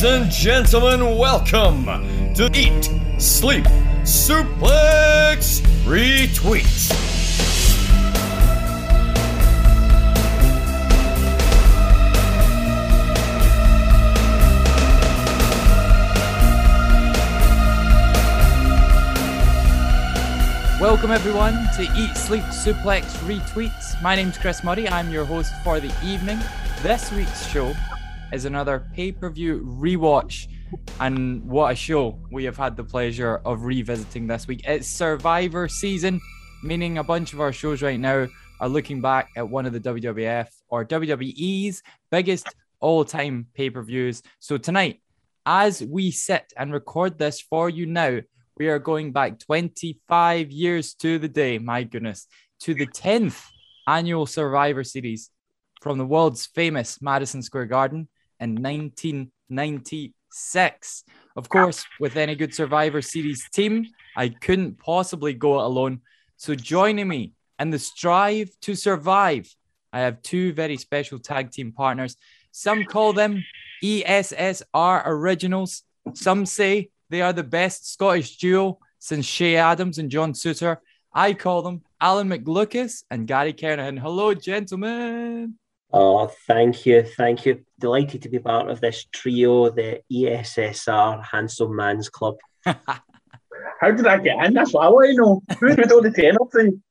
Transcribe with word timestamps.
Ladies 0.00 0.22
and 0.22 0.30
gentlemen, 0.32 1.18
welcome 1.18 1.84
to 2.32 2.50
Eat, 2.54 2.90
Sleep, 3.20 3.64
Suplex, 4.04 5.60
Retweets. 5.84 6.88
Welcome 20.80 21.10
everyone 21.10 21.52
to 21.76 21.82
Eat 21.82 22.16
Sleep 22.16 22.44
Suplex 22.44 23.02
Retweets. 23.26 24.00
My 24.00 24.16
name's 24.16 24.38
Chris 24.38 24.64
Murray. 24.64 24.88
I'm 24.88 25.10
your 25.10 25.26
host 25.26 25.52
for 25.62 25.78
the 25.78 25.92
evening. 26.02 26.38
This 26.82 27.12
week's 27.12 27.46
show 27.46 27.74
is 28.32 28.44
another 28.44 28.88
pay-per-view 28.94 29.60
rewatch, 29.64 30.46
and 31.00 31.44
what 31.44 31.72
a 31.72 31.74
show 31.74 32.18
we 32.30 32.44
have 32.44 32.56
had 32.56 32.76
the 32.76 32.84
pleasure 32.84 33.40
of 33.44 33.64
revisiting 33.64 34.26
this 34.26 34.46
week. 34.46 34.62
It's 34.64 34.86
Survivor 34.86 35.68
season, 35.68 36.20
meaning 36.62 36.98
a 36.98 37.04
bunch 37.04 37.32
of 37.32 37.40
our 37.40 37.52
shows 37.52 37.82
right 37.82 37.98
now 37.98 38.28
are 38.60 38.68
looking 38.68 39.00
back 39.00 39.30
at 39.36 39.48
one 39.48 39.66
of 39.66 39.72
the 39.72 39.80
WWF 39.80 40.48
or 40.68 40.84
WWE's 40.84 41.82
biggest 42.10 42.54
all-time 42.80 43.46
pay-per-views. 43.54 44.22
So 44.38 44.58
tonight, 44.58 45.00
as 45.46 45.82
we 45.82 46.10
sit 46.10 46.52
and 46.56 46.72
record 46.72 47.18
this 47.18 47.40
for 47.40 47.68
you 47.68 47.86
now, 47.86 48.20
we 48.56 48.68
are 48.68 48.78
going 48.78 49.12
back 49.12 49.38
25 49.38 50.50
years 50.50 50.94
to 50.94 51.18
the 51.18 51.28
day, 51.28 51.58
my 51.58 51.82
goodness, 51.82 52.26
to 52.60 52.74
the 52.74 52.86
10th 52.86 53.42
annual 53.88 54.26
Survivor 54.26 54.84
Series 54.84 55.30
from 55.80 55.96
the 55.96 56.04
world's 56.04 56.44
famous 56.44 57.00
Madison 57.00 57.42
Square 57.42 57.66
Garden 57.66 58.06
in 58.40 58.54
1996. 58.54 61.04
Of 61.36 61.48
course, 61.48 61.84
with 62.00 62.16
any 62.16 62.34
good 62.34 62.54
Survivor 62.54 63.02
Series 63.02 63.48
team, 63.50 63.86
I 64.16 64.30
couldn't 64.30 64.78
possibly 64.78 65.34
go 65.34 65.60
it 65.60 65.64
alone. 65.64 66.00
So 66.36 66.54
joining 66.54 67.08
me 67.08 67.32
in 67.58 67.70
the 67.70 67.78
strive 67.78 68.50
to 68.62 68.74
survive, 68.74 69.54
I 69.92 70.00
have 70.00 70.22
two 70.22 70.52
very 70.52 70.76
special 70.76 71.18
tag 71.18 71.50
team 71.50 71.72
partners. 71.72 72.16
Some 72.52 72.84
call 72.84 73.12
them 73.12 73.44
ESSR 73.82 75.02
originals. 75.06 75.82
Some 76.14 76.46
say 76.46 76.90
they 77.10 77.22
are 77.22 77.32
the 77.32 77.44
best 77.44 77.92
Scottish 77.92 78.38
duo 78.38 78.78
since 78.98 79.28
Che 79.28 79.56
Adams 79.56 79.98
and 79.98 80.10
John 80.10 80.32
Souttar. 80.32 80.78
I 81.12 81.34
call 81.34 81.62
them 81.62 81.82
Alan 82.00 82.28
McLucas 82.28 83.02
and 83.10 83.26
Gary 83.26 83.52
Kernahan. 83.52 83.98
Hello, 83.98 84.32
gentlemen. 84.32 85.56
Oh, 85.92 86.28
thank 86.46 86.86
you. 86.86 87.02
Thank 87.02 87.46
you. 87.46 87.64
Delighted 87.78 88.22
to 88.22 88.28
be 88.28 88.38
part 88.38 88.70
of 88.70 88.80
this 88.80 89.06
trio, 89.12 89.70
the 89.70 90.00
ESSR 90.12 91.24
Handsome 91.24 91.74
Man's 91.74 92.08
Club. 92.08 92.36
How 92.64 93.90
did 93.90 94.06
I 94.06 94.18
get 94.18 94.44
in? 94.44 94.54
That's 94.54 94.72
what 94.72 94.86
I 94.86 94.88
want 94.88 95.06
to 95.08 95.14
know. 95.14 95.42
Who 95.58 95.74
did 95.74 95.90
all 95.90 96.02
the 96.02 96.10
ten 96.10 96.36
up 96.40 96.50
thing? 96.52 96.82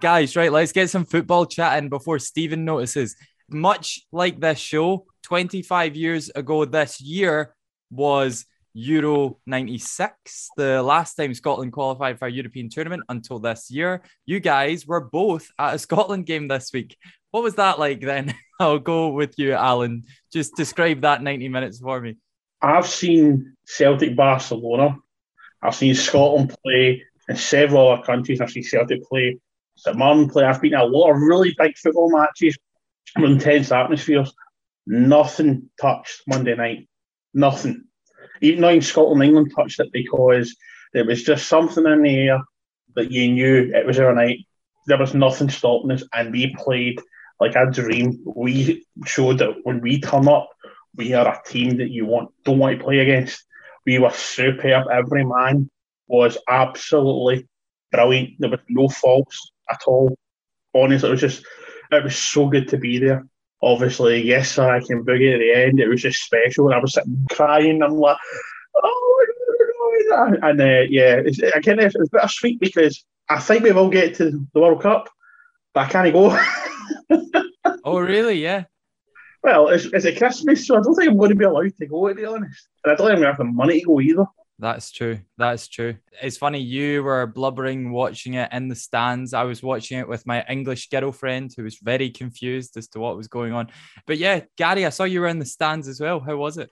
Guys, 0.00 0.36
right, 0.36 0.52
let's 0.52 0.72
get 0.72 0.88
some 0.88 1.04
football 1.04 1.46
chatting 1.46 1.88
before 1.88 2.18
Stephen 2.18 2.64
notices. 2.64 3.16
Much 3.48 4.06
like 4.12 4.40
this 4.40 4.58
show, 4.58 5.06
25 5.24 5.96
years 5.96 6.30
ago 6.30 6.64
this 6.64 7.00
year 7.00 7.54
was 7.90 8.46
Euro 8.74 9.38
96, 9.46 10.50
the 10.56 10.82
last 10.82 11.14
time 11.14 11.34
Scotland 11.34 11.72
qualified 11.72 12.18
for 12.18 12.26
a 12.26 12.32
European 12.32 12.68
tournament 12.68 13.02
until 13.08 13.38
this 13.38 13.70
year. 13.70 14.02
You 14.26 14.40
guys 14.40 14.86
were 14.86 15.00
both 15.00 15.48
at 15.58 15.74
a 15.74 15.78
Scotland 15.78 16.26
game 16.26 16.48
this 16.48 16.70
week. 16.72 16.96
What 17.30 17.42
was 17.42 17.54
that 17.56 17.78
like 17.78 18.00
then? 18.00 18.34
I'll 18.60 18.78
go 18.78 19.08
with 19.08 19.34
you, 19.38 19.52
Alan. 19.52 20.04
Just 20.32 20.56
describe 20.56 21.02
that 21.02 21.22
90 21.22 21.48
minutes 21.48 21.80
for 21.80 22.00
me. 22.00 22.16
I've 22.62 22.86
seen 22.86 23.56
Celtic 23.66 24.16
Barcelona. 24.16 24.96
I've 25.62 25.74
seen 25.74 25.94
Scotland 25.94 26.54
play 26.62 27.02
in 27.28 27.36
several 27.36 27.90
other 27.90 28.02
countries. 28.02 28.40
I've 28.40 28.50
seen 28.50 28.62
Celtic 28.62 29.02
play, 29.04 29.38
St 29.76 29.96
Mirren 29.96 30.28
play. 30.28 30.44
I've 30.44 30.60
been 30.60 30.74
at 30.74 30.82
a 30.82 30.86
lot 30.86 31.10
of 31.10 31.20
really 31.20 31.54
big 31.58 31.76
football 31.78 32.10
matches 32.10 32.56
intense 33.16 33.72
atmospheres. 33.72 34.32
Nothing 34.86 35.70
touched 35.80 36.22
Monday 36.26 36.54
night. 36.54 36.88
Nothing. 37.34 37.84
Even 38.40 38.62
though 38.62 38.80
Scotland 38.80 39.22
England 39.22 39.52
touched 39.54 39.80
it 39.80 39.92
because 39.92 40.54
there 40.92 41.04
was 41.04 41.22
just 41.22 41.46
something 41.46 41.86
in 41.86 42.02
the 42.02 42.16
air 42.16 42.40
that 42.96 43.10
you 43.10 43.32
knew 43.32 43.72
it 43.74 43.86
was 43.86 43.98
our 43.98 44.14
night. 44.14 44.46
There 44.86 44.98
was 44.98 45.14
nothing 45.14 45.50
stopping 45.50 45.92
us, 45.92 46.02
and 46.12 46.32
we 46.32 46.54
played 46.56 47.00
like 47.38 47.54
a 47.54 47.70
dream. 47.70 48.22
We 48.24 48.84
showed 49.04 49.38
that 49.38 49.56
when 49.62 49.80
we 49.80 50.00
turn 50.00 50.26
up, 50.28 50.48
we 50.96 51.12
are 51.12 51.28
a 51.28 51.48
team 51.48 51.76
that 51.78 51.90
you 51.90 52.06
want 52.06 52.30
don't 52.44 52.58
want 52.58 52.78
to 52.78 52.84
play 52.84 52.98
against. 52.98 53.44
We 53.86 53.98
were 53.98 54.10
superb. 54.10 54.88
Every 54.92 55.24
man 55.24 55.70
was 56.06 56.38
absolutely 56.48 57.46
brilliant. 57.92 58.30
There 58.38 58.50
was 58.50 58.60
no 58.68 58.88
faults 58.88 59.52
at 59.70 59.80
all. 59.86 60.16
Honestly, 60.74 61.08
it 61.08 61.12
was 61.12 61.20
just 61.20 61.44
it 61.92 62.04
was 62.04 62.16
so 62.16 62.48
good 62.48 62.68
to 62.68 62.78
be 62.78 62.98
there 62.98 63.26
obviously, 63.62 64.22
yes, 64.22 64.58
I 64.58 64.80
can 64.80 65.04
boogie 65.04 65.34
at 65.34 65.38
the 65.38 65.52
end. 65.52 65.80
It 65.80 65.88
was 65.88 66.02
just 66.02 66.22
special. 66.22 66.66
And 66.66 66.74
I 66.74 66.78
was 66.78 66.94
sitting 66.94 67.26
crying. 67.30 67.82
I'm 67.82 67.96
like, 67.96 68.16
oh, 68.76 69.26
my 70.10 70.16
God. 70.16 70.38
and 70.42 70.60
uh, 70.60 70.86
yeah, 70.88 71.20
it's, 71.24 71.38
again, 71.38 71.78
it's, 71.78 71.94
it's 71.94 72.10
bittersweet 72.10 72.60
because 72.60 73.04
I 73.28 73.38
think 73.38 73.62
we 73.62 73.72
will 73.72 73.90
get 73.90 74.14
to 74.16 74.46
the 74.52 74.60
World 74.60 74.82
Cup, 74.82 75.08
but 75.74 75.86
I 75.86 75.90
can't 75.90 76.12
go. 76.12 76.38
oh, 77.84 77.98
really? 77.98 78.42
Yeah. 78.42 78.64
Well, 79.42 79.68
it's, 79.68 79.86
it's 79.86 80.04
a 80.04 80.14
Christmas, 80.14 80.66
so 80.66 80.76
I 80.76 80.82
don't 80.82 80.94
think 80.94 81.10
I'm 81.10 81.16
going 81.16 81.30
to 81.30 81.36
be 81.36 81.44
allowed 81.44 81.76
to 81.76 81.86
go, 81.86 82.08
to 82.08 82.14
be 82.14 82.26
honest. 82.26 82.68
And 82.84 82.92
I 82.92 82.96
don't 82.96 83.06
think 83.06 83.16
I'm 83.16 83.22
going 83.22 83.32
to 83.32 83.36
have 83.36 83.38
the 83.38 83.44
money 83.44 83.80
to 83.80 83.86
go 83.86 84.00
either. 84.00 84.26
That's 84.60 84.90
true. 84.90 85.20
That's 85.38 85.68
true. 85.68 85.96
It's 86.22 86.36
funny 86.36 86.60
you 86.60 87.02
were 87.02 87.26
blubbering 87.26 87.92
watching 87.92 88.34
it 88.34 88.52
in 88.52 88.68
the 88.68 88.74
stands. 88.74 89.32
I 89.32 89.44
was 89.44 89.62
watching 89.62 89.98
it 89.98 90.06
with 90.06 90.26
my 90.26 90.44
English 90.50 90.90
girlfriend 90.90 91.52
who 91.56 91.62
was 91.62 91.78
very 91.78 92.10
confused 92.10 92.76
as 92.76 92.86
to 92.88 93.00
what 93.00 93.16
was 93.16 93.26
going 93.26 93.54
on. 93.54 93.70
But 94.06 94.18
yeah, 94.18 94.42
Gary, 94.58 94.84
I 94.84 94.90
saw 94.90 95.04
you 95.04 95.22
were 95.22 95.28
in 95.28 95.38
the 95.38 95.46
stands 95.46 95.88
as 95.88 95.98
well. 95.98 96.20
How 96.20 96.36
was 96.36 96.58
it? 96.58 96.68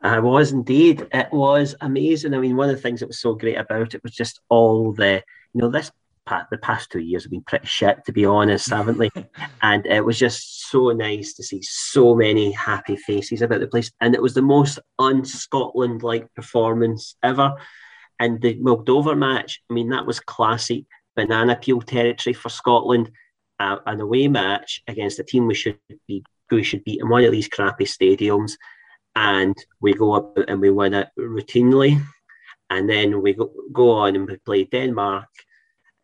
I 0.00 0.18
was 0.18 0.52
indeed. 0.52 1.06
It 1.12 1.28
was 1.30 1.74
amazing. 1.82 2.32
I 2.32 2.38
mean, 2.38 2.56
one 2.56 2.70
of 2.70 2.76
the 2.76 2.80
things 2.80 3.00
that 3.00 3.08
was 3.08 3.20
so 3.20 3.34
great 3.34 3.58
about 3.58 3.92
it 3.92 4.02
was 4.02 4.12
just 4.12 4.40
all 4.48 4.92
the, 4.94 5.22
you 5.52 5.60
know, 5.60 5.68
this 5.68 5.92
the 6.26 6.58
past 6.58 6.90
two 6.90 7.00
years 7.00 7.24
have 7.24 7.30
been 7.30 7.42
pretty 7.42 7.66
shit, 7.66 8.04
to 8.06 8.12
be 8.12 8.24
honest, 8.24 8.70
haven't 8.70 8.98
they? 8.98 9.10
and 9.62 9.86
it 9.86 10.04
was 10.04 10.18
just 10.18 10.70
so 10.70 10.90
nice 10.90 11.34
to 11.34 11.42
see 11.42 11.60
so 11.62 12.14
many 12.14 12.52
happy 12.52 12.96
faces 12.96 13.42
about 13.42 13.60
the 13.60 13.66
place. 13.66 13.90
And 14.00 14.14
it 14.14 14.22
was 14.22 14.34
the 14.34 14.42
most 14.42 14.78
un 14.98 15.24
Scotland 15.24 16.02
like 16.02 16.32
performance 16.34 17.16
ever. 17.22 17.54
And 18.18 18.40
the 18.40 18.56
Moldova 18.56 19.16
match, 19.16 19.60
I 19.70 19.74
mean, 19.74 19.88
that 19.90 20.06
was 20.06 20.20
classic 20.20 20.84
banana 21.16 21.56
peel 21.56 21.80
territory 21.80 22.34
for 22.34 22.48
Scotland. 22.48 23.10
Uh, 23.58 23.76
an 23.86 24.00
away 24.00 24.26
match 24.26 24.82
against 24.88 25.18
a 25.18 25.24
team 25.24 25.46
we 25.46 25.54
should 25.54 25.78
be 26.08 26.24
we 26.50 26.62
should 26.62 26.82
beat 26.82 27.00
in 27.00 27.08
one 27.08 27.24
of 27.24 27.30
these 27.30 27.46
crappy 27.46 27.84
stadiums, 27.84 28.52
and 29.14 29.54
we 29.80 29.92
go 29.92 30.14
up 30.14 30.36
and 30.48 30.60
we 30.60 30.70
win 30.70 30.94
it 30.94 31.08
routinely, 31.18 32.02
and 32.70 32.88
then 32.88 33.22
we 33.22 33.34
go, 33.34 33.52
go 33.72 33.90
on 33.90 34.16
and 34.16 34.26
we 34.26 34.36
play 34.38 34.64
Denmark, 34.64 35.28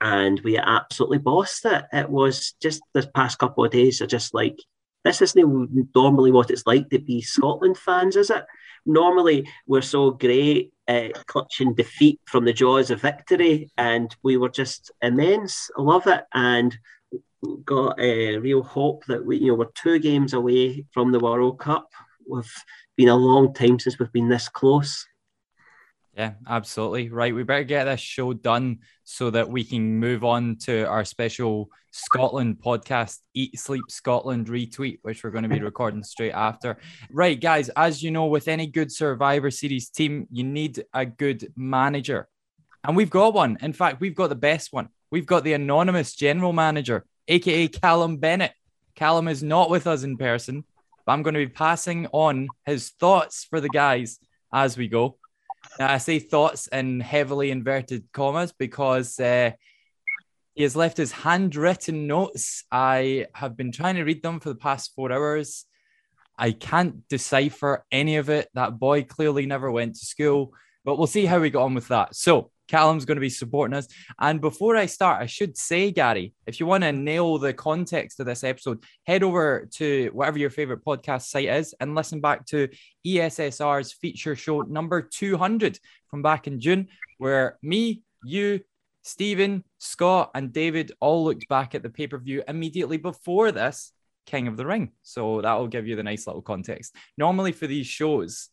and 0.00 0.40
we 0.40 0.58
absolutely 0.58 1.18
bossed 1.18 1.64
it. 1.64 1.84
It 1.92 2.08
was 2.08 2.54
just 2.60 2.82
the 2.92 3.06
past 3.14 3.38
couple 3.38 3.64
of 3.64 3.70
days 3.70 4.00
are 4.00 4.06
just 4.06 4.34
like 4.34 4.58
this 5.04 5.22
isn't 5.22 5.94
normally 5.94 6.32
what 6.32 6.50
it's 6.50 6.66
like 6.66 6.90
to 6.90 6.98
be 6.98 7.20
Scotland 7.20 7.78
fans, 7.78 8.16
is 8.16 8.28
it? 8.28 8.44
Normally 8.84 9.48
we're 9.66 9.82
so 9.82 10.10
great 10.10 10.72
at 10.88 11.26
clutching 11.26 11.74
defeat 11.74 12.20
from 12.24 12.44
the 12.44 12.52
jaws 12.52 12.90
of 12.90 13.02
victory, 13.02 13.70
and 13.76 14.14
we 14.22 14.36
were 14.36 14.48
just 14.48 14.90
immense. 15.02 15.70
I 15.78 15.82
love 15.82 16.06
it, 16.08 16.24
and 16.34 16.76
got 17.64 18.00
a 18.00 18.38
real 18.38 18.62
hope 18.62 19.04
that 19.06 19.24
we, 19.24 19.38
you 19.38 19.48
know, 19.48 19.54
we're 19.54 19.66
two 19.74 19.98
games 19.98 20.32
away 20.32 20.84
from 20.92 21.12
the 21.12 21.20
World 21.20 21.60
Cup. 21.60 21.88
We've 22.28 22.52
been 22.96 23.08
a 23.08 23.16
long 23.16 23.54
time 23.54 23.78
since 23.78 23.98
we've 23.98 24.12
been 24.12 24.28
this 24.28 24.48
close. 24.48 25.06
Yeah, 26.16 26.32
absolutely. 26.48 27.10
Right. 27.10 27.34
We 27.34 27.42
better 27.42 27.62
get 27.62 27.84
this 27.84 28.00
show 28.00 28.32
done 28.32 28.78
so 29.04 29.28
that 29.30 29.50
we 29.50 29.64
can 29.64 29.98
move 29.98 30.24
on 30.24 30.56
to 30.62 30.84
our 30.84 31.04
special 31.04 31.68
Scotland 31.90 32.56
podcast, 32.64 33.18
Eat 33.34 33.58
Sleep 33.58 33.84
Scotland 33.90 34.46
retweet, 34.46 35.00
which 35.02 35.22
we're 35.22 35.30
going 35.30 35.42
to 35.42 35.50
be 35.50 35.60
recording 35.62 36.02
straight 36.02 36.32
after. 36.32 36.78
Right, 37.10 37.38
guys, 37.38 37.68
as 37.76 38.02
you 38.02 38.10
know, 38.10 38.26
with 38.26 38.48
any 38.48 38.66
good 38.66 38.90
Survivor 38.90 39.50
Series 39.50 39.90
team, 39.90 40.26
you 40.30 40.42
need 40.42 40.84
a 40.94 41.04
good 41.04 41.52
manager. 41.54 42.28
And 42.82 42.96
we've 42.96 43.10
got 43.10 43.34
one. 43.34 43.58
In 43.60 43.74
fact, 43.74 44.00
we've 44.00 44.14
got 44.14 44.28
the 44.28 44.36
best 44.36 44.72
one. 44.72 44.88
We've 45.10 45.26
got 45.26 45.44
the 45.44 45.52
anonymous 45.52 46.14
general 46.14 46.54
manager, 46.54 47.04
aka 47.28 47.68
Callum 47.68 48.16
Bennett. 48.16 48.52
Callum 48.94 49.28
is 49.28 49.42
not 49.42 49.68
with 49.68 49.86
us 49.86 50.02
in 50.02 50.16
person, 50.16 50.64
but 51.04 51.12
I'm 51.12 51.22
going 51.22 51.34
to 51.34 51.46
be 51.46 51.52
passing 51.52 52.06
on 52.12 52.48
his 52.64 52.88
thoughts 52.88 53.44
for 53.44 53.60
the 53.60 53.68
guys 53.68 54.18
as 54.50 54.78
we 54.78 54.88
go. 54.88 55.18
Now, 55.78 55.92
I 55.92 55.98
say 55.98 56.18
thoughts 56.18 56.68
in 56.68 57.00
heavily 57.00 57.50
inverted 57.50 58.04
commas 58.12 58.52
because 58.52 59.20
uh, 59.20 59.50
he 60.54 60.62
has 60.62 60.74
left 60.74 60.96
his 60.96 61.12
handwritten 61.12 62.06
notes. 62.06 62.64
I 62.70 63.26
have 63.34 63.56
been 63.56 63.72
trying 63.72 63.96
to 63.96 64.04
read 64.04 64.22
them 64.22 64.40
for 64.40 64.48
the 64.48 64.54
past 64.54 64.94
four 64.94 65.12
hours. 65.12 65.66
I 66.38 66.52
can't 66.52 67.06
decipher 67.08 67.84
any 67.92 68.16
of 68.16 68.30
it. 68.30 68.48
That 68.54 68.78
boy 68.78 69.04
clearly 69.04 69.44
never 69.44 69.70
went 69.70 69.96
to 69.96 70.06
school, 70.06 70.54
but 70.84 70.96
we'll 70.96 71.06
see 71.06 71.26
how 71.26 71.40
we 71.40 71.50
got 71.50 71.64
on 71.64 71.74
with 71.74 71.88
that. 71.88 72.14
So, 72.14 72.50
Callum's 72.68 73.04
going 73.04 73.16
to 73.16 73.20
be 73.20 73.30
supporting 73.30 73.76
us. 73.76 73.88
And 74.18 74.40
before 74.40 74.76
I 74.76 74.86
start, 74.86 75.22
I 75.22 75.26
should 75.26 75.56
say, 75.56 75.90
Gary, 75.90 76.34
if 76.46 76.60
you 76.60 76.66
want 76.66 76.84
to 76.84 76.92
nail 76.92 77.38
the 77.38 77.52
context 77.52 78.20
of 78.20 78.26
this 78.26 78.44
episode, 78.44 78.82
head 79.04 79.22
over 79.22 79.68
to 79.74 80.10
whatever 80.12 80.38
your 80.38 80.50
favorite 80.50 80.84
podcast 80.84 81.22
site 81.22 81.48
is 81.48 81.74
and 81.80 81.94
listen 81.94 82.20
back 82.20 82.46
to 82.46 82.68
ESSR's 83.06 83.92
feature 83.92 84.36
show 84.36 84.62
number 84.62 85.02
200 85.02 85.78
from 86.08 86.22
back 86.22 86.46
in 86.46 86.60
June, 86.60 86.88
where 87.18 87.58
me, 87.62 88.02
you, 88.24 88.60
Stephen, 89.02 89.62
Scott, 89.78 90.30
and 90.34 90.52
David 90.52 90.92
all 91.00 91.24
looked 91.24 91.48
back 91.48 91.74
at 91.74 91.82
the 91.82 91.90
pay 91.90 92.08
per 92.08 92.18
view 92.18 92.42
immediately 92.48 92.96
before 92.96 93.52
this 93.52 93.92
King 94.26 94.48
of 94.48 94.56
the 94.56 94.66
Ring. 94.66 94.90
So 95.02 95.40
that 95.42 95.54
will 95.54 95.68
give 95.68 95.86
you 95.86 95.96
the 95.96 96.02
nice 96.02 96.26
little 96.26 96.42
context. 96.42 96.94
Normally, 97.16 97.52
for 97.52 97.66
these 97.66 97.86
shows, 97.86 98.48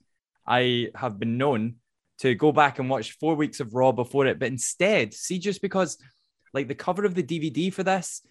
I 0.46 0.90
have 0.96 1.20
been 1.20 1.38
known 1.38 1.76
to 2.20 2.36
go 2.36 2.52
back 2.52 2.80
and 2.80 2.90
watch 2.90 3.18
four 3.20 3.36
weeks 3.36 3.60
of 3.60 3.74
Raw 3.74 3.92
before 3.92 4.26
it. 4.28 4.40
But 4.40 4.50
instead, 4.50 5.14
see, 5.14 5.40
just 5.40 5.62
because 5.62 5.98
like 6.54 6.68
the 6.68 6.76
cover 6.76 7.06
of 7.06 7.16
the 7.16 7.24
DVD 7.24 7.74
for 7.74 7.84
this, 7.84 8.22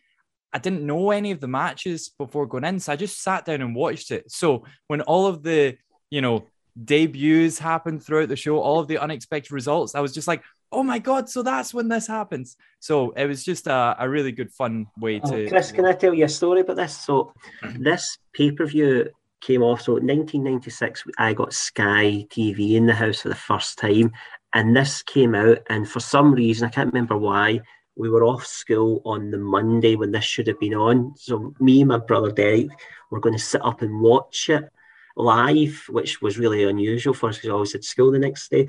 I 0.52 0.58
didn't 0.58 0.86
know 0.86 1.10
any 1.10 1.30
of 1.30 1.40
the 1.40 1.48
matches 1.48 2.10
before 2.10 2.46
going 2.46 2.64
in. 2.64 2.78
So 2.78 2.92
I 2.92 2.96
just 2.96 3.22
sat 3.22 3.44
down 3.44 3.62
and 3.62 3.74
watched 3.74 4.10
it. 4.10 4.30
So 4.30 4.64
when 4.86 5.00
all 5.00 5.26
of 5.26 5.42
the, 5.42 5.76
you 6.10 6.20
know, 6.20 6.46
debuts 6.82 7.58
happened 7.58 8.02
throughout 8.02 8.28
the 8.28 8.36
show, 8.36 8.58
all 8.58 8.78
of 8.78 8.88
the 8.88 8.98
unexpected 8.98 9.52
results, 9.52 9.94
I 9.94 10.00
was 10.00 10.12
just 10.12 10.28
like, 10.28 10.42
oh 10.70 10.82
my 10.82 10.98
God, 10.98 11.28
so 11.28 11.42
that's 11.42 11.74
when 11.74 11.88
this 11.88 12.06
happens. 12.06 12.56
So 12.80 13.10
it 13.10 13.26
was 13.26 13.44
just 13.44 13.66
a, 13.66 13.96
a 13.98 14.08
really 14.08 14.32
good, 14.32 14.50
fun 14.52 14.86
way 14.98 15.20
oh, 15.22 15.30
to. 15.30 15.48
Chris, 15.48 15.72
can 15.72 15.84
I 15.84 15.92
tell 15.92 16.14
you 16.14 16.24
a 16.24 16.28
story 16.28 16.60
about 16.60 16.76
this? 16.76 16.96
So 16.96 17.32
this 17.78 18.18
pay 18.32 18.52
per 18.52 18.66
view 18.66 19.10
came 19.42 19.62
off. 19.62 19.82
So 19.82 19.92
1996, 19.94 21.04
I 21.18 21.34
got 21.34 21.52
Sky 21.52 22.26
TV 22.30 22.74
in 22.74 22.86
the 22.86 22.94
house 22.94 23.20
for 23.20 23.28
the 23.28 23.34
first 23.34 23.78
time, 23.78 24.12
and 24.54 24.74
this 24.74 25.02
came 25.02 25.34
out. 25.34 25.58
And 25.68 25.88
for 25.88 26.00
some 26.00 26.32
reason, 26.32 26.66
I 26.66 26.70
can't 26.70 26.92
remember 26.92 27.16
why, 27.18 27.60
we 27.96 28.08
were 28.08 28.24
off 28.24 28.46
school 28.46 29.02
on 29.04 29.30
the 29.30 29.38
Monday 29.38 29.96
when 29.96 30.12
this 30.12 30.24
should 30.24 30.46
have 30.46 30.58
been 30.58 30.74
on. 30.74 31.14
So 31.16 31.54
me 31.60 31.80
and 31.80 31.88
my 31.88 31.98
brother 31.98 32.32
Derek 32.32 32.70
were 33.10 33.20
going 33.20 33.36
to 33.36 33.42
sit 33.42 33.64
up 33.64 33.82
and 33.82 34.00
watch 34.00 34.48
it 34.48 34.64
live, 35.16 35.84
which 35.88 36.22
was 36.22 36.38
really 36.38 36.64
unusual 36.64 37.12
for 37.12 37.28
us 37.28 37.36
because 37.36 37.50
I 37.50 37.52
always 37.52 37.72
had 37.72 37.84
school 37.84 38.10
the 38.10 38.18
next 38.18 38.50
day. 38.50 38.68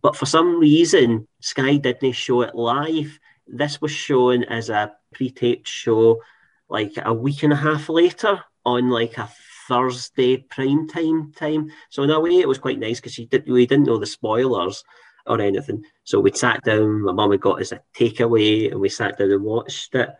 But 0.00 0.16
for 0.16 0.26
some 0.26 0.60
reason, 0.60 1.26
Sky 1.40 1.76
didn't 1.76 2.12
show 2.12 2.42
it 2.42 2.54
live. 2.54 3.18
This 3.46 3.80
was 3.80 3.90
shown 3.90 4.44
as 4.44 4.70
a 4.70 4.92
pre-taped 5.12 5.66
show 5.66 6.22
like 6.68 6.92
a 7.04 7.12
week 7.12 7.42
and 7.42 7.52
a 7.52 7.56
half 7.56 7.88
later 7.88 8.42
on 8.64 8.88
like 8.90 9.18
a 9.18 9.26
Thursday 9.68 10.38
prime 10.38 10.88
time 10.88 11.32
time. 11.32 11.70
So 11.90 12.02
in 12.02 12.10
a 12.10 12.20
way, 12.20 12.38
it 12.38 12.48
was 12.48 12.58
quite 12.58 12.78
nice 12.78 13.00
because 13.00 13.16
did, 13.16 13.48
we 13.48 13.66
didn't 13.66 13.86
know 13.86 13.98
the 13.98 14.06
spoilers 14.06 14.84
or 15.26 15.40
anything. 15.40 15.84
So 16.04 16.20
we 16.20 16.32
sat 16.32 16.62
down. 16.64 17.02
My 17.02 17.12
mum 17.12 17.30
had 17.30 17.40
got 17.40 17.60
us 17.60 17.72
a 17.72 17.80
takeaway, 17.96 18.70
and 18.70 18.80
we 18.80 18.88
sat 18.88 19.18
down 19.18 19.30
and 19.30 19.44
watched 19.44 19.94
it. 19.94 20.10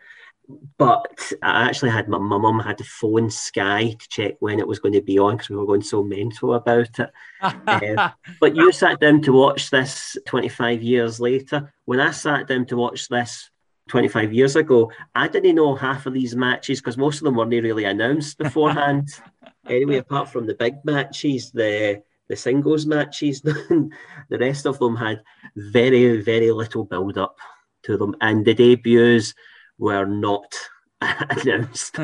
But 0.76 1.32
I 1.42 1.64
actually 1.64 1.90
had 1.90 2.08
my, 2.08 2.18
my 2.18 2.38
mum 2.38 2.60
had 2.60 2.78
to 2.78 2.84
phone 2.84 3.30
Sky 3.30 3.94
to 3.98 4.08
check 4.08 4.34
when 4.40 4.58
it 4.58 4.66
was 4.66 4.80
going 4.80 4.94
to 4.94 5.02
be 5.02 5.18
on 5.18 5.36
because 5.36 5.50
we 5.50 5.56
were 5.56 5.66
going 5.66 5.82
so 5.82 6.02
mental 6.02 6.54
about 6.54 6.98
it. 6.98 7.10
uh, 7.40 8.10
but 8.40 8.56
you 8.56 8.72
sat 8.72 9.00
down 9.00 9.22
to 9.22 9.32
watch 9.32 9.70
this 9.70 10.16
25 10.26 10.82
years 10.82 11.20
later. 11.20 11.72
When 11.84 12.00
I 12.00 12.10
sat 12.10 12.48
down 12.48 12.66
to 12.66 12.76
watch 12.76 13.08
this 13.08 13.50
25 13.92 14.32
years 14.32 14.56
ago, 14.56 14.90
I 15.14 15.28
didn't 15.28 15.56
know 15.56 15.74
half 15.74 16.06
of 16.06 16.14
these 16.14 16.34
matches 16.34 16.80
because 16.80 16.96
most 16.96 17.18
of 17.18 17.24
them 17.24 17.34
weren't 17.34 17.50
really 17.50 17.84
announced 17.84 18.38
beforehand. 18.38 19.10
anyway, 19.68 19.98
apart 19.98 20.30
from 20.30 20.46
the 20.46 20.54
big 20.54 20.76
matches, 20.82 21.50
the 21.52 22.02
the 22.26 22.34
singles 22.34 22.86
matches, 22.86 23.42
the 23.42 23.90
rest 24.30 24.64
of 24.64 24.78
them 24.78 24.96
had 24.96 25.20
very, 25.56 26.22
very 26.22 26.50
little 26.52 26.84
build 26.84 27.18
up 27.18 27.36
to 27.82 27.98
them, 27.98 28.16
and 28.22 28.46
the 28.46 28.54
debuts 28.54 29.34
were 29.76 30.06
not 30.06 30.58
announced. 31.02 31.98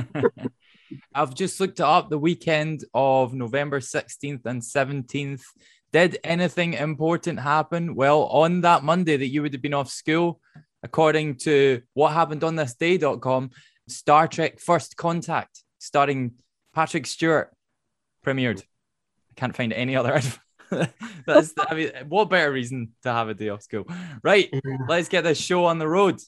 I've 1.14 1.34
just 1.34 1.58
looked 1.58 1.81
it 1.81 1.87
up 1.87 2.11
the 2.11 2.19
weekend 2.19 2.84
of 2.93 3.32
November 3.32 3.81
16th 3.81 4.44
and 4.44 4.61
17th. 4.61 5.41
Did 5.94 6.19
anything 6.23 6.75
important 6.75 7.41
happen? 7.41 7.94
Well, 7.94 8.25
on 8.25 8.61
that 8.61 8.84
Monday 8.84 9.17
that 9.17 9.29
you 9.29 9.41
would 9.41 9.55
have 9.55 9.62
been 9.62 9.73
off 9.73 9.88
school, 9.88 10.43
according 10.83 11.37
to 11.37 11.83
what 11.95 12.13
happened 12.13 12.45
on 12.45 12.57
this 12.57 12.75
day.com, 12.75 13.51
Star 13.89 14.29
Trek 14.29 14.61
First 14.61 14.97
Contact, 14.97 15.63
starring 15.79 16.33
Patrick 16.75 17.07
Stewart, 17.07 17.53
premiered. 18.25 18.61
I 18.61 19.35
can't 19.37 19.57
find 19.57 19.73
any 19.73 19.97
other. 19.97 20.21
That's, 21.27 21.55
I 21.59 21.75
mean, 21.75 21.91
what 22.09 22.31
better 22.31 22.53
reason 22.53 22.93
to 23.03 23.13
have 23.13 23.29
a 23.29 23.35
day 23.35 23.49
off 23.49 23.63
school? 23.63 23.87
Right, 24.23 24.53
let's 24.89 25.09
get 25.09 25.25
this 25.25 25.39
show 25.39 25.65
on 25.65 25.79
the 25.79 25.89
road. 25.89 26.21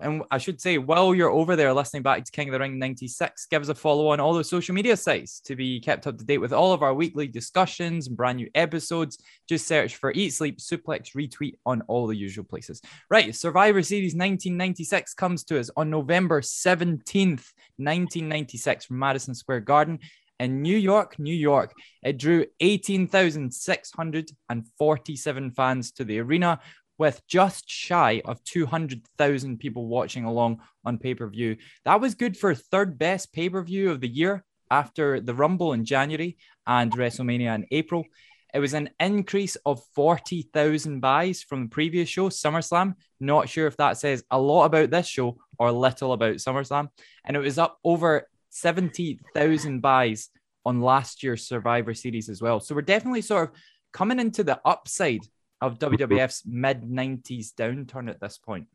And 0.00 0.22
I 0.30 0.38
should 0.38 0.60
say, 0.60 0.78
while 0.78 1.14
you're 1.14 1.30
over 1.30 1.56
there 1.56 1.74
listening 1.74 2.02
back 2.02 2.24
to 2.24 2.32
King 2.32 2.48
of 2.48 2.52
the 2.52 2.60
Ring 2.60 2.78
96, 2.78 3.46
give 3.46 3.62
us 3.62 3.68
a 3.68 3.74
follow 3.74 4.08
on 4.08 4.20
all 4.20 4.32
the 4.32 4.44
social 4.44 4.74
media 4.74 4.96
sites 4.96 5.40
to 5.40 5.56
be 5.56 5.80
kept 5.80 6.06
up 6.06 6.16
to 6.18 6.24
date 6.24 6.38
with 6.38 6.52
all 6.52 6.72
of 6.72 6.82
our 6.82 6.94
weekly 6.94 7.26
discussions 7.26 8.06
and 8.06 8.16
brand 8.16 8.36
new 8.36 8.48
episodes. 8.54 9.18
Just 9.48 9.66
search 9.66 9.96
for 9.96 10.12
Eat, 10.12 10.30
Sleep, 10.30 10.58
Suplex, 10.58 11.14
Retweet 11.14 11.54
on 11.66 11.82
all 11.82 12.06
the 12.06 12.16
usual 12.16 12.44
places. 12.44 12.80
Right, 13.10 13.34
Survivor 13.34 13.82
Series 13.82 14.14
1996 14.14 15.14
comes 15.14 15.44
to 15.44 15.60
us 15.60 15.70
on 15.76 15.90
November 15.90 16.40
17th, 16.40 17.52
1996, 17.76 18.86
from 18.86 18.98
Madison 18.98 19.34
Square 19.34 19.60
Garden 19.60 19.98
in 20.40 20.62
New 20.62 20.76
York, 20.76 21.18
New 21.18 21.34
York. 21.34 21.74
It 22.02 22.16
drew 22.16 22.46
18,647 22.60 25.50
fans 25.50 25.92
to 25.92 26.04
the 26.04 26.18
arena, 26.18 26.60
with 27.00 27.26
just 27.26 27.64
shy 27.66 28.20
of 28.26 28.44
200,000 28.44 29.56
people 29.56 29.86
watching 29.86 30.24
along 30.26 30.60
on 30.84 30.98
pay 30.98 31.14
per 31.14 31.26
view. 31.26 31.56
That 31.86 31.98
was 31.98 32.14
good 32.14 32.36
for 32.36 32.54
third 32.54 32.98
best 32.98 33.32
pay 33.32 33.48
per 33.48 33.62
view 33.62 33.90
of 33.90 34.02
the 34.02 34.08
year 34.08 34.44
after 34.70 35.18
the 35.18 35.32
Rumble 35.32 35.72
in 35.72 35.86
January 35.86 36.36
and 36.66 36.92
WrestleMania 36.92 37.54
in 37.54 37.66
April. 37.70 38.04
It 38.52 38.58
was 38.58 38.74
an 38.74 38.90
increase 39.00 39.56
of 39.64 39.82
40,000 39.94 41.00
buys 41.00 41.42
from 41.42 41.62
the 41.62 41.68
previous 41.70 42.10
show, 42.10 42.28
SummerSlam. 42.28 42.96
Not 43.18 43.48
sure 43.48 43.66
if 43.66 43.78
that 43.78 43.96
says 43.96 44.22
a 44.30 44.38
lot 44.38 44.66
about 44.66 44.90
this 44.90 45.06
show 45.06 45.38
or 45.58 45.72
little 45.72 46.12
about 46.12 46.34
SummerSlam. 46.34 46.90
And 47.24 47.34
it 47.34 47.40
was 47.40 47.56
up 47.56 47.78
over 47.82 48.28
70,000 48.50 49.80
buys 49.80 50.28
on 50.66 50.82
last 50.82 51.22
year's 51.22 51.48
Survivor 51.48 51.94
Series 51.94 52.28
as 52.28 52.42
well. 52.42 52.60
So 52.60 52.74
we're 52.74 52.82
definitely 52.82 53.22
sort 53.22 53.48
of 53.48 53.54
coming 53.90 54.20
into 54.20 54.44
the 54.44 54.60
upside 54.66 55.22
of 55.60 55.78
WWF's 55.78 56.42
mid 56.46 56.82
90s 56.82 57.52
downturn 57.54 58.08
at 58.08 58.20
this 58.20 58.38
point. 58.38 58.66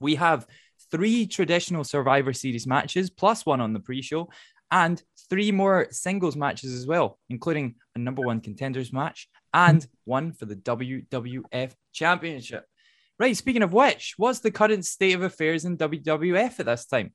We 0.00 0.16
have 0.16 0.46
three 0.90 1.26
traditional 1.26 1.84
Survivor 1.84 2.32
Series 2.32 2.66
matches, 2.66 3.10
plus 3.10 3.46
one 3.46 3.60
on 3.60 3.72
the 3.72 3.80
pre 3.80 4.02
show, 4.02 4.28
and 4.70 5.02
three 5.30 5.52
more 5.52 5.88
singles 5.90 6.36
matches 6.36 6.72
as 6.72 6.86
well, 6.86 7.18
including 7.30 7.76
a 7.94 7.98
number 7.98 8.22
one 8.22 8.40
contenders 8.40 8.92
match 8.92 9.28
and 9.54 9.86
one 10.04 10.32
for 10.32 10.46
the 10.46 10.56
WWF 10.56 11.72
Championship. 11.92 12.66
Right, 13.18 13.36
speaking 13.36 13.62
of 13.62 13.72
which, 13.72 14.14
what's 14.16 14.40
the 14.40 14.50
current 14.50 14.84
state 14.84 15.12
of 15.12 15.22
affairs 15.22 15.64
in 15.64 15.76
WWF 15.76 16.58
at 16.58 16.66
this 16.66 16.86
time? 16.86 17.12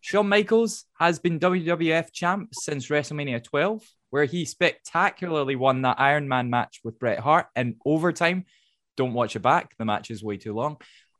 Shawn 0.00 0.28
Michaels 0.28 0.86
has 0.98 1.18
been 1.18 1.38
WWF 1.38 2.12
champ 2.12 2.50
since 2.54 2.88
WrestleMania 2.88 3.44
12 3.44 3.82
where 4.10 4.24
he 4.24 4.44
spectacularly 4.44 5.56
won 5.56 5.82
that 5.82 6.00
Iron 6.00 6.28
Man 6.28 6.50
match 6.50 6.80
with 6.84 6.98
Bret 6.98 7.20
Hart 7.20 7.46
in 7.56 7.76
overtime. 7.84 8.44
Don't 8.96 9.14
watch 9.14 9.36
it 9.36 9.40
back, 9.40 9.74
the 9.78 9.84
match 9.84 10.10
is 10.10 10.22
way 10.22 10.36
too 10.36 10.52
long. 10.52 10.76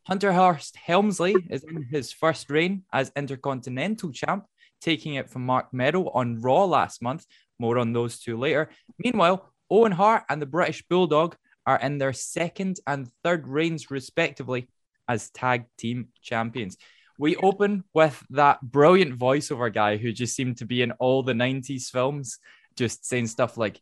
Hunter 0.06 0.32
Hearst 0.32 0.76
Helmsley 0.76 1.34
is 1.50 1.64
in 1.64 1.84
his 1.84 2.12
first 2.12 2.50
reign 2.50 2.84
as 2.92 3.12
Intercontinental 3.16 4.12
Champ, 4.12 4.44
taking 4.80 5.14
it 5.14 5.30
from 5.30 5.46
Marc 5.46 5.72
Mero 5.72 6.08
on 6.10 6.40
Raw 6.40 6.64
last 6.64 7.02
month. 7.02 7.24
More 7.58 7.78
on 7.78 7.92
those 7.92 8.18
two 8.18 8.38
later. 8.38 8.70
Meanwhile, 8.98 9.52
Owen 9.70 9.92
Hart 9.92 10.24
and 10.28 10.40
the 10.40 10.46
British 10.46 10.82
Bulldog 10.88 11.36
are 11.66 11.78
in 11.78 11.98
their 11.98 12.12
second 12.12 12.80
and 12.86 13.08
third 13.22 13.46
reigns, 13.46 13.90
respectively, 13.90 14.68
as 15.08 15.30
tag 15.30 15.66
team 15.76 16.08
champions. 16.22 16.76
We 17.18 17.36
open 17.36 17.84
with 17.92 18.24
that 18.30 18.62
brilliant 18.62 19.18
voiceover 19.18 19.72
guy 19.72 19.98
who 19.98 20.10
just 20.10 20.34
seemed 20.34 20.56
to 20.58 20.64
be 20.64 20.80
in 20.80 20.92
all 20.92 21.22
the 21.22 21.34
90s 21.34 21.90
films 21.90 22.38
just 22.80 23.04
saying 23.04 23.26
stuff 23.26 23.58
like 23.58 23.78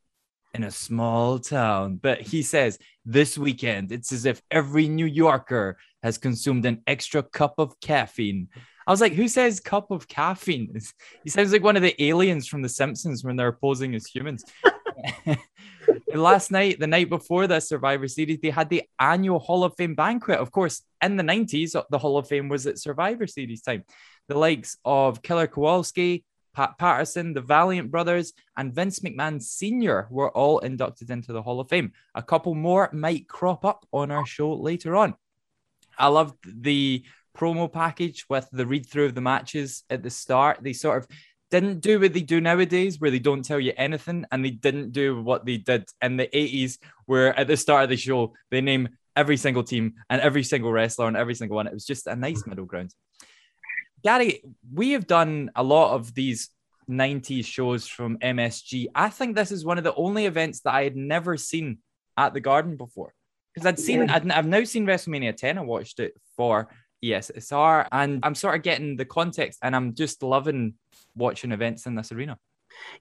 in 0.54 0.64
a 0.64 0.70
small 0.72 1.38
town. 1.38 2.00
But 2.02 2.20
he 2.20 2.42
says 2.42 2.78
this 3.04 3.38
weekend, 3.38 3.92
it's 3.92 4.10
as 4.12 4.24
if 4.26 4.42
every 4.50 4.88
New 4.88 5.06
Yorker 5.06 5.78
has 6.02 6.18
consumed 6.18 6.66
an 6.66 6.82
extra 6.86 7.22
cup 7.22 7.54
of 7.58 7.78
caffeine. 7.80 8.48
I 8.88 8.90
was 8.90 9.00
like, 9.00 9.12
who 9.12 9.28
says 9.28 9.60
cup 9.60 9.92
of 9.92 10.08
caffeine? 10.08 10.80
He 11.22 11.30
sounds 11.30 11.52
like 11.52 11.62
one 11.62 11.76
of 11.76 11.82
the 11.82 11.94
aliens 12.02 12.48
from 12.48 12.62
The 12.62 12.68
Simpsons 12.68 13.22
when 13.22 13.36
they're 13.36 13.52
posing 13.52 13.94
as 13.94 14.06
humans. 14.06 14.44
last 16.14 16.50
night, 16.50 16.80
the 16.80 16.88
night 16.88 17.08
before 17.08 17.46
the 17.46 17.60
Survivor 17.60 18.08
Series, 18.08 18.40
they 18.40 18.50
had 18.50 18.68
the 18.68 18.82
annual 18.98 19.38
Hall 19.38 19.62
of 19.62 19.76
Fame 19.76 19.94
banquet. 19.94 20.40
Of 20.40 20.50
course, 20.50 20.82
in 21.00 21.16
the 21.16 21.22
90s, 21.22 21.80
the 21.88 21.98
Hall 21.98 22.18
of 22.18 22.26
Fame 22.26 22.48
was 22.48 22.66
at 22.66 22.78
Survivor 22.78 23.28
Series 23.28 23.62
time. 23.62 23.84
The 24.26 24.38
likes 24.38 24.76
of 24.84 25.22
Killer 25.22 25.46
Kowalski, 25.46 26.24
Pat 26.58 26.76
Patterson, 26.76 27.34
the 27.34 27.40
Valiant 27.40 27.88
brothers, 27.88 28.32
and 28.56 28.74
Vince 28.74 28.98
McMahon 28.98 29.40
Sr. 29.40 30.08
were 30.10 30.36
all 30.36 30.58
inducted 30.58 31.08
into 31.08 31.32
the 31.32 31.40
Hall 31.40 31.60
of 31.60 31.68
Fame. 31.68 31.92
A 32.16 32.22
couple 32.22 32.52
more 32.52 32.90
might 32.92 33.28
crop 33.28 33.64
up 33.64 33.86
on 33.92 34.10
our 34.10 34.26
show 34.26 34.52
later 34.54 34.96
on. 34.96 35.14
I 35.96 36.08
loved 36.08 36.34
the 36.44 37.04
promo 37.38 37.72
package 37.72 38.24
with 38.28 38.48
the 38.50 38.66
read 38.66 38.86
through 38.86 39.04
of 39.04 39.14
the 39.14 39.20
matches 39.20 39.84
at 39.88 40.02
the 40.02 40.10
start. 40.10 40.58
They 40.60 40.72
sort 40.72 40.98
of 40.98 41.06
didn't 41.52 41.78
do 41.78 42.00
what 42.00 42.12
they 42.12 42.22
do 42.22 42.40
nowadays, 42.40 42.98
where 42.98 43.12
they 43.12 43.20
don't 43.20 43.44
tell 43.44 43.60
you 43.60 43.72
anything, 43.76 44.26
and 44.32 44.44
they 44.44 44.50
didn't 44.50 44.90
do 44.90 45.22
what 45.22 45.46
they 45.46 45.58
did 45.58 45.88
in 46.02 46.16
the 46.16 46.26
80s, 46.26 46.78
where 47.06 47.38
at 47.38 47.46
the 47.46 47.56
start 47.56 47.84
of 47.84 47.90
the 47.90 47.96
show, 47.96 48.34
they 48.50 48.60
name 48.60 48.88
every 49.14 49.36
single 49.36 49.62
team 49.62 49.94
and 50.10 50.20
every 50.20 50.42
single 50.42 50.72
wrestler 50.72 51.06
and 51.06 51.16
every 51.16 51.36
single 51.36 51.54
one. 51.54 51.68
It 51.68 51.72
was 51.72 51.86
just 51.86 52.08
a 52.08 52.16
nice 52.16 52.44
middle 52.48 52.64
ground. 52.64 52.92
Gary, 54.02 54.42
we 54.72 54.92
have 54.92 55.06
done 55.06 55.50
a 55.54 55.62
lot 55.62 55.94
of 55.94 56.14
these 56.14 56.50
90s 56.88 57.44
shows 57.44 57.86
from 57.86 58.18
MSG. 58.18 58.86
I 58.94 59.08
think 59.10 59.36
this 59.36 59.52
is 59.52 59.64
one 59.64 59.78
of 59.78 59.84
the 59.84 59.94
only 59.94 60.26
events 60.26 60.60
that 60.60 60.74
I 60.74 60.84
had 60.84 60.96
never 60.96 61.36
seen 61.36 61.78
at 62.16 62.34
the 62.34 62.40
Garden 62.40 62.76
before. 62.76 63.14
Because 63.54 63.66
I'd 63.66 63.78
seen, 63.78 64.08
i 64.08 64.12
have 64.34 64.46
now 64.46 64.64
seen 64.64 64.86
WrestleMania 64.86 65.36
10. 65.36 65.58
I 65.58 65.62
watched 65.62 66.00
it 66.00 66.14
for 66.36 66.68
ESSR, 67.04 67.88
and 67.92 68.20
I'm 68.22 68.34
sort 68.34 68.54
of 68.54 68.62
getting 68.62 68.96
the 68.96 69.04
context, 69.04 69.58
and 69.62 69.74
I'm 69.74 69.94
just 69.94 70.22
loving 70.22 70.74
watching 71.16 71.52
events 71.52 71.86
in 71.86 71.94
this 71.94 72.12
arena. 72.12 72.38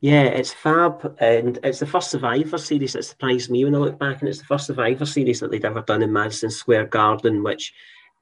Yeah, 0.02 0.24
it's 0.24 0.54
fab, 0.54 1.16
and 1.20 1.60
it's 1.64 1.80
the 1.80 1.86
first 1.86 2.12
Survivor 2.12 2.58
series 2.58 2.94
that 2.94 3.04
surprised 3.04 3.52
me 3.52 3.66
when 3.66 3.76
I 3.76 3.80
look 3.80 4.00
back, 4.00 4.20
and 4.20 4.30
it's 4.30 4.40
the 4.40 4.46
first 4.46 4.68
Survivor 4.68 5.06
series 5.06 5.40
that 5.40 5.52
they'd 5.52 5.66
ever 5.66 5.82
done 5.82 6.02
in 6.02 6.14
Madison 6.14 6.50
Square 6.50 6.88
Garden, 6.88 7.44
which, 7.44 7.74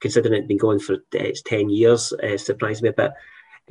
considering 0.05 0.35
it'd 0.35 0.47
been 0.47 0.57
going 0.57 0.77
for 0.77 0.97
it's 1.13 1.41
ten 1.41 1.67
years, 1.67 2.13
uh, 2.13 2.37
surprised 2.37 2.83
me 2.83 2.89
a 2.89 2.93
bit. 2.93 3.11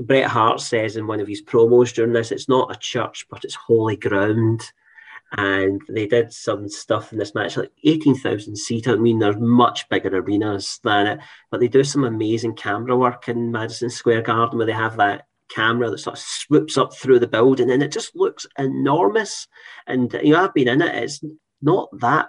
Bret 0.01 0.27
Hart 0.27 0.61
says 0.61 0.97
in 0.97 1.07
one 1.07 1.21
of 1.21 1.29
his 1.29 1.41
promos 1.41 1.95
during 1.95 2.13
this, 2.13 2.33
it's 2.33 2.49
not 2.49 2.75
a 2.75 2.79
church, 2.81 3.25
but 3.31 3.45
it's 3.45 3.55
holy 3.55 3.95
ground. 3.95 4.61
And 5.37 5.81
they 5.89 6.09
did 6.09 6.33
some 6.33 6.69
stuff 6.69 7.13
in 7.13 7.19
this 7.19 7.37
match, 7.37 7.57
like 7.57 7.71
18,000 7.85 8.57
seat. 8.57 8.89
I 8.89 8.97
mean, 8.97 9.21
there's 9.21 9.37
much 9.39 9.89
bigger 9.89 10.17
arenas 10.17 10.81
than 10.83 11.07
it, 11.07 11.21
but 11.53 11.61
they 11.61 11.69
do 11.69 11.85
some 11.85 12.03
amazing 12.03 12.57
camera 12.57 12.97
work 12.97 13.29
in 13.29 13.53
Madison 13.53 13.89
Square 13.89 14.23
Garden 14.23 14.59
where 14.59 14.67
they 14.67 14.73
have 14.73 14.97
that 14.97 15.27
camera 15.49 15.89
that 15.89 15.99
sort 15.99 16.17
of 16.17 16.23
swoops 16.25 16.77
up 16.77 16.97
through 16.97 17.21
the 17.21 17.29
building 17.29 17.71
and 17.71 17.81
it 17.81 17.93
just 17.93 18.17
looks 18.17 18.45
enormous. 18.59 19.47
And 19.87 20.13
you 20.21 20.33
know, 20.33 20.43
I've 20.43 20.55
been 20.55 20.67
in 20.67 20.83
it, 20.83 20.95
it's 20.97 21.21
not 21.63 21.89
that 22.01 22.27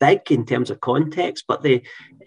big 0.00 0.20
in 0.30 0.44
terms 0.44 0.70
of 0.70 0.80
context, 0.80 1.44
but 1.48 1.62
they 1.62 1.82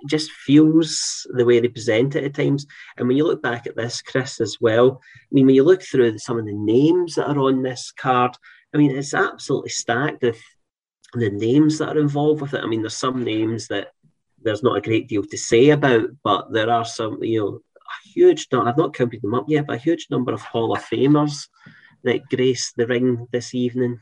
just 0.07 0.31
feels 0.31 1.27
the 1.31 1.45
way 1.45 1.59
they 1.59 1.67
present 1.67 2.15
it 2.15 2.23
at 2.23 2.33
times. 2.33 2.65
And 2.97 3.07
when 3.07 3.17
you 3.17 3.25
look 3.25 3.41
back 3.41 3.67
at 3.67 3.75
this, 3.75 4.01
Chris, 4.01 4.39
as 4.39 4.57
well, 4.61 5.01
I 5.03 5.27
mean, 5.31 5.45
when 5.45 5.55
you 5.55 5.63
look 5.63 5.81
through 5.83 6.17
some 6.19 6.39
of 6.39 6.45
the 6.45 6.53
names 6.53 7.15
that 7.15 7.27
are 7.27 7.39
on 7.39 7.61
this 7.61 7.91
card, 7.91 8.35
I 8.73 8.77
mean, 8.77 8.91
it's 8.91 9.13
absolutely 9.13 9.69
stacked 9.69 10.21
with 10.21 10.41
the 11.13 11.29
names 11.29 11.79
that 11.79 11.97
are 11.97 12.01
involved 12.01 12.41
with 12.41 12.53
it. 12.53 12.63
I 12.63 12.67
mean, 12.67 12.81
there's 12.81 12.95
some 12.95 13.23
names 13.23 13.67
that 13.67 13.89
there's 14.41 14.63
not 14.63 14.77
a 14.77 14.81
great 14.81 15.07
deal 15.07 15.23
to 15.23 15.37
say 15.37 15.69
about, 15.69 16.09
but 16.23 16.51
there 16.51 16.69
are 16.69 16.85
some, 16.85 17.21
you 17.23 17.39
know, 17.39 17.61
a 17.75 18.09
huge 18.09 18.47
I've 18.53 18.77
not 18.77 18.93
counted 18.93 19.21
them 19.21 19.33
up 19.33 19.45
yet, 19.47 19.67
but 19.67 19.77
a 19.77 19.81
huge 19.81 20.07
number 20.09 20.31
of 20.31 20.41
Hall 20.41 20.73
of 20.75 20.83
Famers 20.83 21.47
that 22.03 22.21
grace 22.29 22.71
the 22.77 22.87
ring 22.87 23.27
this 23.31 23.53
evening. 23.53 23.99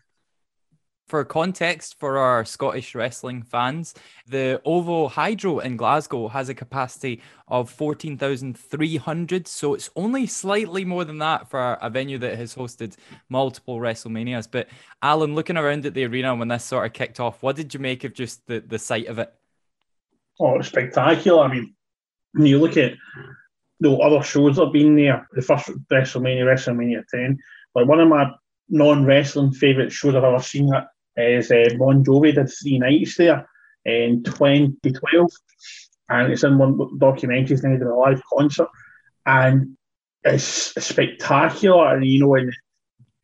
For 1.07 1.23
context 1.23 1.97
for 1.99 2.17
our 2.17 2.43
Scottish 2.43 2.93
wrestling 2.93 3.41
fans, 3.41 3.93
the 4.27 4.61
OVO 4.65 5.07
Hydro 5.07 5.59
in 5.59 5.77
Glasgow 5.77 6.27
has 6.27 6.49
a 6.49 6.53
capacity 6.53 7.21
of 7.47 7.69
14,300. 7.69 9.47
So 9.47 9.73
it's 9.73 9.89
only 9.95 10.27
slightly 10.27 10.83
more 10.83 11.05
than 11.05 11.19
that 11.19 11.49
for 11.49 11.77
a 11.81 11.89
venue 11.89 12.17
that 12.17 12.37
has 12.37 12.53
hosted 12.53 12.97
multiple 13.29 13.79
WrestleManias. 13.79 14.49
But 14.51 14.67
Alan, 15.01 15.33
looking 15.33 15.55
around 15.55 15.85
at 15.85 15.93
the 15.93 16.03
arena 16.03 16.35
when 16.35 16.49
this 16.49 16.65
sort 16.65 16.85
of 16.85 16.91
kicked 16.91 17.21
off, 17.21 17.41
what 17.41 17.55
did 17.55 17.73
you 17.73 17.79
make 17.79 18.03
of 18.03 18.13
just 18.13 18.45
the, 18.45 18.59
the 18.59 18.77
sight 18.77 19.07
of 19.07 19.17
it? 19.17 19.33
Oh, 20.41 20.59
it's 20.59 20.67
spectacular. 20.67 21.43
I 21.43 21.53
mean, 21.53 21.73
when 22.33 22.47
you 22.47 22.59
look 22.59 22.75
at 22.75 22.95
the 23.79 23.93
other 23.93 24.21
shows 24.23 24.57
that 24.57 24.65
have 24.65 24.73
been 24.73 24.97
there, 24.97 25.25
the 25.31 25.41
first 25.41 25.69
WrestleMania, 25.89 26.43
WrestleMania 26.43 27.03
10, 27.09 27.39
like 27.75 27.87
one 27.87 28.01
of 28.01 28.09
my 28.09 28.29
non 28.67 29.05
wrestling 29.05 29.53
favourite 29.53 29.93
shows 29.93 30.13
I've 30.13 30.25
ever 30.25 30.43
seen 30.43 30.67
that 30.67 30.87
is 31.17 31.51
uh, 31.51 31.75
Bon 31.77 32.03
Jovi 32.03 32.33
did 32.33 32.49
three 32.49 32.79
nights 32.79 33.17
there 33.17 33.47
in 33.85 34.23
2012. 34.23 35.29
And 36.09 36.31
it's 36.31 36.43
in 36.43 36.57
one 36.57 36.97
documentary, 36.97 37.57
they 37.57 37.69
did 37.69 37.81
a 37.81 37.93
live 37.93 38.21
concert. 38.31 38.69
And 39.25 39.77
it's 40.23 40.73
spectacular. 40.83 41.95
And, 41.95 42.05
you 42.05 42.19
know, 42.19 42.35
and, 42.35 42.53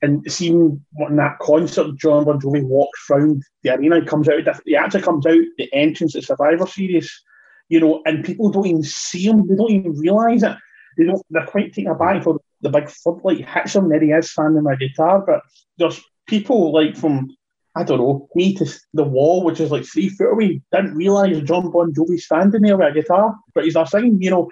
and 0.01 0.31
seeing 0.31 0.83
in 0.97 1.15
that 1.15 1.39
concert, 1.39 1.95
Jon 1.97 2.25
Bon 2.25 2.41
Jovi 2.41 2.63
walks 2.63 3.09
around 3.09 3.43
the 3.61 3.75
arena, 3.75 4.01
he 4.01 4.05
comes 4.05 4.27
out, 4.27 4.41
he 4.65 4.75
actually 4.75 5.01
comes 5.01 5.25
out 5.25 5.39
the 5.57 5.73
entrance 5.73 6.15
at 6.15 6.23
Survivor 6.23 6.67
Series 6.67 7.23
you 7.69 7.79
know, 7.79 8.01
and 8.05 8.23
people 8.23 8.51
don't 8.51 8.67
even 8.67 8.83
see 8.83 9.27
him, 9.27 9.47
they 9.47 9.55
don't 9.55 9.71
even 9.71 9.97
realise 9.97 10.43
it. 10.43 10.55
They 10.97 11.05
don't, 11.05 11.21
they're 11.31 11.45
quite 11.45 11.73
taken 11.73 11.91
aback 11.91 12.23
for 12.23 12.39
the 12.61 12.69
big 12.69 12.89
floodlight 12.89 13.49
hits 13.49 13.75
him, 13.75 13.89
there 13.89 13.99
he 13.99 14.11
is 14.11 14.31
standing 14.31 14.61
my 14.63 14.75
guitar. 14.75 15.23
But 15.25 15.41
there's 15.77 15.99
people 16.27 16.71
like 16.71 16.95
from, 16.95 17.35
I 17.75 17.83
don't 17.83 17.99
know, 17.99 18.27
me 18.35 18.53
to 18.55 18.65
the 18.93 19.03
wall, 19.03 19.43
which 19.43 19.59
is 19.59 19.71
like 19.71 19.85
three 19.85 20.09
foot 20.09 20.31
away, 20.31 20.61
didn't 20.71 20.95
realise 20.95 21.41
Jon 21.43 21.71
Bon 21.71 21.93
Jovi 21.93 22.19
standing 22.19 22.61
there 22.61 22.77
with 22.77 22.87
a 22.87 23.01
guitar, 23.01 23.35
but 23.55 23.63
he's 23.63 23.73
not 23.73 23.89
singing, 23.89 24.21
you 24.21 24.29
know. 24.29 24.49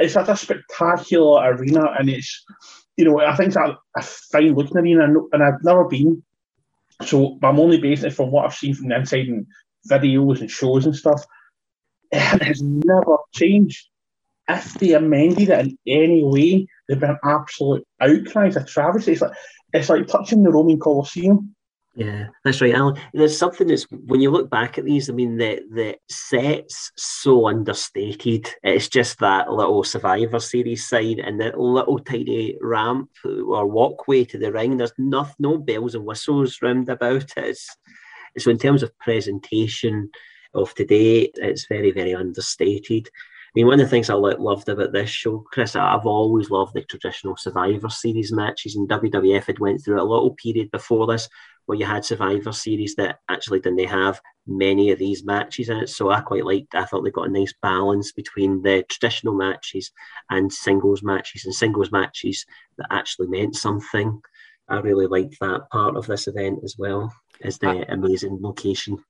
It's 0.00 0.14
such 0.14 0.28
a 0.28 0.36
spectacular 0.36 1.54
arena, 1.54 1.92
and 1.96 2.10
it's, 2.10 2.44
you 2.96 3.04
know, 3.04 3.20
I 3.20 3.36
think 3.36 3.48
it's 3.48 3.56
a, 3.56 3.78
a 3.96 4.02
fine 4.02 4.54
looking 4.54 4.76
arena, 4.76 5.04
and 5.04 5.42
I've 5.42 5.62
never 5.62 5.84
been. 5.84 6.24
So 7.02 7.38
I'm 7.42 7.60
only 7.60 7.78
basing 7.78 8.08
it 8.08 8.14
from 8.14 8.32
what 8.32 8.44
I've 8.44 8.54
seen 8.54 8.74
from 8.74 8.88
the 8.88 8.96
inside 8.96 9.28
and 9.28 9.46
videos 9.88 10.40
and 10.40 10.50
shows 10.50 10.86
and 10.86 10.96
stuff 10.96 11.24
it 12.14 12.42
has 12.42 12.62
never 12.62 13.16
changed. 13.32 13.88
If 14.48 14.74
they 14.74 14.92
amended 14.92 15.48
it 15.48 15.66
in 15.86 16.02
any 16.02 16.22
way, 16.22 16.66
there'd 16.86 17.00
be 17.00 17.06
an 17.06 17.18
absolute 17.24 17.86
outcry. 18.00 18.46
It's 18.46 18.56
a 18.56 18.64
travesty. 18.64 19.12
It's 19.12 19.22
like 19.22 19.32
it's 19.72 19.88
like 19.88 20.06
touching 20.06 20.42
the 20.42 20.50
Roman 20.50 20.78
Colosseum. 20.78 21.53
Yeah, 21.96 22.26
that's 22.42 22.60
right, 22.60 22.74
Alan. 22.74 22.98
There's 23.12 23.38
something 23.38 23.68
that's 23.68 23.84
when 23.90 24.20
you 24.20 24.30
look 24.30 24.50
back 24.50 24.78
at 24.78 24.84
these. 24.84 25.08
I 25.08 25.12
mean, 25.12 25.36
the 25.36 25.60
the 25.70 25.96
sets 26.08 26.90
so 26.96 27.46
understated. 27.48 28.48
It's 28.64 28.88
just 28.88 29.20
that 29.20 29.52
little 29.52 29.84
Survivor 29.84 30.40
Series 30.40 30.88
sign 30.88 31.20
and 31.20 31.40
that 31.40 31.58
little 31.60 32.00
tiny 32.00 32.56
ramp 32.60 33.10
or 33.24 33.66
walkway 33.66 34.24
to 34.24 34.38
the 34.38 34.50
ring. 34.50 34.76
There's 34.76 34.92
no 34.98 35.28
no 35.38 35.56
bells 35.56 35.94
and 35.94 36.04
whistles 36.04 36.58
round 36.62 36.88
about 36.88 37.30
it. 37.36 37.58
So 38.38 38.50
in 38.50 38.58
terms 38.58 38.82
of 38.82 38.98
presentation, 38.98 40.10
of 40.54 40.74
today, 40.74 41.30
it's 41.34 41.66
very, 41.66 41.90
very 41.90 42.14
understated. 42.14 43.08
I 43.08 43.50
mean, 43.54 43.66
one 43.66 43.80
of 43.80 43.86
the 43.86 43.90
things 43.90 44.10
I 44.10 44.14
loved 44.14 44.68
about 44.68 44.92
this 44.92 45.10
show, 45.10 45.44
Chris, 45.52 45.76
I've 45.76 46.06
always 46.06 46.50
loved 46.50 46.74
the 46.74 46.82
traditional 46.82 47.36
Survivor 47.36 47.88
Series 47.88 48.32
matches, 48.32 48.74
and 48.74 48.88
WWF 48.88 49.44
had 49.44 49.60
went 49.60 49.84
through 49.84 50.00
a 50.00 50.02
little 50.02 50.34
period 50.34 50.70
before 50.70 51.06
this 51.06 51.28
where 51.66 51.78
you 51.78 51.84
had 51.84 52.04
Survivor 52.04 52.52
Series 52.52 52.94
that 52.96 53.20
actually 53.28 53.60
didn't 53.60 53.88
have 53.88 54.20
many 54.46 54.90
of 54.90 54.98
these 54.98 55.24
matches 55.24 55.68
in 55.68 55.78
it. 55.78 55.88
So 55.88 56.10
I 56.10 56.20
quite 56.20 56.44
liked. 56.44 56.74
I 56.74 56.84
thought 56.84 57.02
they 57.02 57.10
got 57.10 57.28
a 57.28 57.32
nice 57.32 57.54
balance 57.62 58.12
between 58.12 58.62
the 58.62 58.84
traditional 58.88 59.34
matches 59.34 59.90
and 60.30 60.52
singles 60.52 61.02
matches, 61.02 61.44
and 61.44 61.54
singles 61.54 61.90
matches 61.90 62.44
that 62.78 62.86
actually 62.90 63.28
meant 63.28 63.56
something. 63.56 64.20
I 64.68 64.78
really 64.78 65.06
liked 65.06 65.36
that 65.40 65.68
part 65.70 65.96
of 65.96 66.06
this 66.06 66.26
event 66.26 66.60
as 66.64 66.76
well 66.78 67.12
as 67.42 67.58
the 67.58 67.90
amazing 67.92 68.38
location. 68.40 69.02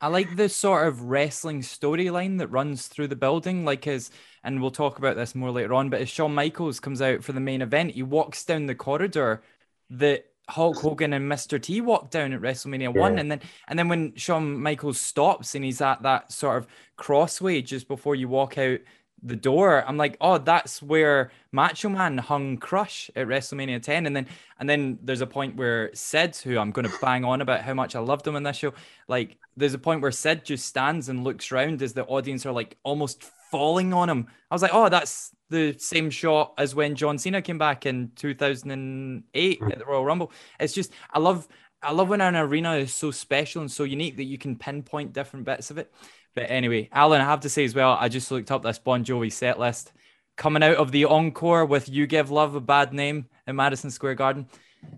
I 0.00 0.08
like 0.08 0.36
the 0.36 0.48
sort 0.48 0.86
of 0.86 1.02
wrestling 1.02 1.60
storyline 1.62 2.38
that 2.38 2.48
runs 2.48 2.88
through 2.88 3.08
the 3.08 3.16
building, 3.16 3.64
like 3.64 3.86
as, 3.86 4.10
and 4.42 4.60
we'll 4.60 4.70
talk 4.70 4.98
about 4.98 5.16
this 5.16 5.34
more 5.34 5.50
later 5.50 5.72
on. 5.72 5.88
But 5.88 6.02
as 6.02 6.10
Shawn 6.10 6.34
Michaels 6.34 6.80
comes 6.80 7.00
out 7.00 7.24
for 7.24 7.32
the 7.32 7.40
main 7.40 7.62
event, 7.62 7.92
he 7.92 8.02
walks 8.02 8.44
down 8.44 8.66
the 8.66 8.74
corridor 8.74 9.42
that 9.90 10.26
Hulk 10.48 10.78
Hogan 10.78 11.12
and 11.12 11.30
Mr. 11.30 11.60
T 11.60 11.80
walked 11.80 12.10
down 12.10 12.32
at 12.32 12.40
WrestleMania 12.40 12.94
yeah. 12.94 13.00
one, 13.00 13.18
and 13.18 13.30
then 13.30 13.40
and 13.68 13.78
then 13.78 13.88
when 13.88 14.14
Shawn 14.16 14.60
Michaels 14.60 15.00
stops 15.00 15.54
and 15.54 15.64
he's 15.64 15.80
at 15.80 16.02
that 16.02 16.32
sort 16.32 16.58
of 16.58 16.66
crossway 16.96 17.62
just 17.62 17.88
before 17.88 18.14
you 18.14 18.28
walk 18.28 18.58
out 18.58 18.80
the 19.24 19.36
door, 19.36 19.82
I'm 19.88 19.96
like, 19.96 20.16
oh, 20.20 20.38
that's 20.38 20.82
where 20.82 21.30
Macho 21.50 21.88
Man 21.88 22.18
hung 22.18 22.58
Crush 22.58 23.10
at 23.16 23.26
WrestleMania 23.26 23.82
10. 23.82 24.06
And 24.06 24.14
then 24.14 24.26
and 24.60 24.68
then 24.68 24.98
there's 25.02 25.22
a 25.22 25.26
point 25.26 25.56
where 25.56 25.90
Sid, 25.94 26.36
who 26.36 26.58
I'm 26.58 26.70
gonna 26.70 26.90
bang 27.00 27.24
on 27.24 27.40
about 27.40 27.62
how 27.62 27.74
much 27.74 27.96
I 27.96 28.00
loved 28.00 28.26
him 28.26 28.36
in 28.36 28.42
this 28.42 28.58
show, 28.58 28.74
like 29.08 29.38
there's 29.56 29.74
a 29.74 29.78
point 29.78 30.02
where 30.02 30.12
Sid 30.12 30.44
just 30.44 30.66
stands 30.66 31.08
and 31.08 31.24
looks 31.24 31.50
around 31.50 31.82
as 31.82 31.94
the 31.94 32.04
audience 32.04 32.44
are 32.44 32.52
like 32.52 32.76
almost 32.82 33.24
falling 33.50 33.94
on 33.94 34.08
him. 34.08 34.26
I 34.50 34.54
was 34.54 34.62
like, 34.62 34.74
oh, 34.74 34.88
that's 34.88 35.34
the 35.48 35.74
same 35.78 36.10
shot 36.10 36.54
as 36.58 36.74
when 36.74 36.94
John 36.94 37.18
Cena 37.18 37.40
came 37.40 37.58
back 37.58 37.86
in 37.86 38.10
2008 38.16 39.62
at 39.62 39.78
the 39.78 39.84
Royal 39.84 40.04
Rumble. 40.04 40.32
It's 40.60 40.74
just 40.74 40.92
I 41.12 41.18
love 41.18 41.48
I 41.82 41.92
love 41.92 42.08
when 42.08 42.20
an 42.20 42.36
arena 42.36 42.74
is 42.76 42.92
so 42.92 43.10
special 43.10 43.60
and 43.60 43.70
so 43.70 43.84
unique 43.84 44.16
that 44.16 44.24
you 44.24 44.38
can 44.38 44.56
pinpoint 44.56 45.12
different 45.12 45.44
bits 45.44 45.70
of 45.70 45.78
it. 45.78 45.92
But 46.34 46.50
anyway, 46.50 46.88
Alan, 46.92 47.20
I 47.20 47.24
have 47.24 47.40
to 47.40 47.48
say 47.48 47.64
as 47.64 47.74
well, 47.74 47.96
I 47.98 48.08
just 48.08 48.30
looked 48.30 48.50
up 48.50 48.62
this 48.62 48.78
Bon 48.78 49.04
Jovi 49.04 49.32
set 49.32 49.58
list. 49.58 49.92
Coming 50.36 50.64
out 50.64 50.76
of 50.76 50.90
the 50.90 51.04
encore 51.04 51.64
with 51.64 51.88
You 51.88 52.08
Give 52.08 52.30
Love 52.30 52.56
a 52.56 52.60
Bad 52.60 52.92
Name 52.92 53.26
in 53.46 53.54
Madison 53.54 53.90
Square 53.90 54.16
Garden, 54.16 54.48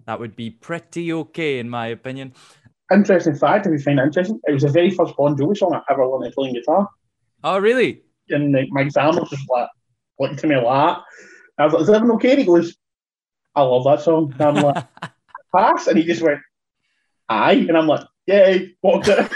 that 0.06 0.18
would 0.18 0.34
be 0.34 0.50
pretty 0.50 1.12
okay, 1.12 1.58
in 1.58 1.68
my 1.68 1.88
opinion. 1.88 2.32
Interesting 2.90 3.34
fact, 3.34 3.66
if 3.66 3.72
you 3.72 3.78
find 3.78 3.98
it 3.98 4.04
interesting, 4.04 4.40
it 4.46 4.52
was 4.52 4.62
the 4.62 4.70
very 4.70 4.90
first 4.90 5.14
Bon 5.16 5.36
Jovi 5.36 5.56
song 5.56 5.74
I 5.74 5.92
ever 5.92 6.06
learned 6.06 6.24
to 6.24 6.30
play 6.30 6.52
guitar. 6.52 6.88
Oh, 7.44 7.58
really? 7.58 8.02
And 8.30 8.52
like, 8.52 8.68
my 8.70 8.80
examiner 8.82 9.24
just 9.28 9.48
like 9.50 9.68
looked 10.18 10.38
to 10.38 10.46
me 10.46 10.56
like. 10.56 10.98
I 11.58 11.64
was 11.64 11.72
like, 11.72 11.82
is 11.82 11.90
everything 11.90 12.16
okay? 12.16 12.30
And 12.30 12.38
he 12.40 12.44
goes, 12.46 12.76
I 13.54 13.62
love 13.62 13.84
that 13.84 14.02
song. 14.02 14.34
And 14.38 14.42
I'm 14.42 14.62
like, 14.62 14.84
pass. 15.54 15.86
And 15.86 15.98
he 15.98 16.04
just 16.04 16.22
went, 16.22 16.40
aye. 17.28 17.64
And 17.68 17.76
I'm 17.76 17.86
like, 17.86 18.06
yay, 18.26 18.74
walked 18.82 19.08
it. 19.08 19.30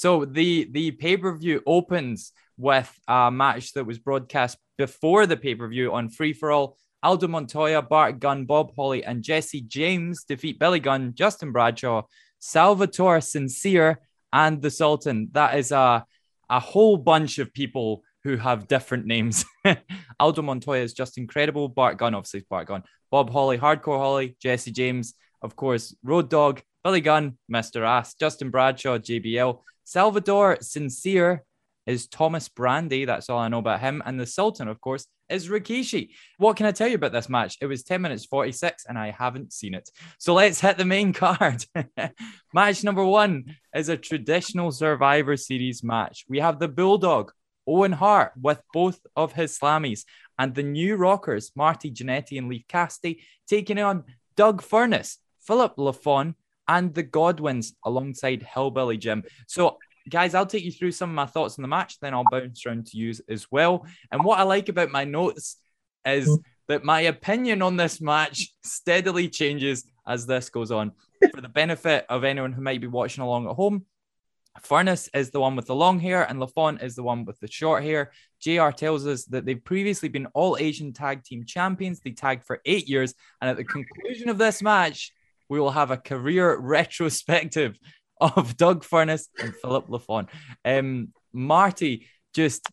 So 0.00 0.24
the 0.24 0.66
the 0.72 0.92
pay-per-view 0.92 1.62
opens 1.66 2.32
with 2.56 2.90
a 3.06 3.30
match 3.30 3.74
that 3.74 3.84
was 3.84 3.98
broadcast 3.98 4.56
before 4.78 5.26
the 5.26 5.36
pay-per-view 5.36 5.92
on 5.92 6.08
Free 6.08 6.32
For 6.32 6.50
All. 6.50 6.78
Aldo 7.02 7.28
Montoya, 7.28 7.82
Bart 7.82 8.18
Gunn, 8.18 8.46
Bob 8.46 8.72
Holly, 8.74 9.04
and 9.04 9.22
Jesse 9.22 9.60
James 9.60 10.24
defeat 10.24 10.58
Billy 10.58 10.80
Gunn, 10.80 11.12
Justin 11.14 11.52
Bradshaw, 11.52 12.04
Salvatore 12.38 13.20
Sincere, 13.20 14.00
and 14.32 14.62
the 14.62 14.70
Sultan. 14.70 15.28
That 15.32 15.58
is 15.58 15.70
a, 15.70 16.06
a 16.48 16.60
whole 16.60 16.96
bunch 16.96 17.38
of 17.38 17.52
people 17.52 18.02
who 18.24 18.38
have 18.38 18.68
different 18.68 19.04
names. 19.04 19.44
Aldo 20.18 20.40
Montoya 20.40 20.82
is 20.82 20.94
just 20.94 21.18
incredible. 21.18 21.68
Bart 21.68 21.98
Gunn, 21.98 22.14
obviously, 22.14 22.46
Bart 22.48 22.68
Gunn. 22.68 22.84
Bob 23.10 23.28
Holly, 23.28 23.58
Hardcore 23.58 23.98
Holly, 23.98 24.34
Jesse 24.40 24.72
James, 24.72 25.12
of 25.42 25.56
course, 25.56 25.94
Road 26.02 26.30
Dog, 26.30 26.62
Billy 26.84 27.02
Gunn, 27.02 27.36
Mr. 27.52 27.86
Ass, 27.86 28.14
Justin 28.14 28.48
Bradshaw, 28.48 28.96
JBL, 28.96 29.60
Salvador 29.90 30.58
Sincere 30.60 31.42
is 31.84 32.06
Thomas 32.06 32.48
Brandi. 32.48 33.04
That's 33.06 33.28
all 33.28 33.40
I 33.40 33.48
know 33.48 33.58
about 33.58 33.80
him. 33.80 34.04
And 34.06 34.20
the 34.20 34.24
Sultan, 34.24 34.68
of 34.68 34.80
course, 34.80 35.04
is 35.28 35.48
Rikishi. 35.48 36.10
What 36.38 36.56
can 36.56 36.66
I 36.66 36.70
tell 36.70 36.86
you 36.86 36.94
about 36.94 37.10
this 37.10 37.28
match? 37.28 37.58
It 37.60 37.66
was 37.66 37.82
10 37.82 38.00
minutes 38.00 38.24
46 38.24 38.86
and 38.88 38.96
I 38.96 39.10
haven't 39.10 39.52
seen 39.52 39.74
it. 39.74 39.90
So 40.18 40.34
let's 40.34 40.60
hit 40.60 40.78
the 40.78 40.84
main 40.84 41.12
card. 41.24 41.64
match 42.54 42.84
number 42.84 43.04
one 43.04 43.56
is 43.74 43.88
a 43.88 43.96
traditional 43.96 44.70
Survivor 44.70 45.36
Series 45.36 45.82
match. 45.82 46.24
We 46.28 46.38
have 46.38 46.60
the 46.60 46.68
Bulldog, 46.68 47.32
Owen 47.66 47.90
Hart, 47.90 48.34
with 48.40 48.62
both 48.72 49.00
of 49.16 49.32
his 49.32 49.58
slammies, 49.58 50.04
and 50.38 50.54
the 50.54 50.62
new 50.62 50.94
Rockers, 50.94 51.50
Marty 51.56 51.90
Jannetty 51.90 52.38
and 52.38 52.48
Leif 52.48 52.68
Cassidy, 52.68 53.24
taking 53.48 53.80
on 53.80 54.04
Doug 54.36 54.62
Furnas, 54.62 55.16
Philip 55.40 55.74
LaFon, 55.74 56.36
and 56.70 56.94
the 56.94 57.02
Godwins 57.02 57.74
alongside 57.84 58.42
Hillbilly 58.42 58.96
Jim. 58.96 59.24
So 59.48 59.76
guys, 60.08 60.34
I'll 60.34 60.46
take 60.46 60.64
you 60.64 60.72
through 60.72 60.92
some 60.92 61.10
of 61.10 61.14
my 61.14 61.26
thoughts 61.26 61.58
on 61.58 61.62
the 61.62 61.68
match, 61.68 61.98
then 62.00 62.14
I'll 62.14 62.24
bounce 62.30 62.64
around 62.64 62.86
to 62.86 62.96
you 62.96 63.12
as 63.28 63.46
well. 63.50 63.84
And 64.10 64.24
what 64.24 64.38
I 64.38 64.44
like 64.44 64.68
about 64.68 64.90
my 64.90 65.04
notes 65.04 65.56
is 66.06 66.28
mm. 66.28 66.42
that 66.68 66.84
my 66.84 67.02
opinion 67.02 67.60
on 67.60 67.76
this 67.76 68.00
match 68.00 68.54
steadily 68.62 69.28
changes 69.28 69.84
as 70.06 70.26
this 70.26 70.48
goes 70.48 70.70
on. 70.70 70.92
For 71.34 71.40
the 71.40 71.48
benefit 71.48 72.06
of 72.08 72.24
anyone 72.24 72.52
who 72.52 72.62
might 72.62 72.80
be 72.80 72.86
watching 72.86 73.22
along 73.22 73.46
at 73.46 73.56
home, 73.56 73.84
Furnas 74.62 75.08
is 75.14 75.30
the 75.30 75.40
one 75.40 75.54
with 75.54 75.66
the 75.66 75.74
long 75.74 76.00
hair, 76.00 76.24
and 76.28 76.40
LaFon 76.40 76.82
is 76.82 76.96
the 76.96 77.02
one 77.02 77.24
with 77.24 77.38
the 77.40 77.50
short 77.50 77.82
hair. 77.82 78.10
JR 78.40 78.70
tells 78.70 79.06
us 79.06 79.24
that 79.26 79.44
they've 79.44 79.62
previously 79.62 80.08
been 80.08 80.26
all 80.34 80.56
Asian 80.58 80.92
tag 80.92 81.24
team 81.24 81.44
champions. 81.44 82.00
They 82.00 82.10
tagged 82.10 82.44
for 82.44 82.60
eight 82.64 82.88
years. 82.88 83.14
And 83.40 83.50
at 83.50 83.56
the 83.56 83.64
conclusion 83.64 84.28
of 84.28 84.38
this 84.38 84.62
match, 84.62 85.12
we 85.50 85.60
will 85.60 85.72
have 85.72 85.90
a 85.90 85.98
career 85.98 86.56
retrospective 86.60 87.78
of 88.20 88.56
Doug 88.56 88.84
Furnas 88.84 89.28
and 89.38 89.54
Philip 89.56 89.88
LaFon. 89.88 90.28
Um, 90.64 91.12
Marty 91.32 92.06
just 92.32 92.66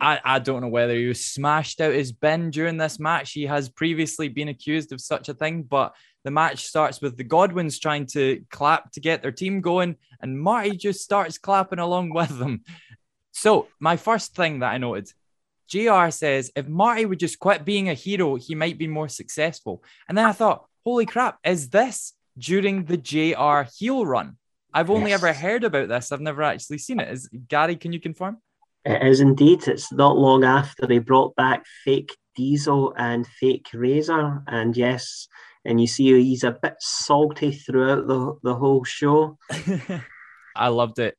I, 0.00 0.18
I 0.24 0.38
don't 0.38 0.62
know 0.62 0.68
whether 0.68 0.94
he 0.94 1.06
was 1.06 1.22
smashed 1.22 1.78
out 1.80 1.92
his 1.92 2.12
bin 2.12 2.50
during 2.50 2.78
this 2.78 2.98
match. 2.98 3.32
He 3.32 3.44
has 3.44 3.68
previously 3.68 4.28
been 4.28 4.48
accused 4.48 4.92
of 4.92 5.00
such 5.00 5.28
a 5.28 5.34
thing, 5.34 5.62
but 5.62 5.94
the 6.24 6.30
match 6.30 6.64
starts 6.64 7.02
with 7.02 7.18
the 7.18 7.24
Godwinns 7.24 7.78
trying 7.78 8.06
to 8.12 8.42
clap 8.50 8.92
to 8.92 9.00
get 9.00 9.20
their 9.20 9.32
team 9.32 9.60
going, 9.60 9.96
and 10.22 10.40
Marty 10.40 10.76
just 10.76 11.00
starts 11.02 11.36
clapping 11.36 11.80
along 11.80 12.10
with 12.14 12.38
them. 12.38 12.64
So, 13.32 13.68
my 13.78 13.96
first 13.96 14.34
thing 14.34 14.60
that 14.60 14.72
I 14.72 14.78
noted 14.78 15.12
JR 15.68 16.10
says 16.10 16.50
if 16.56 16.66
Marty 16.66 17.06
would 17.06 17.20
just 17.20 17.38
quit 17.38 17.64
being 17.64 17.88
a 17.88 17.94
hero, 17.94 18.36
he 18.36 18.54
might 18.54 18.78
be 18.78 18.88
more 18.88 19.08
successful. 19.08 19.84
And 20.08 20.18
then 20.18 20.24
I 20.24 20.32
thought, 20.32 20.66
holy 20.84 21.06
crap, 21.06 21.38
is 21.44 21.68
this 21.70 22.14
during 22.38 22.84
the 22.84 22.96
JR 22.96 23.68
heel 23.78 24.06
run? 24.06 24.36
I've 24.72 24.90
only 24.90 25.10
yes. 25.10 25.22
ever 25.22 25.32
heard 25.32 25.64
about 25.64 25.88
this. 25.88 26.12
I've 26.12 26.20
never 26.20 26.42
actually 26.42 26.78
seen 26.78 27.00
it. 27.00 27.08
Is 27.08 27.28
Gary? 27.48 27.76
Can 27.76 27.92
you 27.92 28.00
confirm? 28.00 28.38
It 28.84 29.06
is 29.06 29.20
indeed. 29.20 29.66
It's 29.66 29.92
not 29.92 30.16
long 30.16 30.44
after 30.44 30.86
they 30.86 30.98
brought 30.98 31.34
back 31.36 31.64
fake 31.84 32.16
Diesel 32.36 32.94
and 32.96 33.26
fake 33.26 33.66
Razor, 33.74 34.42
and 34.46 34.76
yes, 34.76 35.26
and 35.64 35.80
you 35.80 35.86
see 35.86 36.22
he's 36.22 36.44
a 36.44 36.56
bit 36.62 36.76
salty 36.78 37.52
throughout 37.52 38.06
the 38.06 38.36
the 38.42 38.54
whole 38.54 38.84
show. 38.84 39.36
I 40.56 40.68
loved 40.68 40.98
it. 40.98 41.16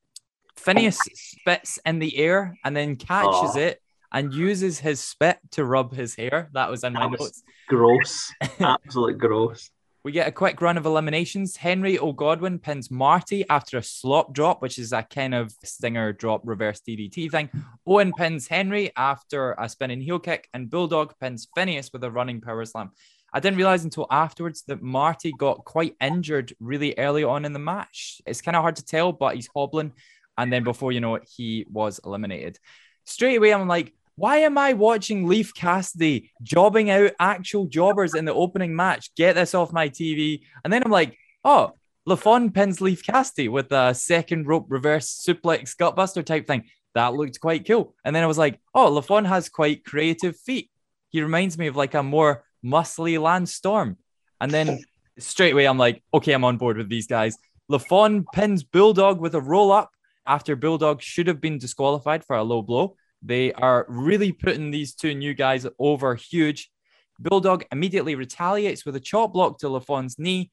Phineas 0.56 0.98
spits 1.14 1.78
in 1.84 1.98
the 1.98 2.16
air 2.16 2.56
and 2.64 2.76
then 2.76 2.96
catches 2.96 3.56
oh. 3.56 3.58
it 3.58 3.81
and 4.12 4.32
uses 4.34 4.78
his 4.78 5.00
spit 5.00 5.38
to 5.52 5.64
rub 5.64 5.94
his 5.94 6.14
hair. 6.14 6.50
That 6.52 6.70
was 6.70 6.84
in 6.84 6.92
my 6.92 7.06
was 7.06 7.20
notes. 7.20 7.42
Gross. 7.68 8.32
Absolute 8.60 9.18
gross. 9.18 9.70
We 10.04 10.10
get 10.10 10.26
a 10.26 10.32
quick 10.32 10.60
run 10.60 10.76
of 10.76 10.84
eliminations. 10.84 11.56
Henry 11.56 11.96
O. 11.96 12.12
Godwinn 12.12 12.58
pins 12.58 12.90
Marty 12.90 13.48
after 13.48 13.78
a 13.78 13.82
slop 13.82 14.34
drop, 14.34 14.60
which 14.60 14.76
is 14.76 14.92
a 14.92 15.04
kind 15.04 15.32
of 15.32 15.54
stinger 15.62 16.12
drop 16.12 16.42
reverse 16.44 16.80
DDT 16.80 17.30
thing. 17.30 17.48
Owen 17.86 18.12
pins 18.12 18.48
Henry 18.48 18.90
after 18.96 19.52
a 19.52 19.68
spinning 19.68 20.00
heel 20.00 20.18
kick, 20.18 20.48
and 20.52 20.68
Bulldog 20.68 21.14
pins 21.20 21.46
Phineas 21.54 21.92
with 21.92 22.02
a 22.02 22.10
running 22.10 22.40
power 22.40 22.64
slam. 22.64 22.90
I 23.32 23.38
didn't 23.38 23.56
realize 23.56 23.84
until 23.84 24.08
afterwards 24.10 24.62
that 24.66 24.82
Marty 24.82 25.32
got 25.38 25.64
quite 25.64 25.94
injured 26.00 26.52
really 26.58 26.94
early 26.98 27.22
on 27.22 27.44
in 27.44 27.52
the 27.52 27.60
match. 27.60 28.20
It's 28.26 28.42
kind 28.42 28.56
of 28.56 28.62
hard 28.62 28.76
to 28.76 28.84
tell, 28.84 29.12
but 29.12 29.36
he's 29.36 29.48
hobbling. 29.54 29.92
And 30.36 30.52
then 30.52 30.64
before 30.64 30.90
you 30.90 31.00
know 31.00 31.14
it, 31.14 31.30
he 31.34 31.64
was 31.70 32.00
eliminated. 32.04 32.58
Straight 33.04 33.36
away, 33.36 33.54
I'm 33.54 33.68
like, 33.68 33.92
why 34.16 34.38
am 34.38 34.58
I 34.58 34.74
watching 34.74 35.26
Leif 35.26 35.54
Cassidy 35.54 36.30
jobbing 36.42 36.90
out 36.90 37.12
actual 37.18 37.66
jobbers 37.66 38.14
in 38.14 38.24
the 38.24 38.34
opening 38.34 38.76
match? 38.76 39.14
Get 39.16 39.34
this 39.34 39.54
off 39.54 39.72
my 39.72 39.88
TV. 39.88 40.42
And 40.64 40.72
then 40.72 40.82
I'm 40.84 40.92
like, 40.92 41.16
oh, 41.44 41.72
LaFon 42.08 42.52
pins 42.52 42.80
Leif 42.80 43.04
Cassidy 43.04 43.48
with 43.48 43.72
a 43.72 43.94
second 43.94 44.46
rope 44.46 44.66
reverse 44.68 45.24
suplex 45.26 45.76
gutbuster 45.76 46.24
type 46.24 46.46
thing. 46.46 46.64
That 46.94 47.14
looked 47.14 47.40
quite 47.40 47.66
cool. 47.66 47.94
And 48.04 48.14
then 48.14 48.22
I 48.22 48.26
was 48.26 48.38
like, 48.38 48.60
oh, 48.74 48.90
LaFon 48.90 49.26
has 49.26 49.48
quite 49.48 49.84
creative 49.84 50.36
feet. 50.36 50.70
He 51.08 51.22
reminds 51.22 51.56
me 51.56 51.68
of 51.68 51.76
like 51.76 51.94
a 51.94 52.02
more 52.02 52.44
muscly 52.64 53.20
Lance 53.20 53.54
Storm. 53.54 53.96
And 54.40 54.50
then 54.50 54.84
straight 55.18 55.52
away, 55.52 55.66
I'm 55.66 55.78
like, 55.78 56.02
okay, 56.12 56.32
I'm 56.32 56.44
on 56.44 56.58
board 56.58 56.76
with 56.76 56.88
these 56.88 57.06
guys. 57.06 57.36
LaFon 57.70 58.24
pins 58.34 58.62
Bulldog 58.62 59.20
with 59.20 59.34
a 59.34 59.40
roll 59.40 59.72
up 59.72 59.90
after 60.26 60.56
Bulldog 60.56 61.00
should 61.00 61.28
have 61.28 61.40
been 61.40 61.58
disqualified 61.58 62.24
for 62.24 62.36
a 62.36 62.42
low 62.42 62.62
blow. 62.62 62.96
They 63.22 63.52
are 63.52 63.86
really 63.88 64.32
putting 64.32 64.70
these 64.70 64.94
two 64.94 65.14
new 65.14 65.34
guys 65.34 65.66
over 65.78 66.14
huge. 66.14 66.70
Bulldog 67.18 67.64
immediately 67.70 68.14
retaliates 68.16 68.84
with 68.84 68.96
a 68.96 69.00
chop 69.00 69.32
block 69.32 69.58
to 69.58 69.68
LaFon's 69.68 70.18
knee. 70.18 70.50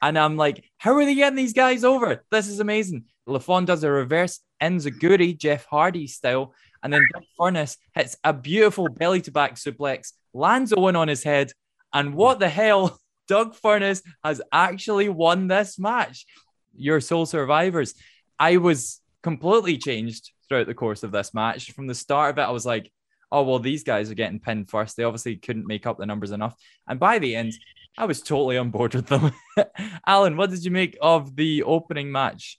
And 0.00 0.18
I'm 0.18 0.36
like, 0.36 0.64
how 0.78 0.94
are 0.96 1.04
they 1.04 1.14
getting 1.14 1.36
these 1.36 1.52
guys 1.52 1.84
over? 1.84 2.24
This 2.30 2.48
is 2.48 2.58
amazing. 2.58 3.04
LaFon 3.28 3.66
does 3.66 3.84
a 3.84 3.90
reverse 3.90 4.40
Enzuigiri, 4.60 5.38
Jeff 5.38 5.64
Hardy 5.66 6.08
style. 6.08 6.54
And 6.82 6.92
then 6.92 7.06
Doug 7.12 7.22
Furnas 7.38 7.76
hits 7.94 8.16
a 8.24 8.32
beautiful 8.32 8.88
belly 8.88 9.20
to 9.22 9.30
back 9.30 9.54
suplex, 9.54 10.12
lands 10.34 10.74
Owen 10.76 10.96
on 10.96 11.06
his 11.06 11.22
head. 11.22 11.52
And 11.92 12.14
what 12.14 12.40
the 12.40 12.48
hell? 12.48 12.98
Doug 13.28 13.54
Furnas 13.54 14.02
has 14.24 14.42
actually 14.50 15.08
won 15.08 15.46
this 15.46 15.78
match. 15.78 16.26
Your 16.74 17.00
sole 17.00 17.24
survivors. 17.24 17.94
I 18.38 18.56
was 18.56 19.00
completely 19.22 19.78
changed 19.78 20.32
throughout 20.52 20.66
the 20.66 20.74
course 20.74 21.02
of 21.02 21.12
this 21.12 21.32
match. 21.32 21.72
From 21.72 21.86
the 21.86 21.94
start 21.94 22.32
of 22.32 22.38
it, 22.38 22.42
I 22.42 22.50
was 22.50 22.66
like, 22.66 22.92
oh, 23.30 23.42
well, 23.42 23.58
these 23.58 23.84
guys 23.84 24.10
are 24.10 24.14
getting 24.14 24.38
pinned 24.38 24.68
first. 24.68 24.98
They 24.98 25.04
obviously 25.04 25.36
couldn't 25.36 25.66
make 25.66 25.86
up 25.86 25.96
the 25.96 26.04
numbers 26.04 26.30
enough. 26.30 26.54
And 26.86 27.00
by 27.00 27.18
the 27.18 27.34
end, 27.34 27.54
I 27.96 28.04
was 28.04 28.20
totally 28.20 28.58
on 28.58 28.68
board 28.68 28.94
with 28.94 29.06
them. 29.06 29.32
Alan, 30.06 30.36
what 30.36 30.50
did 30.50 30.62
you 30.62 30.70
make 30.70 30.98
of 31.00 31.34
the 31.36 31.62
opening 31.62 32.12
match? 32.12 32.58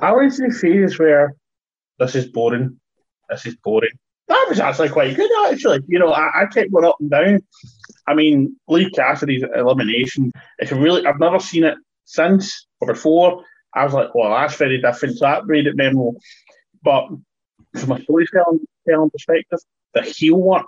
I 0.00 0.12
through 0.12 0.52
phases 0.52 0.96
where 0.96 1.34
this 1.98 2.14
is 2.14 2.26
boring, 2.26 2.78
this 3.28 3.46
is 3.46 3.56
boring. 3.64 3.98
That 4.28 4.46
was 4.48 4.60
actually 4.60 4.90
quite 4.90 5.16
good, 5.16 5.30
actually. 5.50 5.80
You 5.88 5.98
know, 5.98 6.12
I, 6.12 6.42
I 6.42 6.46
kept 6.46 6.70
going 6.70 6.84
up 6.84 6.98
and 7.00 7.10
down. 7.10 7.42
I 8.06 8.14
mean, 8.14 8.56
Leif 8.68 8.92
Cassidy's 8.92 9.42
elimination, 9.56 10.30
it's 10.60 10.70
really, 10.70 11.04
I've 11.04 11.18
never 11.18 11.40
seen 11.40 11.64
it 11.64 11.78
since 12.04 12.68
or 12.80 12.86
before. 12.86 13.42
I 13.74 13.84
was 13.84 13.92
like, 13.92 14.14
well, 14.14 14.30
that's 14.30 14.56
very 14.56 14.80
different. 14.80 15.18
So 15.18 15.26
that 15.26 15.46
made 15.46 15.66
it 15.66 15.76
memorable. 15.76 16.20
But 16.82 17.08
from 17.76 17.92
a 17.92 18.02
storytelling 18.02 19.10
perspective, 19.10 19.58
the 19.94 20.02
heel 20.02 20.36
work 20.36 20.66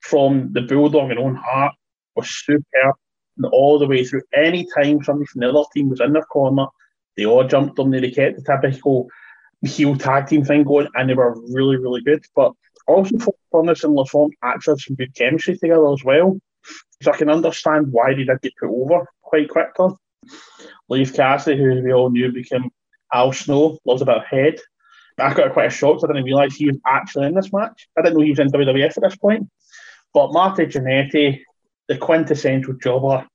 from 0.00 0.52
the 0.52 0.62
Bulldog 0.62 1.10
and 1.10 1.18
Owen 1.18 1.34
Hart 1.34 1.74
was 2.14 2.28
superb. 2.28 2.94
And 3.36 3.46
all 3.52 3.78
the 3.78 3.86
way 3.86 4.04
through, 4.04 4.22
any 4.34 4.66
time 4.74 5.02
somebody 5.02 5.26
from 5.26 5.40
the 5.40 5.50
other 5.50 5.64
team 5.74 5.90
was 5.90 6.00
in 6.00 6.12
their 6.12 6.22
corner, 6.22 6.66
they 7.16 7.26
all 7.26 7.44
jumped 7.44 7.78
on. 7.78 7.90
They 7.90 8.10
kept 8.10 8.36
the 8.36 8.42
typical 8.42 9.08
heel 9.62 9.96
tag 9.96 10.26
team 10.26 10.44
thing 10.44 10.64
going, 10.64 10.88
and 10.94 11.08
they 11.08 11.14
were 11.14 11.38
really, 11.52 11.76
really 11.76 12.00
good. 12.00 12.24
But 12.34 12.52
also 12.86 13.16
Furnas 13.52 13.84
and 13.84 13.96
Lafon 13.96 14.30
actually 14.42 14.72
had 14.72 14.80
some 14.80 14.96
good 14.96 15.14
chemistry 15.14 15.58
together 15.58 15.92
as 15.92 16.02
well. 16.04 16.38
So 17.02 17.12
I 17.12 17.16
can 17.16 17.28
understand 17.28 17.88
why 17.90 18.14
they 18.14 18.24
did 18.24 18.40
get 18.42 18.52
put 18.58 18.70
over 18.70 19.06
quite 19.22 19.48
quickly. 19.48 19.90
Leif 20.88 21.14
Cassidy, 21.14 21.58
who 21.58 21.82
we 21.82 21.92
all 21.92 22.10
knew 22.10 22.32
became 22.32 22.70
Al 23.12 23.32
Snow, 23.32 23.78
lost 23.84 24.02
a 24.02 24.06
bit 24.06 24.16
of 24.16 24.24
head. 24.24 24.58
I 25.18 25.32
got 25.32 25.52
quite 25.52 25.66
a 25.66 25.70
shock. 25.70 26.00
I 26.04 26.08
didn't 26.08 26.24
realise 26.24 26.56
he 26.56 26.66
was 26.66 26.78
actually 26.86 27.26
in 27.26 27.34
this 27.34 27.52
match. 27.52 27.88
I 27.96 28.02
didn't 28.02 28.18
know 28.18 28.24
he 28.24 28.30
was 28.30 28.38
in 28.38 28.48
WWF 28.48 28.96
at 28.96 29.02
this 29.02 29.16
point. 29.16 29.48
But 30.12 30.32
Marty 30.32 30.66
Jannetty, 30.66 31.40
the 31.88 31.96
quintessential 31.96 32.74
jobber, 32.74 33.26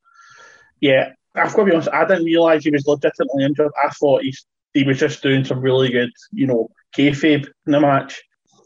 yeah, 0.80 1.12
I've 1.36 1.54
got 1.54 1.58
to 1.58 1.66
be 1.66 1.72
honest, 1.72 1.90
I 1.94 2.06
didn't 2.06 2.26
realise 2.26 2.64
he 2.64 2.72
was 2.72 2.86
legitimately 2.86 3.46
injured. 3.46 3.72
I 3.84 3.90
thought 3.90 4.24
he's, 4.24 4.46
he 4.74 4.84
was 4.84 5.00
just 5.00 5.24
doing 5.24 5.44
some 5.44 5.62
really 5.62 5.90
good, 5.90 6.12
you 6.32 6.48
know, 6.48 6.70
kayfabe 6.96 7.48
in 7.66 7.72
the 7.72 7.80
match. 7.80 8.22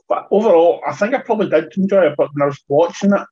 But 0.07 0.27
overall, 0.31 0.81
I 0.87 0.93
think 0.93 1.13
I 1.13 1.19
probably 1.19 1.49
did 1.49 1.75
enjoy 1.77 2.07
it. 2.07 2.15
But 2.17 2.29
when 2.33 2.43
I 2.43 2.45
was 2.47 2.63
watching 2.67 3.13
it, 3.13 3.27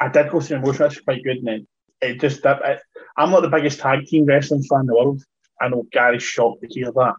I 0.00 0.08
did 0.08 0.30
go 0.30 0.40
through 0.40 0.58
emotion. 0.58 0.86
It's 0.86 1.00
quite 1.00 1.24
good. 1.24 1.38
And 1.38 1.48
it, 1.48 1.66
it 2.00 2.20
just, 2.20 2.44
it, 2.44 2.80
I'm 3.16 3.30
not 3.30 3.40
the 3.40 3.48
biggest 3.48 3.80
tag 3.80 4.06
team 4.06 4.24
wrestling 4.24 4.62
fan 4.62 4.80
in 4.80 4.86
the 4.86 4.94
world. 4.94 5.22
I 5.60 5.68
know 5.68 5.86
Gary's 5.90 6.22
shocked 6.22 6.62
to 6.62 6.68
hear 6.68 6.92
that. 6.92 7.14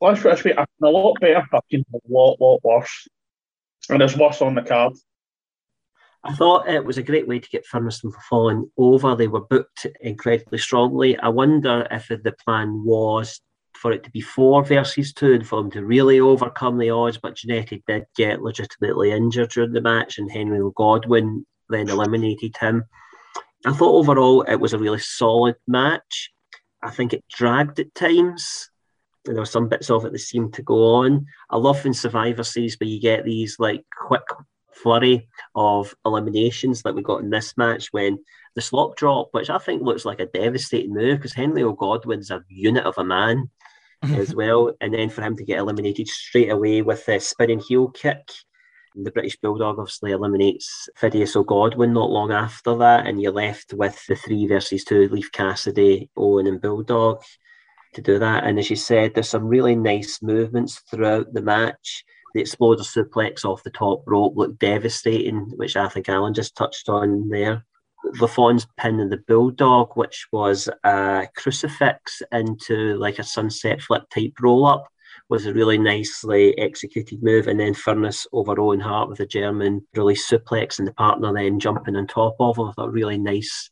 This 0.00 0.44
way, 0.44 0.54
I've 0.54 0.66
been 0.80 0.88
a 0.88 0.90
lot 0.90 1.18
better, 1.20 1.42
but 1.50 1.58
I've 1.58 1.68
been 1.70 1.84
a 1.94 1.98
lot, 2.08 2.40
lot 2.40 2.60
worse. 2.62 3.08
And 3.88 4.00
there's 4.00 4.16
worse 4.16 4.42
on 4.42 4.54
the 4.54 4.62
card. 4.62 4.94
I 6.24 6.34
thought 6.34 6.68
it 6.68 6.84
was 6.84 6.98
a 6.98 7.02
great 7.02 7.28
way 7.28 7.38
to 7.38 7.48
get 7.48 7.64
Furnas 7.66 8.00
from 8.00 8.12
falling 8.28 8.68
over. 8.76 9.14
They 9.14 9.28
were 9.28 9.46
booked 9.46 9.86
incredibly 10.00 10.58
strongly. 10.58 11.16
I 11.18 11.28
wonder 11.28 11.86
if 11.90 12.08
the 12.08 12.34
plan 12.44 12.82
was 12.84 13.40
for 13.74 13.92
it 13.92 14.02
to 14.04 14.10
be 14.10 14.20
four 14.20 14.64
versus 14.64 15.12
two 15.12 15.34
and 15.34 15.46
for 15.46 15.62
them 15.62 15.70
to 15.70 15.84
really 15.84 16.18
overcome 16.18 16.78
the 16.78 16.90
odds. 16.90 17.18
But 17.18 17.36
Jannetty 17.36 17.82
did 17.86 18.06
get 18.16 18.42
legitimately 18.42 19.12
injured 19.12 19.50
during 19.50 19.72
the 19.72 19.80
match, 19.80 20.18
and 20.18 20.30
Henry 20.30 20.58
Godwinn 20.74 21.46
then 21.68 21.88
eliminated 21.88 22.56
him. 22.56 22.84
I 23.64 23.72
thought 23.72 23.94
overall 23.94 24.42
it 24.42 24.56
was 24.56 24.72
a 24.72 24.78
really 24.78 24.98
solid 24.98 25.56
match. 25.66 26.32
I 26.82 26.90
think 26.90 27.12
it 27.12 27.24
dragged 27.30 27.78
at 27.78 27.94
times. 27.94 28.70
There 29.26 29.42
were 29.42 29.46
some 29.46 29.68
bits 29.68 29.90
of 29.90 30.04
it 30.04 30.12
that 30.12 30.18
seemed 30.18 30.54
to 30.54 30.62
go 30.62 30.94
on. 30.96 31.26
I 31.50 31.56
love 31.56 31.84
in 31.84 31.94
Survivor 31.94 32.44
Series 32.44 32.78
where 32.78 32.88
you 32.88 33.00
get 33.00 33.24
these 33.24 33.56
like 33.58 33.84
quick 34.06 34.22
flurry 34.72 35.28
of 35.54 35.94
eliminations 36.04 36.84
like 36.84 36.94
we 36.94 37.02
got 37.02 37.22
in 37.22 37.30
this 37.30 37.56
match 37.56 37.88
when 37.92 38.18
the 38.54 38.60
slop 38.60 38.96
drop, 38.96 39.28
which 39.32 39.50
I 39.50 39.58
think 39.58 39.82
looks 39.82 40.04
like 40.04 40.20
a 40.20 40.26
devastating 40.26 40.94
move 40.94 41.18
because 41.18 41.32
Henry 41.32 41.62
Godwinn's 41.62 42.30
a 42.30 42.42
unit 42.48 42.84
of 42.84 42.98
a 42.98 43.04
man 43.04 43.50
mm-hmm. 44.04 44.14
as 44.14 44.34
well. 44.34 44.72
And 44.80 44.94
then 44.94 45.10
for 45.10 45.22
him 45.22 45.36
to 45.36 45.44
get 45.44 45.58
eliminated 45.58 46.08
straight 46.08 46.50
away 46.50 46.82
with 46.82 47.08
a 47.08 47.20
spinning 47.20 47.60
heel 47.60 47.88
kick. 47.88 48.30
The 48.94 49.10
British 49.10 49.36
Bulldog 49.36 49.78
obviously 49.78 50.12
eliminates 50.12 50.88
Phineas 50.96 51.36
O'Godwinn 51.36 51.92
not 51.92 52.10
long 52.10 52.32
after 52.32 52.74
that, 52.78 53.06
and 53.06 53.20
you're 53.20 53.30
left 53.30 53.74
with 53.74 54.02
the 54.06 54.16
three 54.16 54.46
versus 54.46 54.84
two 54.84 55.06
Leif 55.10 55.30
Cassidy, 55.32 56.08
Owen, 56.16 56.46
and 56.46 56.62
Bulldog 56.62 57.20
to 57.96 58.02
do 58.02 58.18
that. 58.20 58.44
And 58.44 58.58
as 58.58 58.70
you 58.70 58.76
said, 58.76 59.14
there's 59.14 59.28
some 59.28 59.46
really 59.46 59.74
nice 59.74 60.22
movements 60.22 60.82
throughout 60.88 61.32
the 61.34 61.42
match 61.42 62.04
the 62.36 62.42
exploder 62.42 62.82
suplex 62.82 63.46
off 63.46 63.62
the 63.62 63.70
top 63.70 64.02
rope 64.06 64.34
looked 64.36 64.58
devastating, 64.58 65.50
which 65.56 65.74
think 65.74 66.06
Alan 66.06 66.34
just 66.34 66.54
touched 66.54 66.90
on 66.90 67.30
there. 67.30 67.64
Lafon's 68.20 68.66
pin 68.76 69.00
in 69.00 69.08
the 69.08 69.24
bulldog, 69.26 69.92
which 69.94 70.26
was 70.32 70.68
a 70.84 71.26
crucifix 71.34 72.20
into 72.32 72.98
like 72.98 73.18
a 73.18 73.24
sunset 73.24 73.80
flip 73.80 74.04
type 74.10 74.34
roll 74.38 74.66
up, 74.66 74.86
was 75.30 75.46
a 75.46 75.54
really 75.54 75.78
nicely 75.78 76.56
executed 76.58 77.22
move. 77.22 77.48
And 77.48 77.58
then 77.58 77.72
Furnas 77.72 78.26
over 78.34 78.60
Owen 78.60 78.80
Hart 78.80 79.08
with 79.08 79.20
a 79.20 79.26
German 79.26 79.86
release 79.94 80.30
suplex 80.30 80.78
and 80.78 80.86
the 80.86 80.92
partner 80.92 81.32
then 81.32 81.58
jumping 81.58 81.96
on 81.96 82.06
top 82.06 82.36
of 82.38 82.58
him 82.58 82.70
a 82.76 82.90
really 82.90 83.16
nice 83.16 83.70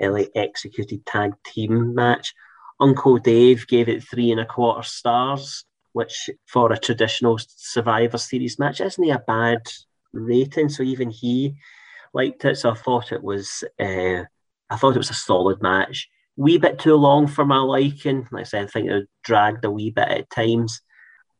uh, 0.00 0.22
executed 0.36 1.04
tag 1.04 1.32
team 1.44 1.96
match. 1.96 2.32
Uncle 2.80 3.18
Dave 3.18 3.66
gave 3.66 3.88
it 3.88 4.02
three 4.02 4.30
and 4.30 4.40
a 4.40 4.46
quarter 4.46 4.82
stars 4.82 5.64
which 5.94 6.28
for 6.46 6.72
a 6.72 6.78
traditional 6.78 7.38
Survivor 7.38 8.18
Series 8.18 8.58
match 8.58 8.80
isn't 8.80 9.10
a 9.10 9.18
bad 9.20 9.60
rating. 10.12 10.68
So 10.68 10.82
even 10.82 11.08
he 11.08 11.54
liked 12.12 12.44
it. 12.44 12.58
So 12.58 12.72
I 12.72 12.74
thought 12.74 13.12
it 13.12 13.22
was, 13.22 13.62
uh, 13.78 14.24
I 14.70 14.76
thought 14.76 14.96
it 14.96 14.98
was 14.98 15.10
a 15.10 15.14
solid 15.14 15.62
match. 15.62 16.08
Wee 16.36 16.58
bit 16.58 16.80
too 16.80 16.96
long 16.96 17.28
for 17.28 17.44
my 17.44 17.58
liking. 17.58 18.26
Like 18.32 18.40
I 18.40 18.44
said, 18.44 18.64
I 18.64 18.66
think 18.66 18.90
it 18.90 19.08
dragged 19.22 19.64
a 19.64 19.70
wee 19.70 19.90
bit 19.90 20.08
at 20.08 20.30
times. 20.30 20.80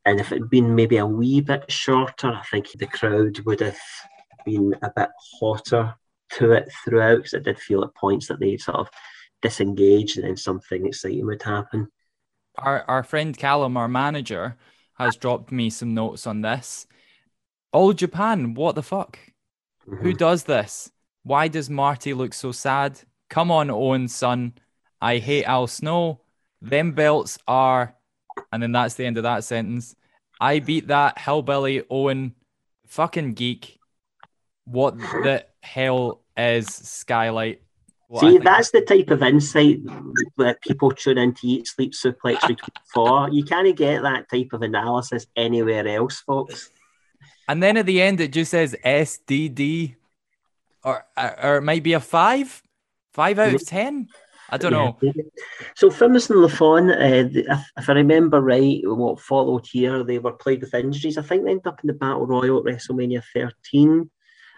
And 0.05 0.20
if 0.20 0.31
it 0.31 0.42
had 0.42 0.51
been 0.51 0.77
maybe 0.77 0.99
a 0.99 1.07
wee 1.07 1.40
bit 1.40 1.70
shorter, 1.70 2.29
I 2.29 2.42
think 2.49 2.70
the 2.70 2.87
crowd 2.87 3.40
would 3.40 3.59
have 3.59 3.79
been 4.44 4.73
a 4.83 4.90
bit 4.94 5.11
hotter 5.40 5.97
to 6.35 6.53
it 6.53 6.70
throughout 6.85 7.16
because 7.16 7.35
I 7.35 7.38
did 7.40 7.59
feel 7.59 7.83
at 7.83 7.94
points 7.97 8.29
that 8.29 8.38
they 8.38 8.57
sort 8.57 8.79
of 8.79 8.88
disengaged 9.44 10.18
and 10.18 10.26
then 10.26 10.37
something 10.37 10.87
exciting 10.87 11.26
would 11.26 11.42
happen 11.42 11.87
our, 12.59 12.85
our 12.88 13.02
friend 13.02 13.37
Callum, 13.37 13.76
our 13.76 13.88
manager, 13.88 14.57
has 14.94 15.16
dropped 15.16 15.50
me 15.50 15.70
some 15.70 15.94
notes 15.94 16.26
on 16.26 16.42
this. 16.42 16.87
All 17.72 17.92
Japan, 17.92 18.54
what 18.54 18.74
the 18.74 18.83
fuck? 18.83 19.18
Mm-hmm. 19.88 20.02
Who 20.02 20.12
does 20.12 20.44
this? 20.44 20.90
Why 21.22 21.48
does 21.48 21.68
Marty 21.70 22.14
look 22.14 22.35
so 22.35 22.52
sad? 22.52 23.00
Come 23.28 23.50
on, 23.50 23.70
Owen, 23.70 24.09
son. 24.09 24.54
I 25.00 25.18
hate 25.18 25.44
Al 25.44 25.66
Snow. 25.66 26.20
Them 26.62 26.92
belts 26.92 27.38
are, 27.48 27.96
and 28.52 28.62
then 28.62 28.72
that's 28.72 28.94
the 28.94 29.04
end 29.04 29.16
of 29.16 29.24
that 29.24 29.44
sentence. 29.44 29.96
I 30.40 30.61
beat 30.61 30.88
that 30.88 31.18
hellbilly 31.18 31.85
Owen, 31.90 32.35
fucking 32.87 33.35
geek. 33.35 33.78
What 34.64 34.96
the 34.96 35.44
hell 35.62 36.22
is 36.37 36.68
Skylight? 36.68 37.62
See, 38.20 38.38
that's 38.38 38.70
the 38.70 38.82
type 38.82 39.10
of 39.10 39.22
insight 39.22 39.78
that 40.36 40.60
people 40.60 40.90
tune 40.92 41.18
into 41.18 41.40
Eat 41.44 41.66
Sleep 41.66 41.92
Suplex 41.92 42.56
for. 42.92 43.28
You 43.30 43.44
can't 43.44 43.76
get 43.76 44.02
that 44.02 44.28
type 44.28 44.52
of 44.52 44.62
analysis 44.62 45.26
anywhere 45.36 45.86
else, 45.88 46.20
folks. 46.20 46.70
And 47.48 47.62
then 47.62 47.76
at 47.76 47.86
the 47.86 48.00
end, 48.00 48.20
it 48.20 48.32
just 48.32 48.50
says 48.50 48.76
SDD, 48.84 49.96
or 50.84 51.04
or 51.16 51.56
it 51.56 51.62
might 51.62 51.82
be 51.82 51.94
a 51.94 52.00
five, 52.00 52.62
five 53.12 53.38
out 53.38 53.54
of 53.54 53.66
ten. 53.66 54.08
I 54.50 54.58
don't 54.58 54.72
yeah. 54.72 54.92
know. 55.12 55.12
So 55.74 55.88
Furnas 55.88 56.30
and 56.30 56.38
Lafon, 56.38 56.90
uh, 56.90 57.56
if 57.78 57.88
I 57.88 57.92
remember 57.92 58.40
right, 58.40 58.80
what 58.84 59.18
followed 59.18 59.66
here, 59.66 60.04
they 60.04 60.18
were 60.18 60.32
played 60.32 60.60
with 60.60 60.74
injuries. 60.74 61.18
I 61.18 61.22
think 61.22 61.44
they 61.44 61.50
ended 61.50 61.66
up 61.66 61.80
in 61.82 61.88
the 61.88 61.94
Battle 61.94 62.26
Royal 62.26 62.58
at 62.58 62.64
WrestleMania 62.64 63.22
13. 63.34 64.10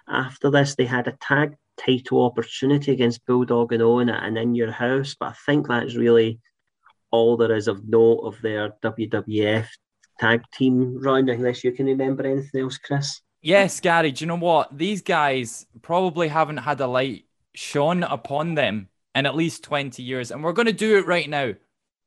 After 0.09 0.51
this, 0.51 0.75
they 0.75 0.85
had 0.85 1.09
a 1.09 1.17
tag 1.21 1.57
title 1.77 2.25
opportunity 2.25 2.93
against 2.93 3.25
Bulldog 3.27 3.73
and 3.73 3.83
Owen 3.83 4.09
and 4.09 4.39
in 4.39 4.55
your 4.55 4.71
house. 4.71 5.17
But 5.19 5.31
I 5.31 5.35
think 5.45 5.69
that's 5.69 5.95
really 5.95 6.41
all 7.11 7.37
there 7.37 7.55
is 7.55 7.69
of 7.69 7.89
note 7.89 8.21
of 8.21 8.41
their 8.43 8.73
WWF 8.83 9.67
tag 10.19 10.43
team 10.53 10.99
run, 11.01 11.29
unless 11.29 11.65
you 11.65 11.73
can 11.73 11.87
remember 11.87 12.25
anything 12.25 12.63
else, 12.63 12.79
Chris. 12.79 13.21
Yes, 13.43 13.81
Gary. 13.81 14.13
Do 14.13 14.25
you 14.25 14.29
know 14.29 14.37
what? 14.37 14.77
These 14.77 15.03
guys 15.03 15.67
probably 15.83 16.29
haven't 16.29 16.59
had 16.59 16.81
a 16.81 16.87
light 16.87 17.25
shone 17.55 18.03
upon 18.03 18.55
them 18.55 18.89
in 19.15 19.27
at 19.27 19.37
least 19.37 19.63
20 19.65 20.03
years. 20.03 20.31
And 20.31 20.43
we're 20.43 20.53
going 20.53 20.67
to 20.67 20.73
do 20.73 20.99
it 20.99 21.07
right 21.07 21.29
now. 21.29 21.55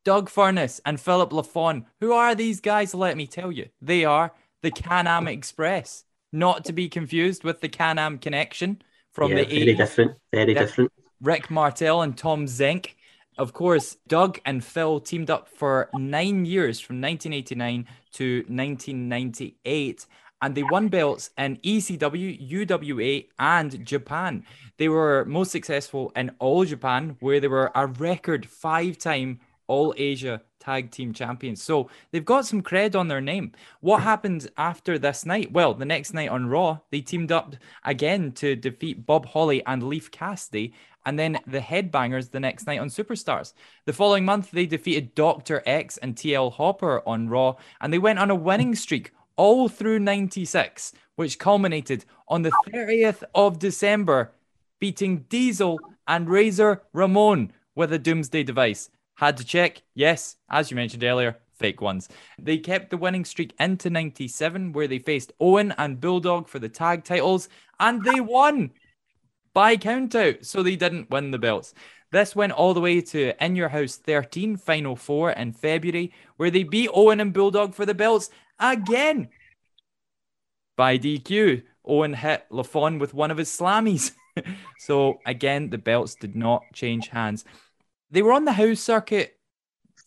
Doug 0.04 0.30
Furnas 0.30 0.80
and 0.86 1.00
Philip 1.00 1.32
Lafon. 1.32 1.86
Who 2.00 2.14
are 2.14 2.36
these 2.36 2.62
guys? 2.62 2.94
Let 2.94 3.18
me 3.18 3.28
tell 3.28 3.52
you. 3.52 3.70
They 3.82 4.06
are 4.06 4.34
the 4.62 4.72
Can 4.72 5.08
Am 5.08 5.28
Express, 5.28 6.04
not 6.32 6.66
to 6.66 6.74
be 6.74 6.90
confused 6.90 7.44
with 7.44 7.62
the 7.62 7.70
Can 7.70 7.98
Am 7.98 8.18
Connection 8.18 8.82
from 9.12 9.32
yeah, 9.32 9.44
the 9.44 9.46
very 9.46 9.74
80s. 9.74 9.78
different, 9.78 10.12
very 10.32 10.54
different. 10.54 10.92
Rick 11.22 11.50
Martel 11.50 12.02
and 12.02 12.18
Tom 12.18 12.46
Zenk. 12.46 12.96
Of 13.38 13.54
course, 13.54 13.98
Doug 14.08 14.40
and 14.46 14.64
Phil 14.64 15.00
teamed 15.00 15.30
up 15.30 15.48
for 15.48 15.90
nine 15.94 16.46
years 16.46 16.80
from 16.80 17.02
1989 17.02 17.88
to 18.14 18.44
1998 18.48 20.06
and 20.42 20.56
they 20.56 20.64
won 20.64 20.88
belts 20.88 21.32
in 21.38 21.58
ECW, 21.58 22.50
UWA, 22.50 23.28
and 23.40 23.86
Japan. 23.86 24.46
They 24.78 24.88
were 24.88 25.26
most 25.26 25.52
successful 25.52 26.12
in 26.16 26.32
All 26.40 26.64
Japan, 26.66 27.18
where 27.20 27.40
they 27.40 27.48
were 27.48 27.72
a 27.76 27.88
record 27.88 28.46
five 28.46 28.98
time 28.98 29.42
All 29.70 29.94
Asia 29.98 30.42
tag 30.60 30.92
team 30.92 31.14
champions. 31.14 31.62
So 31.64 31.90
they've 32.12 32.26
got 32.26 32.46
some 32.46 32.62
cred 32.62 32.96
on 32.96 33.08
their 33.08 33.22
name. 33.22 33.54
What 33.80 34.02
happened 34.02 34.50
after 34.58 35.00
this 35.00 35.26
night? 35.26 35.52
Well, 35.52 35.74
the 35.74 35.86
next 35.86 36.14
night 36.14 36.30
on 36.30 36.48
Raw, 36.48 36.80
they 36.92 37.02
teamed 37.02 37.32
up 37.32 37.56
again 37.86 38.34
to 38.34 38.56
defeat 38.56 39.06
Bob 39.06 39.28
Holly 39.28 39.64
and 39.66 39.84
Leif 39.84 40.12
Cassidy. 40.12 40.74
And 41.06 41.18
then 41.18 41.40
the 41.48 41.60
Headbangers 41.60 42.32
the 42.32 42.40
next 42.40 42.68
night 42.68 42.80
on 42.80 42.90
Superstars. 42.90 43.54
The 43.86 43.94
following 43.94 44.26
month, 44.26 44.52
they 44.52 44.66
defeated 44.66 45.16
Dr. 45.16 45.64
X 45.66 45.98
and 45.98 46.16
TL 46.16 46.54
Hopper 46.54 47.02
on 47.08 47.30
Raw, 47.30 47.56
and 47.80 47.94
they 47.94 48.00
went 48.00 48.20
on 48.20 48.30
a 48.30 48.36
winning 48.36 48.76
streak 48.76 49.12
all 49.38 49.70
through 49.70 50.00
96, 50.00 50.92
which 51.16 51.40
culminated 51.40 52.04
on 52.28 52.42
the 52.42 52.52
30th 52.68 53.24
of 53.34 53.58
December, 53.58 54.34
beating 54.80 55.26
Diesel 55.30 55.80
and 56.06 56.30
Razor 56.30 56.84
Ramon 56.92 57.54
with 57.74 57.94
a 57.94 57.98
Doomsday 57.98 58.44
device. 58.44 58.90
Had 59.20 59.36
to 59.36 59.44
check. 59.44 59.82
Yes, 59.96 60.38
as 60.50 60.72
you 60.72 60.76
mentioned 60.76 61.04
earlier, 61.04 61.36
fake 61.52 61.82
ones. 61.82 62.08
They 62.42 62.58
kept 62.58 62.90
the 62.90 62.96
winning 62.96 63.26
streak 63.26 63.54
into 63.60 63.90
97, 63.90 64.72
where 64.72 64.88
they 64.88 65.00
faced 65.00 65.34
Owen 65.42 65.74
and 65.78 66.00
Bulldog 66.00 66.48
for 66.48 66.58
the 66.58 66.70
tag 66.70 67.04
titles, 67.04 67.50
and 67.82 68.02
they 68.02 68.22
won 68.22 68.72
by 69.54 69.76
countout. 69.76 70.46
So 70.46 70.64
they 70.64 70.78
didn't 70.78 71.10
win 71.10 71.32
the 71.32 71.38
belts. 71.38 71.74
This 72.14 72.34
went 72.34 72.54
all 72.54 72.74
the 72.74 72.80
way 72.80 73.02
to 73.02 73.34
In 73.44 73.58
Your 73.58 73.68
House 73.68 73.98
13 73.98 74.56
Final 74.56 74.96
Four 74.96 75.32
in 75.32 75.52
February, 75.52 76.14
where 76.38 76.50
they 76.50 76.64
beat 76.64 76.90
Owen 76.94 77.20
and 77.20 77.34
Bulldog 77.34 77.76
for 77.76 77.86
the 77.86 77.94
belts 77.94 78.30
again 78.58 79.28
by 80.78 80.98
DQ. 80.98 81.64
Owen 81.86 82.14
hit 82.14 82.46
LaFon 82.50 83.02
with 83.02 83.14
one 83.14 83.32
of 83.32 83.38
his 83.38 83.50
slammies. 83.50 84.14
so 84.80 85.20
again, 85.26 85.72
the 85.72 85.78
belts 85.78 86.16
did 86.16 86.38
not 86.38 86.64
change 86.74 87.10
hands. 87.10 87.44
They 88.12 88.22
were 88.22 88.34
on 88.34 88.46
the 88.46 88.54
house 88.54 88.80
circuit 88.80 89.36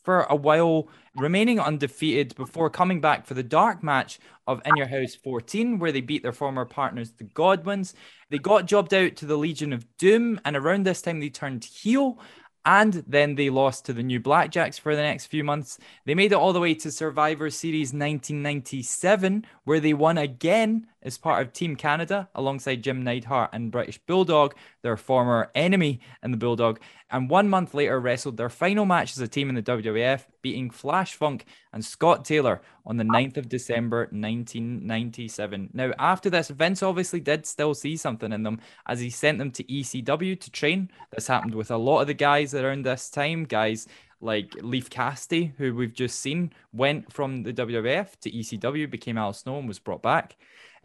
for 0.03 0.23
a 0.23 0.35
while, 0.35 0.89
remaining 1.17 1.61
undefeated 1.61 2.35
before 2.35 2.71
coming 2.71 3.01
back 3.01 3.27
for 3.27 3.35
the 3.35 3.43
dark 3.43 3.83
match 3.83 4.19
of 4.47 4.61
In 4.65 4.77
Your 4.77 4.89
House 4.89 5.15
14, 5.15 5.79
where 5.79 5.93
they 5.93 6.01
beat 6.01 6.23
their 6.23 6.33
former 6.33 6.65
partners, 6.65 7.13
the 7.13 7.25
Godwinns. 7.25 7.95
They 8.31 8.39
got 8.39 8.67
jobbed 8.67 8.93
out 8.93 9.17
to 9.17 9.27
the 9.27 9.37
Legion 9.37 9.73
of 9.73 9.87
Doom, 9.99 10.41
and 10.45 10.57
around 10.57 10.85
this 10.85 11.03
time 11.03 11.21
they 11.21 11.29
turned 11.29 11.65
heel 11.65 12.19
and 12.65 13.03
then 13.07 13.35
they 13.35 13.51
lost 13.51 13.87
to 13.87 13.93
the 13.93 14.03
new 14.03 14.21
Blackjacks 14.21 14.79
for 14.79 14.95
the 14.95 15.03
next 15.03 15.27
few 15.27 15.43
months. 15.43 15.79
They 16.07 16.15
made 16.15 16.33
it 16.33 16.37
all 16.37 16.53
the 16.53 16.61
way 16.61 16.75
to 16.75 16.93
Survivor 16.93 17.51
Series 17.51 17.89
1997, 17.89 19.45
where 19.65 19.81
they 19.81 19.95
won 19.95 20.19
again 20.19 20.87
as 21.03 21.19
part 21.19 21.43
of 21.43 21.53
Team 21.53 21.75
Canada 21.75 22.29
alongside 22.35 22.83
Jim 22.83 23.03
Neidhart 23.03 23.51
and 23.53 23.73
British 23.73 23.99
Bulldog, 23.99 24.55
their 24.83 24.97
former 24.97 25.51
enemy 25.55 26.01
in 26.23 26.31
the 26.31 26.37
Bulldog. 26.37 26.81
And 27.13 27.29
one 27.29 27.51
month 27.51 27.75
later, 27.75 28.01
wrestled 28.01 28.39
their 28.39 28.49
final 28.49 28.87
match 28.87 29.13
as 29.13 29.19
a 29.19 29.29
team 29.29 29.51
in 29.51 29.55
the 29.55 29.63
WWF, 29.63 30.25
beating 30.41 30.71
Flash 30.71 31.15
Funk 31.15 31.45
and 31.71 31.85
Scott 31.85 32.25
Taylor 32.25 32.63
on 32.87 32.97
the 32.97 33.05
9th 33.05 33.37
of 33.37 33.51
December 33.51 34.09
1997. 34.11 35.69
Now, 35.75 35.93
after 35.99 36.31
this, 36.31 36.49
Vince 36.49 36.83
obviously 36.83 37.21
did 37.21 37.47
still 37.47 37.75
see 37.75 37.99
something 37.99 38.33
in 38.33 38.45
them 38.45 38.61
as 38.87 38.99
he 38.99 39.11
sent 39.11 39.39
them 39.39 39.51
to 39.51 39.65
ECW 39.65 40.41
to 40.41 40.51
train. 40.51 40.91
This 41.13 41.27
happened 41.27 41.55
with 41.55 41.71
a 41.71 41.77
lot 41.77 42.01
of 42.01 42.07
the 42.07 42.15
guys 42.15 42.55
around 42.55 42.87
this 42.87 43.11
time, 43.11 43.45
guys 43.45 43.87
like 44.23 44.55
Leif 44.63 44.89
Cassidy, 44.89 45.53
who 45.59 45.75
we've 45.75 45.93
just 45.93 46.19
seen, 46.19 46.51
went 46.73 47.13
from 47.13 47.43
the 47.43 47.53
WWF 47.53 48.19
to 48.21 48.31
ECW, 48.31 48.91
became 48.91 49.19
Al 49.19 49.35
Snow, 49.35 49.59
and 49.59 49.69
was 49.69 49.79
brought 49.79 50.03
back. 50.03 50.37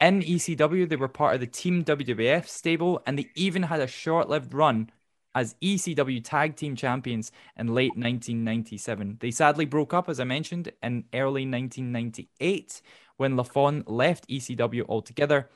In 0.02 0.22
ECW, 0.22 0.90
they 0.90 0.96
were 0.96 1.08
part 1.08 1.36
of 1.36 1.40
the 1.40 1.48
Team 1.48 1.84
WWF 1.84 2.48
stable, 2.48 3.02
and 3.08 3.18
they 3.18 3.30
even 3.36 3.64
had 3.64 3.80
a 3.80 3.88
short 3.88 4.28
lived 4.28 4.54
run 4.54 4.92
as 5.38 5.54
ECW 5.62 6.24
Tag 6.24 6.56
Team 6.56 6.76
Champions 6.76 7.32
in 7.60 7.68
late 7.68 7.92
1997. 7.92 9.18
They 9.20 9.30
sadly 9.30 9.66
broke 9.66 9.94
up, 9.94 10.10
as 10.10 10.20
I 10.20 10.24
mentioned, 10.24 10.72
in 10.82 11.04
early 11.14 11.48
1998 11.48 12.82
when 13.18 13.36
LaFon 13.36 13.84
left 13.86 14.28
ECW 14.28 14.90
altogether. 14.90 15.48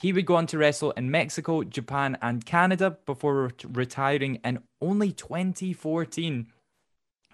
He 0.00 0.12
would 0.12 0.26
go 0.26 0.34
on 0.34 0.48
to 0.48 0.58
wrestle 0.58 0.90
in 0.92 1.12
Mexico, 1.12 1.62
Japan, 1.62 2.18
and 2.20 2.44
Canada 2.44 2.98
before 3.06 3.44
ret- 3.44 3.64
retiring 3.68 4.40
in 4.44 4.64
only 4.80 5.12
2014. 5.12 6.48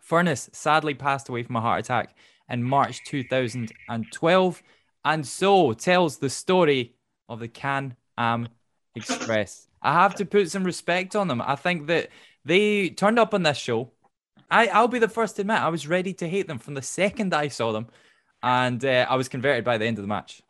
Furnas 0.06 0.54
sadly 0.54 0.92
passed 0.92 1.30
away 1.30 1.44
from 1.44 1.56
a 1.56 1.62
heart 1.62 1.80
attack 1.80 2.14
in 2.50 2.62
March 2.62 3.02
2012, 3.06 4.62
and 5.02 5.26
so 5.26 5.72
tells 5.72 6.18
the 6.18 6.28
story 6.28 6.94
of 7.26 7.40
the 7.40 7.48
Can 7.48 7.96
Am 8.18 8.48
Express. 8.94 9.68
I 9.86 9.92
have 9.92 10.16
to 10.16 10.26
put 10.26 10.50
some 10.50 10.64
respect 10.64 11.14
on 11.14 11.28
them. 11.28 11.40
I 11.40 11.54
think 11.54 11.86
that 11.86 12.08
they 12.44 12.90
turned 12.90 13.20
up 13.20 13.32
on 13.32 13.44
this 13.44 13.56
show. 13.56 13.92
I, 14.50 14.66
I'll 14.66 14.88
be 14.88 14.98
the 14.98 15.08
first 15.08 15.36
to 15.36 15.42
admit 15.42 15.60
I 15.60 15.68
was 15.68 15.86
ready 15.86 16.12
to 16.14 16.28
hate 16.28 16.48
them 16.48 16.58
from 16.58 16.74
the 16.74 16.82
second 16.82 17.32
I 17.32 17.46
saw 17.46 17.70
them, 17.70 17.86
and 18.42 18.84
uh, 18.84 19.06
I 19.08 19.14
was 19.14 19.28
converted 19.28 19.64
by 19.64 19.78
the 19.78 19.86
end 19.86 19.98
of 19.98 20.02
the 20.02 20.08
match. 20.08 20.42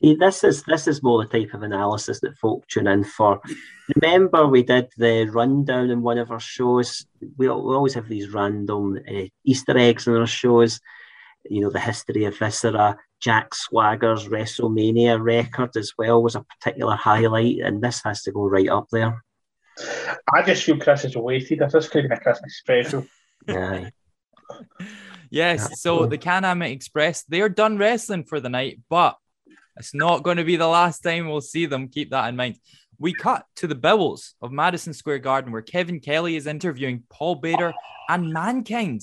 See, 0.00 0.14
this 0.14 0.44
is 0.44 0.62
this 0.62 0.88
is 0.88 1.02
more 1.02 1.22
the 1.22 1.28
type 1.28 1.52
of 1.52 1.62
analysis 1.62 2.20
that 2.20 2.38
folk 2.38 2.66
tune 2.66 2.86
in 2.86 3.04
for. 3.04 3.38
Remember, 3.96 4.46
we 4.46 4.62
did 4.62 4.88
the 4.96 5.26
rundown 5.26 5.90
in 5.90 6.00
one 6.00 6.16
of 6.16 6.30
our 6.30 6.40
shows. 6.40 7.04
We, 7.20 7.28
we 7.36 7.48
always 7.48 7.92
have 7.92 8.08
these 8.08 8.30
random 8.30 8.98
uh, 9.06 9.24
Easter 9.44 9.76
eggs 9.76 10.06
in 10.06 10.14
our 10.14 10.26
shows. 10.26 10.80
You 11.50 11.60
know, 11.60 11.70
the 11.70 11.80
history 11.80 12.24
of 12.24 12.38
Viscera, 12.38 12.96
Jack 13.24 13.54
Swagger's 13.54 14.28
WrestleMania 14.28 15.18
record 15.18 15.74
as 15.76 15.94
well 15.96 16.22
was 16.22 16.34
a 16.34 16.44
particular 16.44 16.94
highlight, 16.94 17.60
and 17.60 17.82
this 17.82 18.02
has 18.04 18.22
to 18.24 18.32
go 18.32 18.44
right 18.44 18.68
up 18.68 18.86
there. 18.92 19.24
I 20.34 20.42
just 20.42 20.64
feel 20.64 20.78
Chris 20.78 21.06
is 21.06 21.16
weighted. 21.16 21.60
This 21.60 21.74
is 21.74 21.88
kind 21.88 22.04
of 22.04 22.12
a 22.12 22.20
Christmas 22.20 22.58
special. 22.58 23.06
Yeah. 23.48 23.88
Yes, 25.30 25.80
so 25.80 26.04
the 26.04 26.18
Can 26.18 26.44
Am 26.44 26.60
Express, 26.60 27.24
they're 27.24 27.48
done 27.48 27.78
wrestling 27.78 28.24
for 28.24 28.40
the 28.40 28.50
night, 28.50 28.80
but 28.90 29.16
it's 29.76 29.94
not 29.94 30.22
going 30.22 30.36
to 30.36 30.44
be 30.44 30.56
the 30.56 30.68
last 30.68 31.00
time 31.00 31.26
we'll 31.26 31.40
see 31.40 31.64
them. 31.64 31.88
Keep 31.88 32.10
that 32.10 32.28
in 32.28 32.36
mind. 32.36 32.58
We 32.98 33.14
cut 33.14 33.46
to 33.56 33.66
the 33.66 33.74
bowels 33.74 34.34
of 34.42 34.52
Madison 34.52 34.92
Square 34.92 35.20
Garden 35.20 35.50
where 35.50 35.62
Kevin 35.62 35.98
Kelly 35.98 36.36
is 36.36 36.46
interviewing 36.46 37.04
Paul 37.10 37.36
Bearer 37.36 37.72
and 38.08 38.32
Mankind. 38.32 39.02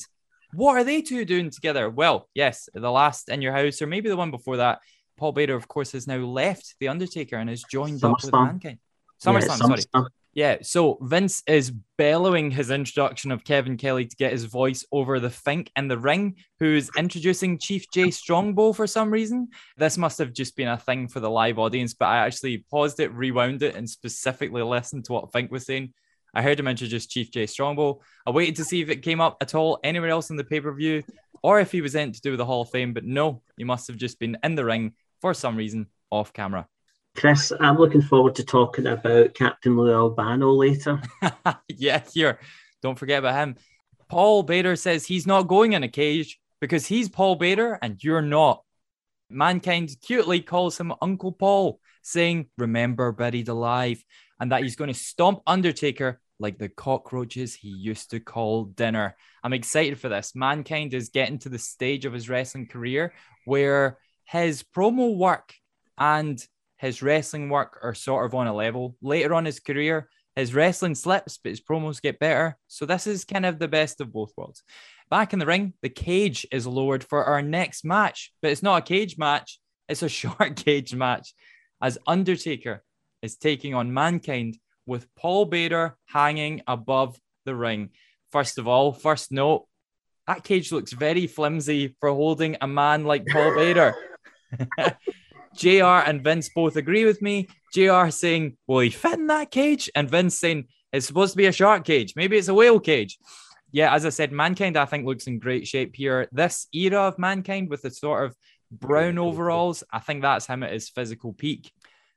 What 0.54 0.78
are 0.78 0.84
they 0.84 1.02
two 1.02 1.26
doing 1.26 1.50
together? 1.50 1.90
Well, 1.90 2.28
yes, 2.34 2.70
the 2.74 2.92
last 2.92 3.30
in 3.30 3.42
your 3.42 3.54
house, 3.54 3.82
or 3.82 3.88
maybe 3.88 4.10
the 4.10 4.18
one 4.18 4.32
before 4.32 4.58
that. 4.58 4.80
Paul 5.18 5.34
Bearer, 5.34 5.56
of 5.56 5.68
course, 5.68 5.92
has 5.92 6.08
now 6.08 6.18
left 6.18 6.76
The 6.80 6.88
Undertaker 6.88 7.36
and 7.38 7.50
has 7.50 7.64
joined 7.70 8.04
up 8.04 8.22
with 8.22 8.32
SummerSlam. 8.32 8.46
Mankind. 8.46 8.80
SummerSlam, 9.24 9.48
Yeah, 9.48 9.56
sorry. 9.56 9.82
SummerSlam. 9.82 10.08
Yeah, 10.34 10.58
so 10.62 10.98
Vince 11.02 11.44
is 11.46 11.72
bellowing 11.98 12.52
his 12.52 12.72
introduction 12.72 13.32
of 13.32 13.44
Kevin 13.44 13.76
Kelly 13.76 14.06
to 14.06 14.16
get 14.16 14.32
his 14.32 14.46
voice 14.46 14.86
over 14.90 15.20
the 15.20 15.30
Fink 15.30 15.70
in 15.76 15.90
the 15.90 15.98
ring, 15.98 16.38
who's 16.60 16.90
introducing 16.98 17.60
Chief 17.60 17.86
Jay 17.94 18.12
Strongbow 18.12 18.72
for 18.72 18.88
some 18.88 19.12
reason. 19.12 19.50
This 19.76 19.98
must 19.98 20.18
have 20.20 20.32
just 20.32 20.56
been 20.56 20.70
a 20.70 20.78
thing 20.78 21.10
for 21.10 21.20
the 21.20 21.30
live 21.30 21.60
audience, 21.60 21.94
but 21.94 22.06
I 22.06 22.26
actually 22.26 22.60
paused 22.72 23.02
it, 23.02 23.14
rewound 23.14 23.62
it, 23.62 23.76
and 23.76 23.90
specifically 23.90 24.62
listened 24.64 25.04
to 25.06 25.14
what 25.14 25.34
Fink 25.34 25.52
was 25.52 25.66
saying. 25.66 25.94
I 26.34 26.42
heard 26.42 26.60
him 26.60 26.68
introduce 26.68 27.08
Chief 27.08 27.32
Jay 27.32 27.46
Strongbow. 27.46 28.00
I 28.26 28.32
waited 28.32 28.56
to 28.58 28.64
see 28.64 28.82
if 28.82 28.90
it 28.90 29.02
came 29.02 29.20
up 29.20 29.38
at 29.42 29.54
all 29.54 29.80
anywhere 29.84 30.10
else 30.10 30.30
in 30.30 30.38
the 30.38 30.44
pay 30.44 30.62
per 30.62 30.74
view 30.74 31.04
or 31.44 31.60
if 31.60 31.72
he 31.72 31.82
was 31.82 31.96
in 31.96 32.12
to 32.12 32.22
do 32.22 32.32
with 32.32 32.38
the 32.38 32.46
Hall 32.46 32.62
of 32.62 32.70
Fame, 32.70 32.94
but 32.94 33.04
no, 33.04 33.42
he 33.58 33.64
must 33.64 33.88
have 33.88 33.98
just 33.98 34.20
been 34.20 34.38
in 34.44 34.56
the 34.56 34.66
ring 34.66 34.94
for 35.20 35.34
some 35.34 35.56
reason 35.56 35.88
off 36.10 36.34
camera. 36.34 36.68
Chris, 37.16 37.52
I'm 37.60 37.78
looking 37.78 38.02
forward 38.02 38.36
to 38.36 38.46
talking 38.46 38.88
about 38.88 39.34
Captain 39.34 39.76
Lou 39.76 39.94
Albano 39.94 40.52
later. 40.52 41.02
yeah, 41.68 42.02
here. 42.14 42.40
Don't 42.82 42.98
forget 42.98 43.20
about 43.20 43.36
him. 43.36 43.56
Paul 44.08 44.44
Bearer 44.44 44.76
says 44.76 45.06
he's 45.06 45.28
not 45.28 45.44
going 45.44 45.74
in 45.74 45.84
a 45.84 45.88
cage 45.88 46.40
because 46.60 46.86
he's 46.86 47.10
Paul 47.10 47.36
Bearer 47.36 47.78
and 47.82 48.02
you're 48.04 48.22
not. 48.22 48.64
Mankind 49.30 49.96
cutely 50.02 50.42
calls 50.42 50.80
him 50.80 50.94
Uncle 51.02 51.32
Paul, 51.32 51.80
saying, 52.02 52.48
Remember 52.58 53.12
buried 53.12 53.48
alive, 53.48 54.04
and 54.40 54.52
that 54.52 54.64
he's 54.64 54.76
going 54.76 54.92
to 54.92 55.00
stomp 55.00 55.42
Undertaker 55.46 56.20
like 56.42 56.58
the 56.58 56.70
cockroaches 56.70 57.56
he 57.56 57.70
used 57.70 58.10
to 58.10 58.20
call 58.20 58.66
dinner. 58.66 59.16
I'm 59.44 59.54
excited 59.54 60.00
for 60.00 60.10
this. 60.10 60.36
Mankind 60.36 60.94
is 60.94 61.10
getting 61.10 61.38
to 61.40 61.50
the 61.50 61.60
stage 61.60 62.06
of 62.06 62.14
his 62.14 62.30
wrestling 62.30 62.68
career 62.68 63.14
where 63.46 64.00
his 64.26 64.64
promo 64.64 65.16
work 65.16 65.54
and 65.98 66.44
his 66.78 67.04
wrestling 67.04 67.50
work 67.50 67.78
are 67.84 67.94
sort 67.94 68.26
of 68.26 68.34
on 68.34 68.48
a 68.48 68.54
level. 68.54 68.96
Later 69.02 69.36
on 69.36 69.46
his 69.46 69.60
career, 69.60 70.10
his 70.36 70.54
wrestling 70.54 70.96
slips, 70.96 71.38
but 71.38 71.52
his 71.52 71.62
promos 71.62 72.02
get 72.02 72.20
better. 72.20 72.58
So 72.68 72.86
this 72.86 73.06
is 73.06 73.24
kind 73.24 73.46
of 73.46 73.60
the 73.60 73.68
best 73.68 74.02
of 74.02 74.12
both 74.12 74.32
worlds. 74.36 74.64
Back 75.12 75.34
in 75.34 75.40
the 75.40 75.46
ring, 75.46 75.74
the 75.82 75.90
cage 75.90 76.48
is 76.52 76.66
lowered 76.66 77.04
for 77.04 77.24
our 77.26 77.42
next 77.42 77.86
match, 77.86 78.34
but 78.42 78.50
it's 78.50 78.64
not 78.64 78.82
a 78.82 78.86
cage 78.86 79.18
match, 79.18 79.60
it's 79.88 80.02
a 80.02 80.10
short 80.22 80.56
cage 80.56 80.96
match 80.96 81.34
as 81.82 81.98
Undertaker 82.08 82.84
is 83.22 83.38
taking 83.38 83.74
on 83.74 83.94
Mankind 83.94 84.58
with 84.86 85.08
Paul 85.16 85.46
Bearer 85.46 85.98
hanging 86.06 86.62
above 86.68 87.20
the 87.46 87.56
ring. 87.56 87.90
First 88.32 88.58
of 88.58 88.68
all, 88.68 88.94
first 88.94 89.32
note, 89.32 89.68
that 90.28 90.44
cage 90.44 90.72
looks 90.72 90.94
very 90.94 91.28
flimsy 91.28 91.96
for 92.00 92.10
holding 92.10 92.58
a 92.62 92.68
man 92.68 93.04
like 93.04 93.26
Paul 93.26 93.56
Bearer. 93.56 93.96
JR 95.56 96.06
and 96.06 96.24
Vince 96.24 96.50
both 96.50 96.76
agree 96.76 97.06
with 97.06 97.22
me. 97.22 97.48
JR 97.74 98.10
saying, 98.10 98.58
Will 98.68 98.80
he 98.80 98.90
fit 98.90 99.20
in 99.20 99.28
that 99.28 99.52
cage? 99.52 99.90
And 99.96 100.10
Vince 100.10 100.38
saying, 100.40 100.68
It's 100.94 101.08
supposed 101.08 101.34
to 101.34 101.38
be 101.38 101.48
a 101.48 101.52
shark 101.52 101.84
cage. 101.84 102.14
Maybe 102.16 102.38
it's 102.38 102.48
a 102.48 102.54
whale 102.54 102.80
cage. 102.80 103.18
Yeah, 103.72 103.94
as 103.94 104.06
I 104.06 104.10
said, 104.10 104.32
Mankind, 104.32 104.78
I 104.78 104.86
think, 104.86 105.06
looks 105.06 105.28
in 105.28 105.40
great 105.40 105.66
shape 105.66 105.96
here. 105.96 106.28
This 106.32 106.68
era 106.74 107.02
of 107.02 107.18
Mankind 107.18 107.70
with 107.70 107.82
the 107.84 107.92
sort 107.92 108.26
of 108.26 108.36
brown 108.72 109.18
overalls, 109.18 109.84
I 109.92 110.00
think 110.00 110.22
that's 110.22 110.48
him 110.48 110.64
at 110.64 110.72
his 110.74 110.90
physical 110.90 111.34
peak. 111.34 111.72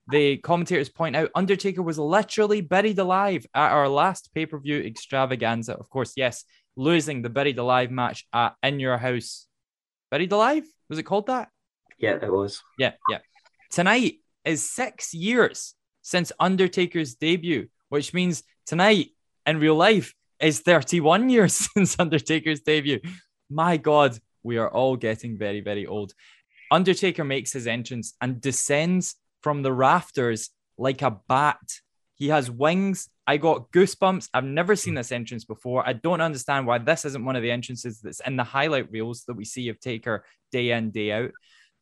The 0.09 0.37
commentators 0.39 0.89
point 0.89 1.17
out 1.17 1.31
Undertaker 1.35 1.83
was 1.83 1.99
literally 1.99 2.61
buried 2.61 2.99
alive 2.99 3.47
at 3.55 3.73
our 3.73 3.89
last 3.89 4.31
pay 4.35 4.47
per 4.47 4.59
view 4.59 4.81
extravaganza. 4.81 5.75
Of 5.75 5.89
course, 5.89 6.13
yes, 6.17 6.45
losing 6.77 7.23
the 7.23 7.31
buried 7.31 7.59
alive 7.59 7.91
match 7.91 8.27
at 8.33 8.55
In 8.63 8.81
Your 8.81 8.99
House. 8.99 9.47
Buried 10.11 10.33
alive? 10.33 10.65
Was 10.89 10.99
it 10.99 11.05
called 11.05 11.27
that? 11.27 11.49
Yeah, 11.99 12.19
it 12.23 12.31
was. 12.33 12.63
Yeah, 12.79 12.93
yeah. 13.09 13.19
Tonight 13.71 14.17
is 14.45 14.69
six 14.69 15.15
years 15.15 15.75
since 16.03 16.33
Undertaker's 16.39 17.15
debut, 17.15 17.69
which 17.89 18.13
means 18.13 18.43
tonight 18.67 19.09
in 19.47 19.59
real 19.59 19.75
life 19.77 20.15
is 20.39 20.61
31 20.61 21.31
years 21.31 21.55
since 21.73 21.97
Undertaker's 21.99 22.61
debut. 22.61 23.01
My 23.49 23.79
God, 23.79 24.19
We 24.43 24.59
are 24.59 24.69
all 24.69 24.97
getting 24.97 25.39
very, 25.39 25.63
very 25.63 25.87
old. 25.87 26.13
Undertaker 26.71 27.25
makes 27.25 27.53
his 27.53 27.67
entrance 27.67 28.15
and 28.21 28.41
descends 28.41 29.17
from 29.43 29.63
the 29.63 29.73
rafters 29.73 30.51
like 30.79 31.03
a 31.03 31.19
bat. 31.29 31.61
He 32.15 32.29
has 32.29 32.51
wings. 32.51 33.09
I 33.27 33.37
got 33.37 33.71
goosebumps. 33.73 34.29
I've 34.33 34.45
never 34.45 34.77
seen 34.77 34.95
this 34.95 35.13
entrance 35.13 35.45
before. 35.45 35.87
I 35.87 35.95
don't 35.95 36.21
understand 36.21 36.67
why 36.67 36.79
this 36.79 37.05
isn't 37.05 37.25
one 37.25 37.37
of 37.37 37.43
the 37.43 37.51
entrances 37.51 38.01
that's 38.01 38.21
in 38.21 38.37
the 38.37 38.45
highlight 38.45 38.91
reels 38.91 39.25
that 39.27 39.35
we 39.35 39.45
see 39.45 39.69
of 39.69 39.81
Taker 39.81 40.25
day 40.53 40.71
in, 40.71 40.91
day 40.91 41.13
out. 41.13 41.31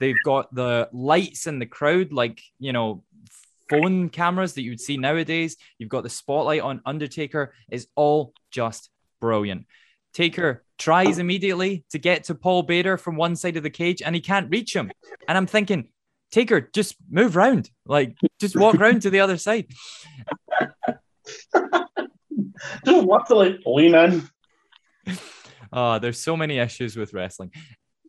They've 0.01 0.17
got 0.25 0.55
the 0.55 0.89
lights 0.93 1.47
in 1.47 1.59
the 1.59 1.67
crowd, 1.67 2.13
like, 2.13 2.43
you 2.59 2.73
know, 2.73 3.05
phone 3.69 4.09
cameras 4.09 4.55
that 4.55 4.63
you'd 4.63 4.81
see 4.81 4.97
nowadays. 4.97 5.57
You've 5.79 5.89
got 5.89 6.03
the 6.03 6.11
spotlight 6.11 6.63
on 6.63 6.83
Undertaker. 6.85 7.55
Is 7.71 7.87
all 7.95 8.35
just 8.51 8.91
brilliant. 9.21 9.67
Taker 10.13 10.65
tries 10.83 11.19
immediately 11.19 11.85
to 11.91 11.99
get 11.99 12.25
to 12.25 12.35
Paul 12.35 12.65
Bearer 12.65 12.99
from 12.99 13.15
one 13.15 13.37
side 13.37 13.57
of 13.57 13.63
the 13.63 13.71
cage 13.71 14.03
and 14.03 14.17
he 14.17 14.21
can't 14.21 14.51
reach 14.51 14.75
him. 14.75 14.91
And 15.29 15.39
I'm 15.39 15.47
thinking, 15.47 15.89
Taker, 16.33 16.61
just 16.61 16.97
move 17.09 17.37
round. 17.37 17.71
Like, 17.87 18.17
just 18.41 18.57
walk 18.57 18.75
round 18.81 19.03
to 19.03 19.11
the 19.11 19.21
other 19.21 19.37
side. 19.37 19.69
just 22.85 23.07
want 23.07 23.27
to 23.27 23.35
like 23.37 23.61
lean 23.65 23.95
in. 23.95 24.29
Oh, 25.73 25.99
there's 26.01 26.19
so 26.19 26.37
many 26.37 26.59
issues 26.59 26.97
with 26.97 27.15
wrestling. 27.15 27.53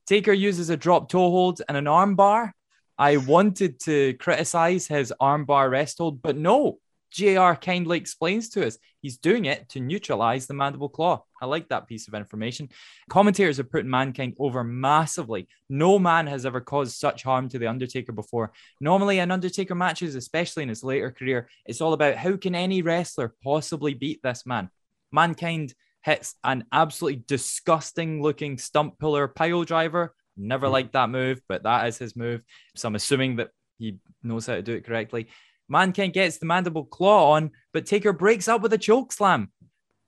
Taker 0.08 0.34
uses 0.34 0.72
a 0.72 0.78
drop 0.78 1.10
toe 1.10 1.30
hold 1.30 1.62
and 1.68 1.78
an 1.78 1.88
arm 1.88 2.16
bar. 2.16 2.56
I 2.98 3.18
wanted 3.18 3.80
to 3.82 4.16
criticize 4.16 4.88
his 4.88 5.14
arm 5.20 5.46
bar 5.46 5.70
rest 5.70 6.00
hold, 6.00 6.24
but 6.24 6.38
no, 6.38 6.80
JR 7.14 7.54
kindly 7.54 7.98
explains 7.98 8.50
to 8.50 8.66
us 8.66 8.78
he's 9.02 9.18
doing 9.18 9.46
it 9.46 9.70
to 9.70 9.80
neutralize 9.80 10.48
the 10.48 10.54
mandible 10.54 10.90
claw. 10.90 11.24
I 11.42 11.46
like 11.46 11.70
that 11.70 11.88
piece 11.88 12.08
of 12.08 12.16
information. 12.16 12.70
Commentators 13.10 13.58
have 13.58 13.72
put 13.72 13.86
mankind 13.86 14.36
over 14.40 14.64
massively. 14.64 15.48
No 15.70 16.00
man 16.00 16.26
has 16.28 16.46
ever 16.46 16.60
caused 16.60 16.96
such 16.96 17.22
harm 17.22 17.50
to 17.50 17.60
the 17.60 17.68
Undertaker 17.68 18.14
before. 18.14 18.52
Normally, 18.82 19.20
in 19.20 19.30
Undertaker 19.30 19.76
matches, 19.76 20.16
especially 20.16 20.64
in 20.64 20.70
his 20.70 20.84
later 20.84 21.12
career, 21.12 21.50
it's 21.66 21.82
all 21.82 21.94
about 21.94 22.16
how 22.16 22.36
can 22.36 22.56
any 22.56 22.82
wrestler 22.82 23.36
possibly 23.44 23.94
beat 23.94 24.24
this 24.24 24.46
man. 24.46 24.70
Mankind 25.12 25.74
hits 26.04 26.36
an 26.44 26.66
absolutely 26.72 27.24
disgusting 27.28 28.22
looking 28.22 28.58
stump 28.58 28.98
puller 29.00 29.28
pile 29.28 29.64
driver. 29.64 30.16
Never 30.36 30.68
hmm. 30.68 30.74
liked 30.74 30.94
that 30.94 31.10
move, 31.10 31.42
but 31.48 31.64
that 31.64 31.88
is 31.88 31.98
his 31.98 32.16
move. 32.16 32.42
So 32.76 32.88
I'm 32.88 32.96
assuming 32.96 33.36
that 33.36 33.50
he 33.78 33.98
knows 34.24 34.48
how 34.48 34.56
to 34.56 34.62
do 34.62 34.74
it 34.74 34.86
correctly. 34.86 35.28
Mankind 35.70 36.14
gets 36.14 36.38
the 36.38 36.46
mandible 36.46 36.86
claw 36.86 37.32
on, 37.34 37.52
but 37.74 37.86
Taker 37.86 38.14
breaks 38.14 38.48
up 38.48 38.62
with 38.62 38.74
a 38.74 38.78
choke 38.78 39.12
slam. 39.12 39.52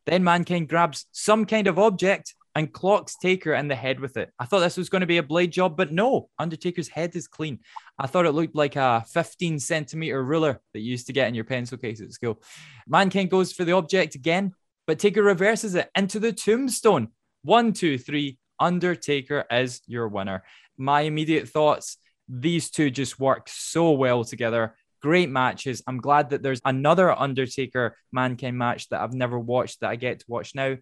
Then 0.05 0.23
Mankind 0.23 0.69
grabs 0.69 1.05
some 1.11 1.45
kind 1.45 1.67
of 1.67 1.79
object 1.79 2.35
and 2.53 2.71
clocks 2.71 3.17
Taker 3.17 3.53
in 3.53 3.67
the 3.67 3.75
head 3.75 3.99
with 3.99 4.15
it. 4.15 4.31
I 4.39 4.45
thought 4.45 4.59
this 4.59 4.77
was 4.77 4.89
going 4.89 5.01
to 5.01 5.07
be 5.07 5.17
a 5.17 5.23
blade 5.23 5.51
job, 5.51 5.75
but 5.75 5.91
no, 5.91 6.29
Undertaker's 6.39 6.87
head 6.87 7.15
is 7.15 7.27
clean. 7.27 7.59
I 7.99 8.07
thought 8.07 8.25
it 8.25 8.31
looked 8.31 8.55
like 8.55 8.75
a 8.75 9.03
15 9.09 9.59
centimeter 9.59 10.23
ruler 10.23 10.61
that 10.73 10.79
you 10.79 10.91
used 10.91 11.07
to 11.07 11.13
get 11.13 11.27
in 11.27 11.35
your 11.35 11.43
pencil 11.43 11.77
case 11.77 12.01
at 12.01 12.13
school. 12.13 12.41
Mankind 12.87 13.29
goes 13.29 13.51
for 13.51 13.65
the 13.65 13.73
object 13.73 14.15
again, 14.15 14.53
but 14.87 14.99
Taker 14.99 15.23
reverses 15.23 15.75
it 15.75 15.89
into 15.95 16.19
the 16.19 16.31
tombstone. 16.31 17.09
One, 17.43 17.73
two, 17.73 17.97
three. 17.97 18.39
Undertaker 18.57 19.43
is 19.51 19.81
your 19.85 20.07
winner. 20.07 20.43
My 20.77 21.01
immediate 21.01 21.49
thoughts 21.49 21.97
these 22.27 22.69
two 22.69 22.89
just 22.89 23.19
work 23.19 23.47
so 23.47 23.91
well 23.91 24.23
together 24.23 24.75
great 25.05 25.29
matches. 25.29 25.83
I'm 25.85 26.01
glad 26.01 26.31
that 26.31 26.41
there's 26.41 26.61
another 26.65 27.11
Undertaker 27.11 27.95
Mankind 28.11 28.57
match 28.57 28.89
that 28.89 29.01
I've 29.01 29.13
never 29.13 29.37
watched 29.37 29.81
that 29.81 29.91
I 29.91 29.97
get 29.97 30.21
to 30.21 30.25
watch 30.27 30.55
now. 30.55 30.77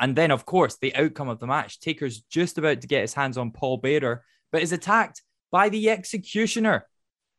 And 0.00 0.16
then, 0.16 0.32
of 0.32 0.44
course, 0.44 0.76
the 0.76 0.96
outcome 0.96 1.28
of 1.28 1.38
the 1.38 1.46
match. 1.46 1.78
Taker's 1.78 2.22
just 2.22 2.58
about 2.58 2.80
to 2.80 2.88
get 2.88 3.02
his 3.02 3.14
hands 3.14 3.38
on 3.38 3.52
Paul 3.52 3.76
Bearer, 3.76 4.24
but 4.50 4.62
is 4.62 4.72
attacked 4.72 5.22
by 5.52 5.68
the 5.68 5.90
Executioner. 5.90 6.88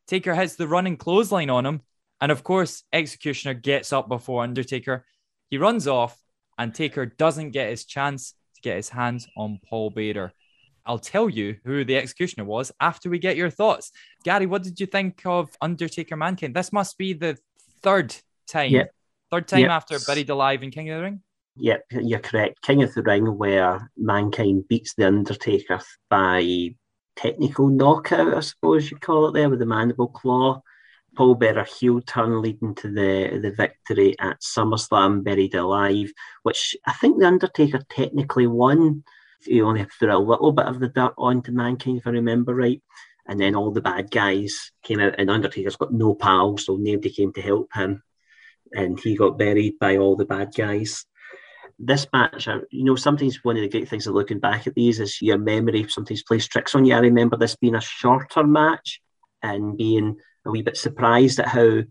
Taker 0.08 0.34
hits 0.34 0.56
the 0.56 0.66
running 0.66 0.96
clothesline 0.96 1.50
on 1.50 1.66
him. 1.66 1.82
And 2.22 2.32
of 2.32 2.46
course, 2.46 2.84
Executioner 2.94 3.56
gets 3.56 3.92
up 3.92 4.08
before 4.08 4.42
Undertaker. 4.42 5.06
He 5.50 5.58
runs 5.58 5.90
off, 5.90 6.18
and 6.58 6.74
Taker 6.74 7.06
doesn't 7.06 7.52
get 7.52 7.70
his 7.70 7.84
chance 7.84 8.34
to 8.56 8.62
get 8.62 8.78
his 8.78 8.88
hands 8.88 9.28
on 9.36 9.60
Paul 9.70 9.90
Bearer. 9.90 10.32
I'll 10.90 10.98
tell 10.98 11.30
you 11.30 11.56
who 11.64 11.86
the 11.86 11.98
executioner 11.98 12.46
was 12.46 12.72
after 12.82 13.12
we 13.12 13.20
get 13.20 13.38
your 13.38 13.52
thoughts. 13.52 13.92
Gary, 14.24 14.48
what 14.48 14.64
did 14.64 14.80
you 14.80 14.88
think 14.88 15.22
of 15.24 15.50
Undertaker 15.62 16.18
Mankind? 16.18 16.56
This 16.56 16.74
must 16.74 16.98
be 16.98 17.14
the 17.14 17.38
third 17.84 18.16
time, 18.48 18.72
yep. 18.72 18.92
third 19.30 19.48
time 19.48 19.60
yep. 19.60 19.70
after 19.70 20.00
Buried 20.00 20.32
Alive 20.32 20.64
in 20.64 20.72
King 20.72 20.90
of 20.90 20.98
the 20.98 21.04
Ring. 21.04 21.22
Yep, 21.58 21.84
you're 21.92 22.20
correct. 22.20 22.64
King 22.64 22.82
of 22.82 22.92
the 22.96 23.04
Ring, 23.04 23.38
where 23.38 23.92
Mankind 23.98 24.68
beats 24.68 24.96
the 24.96 25.06
Undertaker 25.06 25.80
by 26.10 26.74
technical 27.16 27.68
knockout, 27.68 28.34
I 28.34 28.40
suppose 28.40 28.90
you 28.90 28.98
call 28.98 29.28
it 29.28 29.34
there, 29.34 29.50
with 29.50 29.60
the 29.60 29.68
mandible 29.68 30.08
claw. 30.08 30.60
Paul 31.16 31.36
Bearer 31.36 31.66
heel 31.66 32.02
turn 32.02 32.42
leading 32.42 32.74
to 32.76 32.88
the, 32.88 33.40
the 33.40 33.52
victory 33.52 34.16
at 34.20 34.42
SummerSlam, 34.42 35.24
Buried 35.24 35.54
Alive, 35.54 36.12
which 36.42 36.76
I 36.88 36.94
think 36.94 37.20
the 37.20 37.28
Undertaker 37.28 37.82
technically 37.90 38.48
won 38.48 39.04
you 39.46 39.68
only 39.68 39.86
throw 40.00 40.18
a 40.18 40.20
little 40.20 40.52
bit 40.52 40.66
of 40.66 40.80
the 40.80 40.90
dirt 40.90 41.14
onto 41.18 41.52
mankind, 41.52 41.98
if 41.98 42.08
I 42.08 42.12
remember 42.12 42.56
right. 42.56 42.82
And 43.28 43.40
then 43.40 43.56
all 43.56 43.72
the 43.72 43.82
bad 43.82 44.10
guys 44.10 44.72
came 44.84 45.00
out, 45.00 45.16
and 45.18 45.30
Undertaker's 45.30 45.76
got 45.76 45.94
no 45.94 46.16
pals, 46.16 46.66
so 46.66 46.78
nobody 46.78 47.12
came 47.12 47.32
to 47.34 47.42
help 47.42 47.70
him. 47.74 48.02
And 48.74 49.00
he 49.00 49.16
got 49.16 49.38
buried 49.38 49.80
by 49.80 49.98
all 49.98 50.16
the 50.16 50.26
bad 50.26 50.54
guys. 50.56 51.06
This 51.78 52.08
match, 52.12 52.48
you 52.72 52.84
know, 52.84 52.96
sometimes 52.96 53.44
one 53.44 53.56
of 53.56 53.62
the 53.62 53.70
great 53.70 53.88
things 53.88 54.08
of 54.08 54.14
looking 54.14 54.40
back 54.40 54.68
at 54.68 54.76
these 54.76 55.00
is 55.00 55.22
your 55.22 55.38
memory 55.38 55.88
sometimes 55.88 56.24
plays 56.24 56.48
tricks 56.48 56.76
on 56.76 56.86
you. 56.86 56.94
I 56.94 57.00
remember 57.00 57.38
this 57.38 57.56
being 57.56 57.76
a 57.76 57.82
shorter 57.82 58.44
match 58.44 59.00
and 59.42 59.78
being 59.78 60.18
a 60.46 60.52
wee 60.52 60.62
bit 60.62 60.76
surprised 60.76 61.40
at 61.40 61.48
how 61.48 61.84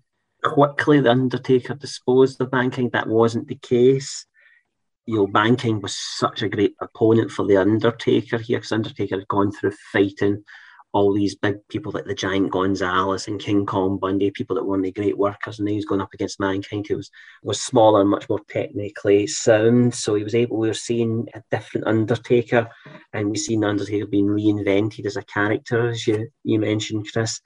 quickly 0.44 1.00
the 1.00 1.10
Undertaker 1.10 1.74
disposed 1.74 2.40
of 2.40 2.52
Mankind. 2.52 2.92
That 2.92 3.08
wasn't 3.08 3.48
the 3.48 3.54
case 3.54 4.26
you 5.08 5.16
know, 5.16 5.26
Mankind 5.28 5.82
was 5.82 5.96
such 5.96 6.42
a 6.42 6.50
great 6.50 6.74
opponent 6.82 7.30
for 7.30 7.46
the 7.46 7.56
Undertaker 7.56 8.36
here 8.36 8.58
because 8.58 8.72
Undertaker 8.72 9.16
had 9.16 9.28
gone 9.28 9.50
through 9.50 9.72
fighting 9.90 10.44
all 10.92 11.14
these 11.14 11.34
big 11.34 11.56
people 11.68 11.92
like 11.92 12.04
the 12.04 12.14
Giant 12.14 12.50
Gonzalez 12.50 13.26
and 13.26 13.40
King 13.40 13.64
Kong 13.64 13.96
Bundy, 13.96 14.30
people 14.30 14.54
that 14.56 14.66
weren't 14.66 14.94
great 14.94 15.16
workers, 15.16 15.58
and 15.58 15.66
now 15.66 15.72
he's 15.72 15.86
going 15.86 16.02
up 16.02 16.12
against 16.12 16.40
Mankind, 16.40 16.86
who 16.86 16.96
was, 16.96 17.10
was 17.42 17.58
smaller 17.58 18.02
and 18.02 18.10
much 18.10 18.28
more 18.28 18.40
technically 18.50 19.26
sound. 19.26 19.94
So 19.94 20.14
he 20.14 20.24
was 20.24 20.34
able, 20.34 20.58
we 20.58 20.68
were 20.68 20.74
seeing 20.74 21.26
a 21.32 21.42
different 21.50 21.86
Undertaker, 21.86 22.68
and 23.14 23.30
we've 23.30 23.40
seen 23.40 23.64
Undertaker 23.64 24.06
being 24.06 24.26
reinvented 24.26 25.06
as 25.06 25.16
a 25.16 25.22
character, 25.22 25.88
as 25.88 26.06
you, 26.06 26.28
you 26.44 26.58
mentioned, 26.58 27.08
Chris. 27.10 27.40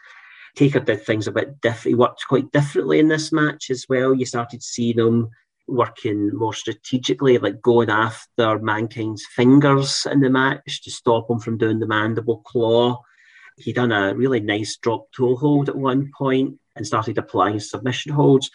Taker 0.57 0.81
did 0.81 1.07
things 1.07 1.29
a 1.29 1.33
bit 1.33 1.61
different. 1.61 1.92
He 1.92 1.94
worked 1.94 2.27
quite 2.29 2.51
differently 2.51 2.98
in 2.98 3.07
this 3.07 3.31
match 3.31 3.70
as 3.70 3.87
well. 3.88 4.14
You 4.14 4.27
started 4.27 4.64
seeing 4.64 4.98
him 4.98 5.31
working 5.66 6.31
more 6.35 6.55
strategically, 6.55 7.38
like 7.38 7.61
going 7.62 7.90
after 7.90 8.59
Mankind's 8.59 9.25
fingers 9.35 10.07
in 10.11 10.20
the 10.20 10.31
match 10.31 10.83
to 10.83 10.90
stop 10.90 11.31
him 11.31 11.38
from 11.38 11.59
doing 11.59 11.79
the 11.79 11.87
mandible 11.87 12.38
claw. 12.38 13.01
He 13.59 13.72
done 13.72 13.92
a 13.92 14.14
really 14.14 14.40
nice 14.40 14.77
drop 14.77 15.07
toe 15.12 15.37
hold 15.37 15.68
at 15.68 15.77
one 15.77 16.11
point 16.16 16.59
and 16.77 16.87
started 16.87 17.18
applying 17.18 17.61
submission 17.61 18.12
holds. 18.12 18.51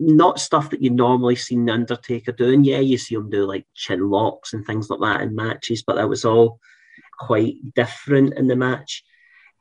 Not 0.00 0.38
stuff 0.38 0.70
that 0.70 0.82
you 0.82 0.90
normally 0.90 1.34
see 1.34 1.56
the 1.56 1.72
Undertaker 1.72 2.32
doing. 2.32 2.64
Yeah, 2.64 2.78
you 2.78 2.98
see 2.98 3.16
him 3.16 3.30
do 3.30 3.44
like 3.44 3.66
chin 3.74 4.08
locks 4.08 4.52
and 4.52 4.64
things 4.64 4.88
like 4.88 5.00
that 5.00 5.22
in 5.22 5.34
matches, 5.34 5.82
but 5.82 5.96
that 5.96 6.08
was 6.08 6.24
all 6.24 6.60
quite 7.18 7.56
different 7.74 8.34
in 8.34 8.46
the 8.46 8.56
match. 8.56 9.02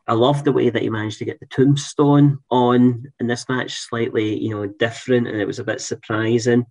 I 0.08 0.14
love 0.14 0.44
the 0.44 0.54
way 0.54 0.70
that 0.70 0.82
he 0.82 0.90
managed 0.90 1.20
to 1.20 1.26
get 1.26 1.40
the 1.40 1.48
tombstone 1.48 2.40
on 2.50 3.12
in 3.20 3.28
this 3.28 3.50
match, 3.50 3.74
slightly, 3.74 4.40
you 4.40 4.52
know, 4.52 4.66
different, 4.66 5.28
and 5.28 5.42
it 5.42 5.46
was 5.46 5.60
a 5.60 5.66
bit 5.66 5.82
surprising. 5.82 6.66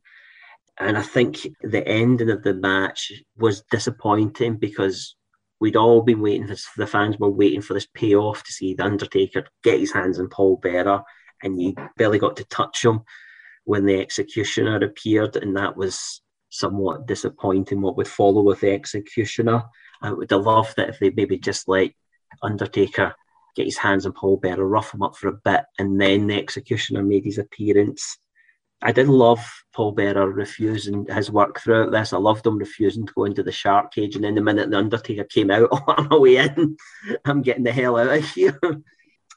And 0.79 0.97
I 0.97 1.03
think 1.03 1.47
the 1.63 1.87
ending 1.87 2.31
of 2.31 2.43
the 2.43 2.55
match 2.55 3.13
was 3.37 3.63
disappointing 3.71 4.57
because 4.57 5.17
we'd 5.61 5.77
all 5.77 6.03
been 6.03 6.21
waiting 6.21 6.47
for 6.47 6.57
the 6.79 6.87
fans 6.87 7.19
were 7.19 7.31
waiting 7.31 7.61
for 7.61 7.75
this 7.75 7.89
payoff 7.95 8.43
to 8.45 8.53
see 8.53 8.75
the 8.75 8.85
Undertaker 8.85 9.45
get 9.63 9.81
his 9.81 9.93
hands 9.93 10.19
on 10.19 10.29
Paul 10.29 10.57
Bearer, 10.57 11.03
and 11.43 11.61
you 11.61 11.75
barely 11.99 12.19
got 12.19 12.37
to 12.37 12.45
touch 12.45 12.85
him 12.85 13.01
when 13.65 13.85
the 13.85 14.01
executioner 14.01 14.77
appeared, 14.77 15.37
and 15.37 15.57
that 15.57 15.77
was 15.77 16.23
somewhat 16.49 17.07
disappointing. 17.07 17.83
What 17.83 17.99
would 17.99 18.09
follow 18.09 18.43
with 18.43 18.61
the 18.61 18.73
executioner, 18.73 19.63
I 20.01 20.13
would 20.13 20.31
have 20.31 20.47
loved 20.47 20.77
that 20.77 20.89
if 20.89 20.99
they 21.01 21.11
maybe 21.11 21.39
just 21.39 21.69
let 21.69 21.91
Undertaker 22.43 23.15
get 23.57 23.65
his 23.67 23.79
hands 23.79 24.07
on 24.07 24.13
Paul 24.13 24.37
Bearer, 24.37 24.67
rough 24.67 24.93
him 24.93 25.03
up 25.03 25.17
for 25.17 25.29
a 25.29 25.41
bit, 25.45 25.63
and 25.79 26.01
then 26.01 26.27
the 26.27 26.39
executioner 26.39 27.03
made 27.03 27.25
his 27.25 27.39
appearance. 27.39 28.19
I 28.83 28.93
did 28.93 29.09
love 29.09 29.41
Paul 29.75 29.93
Bearer 29.93 30.31
refusing 30.31 31.07
his 31.07 31.31
work 31.31 31.59
throughout 31.59 31.93
this. 31.93 32.13
I 32.13 32.19
loved 32.19 32.47
him 32.47 32.59
refusing 32.59 33.07
to 33.07 33.13
go 33.15 33.25
into 33.25 33.43
the 33.43 33.51
shark 33.51 33.93
cage, 33.93 34.15
and 34.15 34.25
then 34.25 34.35
the 34.35 34.43
minute 34.43 34.71
the 34.71 34.79
Undertaker 34.79 35.25
came 35.25 35.51
out, 35.51 35.69
oh, 35.73 35.85
I'm 35.89 36.13
away 36.13 36.37
in. 36.37 36.77
I'm 37.25 37.43
getting 37.43 37.65
the 37.65 37.73
hell 37.73 37.97
out 37.97 38.15
of 38.15 38.25
here. 38.33 38.59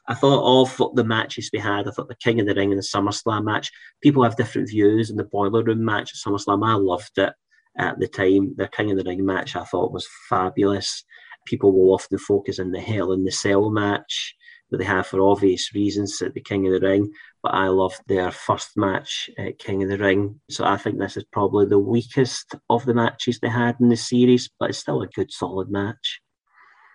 I 0.06 0.14
thought 0.14 0.42
all 0.42 0.92
the 0.94 1.04
matches 1.04 1.50
we 1.52 1.58
had, 1.58 1.86
I 1.86 1.90
thought 1.92 2.08
the 2.08 2.16
King 2.16 2.40
of 2.40 2.46
the 2.46 2.54
Ring 2.54 2.72
and 2.72 2.78
the 2.78 2.82
SummerSlam 2.82 3.44
match, 3.44 3.70
people 4.02 4.24
have 4.24 4.36
different 4.36 4.68
views. 4.68 5.08
And 5.08 5.18
the 5.18 5.24
Boiler 5.24 5.62
Room 5.62 5.84
match 5.84 6.12
at 6.12 6.32
SummerSlam, 6.32 6.66
I 6.66 6.74
loved 6.74 7.16
it 7.16 7.32
at 7.78 7.98
the 7.98 8.08
time. 8.08 8.54
The 8.56 8.68
King 8.68 8.90
of 8.90 8.98
the 8.98 9.04
Ring 9.04 9.24
match, 9.24 9.56
I 9.56 9.64
thought 9.64 9.92
was 9.92 10.08
fabulous. 10.28 11.04
People 11.46 11.72
will 11.72 11.94
often 11.94 12.18
focus 12.18 12.58
on 12.58 12.70
the 12.70 12.80
Hell 12.80 13.12
in 13.12 13.24
the 13.24 13.32
Cell 13.32 13.70
match 13.70 14.34
that 14.70 14.78
they 14.78 14.84
have 14.84 15.06
for 15.06 15.20
obvious 15.20 15.74
reasons 15.74 16.20
at 16.22 16.34
the 16.34 16.40
King 16.40 16.66
of 16.66 16.72
the 16.72 16.86
Ring. 16.86 17.10
But 17.42 17.54
I 17.54 17.68
loved 17.68 18.00
their 18.06 18.30
first 18.30 18.76
match 18.76 19.28
at 19.38 19.58
King 19.58 19.82
of 19.82 19.88
the 19.88 19.98
Ring. 19.98 20.40
So 20.48 20.64
I 20.64 20.76
think 20.76 20.98
this 20.98 21.16
is 21.16 21.24
probably 21.32 21.66
the 21.66 21.78
weakest 21.78 22.54
of 22.68 22.84
the 22.86 22.94
matches 22.94 23.38
they 23.40 23.48
had 23.48 23.76
in 23.80 23.88
the 23.88 23.96
series, 23.96 24.48
but 24.58 24.70
it's 24.70 24.78
still 24.78 25.02
a 25.02 25.08
good, 25.08 25.32
solid 25.32 25.70
match. 25.70 26.20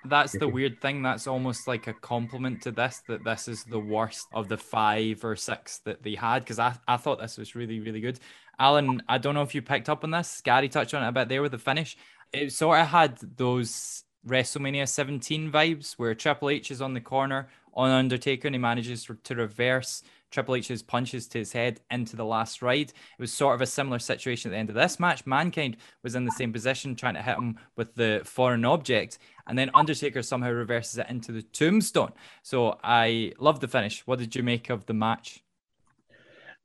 That's 0.07 0.33
the 0.33 0.47
weird 0.47 0.81
thing. 0.81 1.01
That's 1.01 1.25
almost 1.25 1.67
like 1.67 1.87
a 1.87 1.93
compliment 1.93 2.61
to 2.61 2.71
this 2.71 3.01
that 3.07 3.23
this 3.23 3.47
is 3.47 3.63
the 3.63 3.79
worst 3.79 4.27
of 4.33 4.47
the 4.47 4.57
five 4.57 5.25
or 5.25 5.35
six 5.35 5.79
that 5.85 6.03
they 6.03 6.13
had 6.13 6.39
because 6.39 6.59
I, 6.59 6.75
I 6.87 6.97
thought 6.97 7.19
this 7.19 7.37
was 7.37 7.55
really, 7.55 7.79
really 7.79 8.01
good. 8.01 8.19
Alan, 8.59 9.01
I 9.09 9.17
don't 9.17 9.33
know 9.33 9.41
if 9.41 9.55
you 9.55 9.63
picked 9.63 9.89
up 9.89 10.03
on 10.03 10.11
this. 10.11 10.41
Gary 10.41 10.69
touched 10.69 10.93
on 10.93 11.03
it 11.03 11.07
a 11.07 11.11
bit 11.11 11.27
there 11.27 11.41
with 11.41 11.53
the 11.53 11.57
finish. 11.57 11.97
It 12.31 12.51
sort 12.51 12.79
of 12.79 12.87
had 12.87 13.17
those 13.35 14.03
WrestleMania 14.27 14.87
17 14.87 15.51
vibes 15.51 15.93
where 15.93 16.15
Triple 16.15 16.49
H 16.49 16.71
is 16.71 16.81
on 16.81 16.93
the 16.93 17.01
corner 17.01 17.47
on 17.73 17.91
Undertaker 17.91 18.47
and 18.47 18.55
he 18.55 18.59
manages 18.59 19.07
to 19.23 19.35
reverse 19.35 20.01
Triple 20.31 20.55
H's 20.55 20.81
punches 20.81 21.27
to 21.27 21.37
his 21.37 21.53
head 21.53 21.79
into 21.91 22.15
the 22.15 22.25
last 22.25 22.61
ride. 22.61 22.89
It 22.89 23.19
was 23.19 23.31
sort 23.31 23.55
of 23.55 23.61
a 23.61 23.65
similar 23.65 23.99
situation 23.99 24.49
at 24.49 24.53
the 24.53 24.57
end 24.57 24.69
of 24.69 24.75
this 24.75 24.99
match. 24.99 25.25
Mankind 25.25 25.77
was 26.03 26.15
in 26.15 26.25
the 26.25 26.31
same 26.31 26.51
position 26.51 26.95
trying 26.95 27.13
to 27.13 27.21
hit 27.21 27.37
him 27.37 27.57
with 27.75 27.95
the 27.95 28.21
foreign 28.25 28.65
object, 28.65 29.19
and 29.47 29.57
then 29.57 29.69
Undertaker 29.73 30.21
somehow 30.21 30.49
reverses 30.49 30.97
it 30.97 31.07
into 31.09 31.31
the 31.31 31.41
tombstone. 31.41 32.11
So 32.41 32.79
I 32.83 33.33
love 33.39 33.59
the 33.59 33.67
finish. 33.67 34.05
What 34.05 34.19
did 34.19 34.35
you 34.35 34.43
make 34.43 34.69
of 34.69 34.85
the 34.87 34.93
match? 34.93 35.41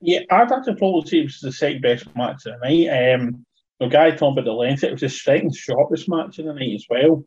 Yeah, 0.01 0.21
I'd 0.31 0.51
actually 0.51 0.77
probably 0.77 1.09
say 1.09 1.19
it 1.19 1.25
was 1.25 1.41
the 1.41 1.53
second 1.53 1.83
best 1.83 2.07
match 2.17 2.47
of 2.47 2.59
the 2.59 2.67
night. 2.67 3.15
Um, 3.15 3.45
the 3.79 3.87
guy 3.87 4.11
talking 4.11 4.33
about 4.33 4.47
the 4.47 4.53
length, 4.53 4.83
it 4.83 4.93
was 4.93 5.03
the 5.03 5.09
second 5.09 5.55
shortest 5.55 6.09
match 6.09 6.39
of 6.39 6.47
the 6.47 6.55
night 6.55 6.75
as 6.75 6.87
well. 6.89 7.25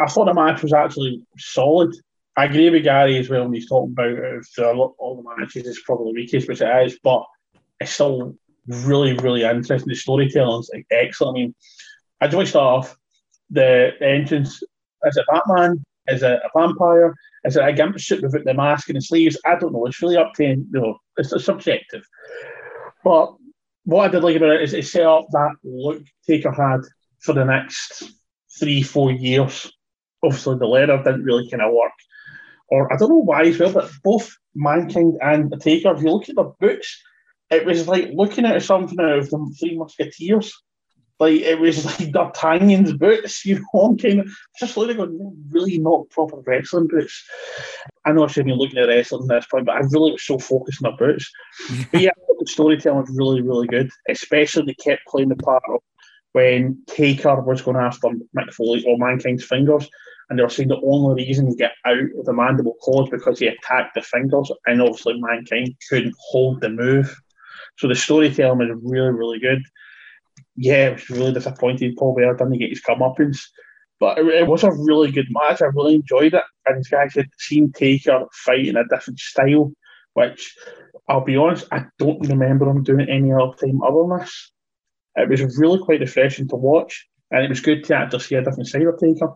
I 0.00 0.06
thought 0.06 0.26
the 0.26 0.34
match 0.34 0.62
was 0.62 0.72
actually 0.72 1.22
solid. 1.38 1.94
I 2.36 2.46
agree 2.46 2.70
with 2.70 2.84
Gary 2.84 3.18
as 3.18 3.28
well 3.28 3.44
when 3.44 3.52
he's 3.52 3.68
talking 3.68 3.92
about 3.92 4.10
if 4.10 4.58
all 4.58 5.22
the 5.22 5.40
matches 5.40 5.66
is 5.66 5.82
probably 5.84 6.12
the 6.12 6.20
weakest, 6.20 6.48
which 6.48 6.60
it 6.60 6.86
is, 6.86 6.98
but 7.02 7.24
it's 7.80 7.92
still 7.92 8.34
really, 8.66 9.14
really 9.14 9.42
interesting. 9.42 9.88
The 9.88 9.94
storytelling 9.94 10.60
is 10.60 10.70
like, 10.72 10.86
excellent. 10.90 11.36
I 11.36 11.40
mean, 11.40 11.54
I 12.20 12.26
just 12.26 12.36
want 12.36 12.46
to 12.46 12.50
start 12.50 12.84
off 12.84 12.96
the, 13.50 13.90
the 13.98 14.08
entrance. 14.08 14.62
Is 15.04 15.16
it 15.16 15.26
Batman? 15.30 15.84
Is 16.08 16.22
it 16.22 16.40
a 16.44 16.58
vampire? 16.58 17.14
Is 17.44 17.56
it 17.56 17.66
a 17.66 17.72
gimp 17.72 17.98
suit 18.00 18.22
with 18.22 18.44
the 18.44 18.54
mask 18.54 18.88
and 18.88 18.96
the 18.96 19.02
sleeves? 19.02 19.38
I 19.44 19.56
don't 19.56 19.72
know. 19.72 19.86
It's 19.86 20.00
really 20.02 20.16
up 20.16 20.32
to 20.34 20.44
you 20.44 20.66
know, 20.70 20.98
it's 21.16 21.44
subjective. 21.44 22.04
But 23.02 23.34
what 23.84 24.04
I 24.04 24.08
did 24.08 24.22
like 24.22 24.36
about 24.36 24.56
it 24.56 24.62
is 24.62 24.74
it 24.74 24.86
set 24.86 25.06
up 25.06 25.26
that 25.30 25.52
look 25.64 26.02
Taker 26.26 26.52
had 26.52 26.80
for 27.20 27.32
the 27.32 27.44
next 27.44 28.04
three, 28.58 28.82
four 28.82 29.10
years. 29.10 29.70
Obviously, 30.22 30.58
the 30.58 30.66
leather 30.66 31.02
didn't 31.02 31.24
really 31.24 31.48
kind 31.48 31.62
of 31.62 31.72
work 31.72 31.92
or 32.70 32.92
I 32.92 32.96
don't 32.96 33.10
know 33.10 33.16
why 33.16 33.42
as 33.42 33.58
well, 33.58 33.72
but 33.72 33.90
both 34.02 34.36
Mankind 34.54 35.18
and 35.20 35.50
the 35.50 35.58
Taker, 35.58 35.94
if 35.94 36.02
you 36.02 36.10
look 36.10 36.28
at 36.28 36.36
the 36.36 36.52
boots, 36.60 37.02
it 37.50 37.66
was 37.66 37.88
like 37.88 38.10
looking 38.12 38.46
at 38.46 38.62
something 38.62 38.98
out 39.00 39.18
of 39.18 39.30
the 39.30 39.54
Three 39.58 39.76
Musketeers. 39.76 40.54
Like 41.18 41.40
it 41.40 41.58
was 41.58 41.84
like 42.00 42.12
D'Artagnan's 42.12 42.92
boots, 42.92 43.44
you 43.44 43.56
know, 43.56 43.80
I'm 43.82 43.98
kind 43.98 44.20
of 44.20 44.30
just 44.58 44.76
looking 44.76 44.96
like 44.96 45.10
really 45.50 45.78
not 45.78 46.08
proper 46.10 46.40
wrestling 46.46 46.86
boots. 46.86 47.22
I 48.04 48.12
know 48.12 48.24
I 48.24 48.28
shouldn't 48.28 48.56
be 48.56 48.62
looking 48.62 48.78
at 48.78 48.88
wrestling 48.88 49.30
at 49.30 49.40
this 49.40 49.46
point, 49.46 49.66
but 49.66 49.76
I 49.76 49.80
really 49.80 50.12
was 50.12 50.24
so 50.24 50.38
focused 50.38 50.84
on 50.84 50.92
the 50.92 50.96
boots. 50.96 51.30
but 51.92 52.00
yeah, 52.00 52.10
the 52.38 52.46
storytelling 52.46 53.00
was 53.00 53.10
really, 53.12 53.42
really 53.42 53.66
good. 53.66 53.90
Especially 54.08 54.64
they 54.64 54.74
kept 54.74 55.06
playing 55.06 55.28
the 55.28 55.36
part 55.36 55.62
of 55.68 55.80
when 56.32 56.82
Taker 56.86 57.40
was 57.40 57.62
going 57.62 57.76
after 57.76 58.08
Mick 58.36 58.52
Foley 58.52 58.84
or 58.86 58.98
Mankind's 58.98 59.44
fingers 59.44 59.88
and 60.30 60.38
they 60.38 60.44
were 60.44 60.48
saying 60.48 60.68
the 60.68 60.80
only 60.80 61.24
reason 61.24 61.48
he 61.48 61.56
got 61.56 61.72
out 61.84 61.98
of 61.98 62.24
the 62.24 62.32
mandible 62.32 62.76
claw 62.80 63.02
is 63.02 63.10
because 63.10 63.40
he 63.40 63.48
attacked 63.48 63.94
the 63.94 64.00
fingers, 64.00 64.50
and 64.64 64.80
obviously 64.80 65.20
mankind 65.20 65.74
couldn't 65.88 66.14
hold 66.30 66.60
the 66.60 66.70
move. 66.70 67.14
So 67.78 67.88
the 67.88 67.96
storytelling 67.96 68.68
is 68.68 68.78
really, 68.80 69.10
really 69.10 69.40
good. 69.40 69.60
Yeah, 70.54 70.86
it 70.86 70.92
was 70.94 71.10
really 71.10 71.32
disappointed 71.32 71.96
Paul 71.96 72.14
Bearer 72.14 72.36
didn't 72.36 72.58
get 72.58 72.70
his 72.70 72.82
comeuppance. 72.82 73.40
But 73.98 74.18
it, 74.18 74.26
it, 74.26 74.46
was 74.46 74.62
a 74.62 74.72
really 74.72 75.10
good 75.10 75.26
match. 75.30 75.60
I 75.60 75.66
really 75.66 75.96
enjoyed 75.96 76.32
it. 76.32 76.44
And 76.64 76.78
this 76.78 76.88
guy 76.88 77.08
said, 77.08 77.28
seen 77.38 77.72
Taker 77.72 78.26
fight 78.32 78.66
in 78.66 78.76
a 78.76 78.86
different 78.86 79.18
style, 79.18 79.72
which 80.14 80.54
I'll 81.08 81.24
be 81.24 81.36
honest, 81.36 81.66
I 81.72 81.86
don't 81.98 82.26
remember 82.28 82.70
him 82.70 82.84
doing 82.84 83.08
any 83.08 83.32
other 83.32 83.52
time 83.60 83.82
other 83.82 84.06
than 84.08 84.20
this. 84.20 84.52
It 85.16 85.28
was 85.28 85.58
really 85.58 85.78
quite 85.78 86.00
refreshing 86.00 86.48
to 86.48 86.56
watch, 86.56 87.08
and 87.30 87.44
it 87.44 87.48
was 87.48 87.60
good 87.60 87.84
to 87.84 87.96
actually 87.96 88.20
see 88.20 88.34
a 88.36 88.42
different 88.42 88.68
side 88.68 88.82
of 88.82 88.98
Taker. 88.98 89.34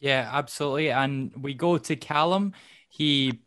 Yeah, 0.00 0.28
absolutely. 0.32 0.90
And 0.90 1.32
we 1.40 1.54
go 1.54 1.78
to 1.78 1.96
Callum. 1.96 2.52
He 2.88 3.40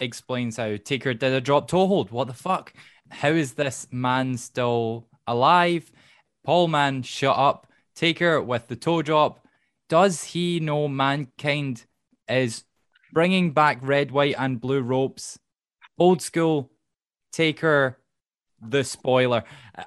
explains 0.00 0.56
how 0.56 0.76
Taker 0.76 1.14
did 1.14 1.32
a 1.32 1.40
drop 1.40 1.68
toe 1.68 1.86
hold. 1.86 2.10
What 2.10 2.28
the 2.28 2.34
fuck? 2.34 2.72
How 3.10 3.30
is 3.30 3.54
this 3.54 3.86
man 3.90 4.36
still 4.36 5.08
alive? 5.26 5.90
Paul 6.44 6.68
Man, 6.68 7.02
shut 7.02 7.36
up. 7.36 7.66
Taker 7.94 8.42
with 8.42 8.68
the 8.68 8.76
toe 8.76 9.02
drop. 9.02 9.46
Does 9.88 10.24
he 10.24 10.60
know 10.60 10.88
mankind 10.88 11.84
is 12.28 12.64
bringing 13.12 13.52
back 13.52 13.78
red, 13.82 14.10
white, 14.10 14.34
and 14.38 14.60
blue 14.60 14.82
ropes? 14.82 15.38
Old 15.98 16.22
school 16.22 16.70
Taker, 17.32 17.98
the 18.60 18.84
spoiler. 18.84 19.44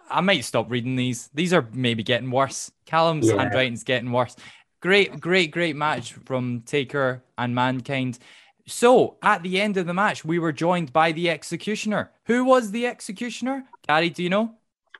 I 0.09 0.21
might 0.21 0.45
stop 0.45 0.69
reading 0.69 0.95
these. 0.95 1.29
These 1.33 1.53
are 1.53 1.67
maybe 1.73 2.03
getting 2.03 2.31
worse. 2.31 2.71
Callum's 2.85 3.27
yeah. 3.27 3.37
handwriting's 3.37 3.83
getting 3.83 4.11
worse. 4.11 4.35
Great, 4.81 5.19
great, 5.19 5.51
great 5.51 5.75
match 5.75 6.13
from 6.13 6.61
Taker 6.65 7.23
and 7.37 7.55
Mankind. 7.55 8.19
So 8.67 9.17
at 9.23 9.43
the 9.43 9.59
end 9.59 9.77
of 9.77 9.87
the 9.87 9.93
match, 9.93 10.25
we 10.25 10.39
were 10.39 10.51
joined 10.51 10.93
by 10.93 11.13
the 11.13 11.29
Executioner. 11.29 12.11
Who 12.25 12.45
was 12.45 12.71
the 12.71 12.85
Executioner? 12.85 13.65
Gary, 13.87 14.09
do 14.09 14.21
you 14.21 14.29
know? 14.29 14.55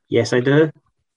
Yes, 0.10 0.34
I 0.34 0.40
do. 0.40 0.72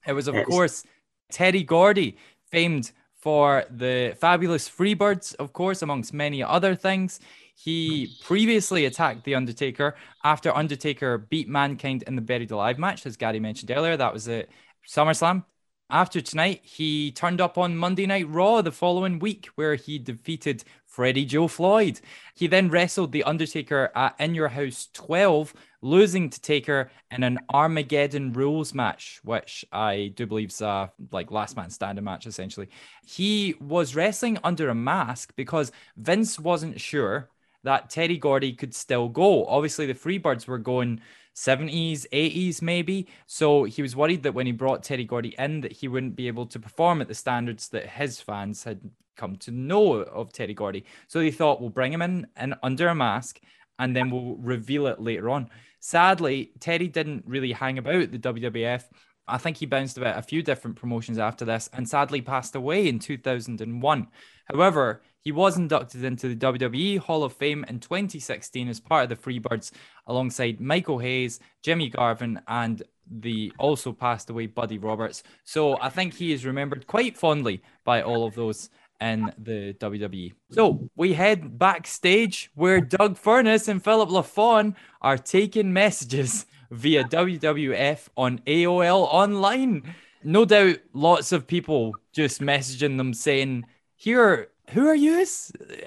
It 0.05 0.13
was, 0.13 0.27
of 0.27 0.35
yes. 0.35 0.45
course, 0.45 0.83
Terry 1.31 1.63
Gordy, 1.63 2.17
famed 2.51 2.91
for 3.21 3.65
the 3.69 4.15
fabulous 4.19 4.67
Freebirds, 4.67 5.35
of 5.35 5.53
course, 5.53 5.81
amongst 5.81 6.13
many 6.13 6.43
other 6.43 6.75
things. 6.75 7.19
He 7.55 8.15
previously 8.23 8.85
attacked 8.85 9.23
The 9.23 9.35
Undertaker 9.35 9.95
after 10.23 10.55
Undertaker 10.55 11.19
beat 11.19 11.47
Mankind 11.47 12.03
in 12.07 12.15
the 12.15 12.21
Buried 12.21 12.49
Alive 12.49 12.79
match, 12.79 13.05
as 13.05 13.17
Gary 13.17 13.39
mentioned 13.39 13.69
earlier. 13.69 13.95
That 13.95 14.13
was 14.13 14.27
at 14.27 14.47
SummerSlam 14.87 15.43
after 15.91 16.21
tonight, 16.21 16.61
he 16.63 17.11
turned 17.11 17.41
up 17.41 17.57
on 17.57 17.75
Monday 17.75 18.05
Night 18.05 18.27
Raw 18.29 18.61
the 18.61 18.71
following 18.71 19.19
week, 19.19 19.47
where 19.55 19.75
he 19.75 19.99
defeated 19.99 20.63
Freddie 20.85 21.25
Joe 21.25 21.47
Floyd. 21.47 21.99
He 22.33 22.47
then 22.47 22.69
wrestled 22.69 23.11
The 23.11 23.23
Undertaker 23.23 23.91
at 23.93 24.15
In 24.19 24.33
Your 24.33 24.47
House 24.47 24.89
12, 24.93 25.53
losing 25.81 26.29
to 26.29 26.41
Taker 26.41 26.89
in 27.11 27.23
an 27.23 27.39
Armageddon 27.53 28.33
Rules 28.33 28.73
match, 28.73 29.19
which 29.23 29.65
I 29.71 30.13
do 30.15 30.25
believe 30.25 30.49
is 30.49 30.61
a 30.61 30.91
like 31.11 31.31
last 31.31 31.55
man 31.55 31.69
standing 31.69 32.05
match 32.05 32.25
essentially. 32.25 32.69
He 33.05 33.55
was 33.59 33.95
wrestling 33.95 34.37
under 34.43 34.69
a 34.69 34.75
mask 34.75 35.33
because 35.35 35.71
Vince 35.97 36.39
wasn't 36.39 36.79
sure 36.79 37.29
that 37.63 37.89
Terry 37.89 38.17
Gordy 38.17 38.53
could 38.53 38.73
still 38.73 39.07
go. 39.07 39.45
Obviously, 39.45 39.85
the 39.85 39.93
Freebirds 39.93 40.47
were 40.47 40.57
going 40.57 41.01
70s, 41.35 42.05
80s, 42.11 42.61
maybe. 42.61 43.07
So 43.27 43.63
he 43.63 43.81
was 43.81 43.95
worried 43.95 44.23
that 44.23 44.33
when 44.33 44.45
he 44.45 44.51
brought 44.51 44.83
Terry 44.83 45.05
Gordy 45.05 45.35
in, 45.37 45.61
that 45.61 45.71
he 45.71 45.87
wouldn't 45.87 46.15
be 46.15 46.27
able 46.27 46.45
to 46.47 46.59
perform 46.59 47.01
at 47.01 47.07
the 47.07 47.15
standards 47.15 47.69
that 47.69 47.87
his 47.87 48.19
fans 48.19 48.63
had 48.63 48.81
come 49.15 49.35
to 49.37 49.51
know 49.51 49.93
of 49.93 50.33
Terry 50.33 50.53
Gordy. 50.53 50.85
So 51.07 51.19
they 51.19 51.31
thought, 51.31 51.61
we'll 51.61 51.69
bring 51.69 51.93
him 51.93 52.01
in 52.01 52.27
and 52.35 52.55
under 52.63 52.87
a 52.87 52.95
mask 52.95 53.39
and 53.79 53.95
then 53.95 54.11
we'll 54.11 54.35
reveal 54.37 54.87
it 54.87 55.01
later 55.01 55.29
on. 55.29 55.49
Sadly, 55.79 56.51
Terry 56.59 56.87
didn't 56.87 57.23
really 57.25 57.51
hang 57.51 57.77
about 57.77 58.11
the 58.11 58.19
WWF. 58.19 58.83
I 59.31 59.37
think 59.37 59.57
he 59.57 59.65
bounced 59.65 59.97
about 59.97 60.19
a 60.19 60.21
few 60.21 60.43
different 60.43 60.75
promotions 60.75 61.17
after 61.17 61.45
this 61.45 61.69
and 61.73 61.87
sadly 61.87 62.21
passed 62.21 62.55
away 62.55 62.87
in 62.87 62.99
2001. 62.99 64.07
However, 64.45 65.01
he 65.21 65.31
was 65.31 65.57
inducted 65.57 66.03
into 66.03 66.27
the 66.27 66.35
WWE 66.35 66.99
Hall 66.99 67.23
of 67.23 67.33
Fame 67.33 67.63
in 67.67 67.79
2016 67.79 68.67
as 68.67 68.79
part 68.79 69.03
of 69.03 69.09
the 69.09 69.15
Freebirds, 69.15 69.71
alongside 70.07 70.59
Michael 70.59 70.97
Hayes, 70.97 71.39
Jimmy 71.63 71.89
Garvin, 71.89 72.41
and 72.47 72.83
the 73.09 73.53
also 73.57 73.93
passed 73.93 74.29
away 74.29 74.47
Buddy 74.47 74.77
Roberts. 74.77 75.23
So 75.43 75.79
I 75.79 75.89
think 75.89 76.13
he 76.13 76.33
is 76.33 76.45
remembered 76.45 76.87
quite 76.87 77.17
fondly 77.17 77.61
by 77.85 78.01
all 78.01 78.25
of 78.25 78.35
those 78.35 78.69
in 78.99 79.31
the 79.37 79.73
WWE. 79.79 80.33
So 80.51 80.89
we 80.95 81.13
head 81.13 81.57
backstage 81.57 82.51
where 82.55 82.81
Doug 82.81 83.17
Furnas 83.17 83.67
and 83.67 83.83
Philip 83.83 84.09
LaFon 84.09 84.75
are 85.01 85.17
taking 85.17 85.73
messages 85.73 86.45
via 86.71 87.03
WWF 87.03 88.07
on 88.17 88.39
AOL 88.39 89.07
Online. 89.11 89.83
No 90.23 90.45
doubt 90.45 90.77
lots 90.93 91.31
of 91.31 91.45
people 91.45 91.93
just 92.13 92.41
messaging 92.41 92.97
them 92.97 93.13
saying, 93.13 93.65
Here, 93.95 94.49
who 94.69 94.87
are 94.87 94.95
you? 94.95 95.25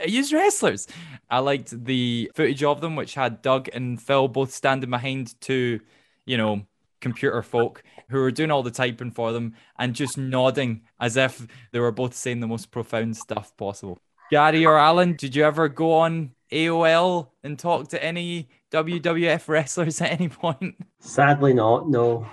Are 0.01 0.09
you 0.09 0.25
wrestlers? 0.37 0.87
I 1.31 1.39
liked 1.39 1.85
the 1.85 2.31
footage 2.35 2.63
of 2.63 2.81
them, 2.81 2.97
which 2.97 3.15
had 3.15 3.43
Doug 3.43 3.69
and 3.73 4.01
Phil 4.01 4.29
both 4.29 4.53
standing 4.53 4.91
behind 4.91 5.41
two, 5.41 5.81
you 6.27 6.37
know, 6.37 6.67
computer 7.01 7.43
folk 7.43 7.83
who 8.09 8.19
were 8.19 8.31
doing 8.31 8.51
all 8.51 8.63
the 8.63 8.71
typing 8.71 9.11
for 9.11 9.33
them 9.33 9.55
and 9.79 9.95
just 9.95 10.19
nodding 10.19 10.83
as 11.01 11.17
if 11.17 11.47
they 11.73 11.79
were 11.79 11.93
both 11.93 12.15
saying 12.15 12.41
the 12.41 12.47
most 12.47 12.71
profound 12.71 13.17
stuff 13.17 13.57
possible. 13.57 13.99
Gary 14.31 14.65
or 14.65 14.79
Alan, 14.79 15.15
did 15.15 15.35
you 15.35 15.45
ever 15.45 15.69
go 15.69 15.93
on 15.93 16.34
AOL 16.53 17.29
and 17.43 17.59
talk 17.59 17.89
to 17.89 18.03
any 18.03 18.49
WWF 18.73 19.49
wrestlers 19.49 20.01
at 20.01 20.13
any 20.13 20.29
point? 20.29 20.77
Sadly, 21.01 21.55
not. 21.55 21.89
No. 21.89 22.27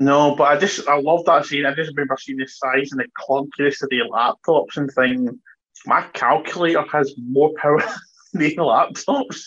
No, 0.00 0.36
but 0.36 0.44
I 0.44 0.56
just 0.58 0.86
I 0.88 1.00
love 1.00 1.24
that 1.24 1.46
scene. 1.46 1.66
I 1.66 1.74
just 1.74 1.90
remember 1.90 2.16
seeing 2.18 2.38
the 2.38 2.46
size 2.46 2.92
and 2.92 3.00
the 3.00 3.06
clunkiness 3.18 3.82
of 3.82 3.88
the 3.90 4.02
laptops 4.10 4.76
and 4.76 4.90
thing. 4.92 5.40
My 5.86 6.02
calculator 6.12 6.82
has 6.92 7.14
more 7.18 7.52
power 7.56 7.82
than 8.32 8.42
the 8.42 8.56
laptops. 8.56 9.40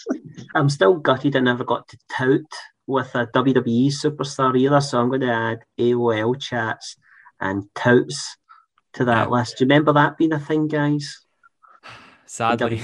I'm 0.53 0.69
still 0.69 0.95
gutted 0.95 1.35
I 1.35 1.39
never 1.39 1.63
got 1.63 1.87
to 1.87 1.97
tout 2.11 2.41
with 2.85 3.15
a 3.15 3.27
WWE 3.27 3.87
superstar 3.87 4.57
either, 4.59 4.81
so 4.81 4.99
I'm 4.99 5.07
going 5.07 5.21
to 5.21 5.31
add 5.31 5.59
AOL 5.79 6.39
chats 6.41 6.97
and 7.39 7.63
touts 7.73 8.35
to 8.93 9.05
that 9.05 9.31
list. 9.31 9.57
Do 9.57 9.63
you 9.63 9.69
remember 9.69 9.93
that 9.93 10.17
being 10.17 10.33
a 10.33 10.39
thing, 10.39 10.67
guys? 10.67 11.25
Sadly. 12.25 12.81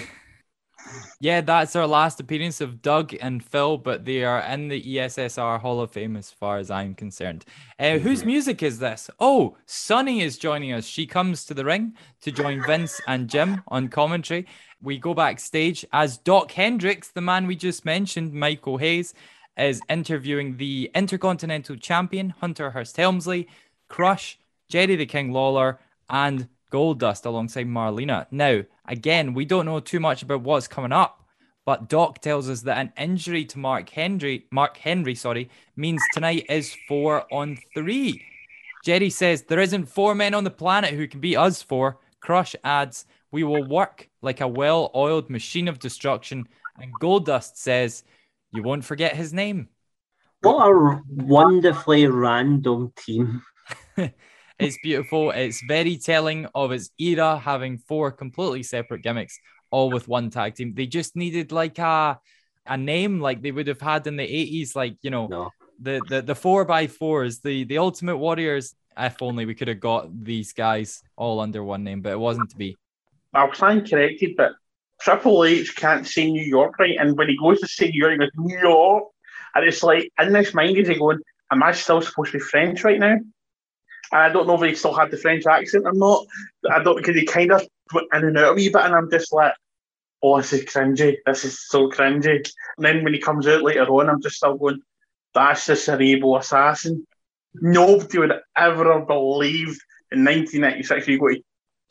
Yeah, 1.20 1.42
that's 1.42 1.76
our 1.76 1.88
last 1.88 2.20
appearance 2.20 2.62
of 2.62 2.82
Doug 2.82 3.16
and 3.20 3.44
Phil, 3.44 3.78
but 3.78 4.06
they 4.06 4.24
are 4.24 4.40
in 4.42 4.68
the 4.68 4.82
ESSR 4.82 5.60
Hall 5.60 5.82
of 5.82 5.92
Fame 5.92 6.16
as 6.16 6.32
far 6.32 6.58
as 6.58 6.70
I'm 6.70 6.94
concerned. 6.94 7.46
Uh, 7.80 7.98
whose 7.98 8.24
music 8.24 8.62
is 8.62 8.80
this? 8.80 9.10
Oh, 9.20 9.58
Sunny 9.66 10.22
is 10.22 10.38
joining 10.38 10.74
us. 10.74 10.86
She 10.86 11.08
comes 11.08 11.46
to 11.46 11.54
the 11.54 11.66
ring 11.66 11.96
to 12.22 12.32
join 12.32 12.64
Vince 12.66 13.02
and 13.08 13.30
Jim 13.30 13.64
on 13.68 13.88
commentary. 13.88 14.46
We 14.82 15.00
go 15.00 15.14
backstage 15.14 15.86
as 15.92 16.18
Dok 16.18 16.52
Hendrix, 16.52 17.10
the 17.10 17.22
man 17.22 17.48
we 17.48 17.56
just 17.56 17.84
mentioned, 17.84 18.34
Michael 18.34 18.78
Hayes, 18.78 19.14
is 19.58 19.82
interviewing 19.90 20.58
the 20.58 20.92
Intercontinental 20.94 21.78
Champion, 21.78 22.30
Hunter 22.30 22.72
Hearst 22.72 22.98
Helmsley, 22.98 23.48
Crush, 23.88 24.38
Jerry 24.70 24.96
the 24.96 25.06
King 25.06 25.32
Lawler, 25.32 25.80
and 26.10 26.48
Goldust 26.72 27.26
alongside 27.26 27.68
Marlena. 27.68 28.28
Now, 28.32 28.64
again, 28.86 29.34
we 29.34 29.46
don't 29.46 29.66
know 29.66 29.80
too 29.80 30.00
much 30.00 30.22
about 30.22 30.42
what's 30.42 30.68
coming 30.68 30.92
up, 30.92 31.24
but 31.66 31.90
Dok 31.90 32.20
tells 32.20 32.50
us 32.50 32.62
that 32.62 32.78
an 32.78 32.94
injury 32.98 33.46
to 33.46 33.60
Mark 33.60 33.90
Henry, 33.90 34.48
Mark 34.52 34.78
Henry, 34.78 35.16
sorry, 35.16 35.50
means 35.76 36.02
tonight 36.14 36.46
is 36.50 36.76
four 36.88 37.26
on 37.34 37.58
three. 37.74 38.24
Jerry 38.86 39.10
says 39.10 39.44
there 39.44 39.60
isn't 39.60 39.88
four 39.88 40.16
men 40.16 40.34
on 40.34 40.44
the 40.44 40.50
planet 40.50 40.94
who 40.94 41.08
can 41.08 41.20
beat 41.20 41.36
us 41.36 41.62
four. 41.62 42.00
Crush 42.22 42.56
adds, 42.64 43.06
we 43.32 43.44
will 43.44 43.68
work 43.68 44.10
like 44.22 44.42
a 44.42 44.48
well-oiled 44.48 45.30
machine 45.30 45.68
of 45.68 45.80
destruction. 45.80 46.48
And 46.80 46.92
Goldust 47.02 47.58
says, 47.58 48.04
you 48.54 48.64
won't 48.64 48.86
forget 48.86 49.16
his 49.16 49.34
name. 49.34 49.70
What 50.42 50.68
a 50.68 51.02
wonderfully 51.10 52.08
random 52.08 52.94
team. 52.96 53.42
It's 54.60 54.78
beautiful. 54.82 55.32
It's 55.32 55.62
very 55.68 55.98
telling 55.98 56.48
of 56.56 56.72
its 56.72 56.90
era, 57.00 57.38
having 57.38 57.78
four 57.78 58.12
completely 58.12 58.64
separate 58.64 59.04
gimmicks, 59.04 59.40
all 59.70 59.90
with 59.92 60.08
one 60.08 60.30
tag 60.30 60.56
team. 60.56 60.74
They 60.74 60.88
just 60.88 61.16
needed 61.16 61.52
like 61.52 61.78
a 61.80 62.20
a 62.66 62.76
name 62.78 63.22
like 63.22 63.42
they 63.42 63.52
would 63.52 63.68
have 63.68 63.80
had 63.80 64.08
in 64.08 64.18
the 64.18 64.24
80s, 64.28 64.76
like 64.76 64.96
you 65.02 65.10
know, 65.12 65.28
No. 65.28 65.52
the 65.80 66.02
the 66.10 66.22
the 66.22 66.36
four 66.36 66.66
by 66.66 66.88
fours, 66.88 67.40
the 67.40 67.64
the 67.66 67.78
ultimate 67.78 68.18
warriors. 68.18 68.76
If 68.98 69.22
only 69.22 69.46
we 69.46 69.54
could 69.54 69.68
have 69.68 69.80
got 69.80 70.10
these 70.24 70.54
guys 70.54 71.04
all 71.16 71.40
under 71.40 71.64
one 71.64 71.84
name, 71.84 72.02
but 72.02 72.14
it 72.14 72.20
wasn't 72.20 72.50
to 72.50 72.58
be. 72.58 72.76
I'll 73.34 73.54
stand 73.54 73.88
corrected, 73.88 74.36
but 74.36 74.54
Triple 75.00 75.44
H 75.46 75.76
can't 75.76 76.08
say 76.08 76.32
New 76.32 76.42
York 76.42 76.80
right, 76.80 76.98
and 77.00 77.16
when 77.16 77.30
he 77.30 77.38
goes 77.38 77.60
to 77.62 77.68
say 77.68 77.90
New 77.90 78.00
York, 78.00 78.14
he 78.14 78.18
goes 78.18 78.32
New 78.36 78.58
York, 78.60 79.04
and 79.54 79.64
it's 79.68 79.84
like 79.84 80.12
in 80.20 80.34
his 80.34 80.52
mind 80.56 80.78
is 80.78 80.88
he 80.88 80.96
going, 80.96 81.20
"Am 81.52 81.62
I 81.62 81.74
still 81.74 82.02
supposed 82.02 82.32
to 82.32 82.40
be 82.40 82.44
French 82.44 82.84
right 82.84 83.00
now?" 83.00 83.18
And 84.12 84.22
I 84.22 84.30
don't 84.30 84.48
know 84.48 84.62
if 84.62 84.70
he 84.70 84.76
still 84.76 84.94
had 84.94 85.12
the 85.12 85.18
French 85.18 85.46
accent 85.46 85.86
or 85.86 85.94
not. 85.94 86.26
I 86.72 86.84
don't 86.84 86.98
because 86.98 87.16
he 87.16 87.26
kind 87.26 87.52
of 87.52 87.68
went 87.94 88.08
in 88.14 88.26
and 88.26 88.38
out 88.38 88.52
a 88.52 88.54
wee 88.54 88.70
bit, 88.70 88.84
and 88.84 88.96
I'm 88.96 89.12
just 89.12 89.34
like, 89.34 89.54
"Oh, 90.22 90.38
this 90.38 90.54
is 90.54 90.66
cringy. 90.66 91.18
This 91.26 91.46
is 91.46 91.68
so 91.68 91.90
cringy." 91.90 92.36
And 92.78 92.86
then 92.86 93.04
when 93.04 93.14
he 93.14 93.20
comes 93.20 93.48
out 93.48 93.64
later 93.64 93.86
on, 93.86 94.10
I'm 94.10 94.22
just 94.22 94.38
still 94.38 94.56
going, 94.56 94.82
"That's 95.34 95.66
the 95.66 95.76
cerebral 95.76 96.38
assassin." 96.38 97.06
Nobody 97.54 98.20
would 98.20 98.34
ever 98.58 98.94
have 98.94 99.08
believed 99.08 99.82
in 100.12 100.24
1996 100.24 101.08
you 101.08 101.20
go 101.20 101.28
to 101.30 101.36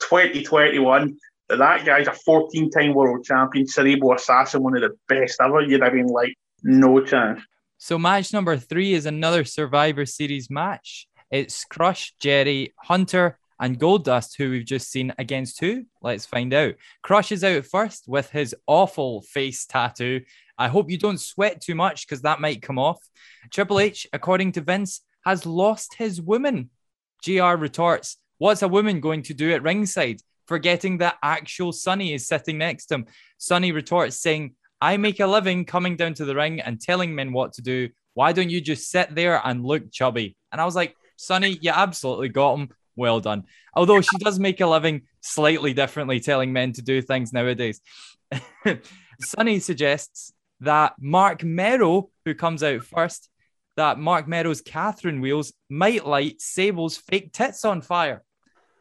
2021 0.01 1.17
that 1.49 1.59
that 1.59 1.85
guy's 1.85 2.07
a 2.07 2.13
14 2.13 2.71
time 2.71 2.95
world 2.95 3.25
champion, 3.25 3.67
cerebral 3.67 4.15
assassin, 4.15 4.63
one 4.63 4.77
of 4.77 4.83
the 4.83 4.97
best 5.09 5.41
ever. 5.41 5.61
You'd 5.61 5.83
have 5.83 5.93
been 5.93 6.09
like, 6.09 6.35
no 6.63 7.05
chance. 7.05 7.41
So 7.79 7.99
match 7.99 8.33
number 8.33 8.57
three 8.57 8.95
is 8.95 9.07
another 9.07 9.45
Survivor 9.45 10.07
Series 10.07 10.51
match. 10.51 11.07
It's 11.31 11.65
Crush, 11.65 12.15
Jerry, 12.21 12.73
Hunter, 12.79 13.39
and 13.59 13.81
Goldust, 13.81 14.37
who 14.39 14.51
we've 14.51 14.65
just 14.65 14.91
seen 14.91 15.13
against 15.19 15.59
who? 15.59 15.85
Let's 16.01 16.25
find 16.25 16.55
out. 16.55 16.75
Crush 17.03 17.33
is 17.33 17.43
out 17.43 17.67
first 17.67 18.05
with 18.07 18.31
his 18.31 18.55
awful 18.69 19.23
face 19.23 19.67
tattoo. 19.67 20.21
I 20.57 20.69
hope 20.69 20.89
you 20.89 20.99
don't 20.99 21.21
sweat 21.21 21.61
too 21.61 21.75
much 21.75 22.07
because 22.07 22.23
that 22.23 22.41
might 22.41 22.63
come 22.63 22.79
off. 22.79 23.01
Triple 23.51 23.81
H, 23.81 24.07
according 24.13 24.53
to 24.53 24.61
Vince, 24.61 25.01
has 25.25 25.45
lost 25.45 25.95
his 25.95 26.23
woman. 26.23 26.71
GR 27.25 27.55
retorts, 27.57 28.19
What's 28.39 28.63
a 28.63 28.69
woman 28.69 29.01
going 29.01 29.23
to 29.23 29.35
do 29.35 29.53
at 29.53 29.63
ringside? 29.63 30.21
Forgetting 30.47 30.99
that 30.99 31.17
actual 31.25 31.73
Sunny 31.73 32.13
is 32.13 32.29
sitting 32.29 32.59
next 32.59 32.87
to 32.87 32.97
him. 32.97 33.07
Sunny 33.39 33.73
retorts, 33.73 34.21
saying, 34.21 34.55
I 34.81 34.97
make 34.97 35.19
a 35.19 35.27
living 35.27 35.65
coming 35.65 35.97
down 35.97 36.15
to 36.15 36.25
the 36.25 36.37
ring 36.37 36.61
and 36.61 36.81
telling 36.81 37.15
men 37.15 37.33
what 37.33 37.55
to 37.55 37.63
do. 37.63 37.89
Why 38.15 38.33
don't 38.33 38.51
you 38.51 38.61
just 38.61 38.91
sit 38.91 39.15
there 39.15 39.41
and 39.45 39.65
look 39.65 39.91
chubby? 39.91 40.37
And 40.53 40.61
I 40.61 40.65
was 40.65 40.77
like, 40.77 40.95
Sunny, 41.17 41.59
you 41.61 41.71
absolutely 41.71 42.29
got 42.29 42.59
him. 42.59 42.69
Well 42.95 43.21
done. 43.21 43.45
Although 43.75 44.01
she 44.01 44.17
does 44.19 44.39
make 44.39 44.61
a 44.61 44.67
living 44.67 45.03
slightly 45.21 45.75
differently 45.75 46.21
telling 46.21 46.53
men 46.53 46.73
to 46.75 46.83
do 46.83 47.03
things 47.03 47.33
nowadays. 47.33 47.81
Sunny 49.21 49.59
suggests 49.59 50.33
that 50.61 50.95
Marc 50.99 51.43
Mero, 51.43 52.11
who 52.25 52.35
comes 52.35 52.63
out 52.63 52.85
first, 52.85 53.29
that 53.77 53.99
Marc 53.99 54.27
Mero's 54.27 54.63
Catherine 54.63 55.21
wheels 55.21 55.53
might 55.69 56.07
light 56.07 56.41
Sable's 56.41 56.97
fake 56.97 57.33
tits 57.33 57.65
on 57.65 57.83
fire. 57.83 58.23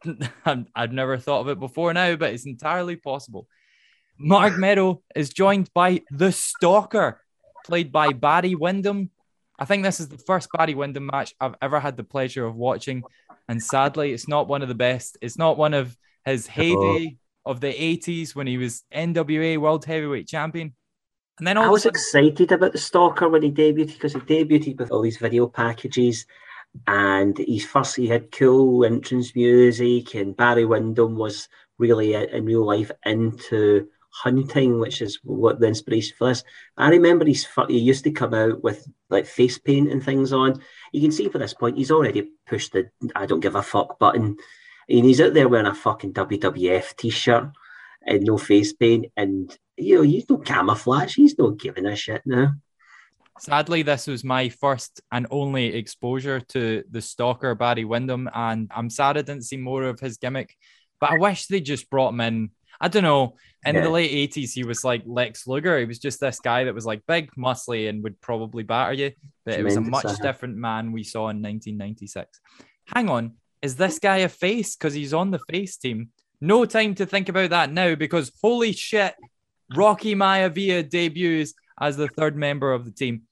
I've 0.75 0.93
never 0.93 1.17
thought 1.17 1.41
of 1.41 1.49
it 1.49 1.59
before 1.59 1.93
now, 1.93 2.15
but 2.15 2.33
it's 2.33 2.45
entirely 2.45 2.95
possible. 2.95 3.47
Marc 4.17 4.57
Mero 4.57 5.01
is 5.13 5.29
joined 5.29 5.69
by 5.73 6.01
the 6.09 6.31
Stalker, 6.31 7.21
played 7.65 7.91
by 7.91 8.13
Barry 8.13 8.55
Windham. 8.55 9.09
I 9.57 9.65
think 9.65 9.83
this 9.83 9.99
is 9.99 10.09
the 10.09 10.17
first 10.17 10.49
Barry 10.55 10.75
Windham 10.75 11.07
match 11.07 11.33
I've 11.39 11.55
ever 11.61 11.79
had 11.79 11.97
the 11.97 12.03
pleasure 12.03 12.45
of 12.45 12.55
watching. 12.55 13.03
And 13.47 13.61
sadly, 13.61 14.11
it's 14.11 14.27
not 14.27 14.47
one 14.47 14.61
of 14.61 14.67
the 14.67 14.75
best. 14.75 15.17
It's 15.21 15.37
not 15.37 15.57
one 15.57 15.73
of 15.73 15.95
his 16.25 16.47
heyday 16.47 17.17
of 17.45 17.61
the 17.61 17.73
80s 17.73 18.35
when 18.35 18.47
he 18.47 18.57
was 18.57 18.83
NWA 18.93 19.57
World 19.57 19.85
Heavyweight 19.85 20.27
Champion. 20.27 20.73
And 21.37 21.47
then 21.47 21.57
all 21.57 21.65
I 21.65 21.69
was 21.69 21.83
sudden, 21.83 21.95
excited 21.95 22.51
about 22.51 22.71
the 22.71 22.77
Stalker 22.77 23.29
when 23.29 23.43
he 23.43 23.51
debuted 23.51 23.93
because 23.93 24.13
he 24.13 24.19
debuted 24.19 24.79
with 24.79 24.91
all 24.91 25.01
these 25.01 25.17
video 25.17 25.47
packages, 25.47 26.25
and 26.87 27.37
he's 27.37 27.65
first 27.65 27.97
he 27.97 28.07
had 28.07 28.31
cool 28.31 28.85
entrance 28.85 29.35
music, 29.35 30.15
and 30.15 30.35
Barry 30.35 30.65
Windham 30.65 31.15
was 31.17 31.49
really 31.77 32.13
in 32.13 32.45
real 32.45 32.65
life 32.65 32.89
into 33.05 33.89
hunting, 34.23 34.79
which 34.79 35.01
is 35.01 35.19
what 35.23 35.59
the 35.59 35.67
inspiration 35.67 36.15
for 36.17 36.29
this. 36.29 36.43
I 36.77 36.89
remember 36.89 37.25
he's 37.25 37.47
he 37.67 37.79
used 37.79 38.03
to 38.05 38.11
come 38.11 38.33
out 38.33 38.63
with 38.63 38.87
like 39.09 39.25
face 39.25 39.57
paint 39.57 39.91
and 39.91 40.03
things 40.03 40.31
on. 40.31 40.61
You 40.93 41.01
can 41.01 41.11
see 41.11 41.27
for 41.27 41.37
this 41.37 41.53
point 41.53 41.77
he's 41.77 41.91
already 41.91 42.29
pushed 42.47 42.73
the 42.73 42.89
I 43.15 43.25
don't 43.25 43.41
give 43.41 43.55
a 43.55 43.61
fuck 43.61 43.99
button, 43.99 44.37
and 44.89 45.05
he's 45.05 45.21
out 45.21 45.33
there 45.33 45.49
wearing 45.49 45.67
a 45.67 45.75
fucking 45.75 46.13
WWF 46.13 46.95
t-shirt 46.95 47.51
and 48.05 48.23
no 48.23 48.37
face 48.37 48.73
paint, 48.73 49.07
and 49.17 49.55
you 49.77 49.95
know 49.95 50.01
he's 50.03 50.29
no 50.29 50.37
camouflage. 50.37 51.15
He's 51.15 51.37
not 51.37 51.59
giving 51.59 51.85
a 51.85 51.95
shit 51.95 52.21
now. 52.25 52.53
Sadly, 53.37 53.81
this 53.81 54.07
was 54.07 54.23
my 54.23 54.47
first 54.47 55.01
and 55.11 55.27
only 55.29 55.75
exposure 55.75 56.39
to 56.39 56.83
the 56.89 57.01
stalker 57.01 57.53
Barry 57.53 57.83
Windham, 57.83 58.29
and 58.33 58.71
I'm 58.73 58.89
sad 58.89 59.17
I 59.17 59.23
didn't 59.23 59.43
see 59.43 59.57
more 59.57 59.83
of 59.83 59.99
his 59.99 60.17
gimmick. 60.17 60.55
But 61.01 61.11
I 61.11 61.17
wish 61.17 61.47
they 61.47 61.59
just 61.59 61.89
brought 61.89 62.13
him 62.13 62.21
in. 62.21 62.51
I 62.79 62.87
don't 62.87 63.03
know. 63.03 63.35
In 63.65 63.75
Yeah. 63.75 63.81
the 63.81 63.89
late 63.89 64.11
80s, 64.11 64.53
he 64.53 64.63
was 64.63 64.83
like 64.83 65.03
Lex 65.05 65.47
Luger. 65.47 65.79
He 65.79 65.85
was 65.85 65.99
just 65.99 66.19
this 66.19 66.39
guy 66.39 66.65
that 66.65 66.75
was 66.75 66.85
like 66.85 67.05
big, 67.07 67.31
muscly, 67.37 67.89
and 67.89 68.03
would 68.03 68.21
probably 68.21 68.63
batter 68.63 68.93
you. 68.93 69.11
But 69.43 69.59
it 69.59 69.63
was 69.63 69.75
a 69.75 69.81
much 69.81 70.05
uh-huh. 70.05 70.21
different 70.21 70.57
man 70.57 70.91
we 70.91 71.03
saw 71.03 71.29
in 71.29 71.41
1996. 71.41 72.39
Hang 72.87 73.09
on. 73.09 73.33
Is 73.61 73.75
this 73.75 73.99
guy 73.99 74.17
a 74.17 74.29
face? 74.29 74.75
Because 74.75 74.93
he's 74.93 75.13
on 75.13 75.31
the 75.31 75.39
face 75.49 75.77
team. 75.77 76.09
No 76.41 76.65
time 76.65 76.93
to 76.95 77.05
think 77.05 77.29
about 77.29 77.49
that 77.49 77.71
now 77.71 77.95
because 77.95 78.31
holy 78.41 78.73
shit, 78.73 79.15
Rocky 79.75 80.13
Maivia 80.13 80.87
debuts 80.87 81.53
as 81.79 81.97
the 81.97 82.07
third 82.09 82.35
member 82.35 82.71
of 82.71 82.85
the 82.85 82.91
team. 82.91 83.23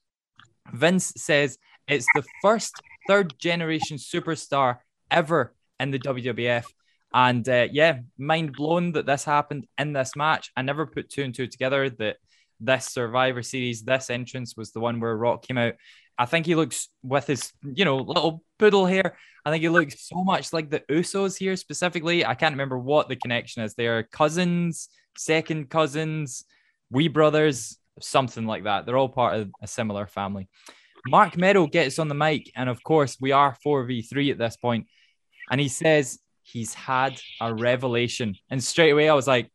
Vince 0.71 1.13
says 1.17 1.57
it's 1.87 2.07
the 2.15 2.23
first 2.41 2.73
third 3.07 3.37
generation 3.37 3.97
superstar 3.97 4.77
ever 5.11 5.53
in 5.79 5.91
the 5.91 5.99
WWF. 5.99 6.65
And 7.13 7.47
uh, 7.47 7.67
yeah, 7.71 7.99
mind 8.17 8.53
blown 8.53 8.93
that 8.93 9.05
this 9.05 9.23
happened 9.23 9.67
in 9.77 9.93
this 9.93 10.15
match. 10.15 10.51
I 10.57 10.61
never 10.63 10.87
put 10.87 11.09
two 11.09 11.23
and 11.23 11.33
two 11.33 11.47
together 11.47 11.89
that 11.89 12.17
this 12.59 12.85
Survivor 12.85 13.43
Series, 13.43 13.83
this 13.83 14.09
entrance 14.09 14.55
was 14.57 14.71
the 14.71 14.79
one 14.79 14.99
where 14.99 15.15
Rock 15.15 15.45
came 15.45 15.57
out 15.57 15.73
I 16.17 16.25
think 16.25 16.45
he 16.45 16.55
looks 16.55 16.89
with 17.01 17.27
his, 17.27 17.51
you 17.63 17.85
know, 17.85 17.97
little 17.97 18.43
poodle 18.59 18.85
hair. 18.85 19.17
I 19.45 19.51
think 19.51 19.61
he 19.61 19.69
looks 19.69 20.07
so 20.07 20.23
much 20.23 20.53
like 20.53 20.69
the 20.69 20.81
Usos 20.81 21.37
here 21.37 21.55
specifically. 21.55 22.25
I 22.25 22.35
can't 22.35 22.53
remember 22.53 22.77
what 22.77 23.09
the 23.09 23.15
connection 23.15 23.63
is. 23.63 23.73
They're 23.73 24.03
cousins, 24.03 24.89
second 25.17 25.69
cousins, 25.69 26.45
wee 26.91 27.07
brothers, 27.07 27.77
something 27.99 28.45
like 28.45 28.65
that. 28.65 28.85
They're 28.85 28.97
all 28.97 29.09
part 29.09 29.39
of 29.39 29.51
a 29.61 29.67
similar 29.67 30.05
family. 30.05 30.47
Marc 31.07 31.35
Mero 31.35 31.67
gets 31.67 31.99
on 31.99 32.07
the 32.07 32.15
mic, 32.15 32.51
and 32.55 32.69
of 32.69 32.81
course, 32.83 33.17
we 33.19 33.33
are 33.33 33.57
4v3 33.65 34.31
at 34.31 34.37
this 34.37 34.55
point, 34.55 34.87
and 35.51 35.59
he 35.59 35.67
says 35.67 36.19
he's 36.43 36.73
had 36.73 37.19
a 37.41 37.53
revelation. 37.53 38.35
And 38.49 38.63
straight 38.63 38.91
away, 38.91 39.09
I 39.09 39.13
was 39.13 39.27
like, 39.27 39.51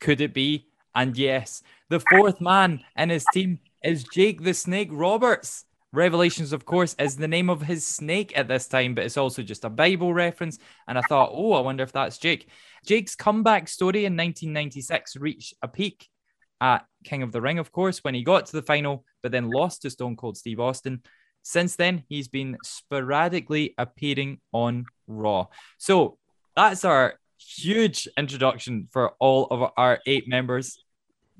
could 0.00 0.20
it 0.20 0.32
be? 0.32 0.66
And 0.94 1.16
yes, 1.16 1.62
the 1.88 2.00
fourth 2.00 2.40
man 2.40 2.80
in 2.96 3.10
his 3.10 3.24
team 3.32 3.58
is 3.84 4.04
Jake 4.04 4.42
the 4.42 4.54
Snake 4.54 4.88
Roberts. 4.90 5.64
Revelations, 5.92 6.52
of 6.52 6.64
course, 6.64 6.94
is 6.98 7.16
the 7.16 7.26
name 7.26 7.50
of 7.50 7.62
his 7.62 7.84
snake 7.84 8.32
at 8.36 8.46
this 8.46 8.68
time, 8.68 8.94
but 8.94 9.04
it's 9.04 9.16
also 9.16 9.42
just 9.42 9.64
a 9.64 9.70
Bible 9.70 10.14
reference. 10.14 10.58
And 10.86 10.96
I 10.96 11.02
thought, 11.02 11.30
oh, 11.32 11.52
I 11.52 11.60
wonder 11.60 11.82
if 11.82 11.92
that's 11.92 12.18
Jake. 12.18 12.48
Jake's 12.86 13.16
comeback 13.16 13.68
story 13.68 14.04
in 14.04 14.16
1996 14.16 15.16
reached 15.16 15.54
a 15.62 15.68
peak 15.68 16.08
at 16.60 16.84
King 17.04 17.22
of 17.22 17.32
the 17.32 17.40
Ring, 17.40 17.58
of 17.58 17.72
course, 17.72 18.04
when 18.04 18.14
he 18.14 18.22
got 18.22 18.46
to 18.46 18.52
the 18.52 18.62
final, 18.62 19.04
but 19.22 19.32
then 19.32 19.50
lost 19.50 19.82
to 19.82 19.90
Stone 19.90 20.16
Cold 20.16 20.36
Steve 20.36 20.60
Austin. 20.60 21.02
Since 21.42 21.76
then, 21.76 22.04
he's 22.08 22.28
been 22.28 22.56
sporadically 22.62 23.74
appearing 23.78 24.40
on 24.52 24.86
Raw. 25.08 25.46
So 25.78 26.18
that's 26.56 26.84
our 26.84 27.14
huge 27.38 28.08
introduction 28.16 28.88
for 28.90 29.10
all 29.18 29.46
of 29.50 29.72
our 29.76 30.00
eight 30.06 30.28
members. 30.28 30.82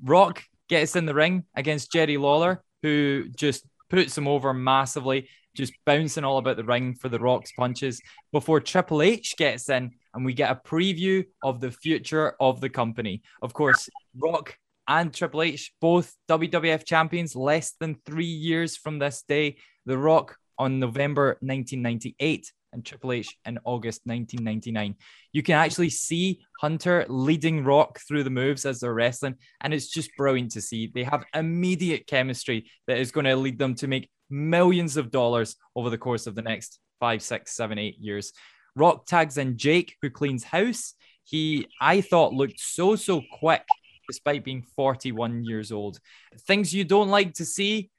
Rock 0.03 0.43
gets 0.69 0.95
in 0.95 1.05
the 1.05 1.13
ring 1.13 1.43
against 1.55 1.91
Jerry 1.91 2.17
Lawler, 2.17 2.63
who 2.81 3.25
just 3.35 3.65
puts 3.89 4.17
him 4.17 4.27
over 4.27 4.53
massively, 4.53 5.27
just 5.55 5.73
bouncing 5.85 6.23
all 6.23 6.37
about 6.37 6.57
the 6.57 6.63
ring 6.63 6.95
for 6.95 7.09
the 7.09 7.19
Rock's 7.19 7.51
punches 7.51 8.01
before 8.31 8.59
Triple 8.59 9.01
H 9.01 9.35
gets 9.37 9.69
in 9.69 9.91
and 10.13 10.25
we 10.25 10.33
get 10.33 10.51
a 10.51 10.55
preview 10.67 11.25
of 11.43 11.59
the 11.59 11.71
future 11.71 12.35
of 12.39 12.61
the 12.61 12.69
company. 12.69 13.21
Of 13.41 13.53
course, 13.53 13.89
Rock 14.17 14.57
and 14.87 15.13
Triple 15.13 15.43
H, 15.43 15.73
both 15.79 16.15
WWF 16.29 16.85
champions, 16.85 17.35
less 17.35 17.73
than 17.79 17.95
three 18.05 18.25
years 18.25 18.75
from 18.75 18.99
this 18.99 19.23
day. 19.27 19.57
The 19.85 19.97
Rock 19.97 20.37
on 20.57 20.79
November 20.79 21.37
1998 21.41 22.51
and 22.73 22.85
Triple 22.85 23.11
H 23.11 23.37
in 23.45 23.59
August 23.63 24.01
1999. 24.05 24.95
You 25.33 25.43
can 25.43 25.55
actually 25.55 25.89
see 25.89 26.41
Hunter 26.59 27.05
leading 27.09 27.63
Rock 27.63 27.99
through 28.07 28.23
the 28.23 28.29
moves 28.29 28.65
as 28.65 28.79
they're 28.79 28.93
wrestling, 28.93 29.35
and 29.61 29.73
it's 29.73 29.89
just 29.89 30.15
brilliant 30.15 30.51
to 30.51 30.61
see. 30.61 30.91
They 30.93 31.03
have 31.03 31.25
immediate 31.33 32.07
chemistry 32.07 32.69
that 32.87 32.97
is 32.97 33.11
going 33.11 33.25
to 33.25 33.35
lead 33.35 33.59
them 33.59 33.75
to 33.75 33.87
make 33.87 34.09
millions 34.29 34.97
of 34.97 35.11
dollars 35.11 35.55
over 35.75 35.89
the 35.89 35.97
course 35.97 36.27
of 36.27 36.35
the 36.35 36.41
next 36.41 36.79
five, 36.99 37.21
six, 37.21 37.55
seven, 37.55 37.77
eight 37.77 37.97
years. 37.99 38.31
Rock 38.75 39.05
tags 39.05 39.37
in 39.37 39.57
Jake, 39.57 39.95
who 40.01 40.09
cleans 40.09 40.43
house. 40.43 40.93
He, 41.23 41.67
I 41.79 42.01
thought, 42.01 42.33
looked 42.33 42.59
so, 42.59 42.95
so 42.95 43.21
quick 43.39 43.63
despite 44.07 44.43
being 44.43 44.61
41 44.75 45.45
years 45.45 45.71
old. 45.71 45.99
Things 46.41 46.73
you 46.73 46.83
don't 46.83 47.09
like 47.09 47.33
to 47.35 47.45
see. 47.45 47.89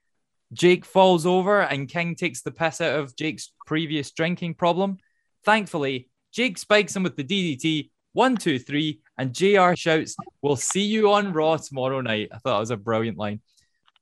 Jake 0.53 0.85
falls 0.85 1.25
over 1.25 1.63
and 1.63 1.89
King 1.89 2.15
takes 2.15 2.43
the 2.43 2.51
piss 2.51 2.81
out 2.81 2.99
of 2.99 3.17
Jake's 3.17 3.53
previous 3.67 4.11
drinking 4.11 4.55
problem. 4.55 4.99
Thankfully, 5.45 6.09
Jake 6.33 6.59
spikes 6.59 6.95
him 6.95 7.03
with 7.03 7.17
the 7.17 7.25
DDT. 7.25 7.91
One, 8.13 8.37
two, 8.37 8.59
three, 8.59 9.01
and 9.17 9.35
JR 9.35 9.75
shouts, 9.75 10.17
We'll 10.43 10.57
see 10.57 10.83
you 10.83 11.13
on 11.13 11.33
Raw 11.33 11.57
tomorrow 11.57 12.01
night. 12.03 12.29
I 12.31 12.39
thought 12.39 12.55
that 12.55 12.61
was 12.61 12.71
a 12.71 12.77
brilliant 12.77 13.17
line. 13.17 13.41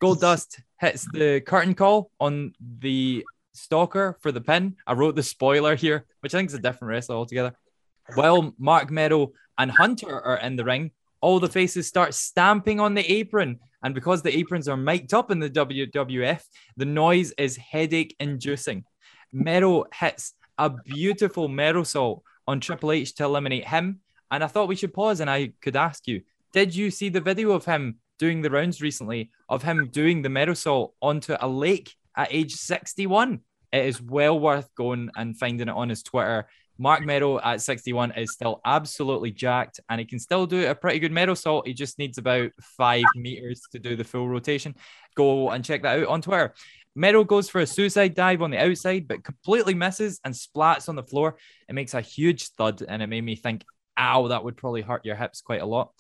Goldust 0.03 0.61
hits 0.81 1.07
the 1.13 1.41
curtain 1.41 1.75
call 1.75 2.11
on 2.19 2.55
the 2.61 3.25
stalker 3.53 4.17
for 4.21 4.33
the 4.33 4.41
pin. 4.41 4.77
I 4.87 4.95
wrote 4.95 5.15
the 5.15 5.23
spoiler 5.23 5.77
here, 5.77 6.07
which 6.21 6.35
I 6.35 6.39
think 6.39 6.51
is 6.51 6.55
a 6.55 6.59
different 6.59 6.91
wrestler 6.91 7.17
altogether. 7.17 7.55
While 8.15 8.55
Marc 8.59 8.91
Mero 8.91 9.33
and 9.59 9.71
Hunter 9.71 10.21
are 10.21 10.39
in 10.39 10.57
the 10.57 10.65
ring, 10.65 10.91
all 11.21 11.39
the 11.39 11.49
faces 11.49 11.87
start 11.87 12.15
stamping 12.15 12.81
on 12.81 12.95
the 12.95 13.09
apron. 13.13 13.61
And 13.83 13.95
because 13.95 14.23
the 14.23 14.37
aprons 14.37 14.69
are 14.69 14.77
mic'd 14.77 15.15
up 15.15 15.31
in 15.31 15.39
the 15.39 15.51
WWF, 15.51 16.43
the 16.77 16.85
noise 16.85 17.33
is 17.39 17.57
headache 17.57 18.15
inducing. 18.21 18.85
Mero 19.33 19.85
hits 19.95 20.35
a 20.59 20.71
beautiful 20.71 21.49
Merosault 21.49 22.21
on 22.47 22.61
Triple 22.61 22.93
H 22.93 23.15
to 23.17 23.25
eliminate 23.25 23.67
him. 23.67 24.01
And 24.31 24.45
I 24.45 24.47
thought 24.47 24.69
we 24.69 24.77
should 24.77 24.95
pause 24.95 25.21
and 25.21 25.31
I 25.31 25.53
could 25.63 25.77
ask 25.77 26.07
you, 26.07 26.23
did 26.53 26.75
you 26.75 26.91
see 26.91 27.09
the 27.09 27.21
video 27.21 27.53
of 27.53 27.65
him 27.65 27.97
doing 28.19 28.43
the 28.43 28.51
rounds 28.51 28.83
recently 28.83 29.31
of 29.49 29.63
him 29.63 29.89
doing 29.91 30.23
the 30.23 30.29
Merosault 30.29 30.93
onto 31.01 31.37
a 31.41 31.49
lake 31.49 31.95
at 32.17 32.33
age 32.33 32.55
61? 32.55 33.41
It 33.73 33.87
is 33.87 34.03
well 34.03 34.39
worth 34.39 34.75
going 34.75 35.11
and 35.17 35.39
finding 35.39 35.69
it 35.69 35.75
on 35.75 35.89
his 35.89 36.03
Twitter 36.03 36.49
Marc 36.81 37.05
Mero 37.05 37.39
at 37.41 37.61
61 37.61 38.13
is 38.13 38.33
still 38.33 38.63
absolutely 38.65 39.31
jacked 39.31 39.81
and 39.91 40.01
he 40.01 40.07
can 40.07 40.19
still 40.19 40.47
do 40.47 40.67
a 40.67 40.75
pretty 40.75 40.99
good 40.99 41.13
Merosault. 41.13 41.67
He 41.67 41.75
just 41.75 41.99
needs 41.99 42.17
about 42.17 42.53
five 42.63 43.05
meters 43.15 43.61
to 43.73 43.79
do 43.79 43.97
the 43.97 44.05
full 44.05 44.27
rotation. 44.27 44.75
Go 45.15 45.51
and 45.51 45.63
check 45.63 45.83
that 45.83 46.01
out 46.01 46.09
on 46.09 46.23
Twitter. 46.23 46.55
Mero 46.97 47.23
goes 47.23 47.51
for 47.51 47.61
a 47.61 47.67
suicide 47.67 48.15
dive 48.15 48.41
on 48.41 48.51
the 48.51 48.57
outside, 48.57 49.07
but 49.07 49.23
completely 49.23 49.75
misses 49.75 50.21
and 50.25 50.33
splats 50.33 50.89
on 50.89 50.97
the 50.97 51.03
floor. 51.03 51.37
It 51.69 51.75
makes 51.75 51.93
a 51.93 52.01
huge 52.01 52.49
thud 52.49 52.83
and 52.89 53.03
it 53.03 53.09
made 53.09 53.25
me 53.25 53.37
think, 53.37 53.63
ow, 53.99 54.29
that 54.29 54.43
would 54.43 54.57
probably 54.57 54.81
hurt 54.81 55.05
your 55.05 55.17
hips 55.17 55.43
quite 55.43 55.61
a 55.61 55.67
lot. 55.67 55.93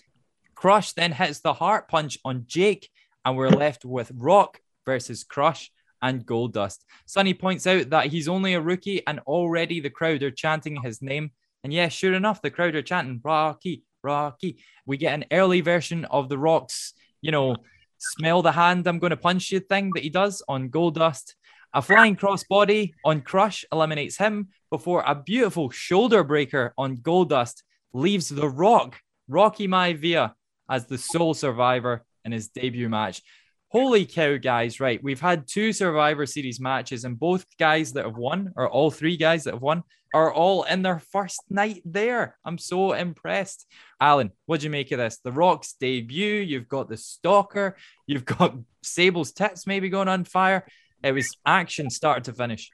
Crush 0.55 0.95
then 0.95 1.12
hits 1.12 1.41
the 1.41 1.53
heart 1.53 1.89
punch 1.89 2.18
on 2.24 2.45
Jake, 2.47 2.89
and 3.26 3.37
we're 3.37 3.51
left 3.51 3.85
with 3.85 4.11
Rock 4.14 4.61
versus 4.87 5.24
Crush 5.24 5.70
and 6.03 6.27
Goldust. 6.27 6.79
Sunny 7.07 7.35
points 7.35 7.67
out 7.67 7.91
that 7.91 8.07
he's 8.07 8.29
only 8.29 8.55
a 8.55 8.61
rookie 8.61 9.07
and 9.07 9.21
already 9.21 9.81
the 9.81 9.91
crowd 9.91 10.23
are 10.23 10.31
chanting 10.31 10.81
his 10.83 11.03
name. 11.03 11.31
And 11.63 11.73
yeah, 11.73 11.89
sure 11.89 12.15
enough, 12.15 12.43
the 12.43 12.51
crowd 12.51 12.75
are 12.75 12.83
chanting 12.83 13.21
Rocky, 13.23 13.83
Rocky. 14.03 14.59
We 14.87 14.97
get 14.97 15.15
an 15.15 15.27
early 15.31 15.61
version 15.61 16.05
of 16.07 16.29
the 16.29 16.39
Rock's, 16.39 16.95
you 17.21 17.33
know, 17.33 17.57
smell 17.99 18.43
the 18.43 18.53
hand 18.53 18.87
I'm 18.87 18.99
going 18.99 19.11
to 19.11 19.17
punch 19.17 19.53
you 19.53 19.61
thing 19.61 19.91
that 19.95 20.03
he 20.03 20.11
does 20.11 20.43
on 20.49 20.71
Goldust. 20.71 21.35
A 21.73 21.83
flying 21.83 22.17
crossbody 22.17 22.95
on 23.05 23.21
Crush 23.21 23.65
eliminates 23.71 24.17
him 24.17 24.49
before 24.71 25.05
a 25.07 25.15
beautiful 25.15 25.71
shoulder 25.71 26.25
breaker 26.25 26.75
on 26.77 26.97
Goldust 26.97 27.63
leaves 27.93 28.29
The 28.29 28.49
Rock, 28.49 29.01
Rocky 29.29 29.69
Maivia, 29.69 30.35
as 30.69 30.87
the 30.87 30.99
sole 30.99 31.35
survivor 31.35 32.05
in 32.25 32.33
his 32.33 32.49
debut 32.49 32.89
match. 32.89 33.23
Holy 33.71 34.05
cow, 34.05 34.37
guys. 34.37 34.81
Right. 34.81 35.03
We've 35.03 35.21
had 35.21 35.47
two 35.47 35.73
Survivor 35.73 36.27
Series 36.27 36.61
matches, 36.61 37.05
and 37.05 37.18
both 37.18 37.47
guys 37.59 37.93
that 37.93 38.05
have 38.05 38.16
won, 38.16 38.53
or 38.57 38.68
all 38.68 38.91
three 38.91 39.16
guys 39.16 39.45
that 39.45 39.55
have 39.55 39.62
won, 39.62 39.85
are 40.12 40.33
all 40.33 40.64
in 40.64 40.83
their 40.83 40.99
first 40.99 41.41
night 41.51 41.81
there. 41.85 42.37
I'm 42.45 42.59
so 42.59 42.95
impressed. 42.95 43.66
Alan, 44.01 44.33
what 44.47 44.59
do 44.59 44.64
you 44.64 44.71
make 44.71 44.91
of 44.91 44.99
this? 44.99 45.18
The 45.18 45.31
Rock's 45.31 45.75
debut. 45.75 46.35
You've 46.35 46.68
got 46.68 46.89
the 46.89 46.97
Stalker. 46.97 47.77
You've 48.09 48.25
got 48.25 48.57
Sable's 48.83 49.31
tits 49.31 49.68
maybe 49.68 49.89
going 49.89 50.09
on 50.09 50.25
fire. 50.25 50.66
It 51.05 51.12
was 51.12 51.37
action 51.47 51.91
start 51.91 52.25
to 52.25 52.33
finish. 52.33 52.71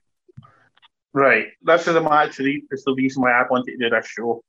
Right. 1.12 1.48
This 1.62 1.86
is 1.86 1.94
a 1.94 2.00
match. 2.00 2.40
It's 2.40 2.84
the 2.84 2.94
reason 2.94 3.22
why 3.22 3.32
I 3.32 3.44
wanted 3.50 3.72
to 3.72 3.76
do 3.76 3.90
this 3.90 4.06
show. 4.06 4.42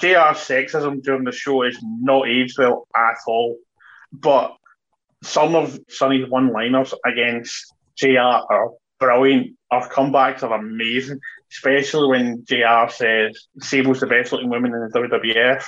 JR 0.00 0.32
sexism 0.32 1.02
during 1.02 1.24
the 1.24 1.32
show 1.32 1.64
is 1.64 1.78
not 1.82 2.28
aged 2.28 2.56
well 2.58 2.88
at 2.96 3.16
all. 3.26 3.58
But 4.10 4.56
some 5.24 5.54
of 5.54 5.78
Sunny's 5.88 6.28
one 6.28 6.52
liners 6.52 6.94
against 7.04 7.74
JR 7.96 8.18
are 8.18 8.70
brilliant. 9.00 9.56
Our 9.70 9.88
comebacks 9.88 10.42
are 10.42 10.54
amazing, 10.54 11.20
especially 11.50 12.08
when 12.08 12.44
JR 12.44 12.88
says 12.90 13.48
Sable's 13.60 14.00
the 14.00 14.06
best 14.06 14.32
looking 14.32 14.50
woman 14.50 14.74
in 14.74 14.80
the 14.80 14.98
WWF 14.98 15.64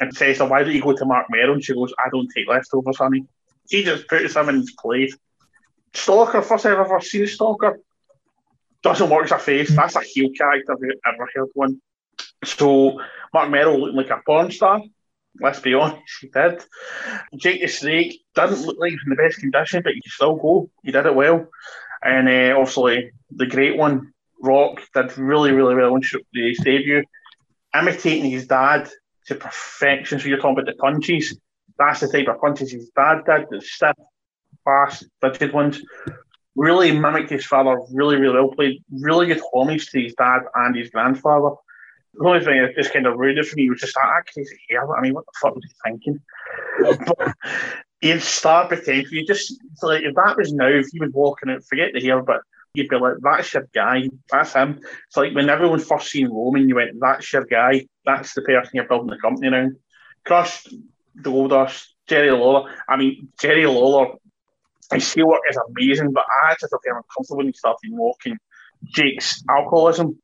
and 0.00 0.14
says, 0.14 0.38
so 0.38 0.46
why 0.46 0.62
don't 0.62 0.74
you 0.74 0.82
go 0.82 0.94
to 0.94 1.04
Marc 1.04 1.26
Mero? 1.30 1.58
She 1.60 1.74
goes, 1.74 1.92
I 1.98 2.08
don't 2.10 2.28
take 2.34 2.46
over, 2.48 2.92
Sunny. 2.92 3.24
He 3.68 3.82
just 3.82 4.08
puts 4.08 4.34
him 4.34 4.48
in 4.48 4.56
his 4.56 4.74
place. 4.78 5.16
Stalker, 5.94 6.42
first 6.42 6.66
I've 6.66 6.78
ever 6.78 7.00
seen 7.00 7.26
Stalker, 7.26 7.78
doesn't 8.82 9.10
work 9.10 9.24
as 9.24 9.32
a 9.32 9.38
face. 9.38 9.74
That's 9.74 9.96
a 9.96 10.00
heel 10.00 10.30
character 10.36 10.72
I've 10.72 11.14
ever 11.14 11.28
heard 11.34 11.48
one. 11.54 11.80
So 12.44 13.00
Marc 13.32 13.50
Mero 13.50 13.76
looking 13.76 13.96
like 13.96 14.10
a 14.10 14.20
porn 14.24 14.50
star 14.50 14.82
let's 15.40 15.60
be 15.60 15.74
honest, 15.74 16.00
he 16.20 16.28
did. 16.28 16.62
Jake 17.36 17.60
the 17.60 17.68
Snake 17.68 18.24
didn't 18.34 18.62
look 18.62 18.78
like 18.78 18.90
he 18.90 18.96
was 18.96 19.04
in 19.04 19.10
the 19.10 19.16
best 19.16 19.38
condition, 19.38 19.82
but 19.82 19.94
he 19.94 20.00
could 20.00 20.12
still 20.12 20.36
go. 20.36 20.70
He 20.82 20.92
did 20.92 21.06
it 21.06 21.14
well. 21.14 21.48
And 22.02 22.28
uh, 22.28 22.58
obviously, 22.58 23.12
the 23.30 23.46
great 23.46 23.76
one, 23.76 24.12
Rock, 24.42 24.82
did 24.94 25.16
really, 25.18 25.52
really 25.52 25.74
well 25.74 25.94
on 25.94 26.02
his 26.34 26.58
debut, 26.58 27.04
imitating 27.74 28.30
his 28.30 28.46
dad 28.46 28.88
to 29.26 29.34
perfection. 29.34 30.18
So 30.18 30.28
you're 30.28 30.38
talking 30.38 30.58
about 30.58 30.66
the 30.66 30.80
punches. 30.80 31.38
That's 31.78 32.00
the 32.00 32.08
type 32.08 32.28
of 32.28 32.40
punches 32.40 32.72
his 32.72 32.90
dad 32.90 33.22
did, 33.26 33.46
the 33.50 33.60
stiff, 33.60 33.96
fast, 34.64 35.06
rigid 35.22 35.52
ones. 35.52 35.80
Really 36.54 36.92
mimicked 36.92 37.30
his 37.30 37.44
father 37.44 37.78
really, 37.92 38.16
really 38.16 38.34
well. 38.34 38.48
Played 38.48 38.82
really 38.90 39.26
good 39.26 39.42
homage 39.52 39.90
to 39.90 40.00
his 40.00 40.14
dad 40.14 40.40
and 40.54 40.74
his 40.74 40.90
grandfather. 40.90 41.50
The 42.18 42.24
only 42.24 42.44
thing 42.44 42.62
that 42.62 42.74
just 42.74 42.92
kind 42.92 43.06
of 43.06 43.20
it 43.20 43.46
for 43.46 43.56
me 43.56 43.70
was 43.70 43.80
just 43.80 43.94
that 43.94 44.24
crazy 44.32 44.58
hair. 44.70 44.96
I 44.96 45.00
mean, 45.00 45.14
what 45.14 45.26
the 45.26 45.32
fuck 45.40 45.54
was 45.54 45.64
he 45.64 45.74
thinking? 45.84 46.20
but 47.06 47.34
he 48.00 48.08
had 48.10 48.22
star 48.22 48.68
potential. 48.68 49.12
You 49.12 49.26
just 49.26 49.54
like 49.82 50.02
if 50.02 50.14
that 50.14 50.36
was 50.36 50.52
now, 50.52 50.68
if 50.68 50.86
he 50.92 51.00
was 51.00 51.12
walking 51.12 51.50
out, 51.50 51.64
forget 51.64 51.90
the 51.92 52.00
hair, 52.00 52.22
but 52.22 52.40
you'd 52.74 52.88
be 52.88 52.96
like, 52.96 53.14
that's 53.20 53.52
your 53.54 53.68
guy, 53.74 54.08
that's 54.30 54.52
him. 54.52 54.80
It's 55.08 55.16
like 55.16 55.34
when 55.34 55.48
everyone 55.48 55.80
first 55.80 56.10
seen 56.10 56.28
Roman, 56.28 56.68
you 56.68 56.76
went, 56.76 57.00
that's 57.00 57.32
your 57.32 57.44
guy, 57.44 57.86
that's 58.04 58.34
the 58.34 58.42
person 58.42 58.70
you're 58.74 58.88
building 58.88 59.10
the 59.10 59.18
company 59.18 59.48
around. 59.48 59.76
Crush, 60.24 60.66
Goldust, 61.20 61.86
Jerry 62.06 62.30
Lawler. 62.30 62.70
I 62.88 62.96
mean, 62.96 63.28
Jerry 63.40 63.66
Lawler, 63.66 64.14
his 64.92 65.06
skill 65.06 65.28
work 65.28 65.40
is 65.48 65.58
amazing, 65.68 66.12
but 66.12 66.24
I 66.44 66.54
just 66.60 66.70
felt 66.70 66.82
very 66.84 66.96
uncomfortable 66.96 67.38
when 67.38 67.46
he 67.46 67.52
started 67.52 67.90
walking 67.90 68.38
Jake's 68.84 69.42
alcoholism. 69.48 70.18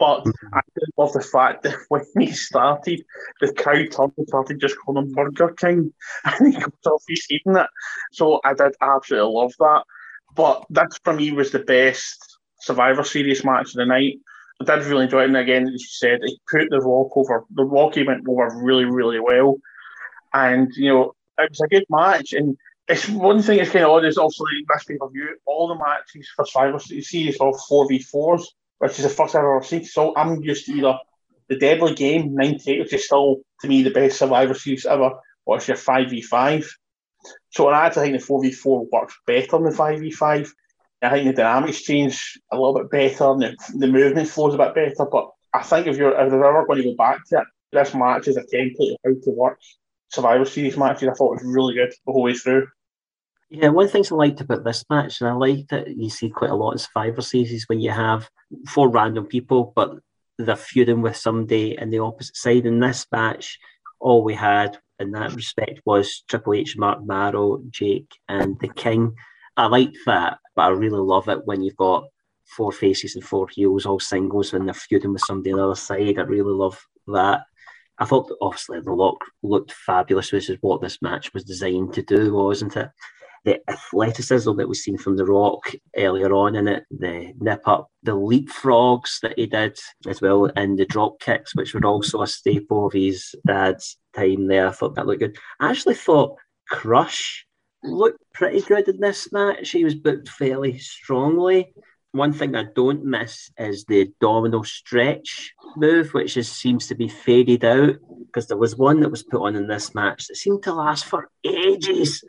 But 0.00 0.24
mm-hmm. 0.24 0.54
I 0.54 0.62
did 0.74 0.88
love 0.96 1.12
the 1.12 1.20
fact 1.20 1.62
that 1.62 1.76
when 1.90 2.02
he 2.18 2.32
started, 2.32 3.04
the 3.40 3.52
cow 3.52 3.74
turned 3.74 4.14
and 4.16 4.26
started 4.26 4.58
just 4.58 4.76
calling 4.78 5.06
him 5.06 5.12
Burger 5.12 5.52
King, 5.52 5.92
and 6.24 6.54
he 6.54 6.58
goes 6.58 6.72
off 6.86 7.04
he's 7.06 7.26
eating 7.30 7.56
it. 7.56 7.68
So 8.10 8.40
I 8.42 8.54
did 8.54 8.74
absolutely 8.80 9.32
love 9.32 9.52
that. 9.60 9.84
But 10.34 10.64
that 10.70 10.88
for 11.04 11.12
me 11.12 11.32
was 11.32 11.50
the 11.52 11.58
best 11.58 12.38
Survivor 12.60 13.04
Series 13.04 13.44
match 13.44 13.68
of 13.68 13.74
the 13.74 13.86
night. 13.86 14.18
I 14.60 14.64
did 14.64 14.86
really 14.86 15.04
enjoy 15.04 15.22
it. 15.22 15.26
And 15.26 15.36
again, 15.36 15.68
as 15.68 15.82
you 15.82 15.88
said, 15.88 16.20
he 16.24 16.40
put 16.50 16.70
the 16.70 16.80
Rock 16.80 17.16
over. 17.16 17.44
The 17.54 17.64
Rock 17.64 17.96
went 17.96 18.28
over 18.28 18.62
really, 18.62 18.84
really 18.84 19.20
well. 19.20 19.58
And, 20.32 20.70
you 20.76 20.88
know, 20.88 21.14
it 21.38 21.50
was 21.50 21.60
a 21.60 21.68
good 21.68 21.84
match. 21.90 22.32
And 22.32 22.56
it's 22.88 23.08
one 23.08 23.42
thing 23.42 23.58
that's 23.58 23.70
kind 23.70 23.84
of 23.84 23.90
odd 23.90 24.04
is 24.04 24.18
also 24.18 24.44
like 24.44 24.66
this 24.68 24.84
pay 24.84 24.98
per 24.98 25.08
view, 25.10 25.36
all 25.46 25.68
the 25.68 25.74
matches 25.74 26.30
for 26.36 26.46
Survivor 26.46 26.78
Series 26.78 27.38
are 27.38 27.52
4v4s, 27.52 28.44
which 28.80 28.98
is 28.98 29.04
the 29.04 29.10
first 29.10 29.34
I've 29.34 29.44
ever 29.44 29.62
seen. 29.62 29.84
So 29.84 30.14
I'm 30.16 30.42
used 30.42 30.66
to 30.66 30.72
either 30.72 30.98
the 31.48 31.58
Deadly 31.58 31.94
Game 31.94 32.34
98, 32.34 32.80
which 32.80 32.94
is 32.94 33.04
still, 33.04 33.40
to 33.60 33.68
me, 33.68 33.82
the 33.82 33.90
best 33.90 34.18
Survivor 34.18 34.54
Series 34.54 34.86
ever, 34.86 35.12
or 35.44 35.56
it's 35.56 35.68
your 35.68 35.76
5v5. 35.76 36.66
So 37.50 37.68
I 37.68 37.86
actually 37.86 38.10
think 38.10 38.20
the 38.20 38.26
4v4 38.26 38.86
works 38.90 39.14
better 39.26 39.58
than 39.58 39.64
the 39.64 39.70
5v5. 39.70 40.48
I 41.02 41.10
think 41.10 41.26
the 41.26 41.42
dynamics 41.42 41.82
change 41.82 42.38
a 42.50 42.56
little 42.56 42.74
bit 42.74 42.90
better 42.90 43.30
and 43.30 43.42
the, 43.42 43.56
the 43.74 43.86
movement 43.86 44.28
flows 44.28 44.54
a 44.54 44.58
bit 44.58 44.74
better. 44.74 45.08
But 45.10 45.28
I 45.52 45.62
think 45.62 45.86
if 45.86 45.96
you're 45.96 46.18
if 46.18 46.30
they're 46.30 46.44
ever 46.44 46.66
going 46.66 46.82
to 46.82 46.90
go 46.90 46.96
back 46.96 47.20
to 47.28 47.38
it, 47.38 47.46
this 47.72 47.94
match 47.94 48.28
is 48.28 48.36
a 48.36 48.42
template 48.42 48.92
of 48.92 48.98
how 49.04 49.10
to 49.10 49.30
work 49.30 49.58
Survivor 50.08 50.44
Series 50.44 50.76
matches. 50.76 51.08
I 51.08 51.12
thought 51.12 51.32
it 51.32 51.44
was 51.44 51.54
really 51.54 51.74
good 51.74 51.92
the 52.06 52.12
whole 52.12 52.22
way 52.22 52.34
through. 52.34 52.66
Yeah, 53.52 53.70
one 53.70 53.86
of 53.86 53.88
the 53.88 53.92
things 53.92 54.12
I 54.12 54.14
liked 54.14 54.40
about 54.40 54.62
this 54.62 54.84
match, 54.88 55.20
and 55.20 55.28
I 55.28 55.32
liked 55.32 55.70
that 55.70 55.88
you 55.96 56.08
see 56.08 56.30
quite 56.30 56.50
a 56.50 56.54
lot 56.54 56.70
in 56.70 56.78
Survivor 56.78 57.20
Series 57.20 57.64
when 57.68 57.80
you 57.80 57.90
have 57.90 58.30
four 58.68 58.88
random 58.88 59.26
people, 59.26 59.72
but 59.74 59.98
they're 60.38 60.54
feuding 60.54 61.02
with 61.02 61.16
somebody 61.16 61.76
in 61.76 61.90
the 61.90 61.98
opposite 61.98 62.36
side. 62.36 62.64
In 62.64 62.78
this 62.78 63.06
match, 63.10 63.58
all 63.98 64.22
we 64.22 64.34
had 64.34 64.78
in 65.00 65.10
that 65.12 65.34
respect 65.34 65.80
was 65.84 66.22
Triple 66.28 66.54
H, 66.54 66.76
Marc 66.76 67.04
Mero, 67.04 67.60
Jake, 67.70 68.12
and 68.28 68.56
the 68.60 68.68
King. 68.68 69.16
I 69.56 69.66
like 69.66 69.94
that, 70.06 70.38
but 70.54 70.62
I 70.62 70.68
really 70.68 71.00
love 71.00 71.28
it 71.28 71.44
when 71.44 71.60
you've 71.60 71.76
got 71.76 72.04
four 72.44 72.70
faces 72.70 73.16
and 73.16 73.24
four 73.24 73.48
heels, 73.48 73.84
all 73.84 73.98
singles, 73.98 74.54
and 74.54 74.68
they're 74.68 74.74
feuding 74.74 75.12
with 75.12 75.22
somebody 75.26 75.52
on 75.52 75.58
the 75.58 75.64
other 75.64 75.74
side. 75.74 76.20
I 76.20 76.22
really 76.22 76.52
love 76.52 76.80
that. 77.08 77.42
I 77.98 78.04
thought 78.04 78.30
obviously 78.40 78.80
the 78.80 78.92
look 78.92 79.24
looked 79.42 79.72
fabulous, 79.72 80.30
which 80.30 80.50
is 80.50 80.58
what 80.60 80.80
this 80.80 81.02
match 81.02 81.34
was 81.34 81.42
designed 81.42 81.94
to 81.94 82.02
do, 82.02 82.32
wasn't 82.32 82.76
it? 82.76 82.90
The 83.44 83.58
athleticism 83.70 84.56
that 84.56 84.68
was 84.68 84.84
seen 84.84 84.98
from 84.98 85.16
The 85.16 85.24
Rock 85.24 85.72
earlier 85.96 86.32
on 86.34 86.56
in 86.56 86.68
it, 86.68 86.84
the 86.90 87.32
nip 87.40 87.62
up, 87.66 87.88
the 88.02 88.12
leapfrogs 88.12 89.20
that 89.22 89.38
he 89.38 89.46
did 89.46 89.78
as 90.06 90.20
well, 90.20 90.50
and 90.56 90.78
the 90.78 90.84
drop 90.84 91.20
kicks, 91.20 91.54
which 91.54 91.72
were 91.72 91.84
also 91.86 92.20
a 92.20 92.26
staple 92.26 92.86
of 92.86 92.92
his 92.92 93.34
dad's 93.46 93.96
time 94.14 94.46
there. 94.46 94.68
I 94.68 94.72
thought 94.72 94.94
that 94.96 95.06
looked 95.06 95.20
good. 95.20 95.38
I 95.58 95.70
actually 95.70 95.94
thought 95.94 96.36
Crush 96.68 97.46
looked 97.82 98.22
pretty 98.34 98.60
good 98.60 98.88
in 98.88 99.00
this 99.00 99.32
match. 99.32 99.70
He 99.70 99.84
was 99.84 99.94
booked 99.94 100.28
fairly 100.28 100.78
strongly. 100.78 101.72
One 102.12 102.32
thing 102.32 102.56
I 102.56 102.64
don't 102.74 103.04
miss 103.04 103.50
is 103.56 103.84
the 103.84 104.12
domino 104.20 104.62
stretch 104.62 105.52
move, 105.76 106.12
which 106.12 106.36
is, 106.36 106.50
seems 106.50 106.88
to 106.88 106.96
be 106.96 107.08
faded 107.08 107.64
out 107.64 107.96
because 108.26 108.48
there 108.48 108.56
was 108.56 108.76
one 108.76 109.00
that 109.00 109.10
was 109.10 109.22
put 109.22 109.42
on 109.42 109.54
in 109.54 109.68
this 109.68 109.94
match 109.94 110.26
that 110.26 110.36
seemed 110.36 110.64
to 110.64 110.74
last 110.74 111.04
for 111.04 111.30
ages. 111.44 112.22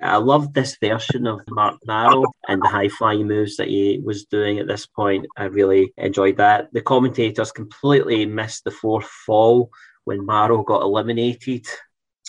I 0.00 0.16
loved 0.18 0.54
this 0.54 0.76
version 0.80 1.26
of 1.26 1.40
Marc 1.50 1.76
Mero 1.84 2.24
and 2.46 2.62
the 2.62 2.68
high 2.68 2.88
flying 2.88 3.26
moves 3.26 3.56
that 3.56 3.68
he 3.68 4.00
was 4.04 4.24
doing 4.26 4.58
at 4.58 4.68
this 4.68 4.86
point. 4.86 5.26
I 5.36 5.44
really 5.44 5.92
enjoyed 5.96 6.36
that. 6.36 6.68
The 6.72 6.82
commentators 6.82 7.50
completely 7.50 8.24
missed 8.24 8.64
the 8.64 8.70
fourth 8.70 9.06
fall 9.26 9.70
when 10.04 10.24
Mero 10.24 10.62
got 10.62 10.82
eliminated. 10.82 11.66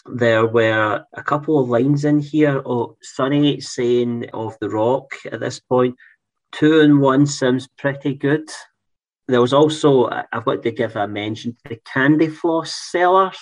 There 0.08 0.48
were 0.48 1.04
a 1.14 1.24
couple 1.24 1.60
of 1.60 1.70
lines 1.70 2.06
in 2.06 2.20
here. 2.20 2.62
Oh, 2.66 2.98
Sunny 3.04 3.62
saying 3.62 4.30
of 4.34 4.58
The 4.60 4.70
Rock 4.70 5.12
at 5.32 5.40
this 5.40 5.60
point, 5.60 5.96
two 6.52 6.82
and 6.82 7.00
one 7.00 7.28
seems 7.28 7.68
pretty 7.78 8.16
good. 8.16 8.50
There 9.28 9.42
was 9.42 9.54
also, 9.54 10.10
I've 10.10 10.46
got 10.46 10.64
to 10.64 10.72
give 10.72 10.96
a 10.96 11.08
mention 11.08 11.52
to 11.52 11.70
the 11.70 11.82
candy 11.86 12.30
floss 12.30 12.74
sellers 12.74 13.38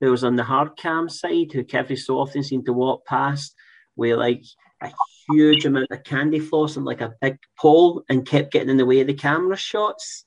who 0.00 0.10
was 0.10 0.24
on 0.24 0.36
the 0.36 0.44
hard 0.44 0.76
cam 0.76 1.08
side, 1.08 1.52
who 1.52 1.64
every 1.72 1.96
so 1.96 2.18
often 2.18 2.42
seemed 2.42 2.66
to 2.66 2.72
walk 2.72 3.04
past 3.06 3.54
with 3.96 4.16
like 4.18 4.44
a 4.82 4.90
huge 5.30 5.64
amount 5.64 5.90
of 5.90 6.04
candy 6.04 6.38
floss 6.38 6.76
and 6.76 6.84
like 6.84 7.00
a 7.00 7.14
big 7.20 7.36
pole 7.58 8.04
and 8.08 8.26
kept 8.26 8.52
getting 8.52 8.70
in 8.70 8.76
the 8.76 8.86
way 8.86 9.00
of 9.00 9.06
the 9.06 9.14
camera 9.14 9.56
shots. 9.56 10.24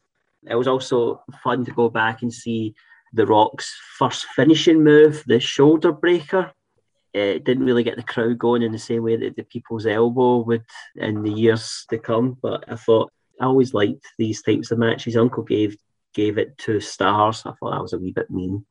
It 0.49 0.55
was 0.55 0.67
also 0.67 1.23
fun 1.43 1.65
to 1.65 1.71
go 1.71 1.89
back 1.89 2.21
and 2.21 2.33
see 2.33 2.73
The 3.13 3.25
Rock's 3.25 3.73
first 3.97 4.25
finishing 4.35 4.83
move, 4.83 5.23
the 5.25 5.39
shoulder 5.39 5.91
breaker. 5.91 6.51
It 7.13 7.43
didn't 7.43 7.65
really 7.65 7.83
get 7.83 7.97
the 7.97 8.03
crowd 8.03 8.39
going 8.39 8.63
in 8.63 8.71
the 8.71 8.79
same 8.79 9.03
way 9.03 9.17
that 9.17 9.35
the 9.35 9.43
people's 9.43 9.85
elbow 9.85 10.37
would 10.39 10.63
in 10.95 11.23
the 11.23 11.31
years 11.31 11.85
to 11.89 11.97
come. 11.97 12.37
But 12.41 12.63
I 12.67 12.75
thought 12.75 13.11
I 13.39 13.45
always 13.45 13.73
liked 13.73 14.07
these 14.17 14.41
types 14.41 14.71
of 14.71 14.79
matches. 14.79 15.17
Uncle 15.17 15.43
gave 15.43 15.75
gave 16.13 16.37
it 16.37 16.57
two 16.57 16.79
stars. 16.79 17.43
I 17.45 17.51
thought 17.51 17.71
that 17.71 17.81
was 17.81 17.93
a 17.93 17.99
wee 17.99 18.11
bit 18.11 18.29
mean. 18.29 18.65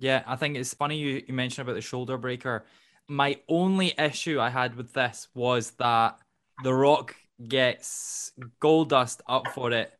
Yeah, 0.00 0.22
I 0.26 0.34
think 0.34 0.56
it's 0.56 0.74
funny 0.74 0.96
you, 0.96 1.22
you 1.26 1.34
mentioned 1.34 1.68
about 1.68 1.74
the 1.74 1.82
shoulder 1.82 2.16
breaker. 2.16 2.64
My 3.06 3.38
only 3.48 3.92
issue 3.98 4.40
I 4.40 4.48
had 4.48 4.74
with 4.74 4.92
this 4.94 5.28
was 5.34 5.72
that 5.72 6.18
The 6.64 6.72
Rock 6.72 7.14
gets 7.46 8.32
Goldust 8.60 9.20
up 9.28 9.48
for 9.48 9.70
it. 9.72 9.92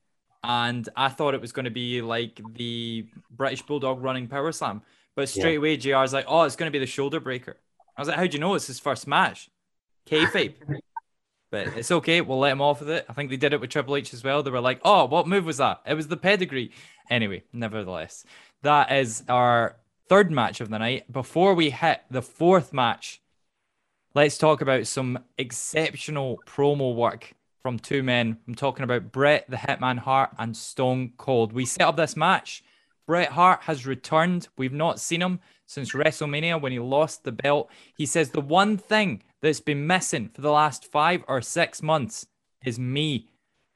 And 0.42 0.88
I 0.96 1.08
thought 1.08 1.34
it 1.34 1.40
was 1.40 1.52
going 1.52 1.66
to 1.66 1.70
be 1.70 2.00
like 2.00 2.40
the 2.54 3.06
British 3.30 3.62
Bulldog 3.62 4.02
running 4.02 4.26
power 4.26 4.52
slam. 4.52 4.80
But 5.14 5.28
straight 5.28 5.52
yeah. 5.52 5.58
away, 5.58 5.76
JR's 5.76 6.14
like, 6.14 6.24
oh, 6.26 6.42
it's 6.42 6.56
going 6.56 6.70
to 6.70 6.72
be 6.72 6.78
the 6.78 6.86
shoulder 6.86 7.20
breaker. 7.20 7.58
I 7.96 8.00
was 8.00 8.08
like, 8.08 8.16
how 8.16 8.26
do 8.26 8.32
you 8.32 8.38
know 8.38 8.54
it's 8.54 8.68
his 8.68 8.80
first 8.80 9.06
match? 9.06 9.50
Kayfabe. 10.08 10.54
but 11.50 11.66
it's 11.76 11.90
okay. 11.90 12.22
We'll 12.22 12.38
let 12.38 12.52
him 12.52 12.62
off 12.62 12.80
with 12.80 12.88
it. 12.88 13.04
I 13.06 13.12
think 13.12 13.28
they 13.28 13.36
did 13.36 13.52
it 13.52 13.60
with 13.60 13.68
Triple 13.68 13.96
H 13.96 14.14
as 14.14 14.24
well. 14.24 14.42
They 14.42 14.50
were 14.50 14.60
like, 14.60 14.80
oh, 14.82 15.04
what 15.04 15.28
move 15.28 15.44
was 15.44 15.58
that? 15.58 15.82
It 15.84 15.94
was 15.94 16.08
the 16.08 16.16
pedigree. 16.16 16.70
Anyway, 17.10 17.42
nevertheless, 17.52 18.24
that 18.62 18.92
is 18.92 19.24
our 19.28 19.76
third 20.10 20.32
match 20.32 20.60
of 20.60 20.70
the 20.70 20.78
night. 20.78 21.10
Before 21.12 21.54
we 21.54 21.70
hit 21.70 22.00
the 22.10 22.20
fourth 22.20 22.72
match, 22.72 23.22
let's 24.12 24.36
talk 24.36 24.60
about 24.60 24.88
some 24.88 25.20
exceptional 25.38 26.40
promo 26.48 26.96
work 26.96 27.32
from 27.62 27.78
two 27.78 28.02
men. 28.02 28.36
I'm 28.48 28.56
talking 28.56 28.82
about 28.82 29.12
Bret 29.12 29.48
the 29.48 29.56
Hitman 29.56 29.98
Hart 29.98 30.30
and 30.36 30.56
Stone 30.56 31.12
Cold. 31.16 31.52
We 31.52 31.64
set 31.64 31.86
up 31.86 31.96
this 31.96 32.16
match. 32.16 32.64
Bret 33.06 33.30
Hart 33.30 33.60
has 33.62 33.86
returned. 33.86 34.48
We've 34.58 34.72
not 34.72 34.98
seen 34.98 35.22
him 35.22 35.38
since 35.66 35.92
WrestleMania 35.92 36.60
when 36.60 36.72
he 36.72 36.80
lost 36.80 37.22
the 37.22 37.30
belt. 37.30 37.70
He 37.96 38.04
says 38.04 38.30
the 38.30 38.40
one 38.40 38.78
thing 38.78 39.22
that's 39.40 39.60
been 39.60 39.86
missing 39.86 40.28
for 40.34 40.40
the 40.40 40.50
last 40.50 40.84
five 40.84 41.22
or 41.28 41.40
six 41.40 41.84
months 41.84 42.26
is 42.64 42.80
me. 42.80 43.28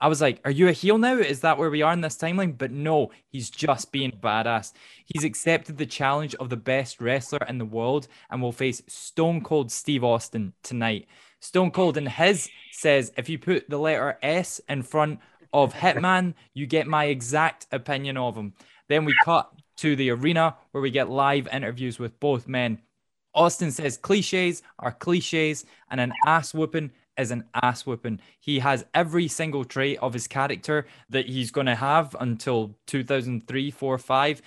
I 0.05 0.07
was 0.07 0.21
like, 0.21 0.39
are 0.45 0.51
you 0.51 0.69
a 0.69 0.73
heel 0.73 0.99
now? 0.99 1.17
Is 1.17 1.41
that 1.41 1.57
where 1.57 1.71
we 1.71 1.81
are 1.81 1.95
in 1.95 2.03
this 2.03 2.19
timeline? 2.19 2.59
But 2.59 2.71
no, 2.71 3.11
he's 3.31 3.49
just 3.49 3.91
being 3.91 4.13
badass. 4.13 4.75
He's 5.07 5.25
accepted 5.25 5.79
the 5.79 5.87
challenge 5.87 6.35
of 6.35 6.51
the 6.51 6.59
best 6.59 7.01
wrestler 7.01 7.39
in 7.49 7.57
the 7.57 7.65
world 7.65 8.07
and 8.29 8.43
will 8.43 8.53
face 8.53 8.83
Stone 8.87 9.45
Cold 9.45 9.73
Steve 9.73 10.05
Austin 10.05 10.53
tonight. 10.63 11.07
Stone 11.41 11.71
Cold 11.71 11.97
in 11.97 12.05
his 12.05 12.51
says, 12.71 13.13
if 13.17 13.31
you 13.31 13.39
put 13.39 13.71
the 13.71 13.79
letter 13.79 14.19
S 14.21 14.61
in 14.69 14.83
front 14.83 15.21
of 15.55 15.73
Hitman, 15.73 16.35
you 16.53 16.67
get 16.67 16.87
my 16.87 17.07
exact 17.07 17.67
opinion 17.73 18.19
of 18.19 18.37
him. 18.37 18.53
Then 18.91 19.07
we 19.07 19.15
cut 19.25 19.51
to 19.79 19.97
the 19.97 20.11
arena 20.11 20.55
where 20.73 20.83
we 20.83 20.91
get 20.91 21.09
live 21.09 21.49
interviews 21.51 21.99
with 21.99 22.21
both 22.21 22.47
men. 22.47 22.83
Austin 23.35 23.71
says 23.71 23.97
cliches 23.97 24.63
are 24.79 24.93
cliches 24.93 25.65
and 25.91 25.99
an 25.99 26.13
ass 26.27 26.53
whooping 26.53 26.91
is 27.19 27.31
an 27.31 27.45
ass 27.55 27.87
whooping. 27.87 28.21
He 28.41 28.59
has 28.61 28.85
every 28.95 29.29
single 29.29 29.65
trait 29.65 29.99
of 30.01 30.13
his 30.13 30.27
character 30.27 30.87
that 31.11 31.27
he's 31.27 31.51
going 31.51 31.67
to 31.67 31.75
have 31.75 32.17
until 32.19 32.77
2003, 32.87 33.71
4, 33.71 33.99
5. 33.99 34.43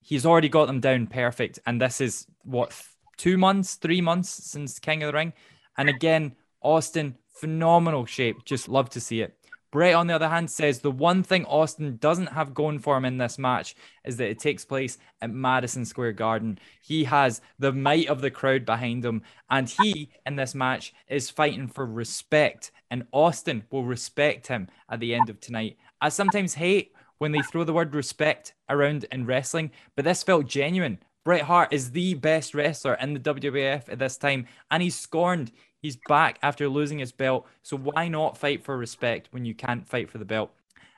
He's 0.00 0.26
already 0.26 0.48
got 0.48 0.66
them 0.66 0.80
down 0.80 1.06
perfect. 1.06 1.58
And 1.66 1.80
this 1.80 2.00
is 2.00 2.26
what, 2.44 2.72
two 3.16 3.38
months, 3.38 3.74
three 3.74 4.00
months 4.00 4.30
since 4.30 4.78
King 4.78 5.02
of 5.02 5.12
the 5.12 5.18
Ring. 5.18 5.32
And 5.76 5.88
again, 5.88 6.34
Austin, 6.60 7.16
phenomenal 7.28 8.04
shape. 8.04 8.44
Just 8.44 8.68
love 8.68 8.90
to 8.90 9.00
see 9.00 9.20
it. 9.20 9.37
Bret, 9.70 9.94
on 9.94 10.06
the 10.06 10.14
other 10.14 10.28
hand, 10.30 10.50
says 10.50 10.80
the 10.80 10.90
one 10.90 11.22
thing 11.22 11.44
Austin 11.44 11.98
doesn't 11.98 12.28
have 12.28 12.54
going 12.54 12.78
for 12.78 12.96
him 12.96 13.04
in 13.04 13.18
this 13.18 13.38
match 13.38 13.76
is 14.04 14.16
that 14.16 14.30
it 14.30 14.38
takes 14.38 14.64
place 14.64 14.96
at 15.20 15.30
Madison 15.30 15.84
Square 15.84 16.12
Garden. 16.12 16.58
He 16.80 17.04
has 17.04 17.42
the 17.58 17.72
might 17.72 18.08
of 18.08 18.22
the 18.22 18.30
crowd 18.30 18.64
behind 18.64 19.04
him, 19.04 19.22
and 19.50 19.68
he, 19.68 20.10
in 20.24 20.36
this 20.36 20.54
match, 20.54 20.94
is 21.06 21.28
fighting 21.28 21.68
for 21.68 21.84
respect, 21.84 22.70
and 22.90 23.06
Austin 23.12 23.64
will 23.70 23.84
respect 23.84 24.46
him 24.46 24.68
at 24.88 25.00
the 25.00 25.14
end 25.14 25.28
of 25.28 25.38
tonight. 25.38 25.76
I 26.00 26.08
sometimes 26.08 26.54
hate 26.54 26.92
when 27.18 27.32
they 27.32 27.42
throw 27.42 27.64
the 27.64 27.74
word 27.74 27.94
respect 27.94 28.54
around 28.70 29.04
in 29.12 29.26
wrestling, 29.26 29.70
but 29.96 30.04
this 30.06 30.22
felt 30.22 30.46
genuine. 30.46 30.98
Bret 31.24 31.42
Hart 31.42 31.74
is 31.74 31.90
the 31.90 32.14
best 32.14 32.54
wrestler 32.54 32.94
in 32.94 33.12
the 33.12 33.20
WWF 33.20 33.92
at 33.92 33.98
this 33.98 34.16
time, 34.16 34.46
and 34.70 34.82
he's 34.82 34.98
scorned. 34.98 35.52
He's 35.80 35.98
back 36.08 36.38
after 36.42 36.68
losing 36.68 36.98
his 36.98 37.12
belt. 37.12 37.46
So 37.62 37.76
why 37.76 38.08
not 38.08 38.36
fight 38.36 38.64
for 38.64 38.76
respect 38.76 39.28
when 39.30 39.44
you 39.44 39.54
can't 39.54 39.86
fight 39.86 40.10
for 40.10 40.18
the 40.18 40.24
belt? 40.24 40.50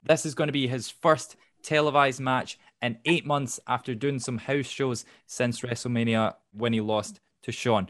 This 0.04 0.24
is 0.24 0.34
going 0.34 0.48
to 0.48 0.52
be 0.52 0.66
his 0.66 0.88
first 0.88 1.36
televised 1.62 2.20
match 2.20 2.58
in 2.80 2.98
eight 3.04 3.26
months 3.26 3.60
after 3.66 3.94
doing 3.94 4.18
some 4.18 4.38
house 4.38 4.66
shows 4.66 5.04
since 5.26 5.60
WrestleMania 5.60 6.34
when 6.52 6.72
he 6.72 6.80
lost 6.80 7.20
to 7.42 7.52
Shawn. 7.52 7.88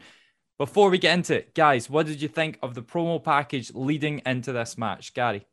Before 0.57 0.89
we 0.89 0.97
get 0.97 1.13
into 1.13 1.37
it, 1.37 1.55
guys, 1.55 1.89
what 1.89 2.05
did 2.05 2.21
you 2.21 2.27
think 2.27 2.59
of 2.61 2.75
the 2.75 2.83
promo 2.83 3.23
package 3.23 3.73
leading 3.73 4.21
into 4.25 4.51
this 4.51 4.77
match? 4.77 5.13
Gary. 5.13 5.45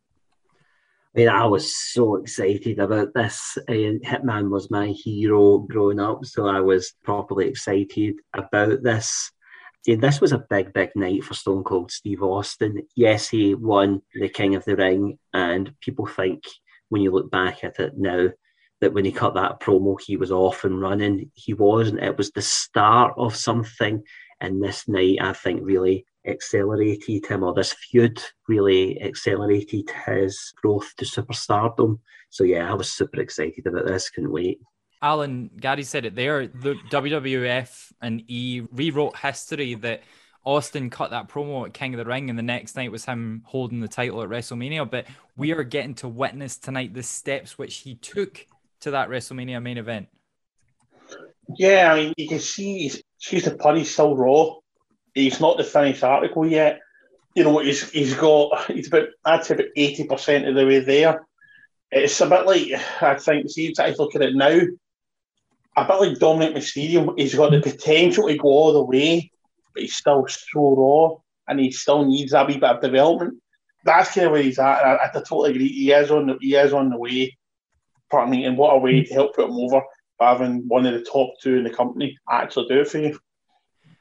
I 1.14 1.20
mean, 1.20 1.28
I 1.28 1.46
was 1.46 1.74
so 1.74 2.16
excited 2.16 2.78
about 2.78 3.14
this. 3.14 3.56
And 3.68 4.02
Hitman 4.02 4.50
was 4.50 4.70
my 4.70 4.88
hero 4.88 5.58
growing 5.58 5.98
up, 6.00 6.24
so 6.26 6.46
I 6.46 6.60
was 6.60 6.92
properly 7.04 7.48
excited 7.48 8.16
about 8.34 8.82
this. 8.82 9.32
This 9.96 10.20
was 10.20 10.32
a 10.32 10.44
big, 10.50 10.74
big 10.74 10.90
night 10.94 11.24
for 11.24 11.32
Stone 11.32 11.64
Cold 11.64 11.90
Steve 11.90 12.22
Austin. 12.22 12.82
Yes, 12.94 13.28
he 13.28 13.54
won 13.54 14.02
the 14.14 14.28
King 14.28 14.54
of 14.54 14.64
the 14.66 14.76
Ring, 14.76 15.18
and 15.32 15.72
people 15.80 16.06
think 16.06 16.44
when 16.90 17.00
you 17.00 17.10
look 17.10 17.30
back 17.30 17.64
at 17.64 17.80
it 17.80 17.96
now 17.96 18.28
that 18.80 18.92
when 18.92 19.04
he 19.04 19.12
cut 19.12 19.34
that 19.34 19.60
promo, 19.60 19.96
he 20.00 20.16
was 20.16 20.30
off 20.30 20.64
and 20.64 20.80
running. 20.80 21.30
He 21.34 21.54
wasn't. 21.54 22.02
It 22.02 22.16
was 22.18 22.30
the 22.30 22.42
start 22.42 23.14
of 23.16 23.34
something. 23.34 24.02
And 24.40 24.62
this 24.62 24.86
night, 24.86 25.18
I 25.20 25.32
think, 25.32 25.62
really 25.64 26.04
accelerated 26.26 27.26
him, 27.26 27.42
or 27.42 27.54
this 27.54 27.72
feud 27.72 28.22
really 28.46 29.00
accelerated 29.02 29.90
his 30.06 30.52
growth 30.62 30.94
to 30.98 31.04
superstardom. 31.04 31.98
So, 32.30 32.44
yeah, 32.44 32.70
I 32.70 32.74
was 32.74 32.92
super 32.92 33.20
excited 33.20 33.66
about 33.66 33.86
this. 33.86 34.10
Couldn't 34.10 34.32
wait. 34.32 34.60
Alan, 35.00 35.50
Gary 35.58 35.84
said 35.84 36.04
it 36.04 36.14
there. 36.14 36.46
The 36.46 36.74
WWF 36.90 37.92
and 38.02 38.22
E 38.28 38.62
rewrote 38.72 39.16
history 39.16 39.74
that 39.74 40.02
Austin 40.44 40.90
cut 40.90 41.10
that 41.10 41.28
promo 41.28 41.66
at 41.66 41.74
King 41.74 41.94
of 41.94 41.98
the 41.98 42.04
Ring, 42.04 42.30
and 42.30 42.38
the 42.38 42.42
next 42.42 42.76
night 42.76 42.90
was 42.90 43.04
him 43.04 43.42
holding 43.44 43.80
the 43.80 43.88
title 43.88 44.22
at 44.22 44.28
WrestleMania. 44.28 44.90
But 44.90 45.06
we 45.36 45.52
are 45.52 45.62
getting 45.62 45.94
to 45.96 46.08
witness 46.08 46.56
tonight 46.56 46.94
the 46.94 47.02
steps 47.02 47.58
which 47.58 47.78
he 47.78 47.94
took 47.96 48.46
to 48.80 48.92
that 48.92 49.08
WrestleMania 49.08 49.62
main 49.62 49.78
event. 49.78 50.08
Yeah, 51.56 51.92
I 51.92 51.96
mean, 51.96 52.14
you 52.16 52.28
can 52.28 52.40
see 52.40 52.78
he's, 52.78 53.02
she's 53.18 53.44
the 53.44 53.54
pun, 53.54 53.76
he's 53.76 53.92
still 53.92 54.16
raw. 54.16 54.54
He's 55.14 55.40
not 55.40 55.56
the 55.56 55.64
finished 55.64 56.04
article 56.04 56.46
yet. 56.46 56.80
You 57.34 57.44
know, 57.44 57.58
he's 57.58 57.88
he's 57.90 58.14
got 58.14 58.66
he's 58.70 58.88
about 58.88 59.08
I'd 59.24 59.44
say 59.44 59.54
about 59.54 59.66
eighty 59.76 60.04
percent 60.04 60.46
of 60.46 60.54
the 60.54 60.66
way 60.66 60.80
there. 60.80 61.26
It's 61.90 62.20
a 62.20 62.26
bit 62.26 62.46
like 62.46 62.68
I 63.02 63.14
think 63.16 63.50
see 63.50 63.68
if 63.68 63.80
I 63.80 63.94
look 63.98 64.14
at 64.14 64.22
it 64.22 64.34
now, 64.34 64.60
a 65.84 65.86
bit 65.86 66.00
like 66.00 66.18
Dominik 66.18 66.54
Mysterio. 66.54 67.18
He's 67.18 67.34
got 67.34 67.50
the 67.50 67.60
potential 67.60 68.28
to 68.28 68.36
go 68.36 68.48
all 68.48 68.72
the 68.72 68.84
way, 68.84 69.30
but 69.74 69.82
he's 69.82 69.96
still 69.96 70.26
so 70.28 70.74
raw, 70.76 71.16
and 71.48 71.60
he 71.60 71.70
still 71.70 72.04
needs 72.04 72.32
a 72.32 72.44
wee 72.44 72.54
bit 72.54 72.64
of 72.64 72.80
development. 72.80 73.40
That's 73.84 74.12
kind 74.12 74.26
of 74.26 74.32
where 74.32 74.42
he's 74.42 74.58
at. 74.58 74.84
I, 74.84 75.06
I 75.06 75.10
totally 75.12 75.50
agree. 75.50 75.68
He 75.68 75.92
is 75.92 76.10
on 76.10 76.26
the 76.26 76.36
he 76.40 76.54
is 76.54 76.72
on 76.72 76.90
the 76.90 76.98
way. 76.98 77.36
Pardon 78.10 78.30
me, 78.30 78.44
and 78.44 78.56
what 78.56 78.74
a 78.74 78.78
way 78.78 79.04
to 79.04 79.14
help 79.14 79.34
put 79.34 79.48
him 79.48 79.56
over 79.56 79.82
by 80.18 80.30
having 80.30 80.66
one 80.66 80.86
of 80.86 80.94
the 80.94 81.02
top 81.02 81.30
two 81.42 81.56
in 81.56 81.64
the 81.64 81.70
company 81.70 82.18
actually 82.30 82.66
do 82.68 82.80
it 82.80 82.88
for 82.88 82.98
you. 82.98 83.18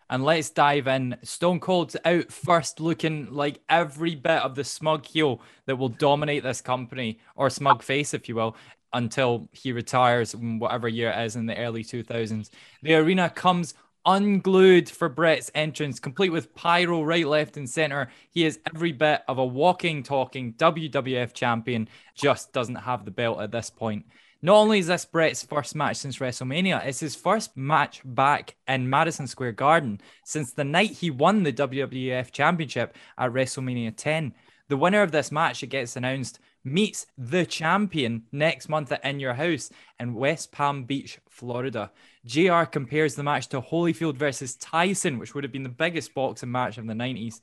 And 0.10 0.24
let's 0.24 0.50
dive 0.50 0.88
in. 0.88 1.18
Stone 1.24 1.60
Cold's 1.60 1.98
out 2.06 2.32
first, 2.32 2.80
looking 2.80 3.34
like 3.34 3.60
every 3.68 4.16
bit 4.16 4.42
of 4.42 4.56
the 4.56 4.64
smug 4.64 5.06
heel 5.06 5.42
that 5.66 5.76
will 5.76 5.90
dominate 5.90 6.44
this 6.44 6.62
company, 6.62 7.20
or 7.36 7.50
smug 7.50 7.84
face, 7.84 8.14
if 8.14 8.30
you 8.30 8.36
will, 8.36 8.56
until 8.94 9.50
he 9.52 9.72
retires 9.72 10.34
in 10.34 10.60
whatever 10.60 10.88
year 10.88 11.12
it 11.12 11.26
is 11.26 11.36
in 11.36 11.46
the 11.46 11.58
early 11.58 11.84
2000s. 11.84 12.50
The 12.82 12.96
arena 12.96 13.30
comes 13.30 13.74
unglued 14.06 14.90
for 14.90 15.10
Bret's 15.10 15.52
entrance, 15.54 16.00
complete 16.00 16.32
with 16.32 16.56
pyro 16.56 17.04
right, 17.04 17.28
left, 17.28 17.58
and 17.58 17.70
center. 17.70 18.10
He 18.30 18.46
is 18.46 18.60
every 18.74 18.94
bit 18.94 19.22
of 19.28 19.38
a 19.38 19.46
walking, 19.46 20.02
talking 20.02 20.54
WWF 20.54 21.34
champion, 21.34 21.90
just 22.16 22.54
doesn't 22.54 22.76
have 22.76 23.04
the 23.04 23.12
belt 23.12 23.42
at 23.42 23.52
this 23.52 23.70
point. 23.70 24.06
Not 24.42 24.56
only 24.56 24.80
is 24.80 24.88
this 24.88 25.04
Bret's 25.04 25.44
first 25.44 25.76
match 25.76 25.98
since 25.98 26.20
WrestleMania, 26.20 26.86
it's 26.86 27.00
his 27.00 27.16
first 27.16 27.58
match 27.58 28.02
back 28.06 28.56
in 28.68 28.90
Madison 28.90 29.28
Square 29.28 29.54
Garden 29.54 30.00
since 30.24 30.54
the 30.54 30.64
night 30.64 30.92
he 30.92 31.10
won 31.10 31.44
the 31.44 31.52
WWF 31.52 32.32
Championship 32.32 32.96
at 33.18 33.32
WrestleMania 33.32 33.94
10. 33.96 34.34
The 34.70 34.78
winner 34.78 35.02
of 35.02 35.12
this 35.12 35.32
match, 35.32 35.64
it 35.64 35.68
gets 35.68 35.96
announced, 35.96 36.40
meets 36.64 37.06
the 37.18 37.46
champion 37.46 38.24
next 38.32 38.70
month 38.70 38.92
at 38.92 39.04
In 39.06 39.20
Your 39.20 39.34
House 39.34 39.70
in 40.00 40.14
West 40.14 40.52
Palm 40.52 40.84
Beach, 40.84 41.20
Florida. 41.30 41.92
JR 42.26 42.64
compares 42.64 43.16
the 43.16 43.24
match 43.24 43.48
to 43.50 43.62
Holyfield 43.62 44.18
versus 44.18 44.56
Tyson, 44.56 45.18
which 45.18 45.34
would 45.34 45.44
have 45.44 45.54
been 45.54 45.64
the 45.64 45.70
biggest 45.70 46.14
boxing 46.14 46.52
match 46.52 46.78
of 46.78 46.88
the 46.88 46.94
90s. 46.94 47.42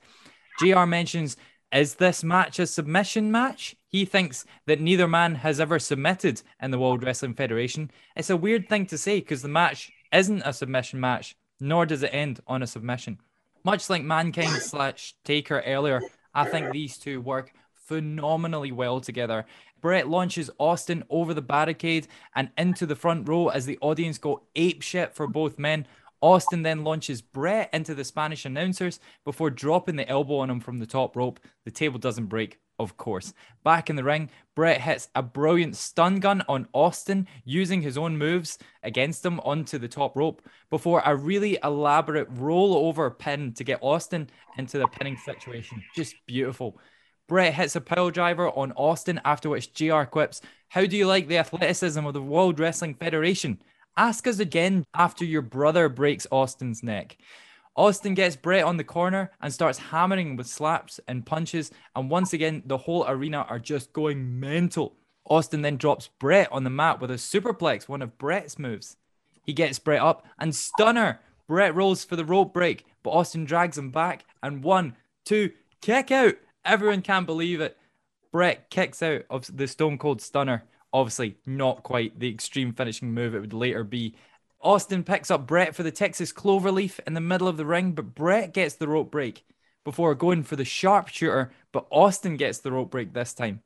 JR 0.59 0.85
mentions 0.85 1.37
is 1.71 1.95
this 1.95 2.23
match 2.23 2.59
a 2.59 2.67
submission 2.67 3.31
match? 3.31 3.75
He 3.89 4.05
thinks 4.05 4.45
that 4.65 4.79
neither 4.79 5.07
man 5.07 5.35
has 5.35 5.59
ever 5.59 5.79
submitted 5.79 6.41
in 6.61 6.71
the 6.71 6.79
World 6.79 7.03
Wrestling 7.03 7.33
Federation. 7.33 7.91
It's 8.15 8.29
a 8.29 8.37
weird 8.37 8.69
thing 8.69 8.85
to 8.85 8.97
say 8.97 9.19
because 9.19 9.41
the 9.41 9.49
match 9.49 9.91
isn't 10.13 10.43
a 10.45 10.53
submission 10.53 10.99
match, 11.01 11.35
nor 11.59 11.85
does 11.85 12.03
it 12.03 12.13
end 12.13 12.39
on 12.47 12.63
a 12.63 12.67
submission. 12.67 13.19
Much 13.65 13.89
like 13.89 14.03
Mankind 14.03 14.61
slash 14.61 15.15
Taker 15.25 15.61
earlier, 15.65 16.01
I 16.33 16.45
think 16.45 16.71
these 16.71 16.97
two 16.97 17.19
work 17.19 17.51
phenomenally 17.85 18.71
well 18.71 18.99
together. 18.99 19.45
Bret 19.81 20.07
launches 20.07 20.49
Austin 20.59 21.03
over 21.09 21.33
the 21.33 21.41
barricade 21.41 22.07
and 22.35 22.49
into 22.57 22.85
the 22.85 22.95
front 22.95 23.27
row 23.27 23.49
as 23.49 23.65
the 23.65 23.77
audience 23.81 24.17
go 24.17 24.43
ape 24.55 24.81
shit 24.81 25.13
for 25.15 25.27
both 25.27 25.59
men. 25.59 25.85
Austin 26.21 26.63
then 26.63 26.83
launches 26.83 27.21
Bret 27.21 27.69
into 27.71 27.93
the 27.93 28.03
Spanish 28.03 28.45
announcers 28.45 28.99
before 29.23 29.51
dropping 29.51 29.95
the 29.95 30.09
elbow 30.09 30.37
on 30.37 30.49
him 30.49 30.59
from 30.59 30.79
the 30.79 30.87
top 30.87 31.15
rope. 31.15 31.39
The 31.65 31.71
table 31.71 31.99
doesn't 31.99 32.27
break, 32.27 32.59
of 32.79 32.97
course. 32.97 33.33
Back 33.63 33.91
in 33.91 33.95
the 33.95 34.03
ring, 34.03 34.31
Bret 34.55 34.81
hits 34.81 35.09
a 35.13 35.21
brilliant 35.21 35.75
stun 35.75 36.19
gun 36.19 36.41
on 36.47 36.67
Austin 36.73 37.27
using 37.43 37.81
his 37.81 37.97
own 37.97 38.17
moves 38.17 38.57
against 38.81 39.23
him 39.23 39.39
onto 39.41 39.77
the 39.77 39.87
top 39.87 40.15
rope 40.15 40.41
before 40.71 41.03
a 41.05 41.15
really 41.15 41.59
elaborate 41.63 42.33
rollover 42.33 43.15
pin 43.15 43.53
to 43.53 43.63
get 43.63 43.83
Austin 43.83 44.27
into 44.57 44.79
the 44.79 44.87
pinning 44.87 45.17
situation. 45.17 45.83
Just 45.95 46.15
beautiful. 46.25 46.79
Bret 47.27 47.55
hits 47.55 47.75
a 47.75 47.81
pile 47.81 48.11
driver 48.11 48.49
on 48.49 48.71
Austin, 48.73 49.19
after 49.25 49.49
which 49.49 49.73
JR 49.73 50.03
quips, 50.03 50.41
How 50.69 50.85
do 50.85 50.95
you 50.95 51.07
like 51.07 51.27
the 51.27 51.39
athleticism 51.39 52.05
of 52.05 52.13
the 52.13 52.21
World 52.21 52.59
Wrestling 52.59 52.93
Federation? 52.93 53.59
Ask 53.97 54.27
us 54.27 54.39
again 54.39 54.85
after 54.93 55.25
your 55.25 55.41
brother 55.41 55.89
breaks 55.89 56.27
Austin's 56.31 56.83
neck. 56.83 57.17
Austin 57.75 58.13
gets 58.13 58.35
Bret 58.35 58.63
on 58.63 58.77
the 58.77 58.83
corner 58.83 59.31
and 59.41 59.51
starts 59.51 59.79
hammering 59.79 60.35
with 60.35 60.47
slaps 60.47 60.99
and 61.07 61.25
punches, 61.25 61.71
and 61.95 62.09
once 62.09 62.31
again, 62.31 62.61
the 62.65 62.77
whole 62.77 63.05
arena 63.07 63.45
are 63.49 63.59
just 63.59 63.91
going 63.91 64.39
mental. 64.39 64.95
Austin 65.27 65.61
then 65.61 65.77
drops 65.77 66.09
Bret 66.19 66.51
on 66.51 66.63
the 66.63 66.69
mat 66.69 67.01
with 67.01 67.09
a 67.09 67.15
superplex, 67.15 67.89
one 67.89 68.01
of 68.01 68.17
Bret's 68.17 68.59
moves. 68.59 68.97
He 69.41 69.53
gets 69.53 69.79
Bret 69.79 70.01
up 70.01 70.25
and 70.39 70.55
stunner. 70.55 71.19
Bret 71.47 71.75
rolls 71.75 72.03
for 72.03 72.15
the 72.15 72.25
rope 72.25 72.53
break, 72.53 72.85
but 73.01 73.11
Austin 73.11 73.45
drags 73.45 73.77
him 73.77 73.89
back 73.91 74.25
and 74.43 74.63
one, 74.63 74.95
two, 75.25 75.51
kick 75.81 76.11
out. 76.11 76.35
Everyone 76.65 77.01
can't 77.01 77.25
believe 77.25 77.61
it. 77.61 77.77
Bret 78.31 78.69
kicks 78.69 79.01
out 79.01 79.21
of 79.29 79.55
the 79.55 79.67
Stone 79.67 79.97
Cold 79.97 80.21
Stunner 80.21 80.63
Obviously, 80.95 81.35
not 81.45 81.83
quite 81.83 82.17
the 82.21 82.29
extreme 82.29 82.71
finishing 82.71 83.13
move 83.13 83.35
it 83.35 83.41
would 83.41 83.51
later 83.51 83.83
be. 83.83 84.15
Austin 84.61 85.03
picks 85.03 85.29
up 85.29 85.45
Bret 85.45 85.75
for 85.75 85.83
the 85.83 85.91
Texas 85.91 86.31
Cloverleaf 86.31 87.01
in 87.05 87.13
the 87.13 87.19
middle 87.19 87.49
of 87.49 87.57
the 87.57 87.65
ring, 87.65 87.91
but 87.91 88.15
Bret 88.15 88.53
gets 88.53 88.75
the 88.75 88.87
rope 88.87 89.11
break 89.11 89.45
before 89.83 90.15
going 90.15 90.43
for 90.43 90.55
the 90.55 90.63
sharpshooter, 90.63 91.51
but 91.73 91.85
Austin 91.91 92.37
gets 92.37 92.59
the 92.59 92.71
rope 92.71 92.91
break 92.91 93.11
this 93.11 93.33
time. 93.33 93.61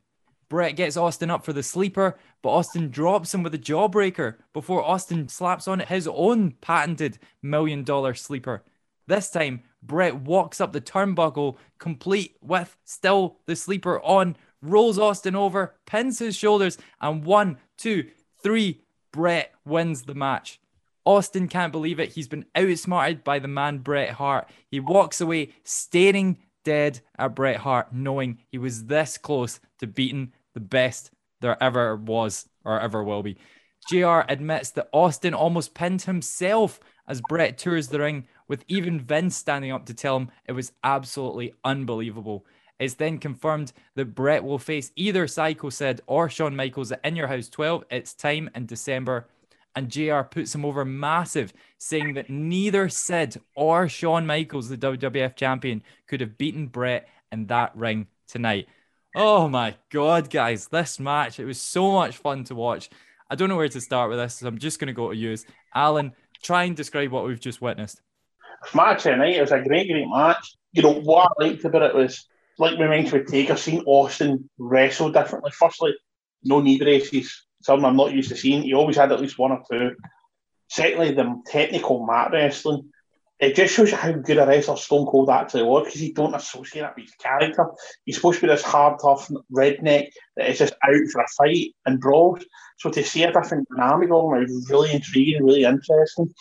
Bret 0.50 0.76
gets 0.76 0.98
Austin 0.98 1.30
up 1.30 1.46
for 1.46 1.54
the 1.54 1.62
sleeper, 1.62 2.18
but 2.42 2.50
Austin 2.50 2.90
drops 2.90 3.32
him 3.32 3.44
with 3.44 3.54
a 3.54 3.60
jawbreaker 3.60 4.38
before 4.52 4.84
Austin 4.84 5.30
slaps 5.30 5.68
on 5.68 5.82
his 5.82 6.08
own 6.08 6.54
patented 6.62 7.20
million 7.44 7.84
dollar 7.84 8.16
sleeper. 8.16 8.64
This 9.06 9.30
time, 9.30 9.62
Bret 9.82 10.16
walks 10.16 10.60
up 10.60 10.74
the 10.74 10.82
turnbuckle 10.82 11.58
complete 11.78 12.36
with 12.42 12.78
still 12.84 13.38
the 13.46 13.56
sleeper 13.56 14.02
on, 14.02 14.36
rolls 14.62 15.00
Austin 15.00 15.36
over, 15.36 15.76
pins 15.86 16.20
his 16.20 16.36
shoulders, 16.36 16.78
and 17.02 17.24
one, 17.24 17.58
two, 17.78 18.10
three, 18.42 18.82
Bret 19.12 19.54
wins 19.66 20.04
the 20.04 20.14
match. 20.14 20.60
Austin 21.06 21.48
can't 21.48 21.72
believe 21.72 22.00
it. 22.00 22.14
He's 22.14 22.28
been 22.28 22.46
outsmarted 22.56 23.24
by 23.24 23.40
the 23.40 23.48
man 23.48 23.80
Bret 23.80 24.12
Hart. 24.12 24.50
He 24.70 24.80
walks 24.80 25.22
away 25.22 25.54
staring 25.64 26.38
dead 26.64 27.00
at 27.18 27.36
Bret 27.36 27.58
Hart, 27.58 27.94
knowing 27.94 28.40
he 28.52 28.58
was 28.58 28.86
this 28.86 29.18
close 29.18 29.60
to 29.80 29.88
beating 29.88 30.34
the 30.54 30.60
best 30.60 31.12
there 31.42 31.62
ever 31.64 31.96
was 31.96 32.48
or 32.64 32.80
ever 32.80 33.04
will 33.04 33.24
be. 33.24 33.38
JR 33.90 34.22
admits 34.28 34.72
that 34.72 34.90
Austin 34.92 35.34
almost 35.34 35.74
pinned 35.74 36.04
himself 36.04 36.80
as 37.08 37.22
Bret 37.28 37.58
tours 37.58 37.88
the 37.88 38.00
ring, 38.00 38.28
with 38.50 38.66
even 38.68 39.00
Vince 39.00 39.38
standing 39.38 39.72
up 39.72 39.86
to 39.86 39.94
tell 39.94 40.18
him 40.18 40.32
it 40.46 40.52
was 40.52 40.74
absolutely 40.84 41.54
unbelievable. 41.64 42.46
It's 42.80 42.96
then 42.96 43.18
confirmed 43.18 43.72
that 43.96 44.16
Bret 44.16 44.44
will 44.44 44.58
face 44.58 44.92
either 44.96 45.28
Psycho 45.28 45.70
Sid 45.70 46.02
or 46.08 46.30
Shawn 46.30 46.56
Michaels 46.56 46.92
at 46.92 47.06
In 47.06 47.16
Your 47.16 47.28
House 47.28 47.48
12. 47.48 47.86
It's 47.90 48.14
time 48.14 48.50
in 48.56 48.66
December. 48.66 49.28
And 49.76 49.90
JR 49.90 50.22
puts 50.22 50.56
him 50.56 50.66
over 50.66 50.84
massive, 50.84 51.54
saying 51.78 52.16
that 52.16 52.30
neither 52.30 52.90
Sid 52.90 53.40
or 53.56 53.88
Shawn 53.88 54.26
Michaels, 54.26 54.68
the 54.68 54.78
WWF 54.78 55.36
champion, 55.36 55.84
could 56.08 56.22
have 56.22 56.38
beaten 56.38 56.68
Bret 56.68 57.08
in 57.32 57.46
that 57.48 57.76
ring 57.76 58.08
tonight. 58.28 58.68
Oh 59.16 59.48
my 59.48 59.76
God, 59.90 60.30
guys, 60.30 60.68
this 60.68 61.00
match, 61.00 61.40
it 61.40 61.46
was 61.46 61.62
so 61.62 61.92
much 61.92 62.18
fun 62.18 62.44
to 62.46 62.56
watch. 62.56 62.90
I 63.30 63.36
don't 63.36 63.50
know 63.50 63.58
where 63.58 63.70
to 63.70 63.82
start 63.82 64.10
with 64.10 64.20
this, 64.20 64.36
so 64.36 64.48
I'm 64.48 64.58
just 64.58 64.80
going 64.80 64.88
to 64.88 64.94
go 64.94 65.10
to 65.10 65.16
use. 65.16 65.46
Alan, 65.76 66.14
try 66.42 66.64
and 66.64 66.76
describe 66.76 67.12
what 67.12 67.26
we've 67.26 67.40
just 67.40 67.62
witnessed. 67.62 68.02
Match 68.74 69.04
tonight, 69.04 69.36
it 69.36 69.42
was 69.42 69.52
a 69.52 69.62
great, 69.62 69.90
great 69.90 70.08
match. 70.08 70.56
You 70.74 70.84
know, 70.84 70.94
what 70.94 71.32
I 71.40 71.44
liked 71.44 71.66
about 71.66 71.84
it 71.84 71.96
was 71.96 72.28
like 72.58 72.78
we 72.78 72.88
mentioned 72.88 73.22
with 73.22 73.32
Taker, 73.32 73.56
seeing 73.56 73.84
Austin 73.86 74.50
wrestle 74.58 75.12
differently. 75.12 75.52
Firstly, 75.52 75.96
no 76.44 76.60
knee 76.60 76.78
braces, 76.78 77.46
something 77.62 77.86
I'm 77.86 77.96
not 77.96 78.12
used 78.12 78.30
to 78.30 78.36
seeing. 78.36 78.64
He 78.64 78.74
always 78.74 78.98
had 78.98 79.12
at 79.12 79.22
least 79.22 79.40
one 79.40 79.52
or 79.52 79.64
two. 79.70 79.96
Secondly, 80.70 81.14
the 81.14 81.42
technical 81.48 82.06
mat 82.06 82.32
wrestling. 82.32 82.92
It 83.40 83.56
just 83.56 83.74
shows 83.74 83.92
you 83.92 83.98
how 83.98 84.12
good 84.12 84.38
a 84.38 84.46
wrestler 84.46 84.76
Stone 84.76 85.06
Cold 85.08 85.30
actually 85.30 85.64
was 85.64 85.86
because 85.86 86.02
you 86.02 86.14
don't 86.14 86.36
associate 86.36 86.82
that 86.82 86.96
with 86.96 87.06
his 87.06 87.16
character. 87.16 87.66
He's 88.04 88.16
supposed 88.16 88.42
to 88.42 88.48
be 88.48 88.52
this 88.52 88.64
hard, 88.64 89.00
tough 89.02 89.32
redneck 89.56 90.10
that 90.36 90.50
is 90.50 90.60
just 90.60 90.74
out 90.84 91.08
for 91.12 91.22
a 91.22 91.28
fight 91.38 91.74
and 91.86 92.02
brawls. 92.02 92.44
So 92.80 92.90
to 92.90 93.04
see 93.04 93.24
a 93.24 93.32
different 93.32 93.68
dynamic 93.76 94.12
on 94.12 94.38
him 94.38 94.44
was 94.44 94.70
really 94.70 94.92
intriguing, 94.92 95.44
really 95.44 95.64
interesting. 95.64 96.34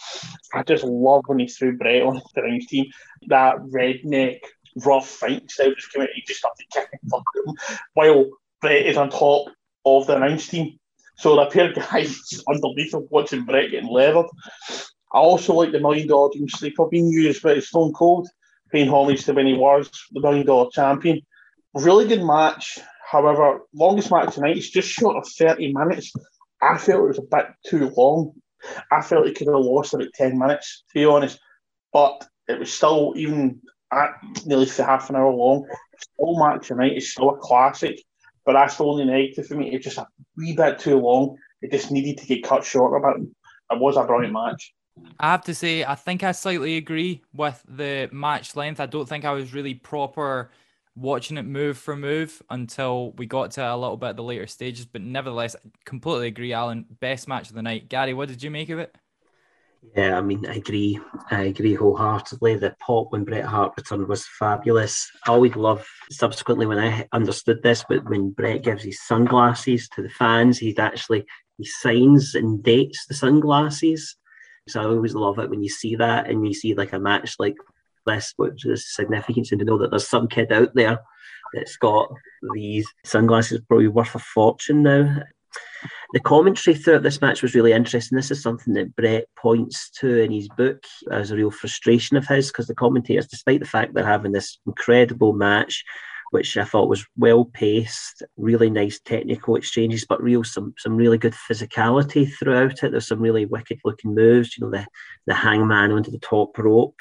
I 0.55 0.63
just 0.65 0.83
love 0.83 1.23
when 1.27 1.39
he 1.39 1.47
threw 1.47 1.77
Bret 1.77 2.03
on 2.03 2.21
the 2.35 2.43
ring 2.43 2.63
team. 2.69 2.87
That 3.29 3.59
redneck 3.59 4.41
rough 4.85 5.09
fight 5.09 5.51
style 5.51 5.75
just 5.75 5.93
came 5.93 6.03
out. 6.03 6.09
He 6.15 6.23
just 6.27 6.41
started 6.41 6.65
kicking 6.73 6.99
fuck 7.11 7.23
him 7.35 7.55
while 7.95 8.27
Bret 8.61 8.87
is 8.87 8.97
on 8.97 9.11
top 9.11 9.47
of 9.85 10.07
the 10.07 10.17
announce 10.17 10.49
team. 10.49 10.79
So 11.17 11.37
the 11.37 11.47
pair 11.47 11.71
of 11.71 11.75
guys 11.75 12.43
underneath 12.49 12.95
him 12.95 13.07
watching 13.11 13.45
Bret 13.45 13.71
getting 13.71 13.91
leathered. 13.91 14.27
I 15.13 15.19
also 15.19 15.55
like 15.55 15.73
the 15.73 15.81
million 15.81 16.09
dollar 16.09 16.31
dream 16.33 16.49
sleeper 16.49 16.87
being 16.87 17.09
used 17.09 17.43
by 17.43 17.59
Stone 17.61 17.93
Cold, 17.95 18.29
paying 18.71 18.89
homage 18.89 19.25
to 19.25 19.33
when 19.33 19.47
he 19.47 19.55
was 19.55 19.91
the 20.13 20.21
million 20.21 20.47
dollar 20.47 20.71
champion. 20.71 21.21
Really 21.75 22.07
good 22.07 22.23
match. 22.23 22.79
However, 23.11 23.61
longest 23.73 24.11
match 24.11 24.35
tonight 24.35 24.59
is 24.59 24.71
just 24.71 24.89
short 24.89 25.17
of 25.17 25.27
30 25.27 25.73
minutes. 25.73 26.13
I 26.61 26.77
felt 26.77 27.05
it 27.05 27.09
was 27.09 27.19
a 27.19 27.23
bit 27.23 27.47
too 27.67 27.91
long. 27.97 28.33
I 28.93 29.01
felt 29.01 29.27
it 29.27 29.37
could 29.37 29.47
have 29.47 29.57
lost 29.57 29.95
about 29.95 30.09
10 30.15 30.39
minutes, 30.39 30.85
to 30.91 30.95
be 30.95 31.05
honest. 31.07 31.39
But 31.93 32.27
it 32.49 32.59
was 32.59 32.73
still, 32.73 33.15
even 33.17 33.61
at 33.93 34.11
nearly 34.45 34.67
half 34.67 35.09
an 35.09 35.17
hour 35.17 35.33
long, 35.33 35.67
still 35.99 36.39
match 36.39 36.69
tonight 36.69 36.97
is 36.97 37.13
still 37.13 37.31
a 37.31 37.39
classic. 37.39 37.99
But 38.45 38.55
that's 38.55 38.77
the 38.77 38.85
only 38.85 39.05
negative 39.05 39.47
for 39.47 39.55
me. 39.55 39.75
It's 39.75 39.85
just 39.85 39.99
a 39.99 40.07
wee 40.37 40.55
bit 40.55 40.79
too 40.79 40.99
long. 40.99 41.37
It 41.63 41.73
just 41.73 41.91
needed 41.91 42.19
to 42.19 42.27
get 42.27 42.45
cut 42.45 42.65
short 42.65 43.03
a 43.03 43.07
bit. 43.07 43.29
It 43.71 43.81
was 43.81 43.97
a 43.97 44.05
brilliant 44.05 44.33
match. 44.33 44.75
I 45.21 45.31
have 45.33 45.45
to 45.45 45.55
say, 45.55 45.85
I 45.85 45.95
think 45.95 46.23
I 46.23 46.33
slightly 46.33 46.77
agree 46.77 47.23
with 47.35 47.63
the 47.69 48.09
match 48.13 48.55
length. 48.55 48.81
I 48.81 48.87
don't 48.87 49.09
think 49.09 49.25
I 49.25 49.33
was 49.33 49.53
really 49.53 49.75
proper 49.75 50.51
watching 50.95 51.39
it 51.39 51.45
move 51.45 51.79
for 51.79 51.97
move 51.97 52.43
until 52.51 53.13
we 53.13 53.27
got 53.27 53.53
to 53.53 53.63
a 53.63 53.77
little 53.77 53.97
bit 53.97 54.11
of 54.11 54.17
the 54.17 54.23
later 54.23 54.47
stages. 54.47 54.87
But 54.87 55.03
nevertheless, 55.03 55.57
I 55.57 55.69
completely 55.85 56.29
agree, 56.29 56.53
Alan. 56.53 56.87
Best 57.01 57.29
match 57.29 57.49
of 57.49 57.55
the 57.55 57.63
night. 57.63 57.89
Gary, 57.89 58.15
what 58.15 58.29
did 58.29 58.43
you 58.43 58.51
make 58.51 58.71
of 58.71 58.79
it? 58.79 58.95
Yeah, 59.97 60.19
I 60.19 60.21
mean, 60.21 60.45
I 60.47 60.55
agree. 60.55 60.99
I 61.31 61.43
agree 61.43 61.75
wholeheartedly. 61.75 62.57
The 62.57 62.75
pop 62.81 63.13
when 63.13 63.25
Bret 63.25 63.45
Hart 63.45 63.75
returned 63.77 64.09
was 64.09 64.27
fabulous. 64.39 65.09
I 65.27 65.31
always 65.31 65.57
love, 65.57 65.87
subsequently, 66.11 66.67
when 66.67 66.79
I 66.79 67.07
understood 67.13 67.63
this, 67.63 67.85
but 67.89 68.09
when 68.09 68.31
Bret 68.31 68.65
gives 68.65 68.83
his 68.83 69.01
sunglasses 69.07 69.89
to 69.91 70.03
the 70.03 70.09
fans, 70.09 70.59
he'd 70.59 70.81
actually, 70.81 71.25
he 71.57 71.65
signs 71.65 72.35
and 72.35 72.63
dates 72.63 73.07
the 73.07 73.15
sunglasses. 73.15 74.17
So 74.71 74.81
I 74.81 74.85
always 74.85 75.15
love 75.15 75.39
it 75.39 75.51
when 75.51 75.63
you 75.63 75.69
see 75.69 75.97
that 75.97 76.29
and 76.29 76.47
you 76.47 76.55
see 76.55 76.75
like 76.75 76.93
a 76.93 76.99
match 76.99 77.37
like 77.39 77.57
this, 78.07 78.33
which 78.37 78.67
is 78.67 78.95
significant 78.95 79.51
and 79.51 79.61
to 79.61 79.65
know 79.65 79.79
that 79.79 79.91
there's 79.91 80.09
some 80.09 80.29
kid 80.29 80.53
out 80.53 80.75
there 80.75 80.99
that's 81.55 81.77
got 81.77 82.09
these 82.55 82.87
sunglasses 83.05 83.61
probably 83.69 83.89
worth 83.89 84.15
a 84.15 84.19
fortune 84.19 84.83
now. 84.83 85.23
The 86.15 86.21
commentary 86.21 86.75
throughout 86.75 87.03
this 87.03 87.21
match 87.21 87.43
was 87.43 87.55
really 87.55 87.73
interesting. 87.73 88.17
This 88.17 88.31
is 88.31 88.43
something 88.43 88.73
that 88.75 88.97
Bret 88.97 89.27
points 89.37 89.91
to 90.01 90.23
in 90.23 90.31
his 90.31 90.49
book 90.49 90.83
as 91.11 91.31
a 91.31 91.37
real 91.37 91.51
frustration 91.51 92.17
of 92.17 92.27
his 92.27 92.49
because 92.49 92.67
the 92.67 92.75
commentators, 92.75 93.27
despite 93.27 93.61
the 93.61 93.67
fact 93.67 93.93
they're 93.95 94.07
having 94.07 94.33
this 94.33 94.59
incredible 94.67 95.35
match, 95.35 95.85
which 96.31 96.57
I 96.57 96.65
thought 96.65 96.89
was 96.89 97.07
well 97.17 97.45
paced, 97.45 98.23
really 98.37 98.71
nice 98.71 99.01
technical 99.01 99.57
exchanges, 99.57 100.05
but 100.09 100.23
real 100.23 100.45
some 100.45 100.75
some 100.79 100.97
really 100.97 101.19
good 101.19 101.35
physicality 101.35 102.31
throughout 102.31 102.83
it. 102.83 102.91
There's 102.91 103.09
some 103.09 103.21
really 103.21 103.47
wicked 103.47 103.79
looking 103.85 104.15
moves. 104.15 104.57
You 104.57 104.65
know, 104.65 104.71
the 104.71 104.87
the 105.27 105.35
hangman 105.35 105.93
onto 105.93 106.11
the 106.11 106.19
top 106.19 106.57
rope 106.59 107.01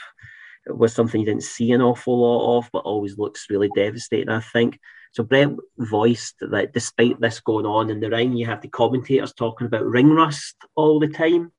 was 0.68 0.94
something 0.94 1.22
you 1.22 1.26
didn't 1.26 1.44
see 1.44 1.72
an 1.72 1.82
awful 1.82 2.20
lot 2.20 2.58
of, 2.58 2.70
but 2.72 2.80
always 2.80 3.18
looks 3.18 3.50
really 3.50 3.70
devastating. 3.76 4.30
I 4.30 4.40
think. 4.40 4.80
So 5.12 5.24
Bret 5.24 5.50
voiced 5.78 6.36
that 6.42 6.74
despite 6.74 7.20
this 7.20 7.40
going 7.40 7.66
on 7.66 7.90
in 7.90 8.00
the 8.00 8.10
ring, 8.10 8.38
you 8.38 8.46
have 8.46 8.62
the 8.62 8.68
commentators 8.68 9.34
talking 9.34 9.68
about 9.68 9.86
ring 9.86 10.10
rust 10.10 10.56
all 10.76 11.00
the 11.00 11.08
time, 11.08 11.52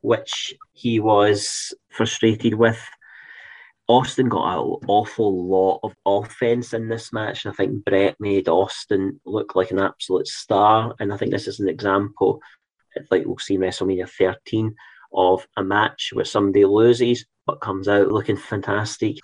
which 0.00 0.54
he 0.72 1.00
was 1.00 1.74
frustrated 1.90 2.54
with. 2.54 2.80
Austin 3.88 4.28
got 4.28 4.52
an 4.52 4.78
awful 4.86 5.48
lot 5.48 5.80
of 5.82 5.94
offense 6.04 6.74
in 6.74 6.88
this 6.88 7.10
match. 7.10 7.44
And 7.44 7.52
I 7.52 7.56
think 7.56 7.84
Bret 7.84 8.16
made 8.20 8.46
Austin 8.46 9.18
look 9.24 9.56
like 9.56 9.70
an 9.70 9.78
absolute 9.78 10.28
star. 10.28 10.94
And 11.00 11.12
I 11.12 11.16
think 11.16 11.30
this 11.30 11.48
is 11.48 11.58
an 11.58 11.70
example, 11.70 12.40
like 13.10 13.24
we'll 13.24 13.38
see 13.38 13.54
in 13.54 13.62
WrestleMania 13.62 14.08
13, 14.08 14.74
of 15.14 15.46
a 15.56 15.64
match 15.64 16.10
where 16.12 16.26
somebody 16.26 16.66
loses 16.66 17.24
but 17.46 17.62
comes 17.62 17.88
out 17.88 18.08
looking 18.08 18.36
fantastic. 18.36 19.16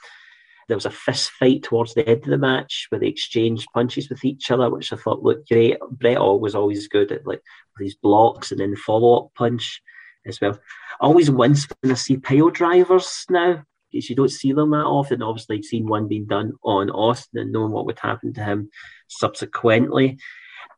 There 0.66 0.78
was 0.78 0.86
a 0.86 0.90
fist 0.90 1.30
fight 1.32 1.62
towards 1.62 1.92
the 1.92 2.08
end 2.08 2.22
of 2.22 2.30
the 2.30 2.38
match 2.38 2.86
where 2.88 2.98
they 2.98 3.08
exchanged 3.08 3.68
punches 3.74 4.08
with 4.08 4.24
each 4.24 4.50
other, 4.50 4.70
which 4.70 4.94
I 4.94 4.96
thought 4.96 5.22
looked 5.22 5.50
great. 5.50 5.76
Bret 5.90 6.18
was 6.18 6.54
always 6.54 6.88
good 6.88 7.12
at 7.12 7.26
like 7.26 7.42
these 7.78 7.96
blocks 7.96 8.50
and 8.50 8.60
then 8.60 8.74
follow 8.76 9.18
up 9.18 9.34
punch 9.34 9.82
as 10.26 10.40
well. 10.40 10.58
I 11.02 11.04
always 11.04 11.30
wince 11.30 11.68
when 11.82 11.92
I 11.92 11.96
see 11.96 12.16
pile 12.16 12.48
drivers 12.48 13.26
now 13.28 13.62
you 13.94 14.16
don't 14.16 14.30
see 14.30 14.52
them 14.52 14.70
that 14.70 14.84
often. 14.84 15.22
Obviously, 15.22 15.58
I've 15.58 15.64
seen 15.64 15.86
one 15.86 16.08
being 16.08 16.26
done 16.26 16.52
on 16.62 16.90
Austin 16.90 17.40
and 17.40 17.52
knowing 17.52 17.72
what 17.72 17.86
would 17.86 17.98
happen 17.98 18.32
to 18.34 18.44
him 18.44 18.70
subsequently. 19.08 20.18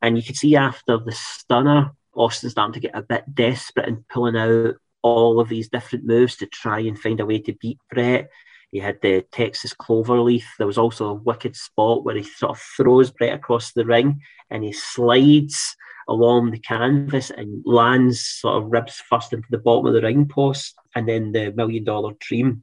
And 0.02 0.16
you 0.16 0.22
can 0.22 0.34
see 0.34 0.56
after 0.56 0.98
the 0.98 1.12
stunner, 1.12 1.92
Austin 2.14 2.50
starting 2.50 2.74
to 2.74 2.80
get 2.80 2.96
a 2.96 3.02
bit 3.02 3.34
desperate 3.34 3.88
and 3.88 4.06
pulling 4.08 4.36
out 4.36 4.76
all 5.02 5.40
of 5.40 5.48
these 5.48 5.68
different 5.68 6.04
moves 6.04 6.36
to 6.36 6.46
try 6.46 6.80
and 6.80 6.98
find 6.98 7.20
a 7.20 7.26
way 7.26 7.38
to 7.40 7.52
beat 7.54 7.78
Bret. 7.90 8.30
He 8.72 8.78
had 8.78 8.98
the 9.00 9.24
Texas 9.30 9.72
Cloverleaf. 9.72 10.44
There 10.58 10.66
was 10.66 10.78
also 10.78 11.06
a 11.06 11.14
wicked 11.14 11.54
spot 11.54 12.04
where 12.04 12.16
he 12.16 12.24
sort 12.24 12.56
of 12.56 12.62
throws 12.76 13.10
Bret 13.10 13.34
across 13.34 13.72
the 13.72 13.86
ring 13.86 14.20
and 14.50 14.64
he 14.64 14.72
slides 14.72 15.76
along 16.08 16.50
the 16.50 16.58
canvas 16.58 17.30
and 17.30 17.62
lands 17.64 18.20
sort 18.20 18.62
of 18.62 18.70
ribs 18.70 19.02
first 19.08 19.32
into 19.32 19.48
the 19.50 19.58
bottom 19.58 19.86
of 19.86 19.94
the 19.94 20.02
ring 20.02 20.26
post 20.26 20.74
and 20.94 21.08
then 21.08 21.32
the 21.32 21.52
million 21.52 21.84
dollar 21.84 22.12
dream 22.20 22.62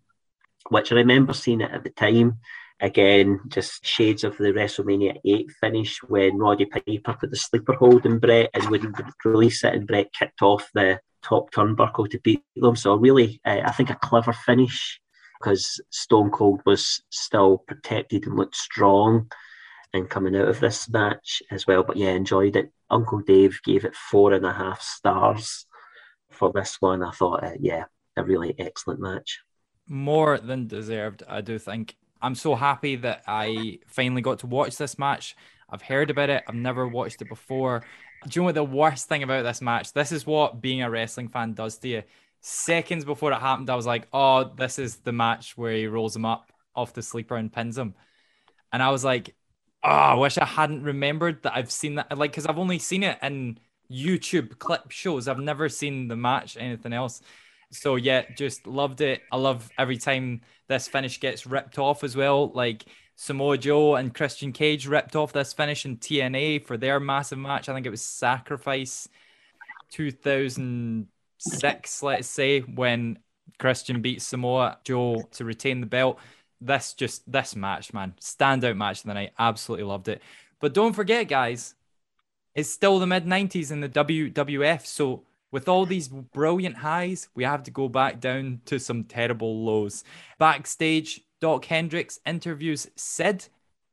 which 0.69 0.91
I 0.91 0.95
remember 0.95 1.33
seeing 1.33 1.61
it 1.61 1.71
at 1.71 1.83
the 1.83 1.89
time. 1.89 2.39
Again, 2.79 3.39
just 3.47 3.85
shades 3.85 4.23
of 4.23 4.37
the 4.37 4.51
WrestleMania 4.51 5.17
8 5.23 5.51
finish 5.61 5.99
when 6.03 6.37
Roddy 6.37 6.65
Piper 6.65 7.13
put 7.13 7.29
the 7.29 7.37
sleeper 7.37 7.73
hold 7.73 8.05
in 8.05 8.19
Bret 8.19 8.49
and 8.53 8.69
wouldn't 8.69 8.95
release 9.23 9.63
it, 9.63 9.73
and 9.73 9.87
Bret 9.87 10.11
kicked 10.11 10.41
off 10.41 10.69
the 10.73 10.99
top 11.23 11.51
turnbuckle 11.53 12.09
to 12.09 12.19
beat 12.19 12.43
them. 12.55 12.75
So, 12.75 12.95
really, 12.95 13.39
uh, 13.45 13.61
I 13.63 13.71
think 13.71 13.89
a 13.89 13.95
clever 13.95 14.33
finish 14.33 14.99
because 15.39 15.79
Stone 15.91 16.31
Cold 16.31 16.61
was 16.65 17.01
still 17.09 17.59
protected 17.59 18.25
and 18.25 18.35
looked 18.35 18.55
strong 18.55 19.29
and 19.93 20.09
coming 20.09 20.35
out 20.35 20.47
of 20.47 20.59
this 20.59 20.89
match 20.89 21.41
as 21.51 21.67
well. 21.67 21.83
But 21.83 21.97
yeah, 21.97 22.11
enjoyed 22.11 22.55
it. 22.55 22.71
Uncle 22.89 23.19
Dave 23.19 23.59
gave 23.63 23.85
it 23.85 23.95
four 23.95 24.33
and 24.33 24.45
a 24.45 24.53
half 24.53 24.81
stars 24.81 25.65
for 26.31 26.51
this 26.53 26.77
one. 26.81 27.03
I 27.03 27.11
thought, 27.11 27.43
uh, 27.43 27.51
yeah, 27.59 27.85
a 28.17 28.23
really 28.23 28.55
excellent 28.57 28.99
match 28.99 29.39
more 29.87 30.37
than 30.37 30.67
deserved, 30.67 31.23
I 31.27 31.41
do 31.41 31.59
think. 31.59 31.95
I'm 32.21 32.35
so 32.35 32.55
happy 32.55 32.95
that 32.97 33.23
I 33.27 33.79
finally 33.87 34.21
got 34.21 34.39
to 34.39 34.47
watch 34.47 34.77
this 34.77 34.97
match. 34.97 35.35
I've 35.69 35.81
heard 35.81 36.09
about 36.09 36.29
it, 36.29 36.43
I've 36.47 36.55
never 36.55 36.87
watched 36.87 37.21
it 37.21 37.29
before. 37.29 37.83
Do 38.27 38.29
you 38.31 38.41
know 38.41 38.45
what 38.45 38.55
the 38.55 38.63
worst 38.63 39.09
thing 39.09 39.23
about 39.23 39.43
this 39.43 39.61
match? 39.61 39.91
This 39.93 40.11
is 40.11 40.25
what 40.25 40.61
being 40.61 40.81
a 40.81 40.89
wrestling 40.89 41.27
fan 41.27 41.53
does 41.53 41.77
to 41.79 41.87
you. 41.89 42.03
Seconds 42.41 43.05
before 43.05 43.31
it 43.31 43.39
happened, 43.39 43.69
I 43.69 43.75
was 43.75 43.85
like, 43.85 44.07
oh, 44.13 44.45
this 44.55 44.79
is 44.79 44.97
the 44.97 45.11
match 45.11 45.57
where 45.57 45.73
he 45.73 45.87
rolls 45.87 46.15
him 46.15 46.25
up 46.25 46.51
off 46.75 46.93
the 46.93 47.01
sleeper 47.01 47.35
and 47.35 47.51
pins 47.51 47.77
him. 47.77 47.95
and 48.71 48.81
I 48.83 48.89
was 48.91 49.03
like, 49.03 49.35
oh, 49.83 49.89
I 49.89 50.13
wish 50.15 50.37
I 50.37 50.45
hadn't 50.45 50.83
remembered 50.83 51.43
that 51.43 51.53
I've 51.55 51.71
seen 51.71 51.95
that. 51.95 52.17
Like, 52.17 52.31
because 52.31 52.45
I've 52.47 52.59
only 52.59 52.79
seen 52.79 53.03
it 53.03 53.19
in 53.21 53.59
YouTube 53.91 54.57
clip 54.59 54.91
shows. 54.91 55.27
I've 55.27 55.39
never 55.39 55.69
seen 55.69 56.07
the 56.07 56.15
match, 56.15 56.57
anything 56.57 56.93
else. 56.93 57.21
So 57.73 57.95
yeah, 57.95 58.23
just 58.35 58.67
loved 58.67 59.01
it. 59.01 59.21
I 59.31 59.37
love 59.37 59.69
every 59.77 59.97
time 59.97 60.41
this 60.67 60.87
finish 60.87 61.19
gets 61.19 61.47
ripped 61.47 61.79
off 61.79 62.03
as 62.03 62.15
well. 62.15 62.51
Like 62.53 62.85
Samoa 63.15 63.57
Joe 63.57 63.95
and 63.95 64.13
Christian 64.13 64.51
Cage 64.51 64.85
ripped 64.87 65.15
off 65.15 65.33
this 65.33 65.53
finish 65.53 65.85
in 65.85 65.97
TNA 65.97 66.65
for 66.65 66.77
their 66.77 66.99
massive 66.99 67.39
match. 67.39 67.69
I 67.69 67.73
think 67.73 67.85
it 67.85 67.91
was 67.91 68.01
Sacrifice 68.01 69.07
2006, 69.91 72.03
let's 72.03 72.27
say, 72.27 72.61
when 72.61 73.19
Christian 73.59 74.01
beat 74.01 74.21
Samoa 74.21 74.79
Joe 74.83 75.21
to 75.31 75.45
retain 75.45 75.81
the 75.81 75.87
belt. 75.87 76.19
This 76.61 76.93
just 76.93 77.29
this 77.29 77.55
match, 77.55 77.93
man, 77.93 78.13
standout 78.21 78.77
match 78.77 78.99
of 78.99 79.07
the 79.07 79.15
night. 79.15 79.33
Absolutely 79.37 79.85
loved 79.85 80.07
it. 80.07 80.21
But 80.59 80.73
don't 80.73 80.93
forget, 80.93 81.27
guys, 81.27 81.75
it's 82.55 82.69
still 82.69 82.99
the 82.99 83.07
mid 83.07 83.25
90s 83.25 83.71
in 83.71 83.81
the 83.81 83.89
WWF. 83.89 84.85
So 84.85 85.23
with 85.53 85.69
all 85.69 85.85
these 85.85 86.07
brilliant 86.07 86.77
highs, 86.77 87.29
we 87.35 87.43
have 87.43 87.61
to 87.61 87.71
go 87.71 87.87
back 87.87 88.19
down 88.19 88.59
to 88.65 88.79
some 88.79 89.03
terrible 89.03 89.63
lows. 89.63 90.03
Backstage, 90.39 91.21
Dok 91.39 91.63
Hendrix 91.65 92.19
interviews 92.25 92.87
Sid, 92.95 93.47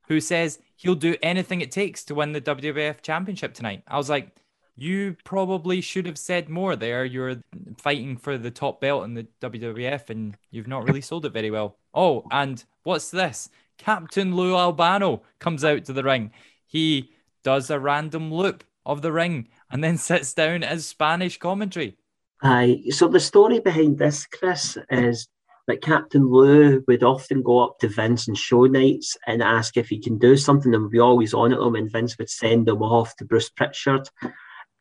who 0.07 0.19
says 0.19 0.57
he'll 0.75 0.95
do 0.95 1.15
anything 1.21 1.61
it 1.61 1.71
takes 1.71 2.03
to 2.05 2.15
win 2.15 2.31
the 2.31 2.41
WWF 2.41 3.03
Championship 3.03 3.53
tonight. 3.53 3.83
I 3.87 3.97
was 3.97 4.09
like, 4.09 4.35
you 4.75 5.15
probably 5.23 5.81
should 5.81 6.07
have 6.07 6.17
said 6.17 6.49
more 6.49 6.75
there. 6.75 7.05
You're 7.05 7.43
fighting 7.77 8.17
for 8.17 8.39
the 8.39 8.49
top 8.49 8.81
belt 8.81 9.03
in 9.03 9.13
the 9.13 9.27
WWF 9.39 10.09
and 10.09 10.35
you've 10.49 10.67
not 10.67 10.83
really 10.83 11.01
sold 11.01 11.27
it 11.27 11.33
very 11.33 11.51
well. 11.51 11.77
Oh, 11.93 12.25
and 12.31 12.63
what's 12.81 13.11
this? 13.11 13.49
Captain 13.77 14.35
Lou 14.35 14.55
Albano 14.55 15.21
comes 15.37 15.63
out 15.63 15.85
to 15.85 15.93
the 15.93 16.03
ring. 16.03 16.31
He 16.65 17.11
does 17.43 17.69
a 17.69 17.79
random 17.79 18.33
loop 18.33 18.63
of 18.83 19.03
the 19.03 19.11
ring 19.11 19.47
and 19.71 19.83
then 19.83 19.97
sits 19.97 20.33
down 20.33 20.63
as 20.63 20.85
Spanish 20.85 21.37
commentary. 21.37 21.97
Aye. 22.43 22.83
So 22.89 23.07
the 23.07 23.19
story 23.19 23.59
behind 23.59 23.97
this, 23.97 24.25
Chris, 24.25 24.77
is 24.89 25.27
that 25.67 25.81
Captain 25.81 26.27
Lou 26.27 26.83
would 26.87 27.03
often 27.03 27.43
go 27.43 27.59
up 27.59 27.79
to 27.79 27.87
Vince 27.87 28.27
and 28.27 28.37
show 28.37 28.65
nights 28.65 29.15
and 29.27 29.43
ask 29.43 29.77
if 29.77 29.89
he 29.89 29.99
can 29.99 30.17
do 30.17 30.35
something 30.35 30.73
and 30.73 30.83
would 30.83 30.91
be 30.91 30.99
always 30.99 31.33
on 31.33 31.53
at 31.53 31.59
him, 31.59 31.75
and 31.75 31.91
Vince 31.91 32.17
would 32.17 32.29
send 32.29 32.67
him 32.67 32.81
off 32.81 33.15
to 33.17 33.25
Bruce 33.25 33.49
Pritchard, 33.49 34.09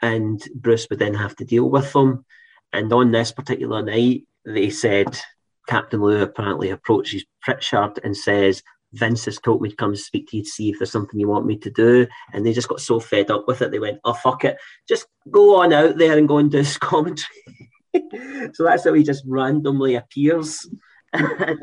and 0.00 0.42
Bruce 0.54 0.88
would 0.88 0.98
then 0.98 1.14
have 1.14 1.36
to 1.36 1.44
deal 1.44 1.68
with 1.68 1.92
them. 1.92 2.24
And 2.72 2.92
on 2.92 3.10
this 3.10 3.32
particular 3.32 3.82
night, 3.82 4.26
they 4.44 4.70
said 4.70 5.18
Captain 5.68 6.00
Lou 6.00 6.22
apparently 6.22 6.70
approaches 6.70 7.26
Pritchard 7.42 8.00
and 8.02 8.16
says, 8.16 8.62
Vince 8.92 9.24
has 9.24 9.38
told 9.38 9.62
me 9.62 9.70
to 9.70 9.76
come 9.76 9.94
speak 9.96 10.28
to 10.28 10.36
you 10.36 10.42
to 10.42 10.48
see 10.48 10.70
if 10.70 10.78
there's 10.78 10.90
something 10.90 11.18
you 11.18 11.28
want 11.28 11.46
me 11.46 11.56
to 11.58 11.70
do. 11.70 12.06
And 12.32 12.44
they 12.44 12.52
just 12.52 12.68
got 12.68 12.80
so 12.80 13.00
fed 13.00 13.30
up 13.30 13.46
with 13.46 13.62
it, 13.62 13.70
they 13.70 13.78
went, 13.78 14.00
oh, 14.04 14.14
fuck 14.14 14.44
it. 14.44 14.56
Just 14.88 15.06
go 15.30 15.60
on 15.60 15.72
out 15.72 15.96
there 15.98 16.18
and 16.18 16.28
go 16.28 16.38
and 16.38 16.50
do 16.50 16.58
his 16.58 16.78
commentary. 16.78 17.44
so 18.52 18.64
that's 18.64 18.84
how 18.84 18.92
he 18.92 19.02
just 19.02 19.24
randomly 19.26 19.94
appears. 19.96 20.68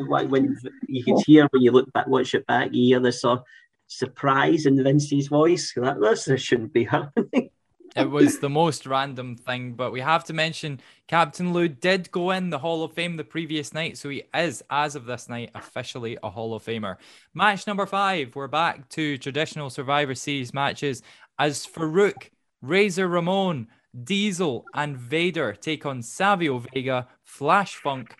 Like 0.09 0.27
when 0.27 0.57
you 0.89 1.05
can 1.05 1.17
hear 1.25 1.47
when 1.51 1.61
you 1.61 1.71
look 1.71 1.91
back, 1.93 2.07
watch 2.07 2.35
it 2.35 2.45
back, 2.47 2.73
you 2.73 2.83
hear 2.83 2.99
this 2.99 3.21
sort 3.21 3.39
of 3.39 3.45
surprise 3.87 4.65
in 4.65 4.83
Vince's 4.83 5.29
voice. 5.29 5.71
That 5.77 6.01
this 6.01 6.41
shouldn't 6.41 6.73
be 6.73 6.83
happening 6.83 7.51
it 7.97 8.09
was 8.09 8.39
the 8.39 8.49
most 8.49 8.85
random 8.85 9.35
thing, 9.35 9.73
but 9.73 9.91
we 9.91 10.01
have 10.01 10.23
to 10.25 10.33
mention 10.33 10.79
Captain 11.07 11.51
Lou 11.51 11.67
did 11.67 12.11
go 12.11 12.31
in 12.31 12.49
the 12.51 12.59
Hall 12.59 12.83
of 12.83 12.93
Fame 12.93 13.17
the 13.17 13.23
previous 13.23 13.73
night, 13.73 13.97
so 13.97 14.09
he 14.09 14.23
is, 14.33 14.63
as 14.69 14.95
of 14.95 15.05
this 15.05 15.27
night, 15.27 15.49
officially 15.55 16.17
a 16.23 16.29
Hall 16.29 16.53
of 16.53 16.63
Famer. 16.63 16.97
Match 17.33 17.65
number 17.65 17.85
five, 17.85 18.35
we're 18.35 18.47
back 18.47 18.87
to 18.89 19.17
traditional 19.17 19.69
Survivor 19.69 20.13
Series 20.13 20.53
matches 20.53 21.01
as 21.39 21.65
Farouk, 21.65 22.29
Razor 22.61 23.07
Ramon, 23.07 23.67
Diesel, 24.03 24.65
and 24.75 24.95
Vader 24.95 25.53
take 25.53 25.85
on 25.85 26.01
Savio 26.01 26.59
Vega, 26.59 27.07
Flash 27.23 27.75
Funk, 27.75 28.15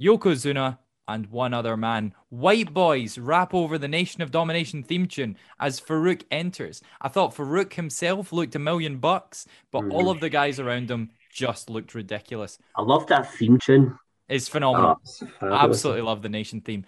Yokozuna, 0.00 0.78
and 1.14 1.26
one 1.26 1.52
other 1.52 1.76
man. 1.76 2.14
White 2.28 2.72
boys 2.72 3.18
rap 3.18 3.52
over 3.52 3.76
the 3.78 3.88
Nation 3.88 4.22
of 4.22 4.30
Domination 4.30 4.82
theme 4.82 5.06
tune 5.06 5.36
as 5.58 5.80
Farouk 5.80 6.22
enters. 6.30 6.82
I 7.00 7.08
thought 7.08 7.34
Farouk 7.34 7.74
himself 7.74 8.32
looked 8.32 8.54
a 8.54 8.58
million 8.58 8.98
bucks, 8.98 9.46
but 9.70 9.82
mm. 9.82 9.92
all 9.92 10.10
of 10.10 10.20
the 10.20 10.28
guys 10.28 10.60
around 10.60 10.90
him 10.90 11.10
just 11.32 11.68
looked 11.70 11.94
ridiculous. 11.94 12.58
I 12.76 12.82
love 12.82 13.06
that 13.08 13.32
theme 13.32 13.58
tune. 13.58 13.98
It's 14.28 14.48
phenomenal. 14.48 15.00
Oh, 15.42 15.52
Absolutely 15.52 16.02
love 16.02 16.22
the 16.22 16.28
Nation 16.28 16.60
theme. 16.60 16.84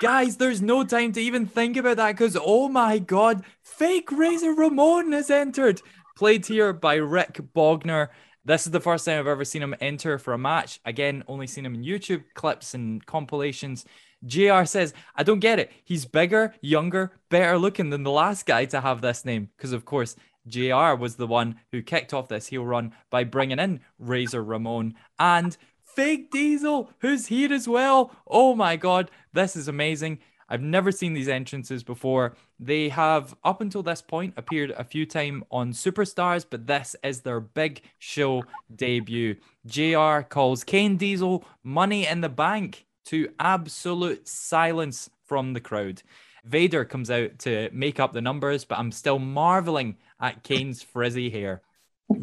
Guys, 0.00 0.36
there's 0.36 0.62
no 0.62 0.84
time 0.84 1.12
to 1.12 1.20
even 1.20 1.46
think 1.46 1.76
about 1.76 1.96
that 1.96 2.12
because, 2.12 2.36
oh 2.40 2.68
my 2.68 2.98
god, 2.98 3.44
fake 3.62 4.12
Razor 4.12 4.54
Ramon 4.54 5.12
has 5.12 5.28
entered. 5.28 5.82
Played 6.16 6.46
here 6.46 6.72
by 6.72 6.94
Rick 6.94 7.40
Bogner. 7.54 8.08
This 8.44 8.66
is 8.66 8.72
the 8.72 8.80
first 8.80 9.04
time 9.04 9.18
I've 9.18 9.26
ever 9.26 9.44
seen 9.44 9.62
him 9.62 9.74
enter 9.80 10.18
for 10.18 10.32
a 10.32 10.38
match. 10.38 10.80
Again, 10.84 11.24
only 11.28 11.46
seen 11.46 11.66
him 11.66 11.74
in 11.74 11.84
YouTube 11.84 12.24
clips 12.34 12.74
and 12.74 13.04
compilations. 13.04 13.84
JR 14.24 14.64
says, 14.64 14.94
I 15.14 15.22
don't 15.22 15.40
get 15.40 15.58
it. 15.58 15.70
He's 15.84 16.04
bigger, 16.04 16.54
younger, 16.60 17.12
better 17.28 17.58
looking 17.58 17.90
than 17.90 18.02
the 18.02 18.10
last 18.10 18.46
guy 18.46 18.64
to 18.66 18.80
have 18.80 19.00
this 19.00 19.24
name. 19.24 19.50
Because, 19.56 19.72
of 19.72 19.84
course, 19.84 20.16
JR 20.46 20.94
was 20.94 21.16
the 21.16 21.26
one 21.26 21.56
who 21.72 21.82
kicked 21.82 22.14
off 22.14 22.28
this 22.28 22.46
heel 22.46 22.64
run 22.64 22.94
by 23.10 23.24
bringing 23.24 23.58
in 23.58 23.80
Razor 23.98 24.42
Ramon 24.42 24.94
and 25.18 25.56
Fake 25.84 26.30
Diesel, 26.30 26.90
who's 27.00 27.26
here 27.26 27.52
as 27.52 27.68
well. 27.68 28.12
Oh 28.26 28.54
my 28.54 28.76
God, 28.76 29.10
this 29.32 29.56
is 29.56 29.68
amazing. 29.68 30.20
I've 30.48 30.62
never 30.62 30.90
seen 30.90 31.12
these 31.12 31.28
entrances 31.28 31.82
before. 31.82 32.34
They 32.58 32.88
have, 32.88 33.34
up 33.44 33.60
until 33.60 33.82
this 33.82 34.00
point, 34.00 34.34
appeared 34.36 34.70
a 34.72 34.84
few 34.84 35.04
times 35.04 35.44
on 35.50 35.72
Superstars, 35.72 36.46
but 36.48 36.66
this 36.66 36.96
is 37.02 37.20
their 37.20 37.40
big 37.40 37.82
show 37.98 38.44
debut. 38.74 39.36
JR 39.66 40.20
calls 40.20 40.64
Kane 40.64 40.96
Diesel 40.96 41.44
money 41.62 42.06
in 42.06 42.20
the 42.22 42.28
bank 42.28 42.86
to 43.06 43.28
absolute 43.38 44.26
silence 44.26 45.10
from 45.24 45.52
the 45.52 45.60
crowd. 45.60 46.02
Vader 46.44 46.84
comes 46.84 47.10
out 47.10 47.38
to 47.40 47.68
make 47.72 48.00
up 48.00 48.12
the 48.12 48.22
numbers, 48.22 48.64
but 48.64 48.78
I'm 48.78 48.92
still 48.92 49.18
marveling 49.18 49.96
at 50.20 50.42
Kane's 50.42 50.82
frizzy 50.82 51.28
hair. 51.30 51.62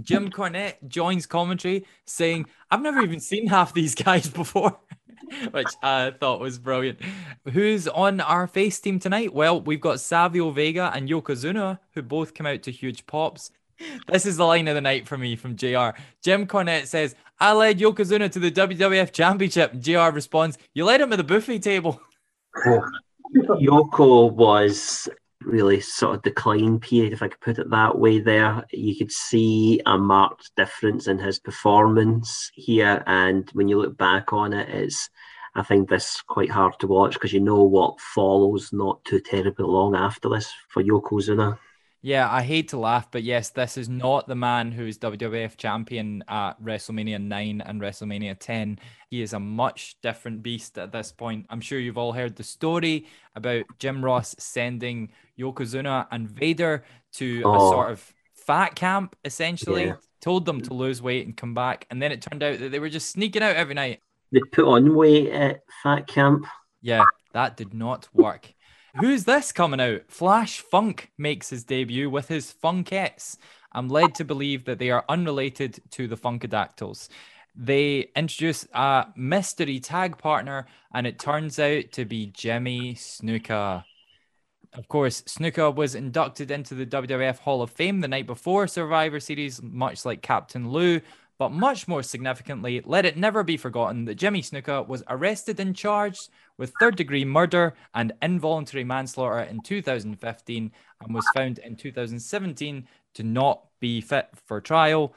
Jim 0.02 0.30
Cornette 0.30 0.88
joins 0.88 1.26
commentary 1.26 1.86
saying, 2.06 2.48
I've 2.72 2.82
never 2.82 3.02
even 3.02 3.20
seen 3.20 3.48
half 3.48 3.74
these 3.74 3.96
guys 3.96 4.30
before. 4.42 4.80
which 5.52 5.68
I 5.82 6.12
thought 6.20 6.40
was 6.40 6.60
brilliant. 6.60 7.00
Who's 7.52 7.88
on 7.88 8.22
our 8.22 8.48
face 8.48 8.80
team 8.80 9.00
tonight? 9.00 9.34
Well, 9.34 9.62
we've 9.62 9.82
got 9.82 10.00
Savio 10.00 10.52
Vega 10.52 10.92
and 10.94 11.10
Yokozuna, 11.10 11.80
who 11.92 12.02
both 12.02 12.34
come 12.34 12.48
out 12.48 12.64
to 12.64 12.72
huge 12.72 13.06
pops. 13.06 13.52
This 14.08 14.26
is 14.26 14.38
the 14.38 14.46
line 14.46 14.68
of 14.68 14.76
the 14.76 14.82
night 14.82 15.08
for 15.08 15.18
me 15.18 15.36
from 15.36 15.56
JR. 15.56 15.90
Jim 16.22 16.48
Cornette 16.48 16.88
says, 16.88 17.16
I 17.40 17.54
led 17.54 17.80
Yokozuna 17.80 18.32
to 18.32 18.40
the 18.40 18.52
WWF 18.52 19.12
Championship. 19.12 19.78
JR 19.80 20.12
responds, 20.12 20.58
You 20.74 20.86
led 20.86 21.02
him 21.02 21.12
to 21.12 21.18
the 21.18 21.24
buffet 21.24 21.60
table. 21.60 22.00
Yoko 23.36 24.32
was 24.32 25.10
really 25.46 25.80
sort 25.80 26.16
of 26.16 26.24
decline 26.24 26.80
period, 26.80 27.14
if 27.14 27.22
I 27.22 27.28
could 27.28 27.42
put 27.42 27.60
it 27.60 27.70
that 27.70 27.98
way. 27.98 28.20
There, 28.20 28.64
you 28.72 28.96
could 28.96 29.12
see 29.12 29.82
a 29.86 29.98
marked 29.98 30.56
difference 30.56 31.08
in 31.08 31.20
his 31.20 31.40
performance 31.40 32.52
here, 32.54 33.04
and 33.08 33.50
when 33.54 33.68
you 33.68 33.80
look 33.80 33.98
back 33.98 34.34
on 34.34 34.54
it, 34.54 34.70
it's 34.70 35.10
I 35.56 35.64
think 35.64 35.90
this 35.90 36.22
quite 36.22 36.50
hard 36.50 36.78
to 36.80 36.88
watch 36.88 37.14
because 37.14 37.32
you 37.32 37.40
know 37.40 37.64
what 37.64 38.00
follows 38.02 38.74
not 38.74 39.04
too 39.06 39.22
terribly 39.22 39.66
long 39.66 39.96
after 39.96 40.28
this 40.28 40.54
for 40.68 40.84
Yokozuna. 40.84 41.58
Yeah, 42.06 42.32
I 42.32 42.44
hate 42.44 42.68
to 42.68 42.78
laugh, 42.78 43.10
but 43.10 43.24
yes, 43.24 43.50
this 43.50 43.80
is 43.80 43.90
not 43.90 44.28
the 44.28 44.36
man 44.36 44.72
who's 44.72 45.00
WWF 45.00 45.58
champion 45.58 46.24
at 46.28 46.54
WrestleMania 46.64 47.20
9 47.20 47.62
and 47.62 47.82
WrestleMania 47.82 48.38
10. 48.38 48.78
He 49.10 49.24
is 49.24 49.34
a 49.34 49.40
much 49.40 49.96
different 50.04 50.44
beast 50.44 50.78
at 50.78 50.92
this 50.92 51.12
point. 51.12 51.48
I'm 51.50 51.62
sure 51.62 51.80
you've 51.80 51.98
all 51.98 52.12
heard 52.12 52.36
the 52.36 52.44
story 52.44 53.08
about 53.36 53.66
Jim 53.80 54.06
Ross 54.06 54.36
sending 54.38 55.14
Yokozuna 55.40 56.06
and 56.12 56.30
Vader 56.30 56.84
to 57.14 57.42
oh. 57.44 57.56
a 57.56 57.60
sort 57.72 57.92
of 57.92 58.14
fat 58.36 58.76
camp, 58.76 59.16
essentially. 59.26 59.86
Yeah. 59.86 59.96
Told 60.22 60.46
them 60.46 60.62
to 60.62 60.76
lose 60.76 61.02
weight 61.02 61.26
and 61.26 61.36
come 61.36 61.56
back. 61.56 61.88
And 61.90 62.00
then 62.00 62.12
it 62.12 62.22
turned 62.22 62.44
out 62.44 62.60
that 62.60 62.70
they 62.70 62.78
were 62.78 62.90
just 62.90 63.10
sneaking 63.10 63.42
out 63.42 63.56
every 63.56 63.74
night. 63.74 64.02
They 64.32 64.42
put 64.52 64.66
on 64.66 64.94
weight 64.94 65.32
at 65.32 65.62
fat 65.82 66.06
camp. 66.06 66.46
Yeah, 66.84 67.04
that 67.34 67.58
did 67.58 67.74
not 67.74 68.08
work. 68.14 68.54
Who's 69.00 69.26
this 69.26 69.52
coming 69.52 69.82
out? 69.82 70.04
Flash 70.08 70.62
Funk 70.62 71.12
makes 71.18 71.50
his 71.50 71.66
debut 71.66 72.10
with 72.10 72.30
his 72.30 72.54
Funkettes. 72.54 73.38
I'm 73.74 73.90
led 73.90 74.16
to 74.16 74.24
believe 74.24 74.64
that 74.66 74.80
they 74.80 74.90
are 74.90 75.04
unrelated 75.10 75.82
to 75.92 76.08
the 76.08 76.16
Funkadactyls. 76.16 77.10
They 77.54 78.10
introduce 78.16 78.66
a 78.74 79.08
mystery 79.18 79.82
tag 79.82 80.18
partner, 80.18 80.68
and 80.94 81.06
it 81.06 81.20
turns 81.20 81.60
out 81.60 81.92
to 81.92 82.06
be 82.06 82.28
Jimmy 82.28 82.96
Snuka. 82.96 83.84
Of 84.74 84.88
course, 84.88 85.24
Snuka 85.24 85.76
was 85.76 85.96
inducted 85.96 86.50
into 86.50 86.74
the 86.74 86.86
WWF 86.86 87.40
Hall 87.40 87.62
of 87.62 87.72
Fame 87.72 88.00
the 88.00 88.08
night 88.08 88.28
before 88.28 88.66
Survivor 88.66 89.20
Series, 89.20 89.62
much 89.62 90.06
like 90.06 90.22
Captain 90.22 90.70
Lou. 90.70 91.02
But 91.38 91.52
much 91.52 91.88
more 91.88 92.02
significantly, 92.02 92.82
let 92.86 93.06
it 93.06 93.18
never 93.18 93.44
be 93.44 93.58
forgotten 93.58 94.06
that 94.06 94.16
Jimmy 94.16 94.42
Snuka 94.42 94.88
was 94.88 95.04
arrested 95.10 95.60
and 95.60 95.76
charged 95.76 96.30
with 96.58 96.72
third 96.80 96.96
degree 96.96 97.26
murder 97.26 97.74
and 97.94 98.14
involuntary 98.22 98.86
manslaughter 98.86 99.40
in 99.40 99.62
2015 99.62 100.72
and 101.02 101.14
was 101.14 101.26
found 101.36 101.60
in 101.60 101.76
2017 101.76 102.88
to 103.16 103.24
not 103.24 103.66
be 103.82 104.00
fit 104.00 104.30
for 104.46 104.62
trial. 104.62 105.14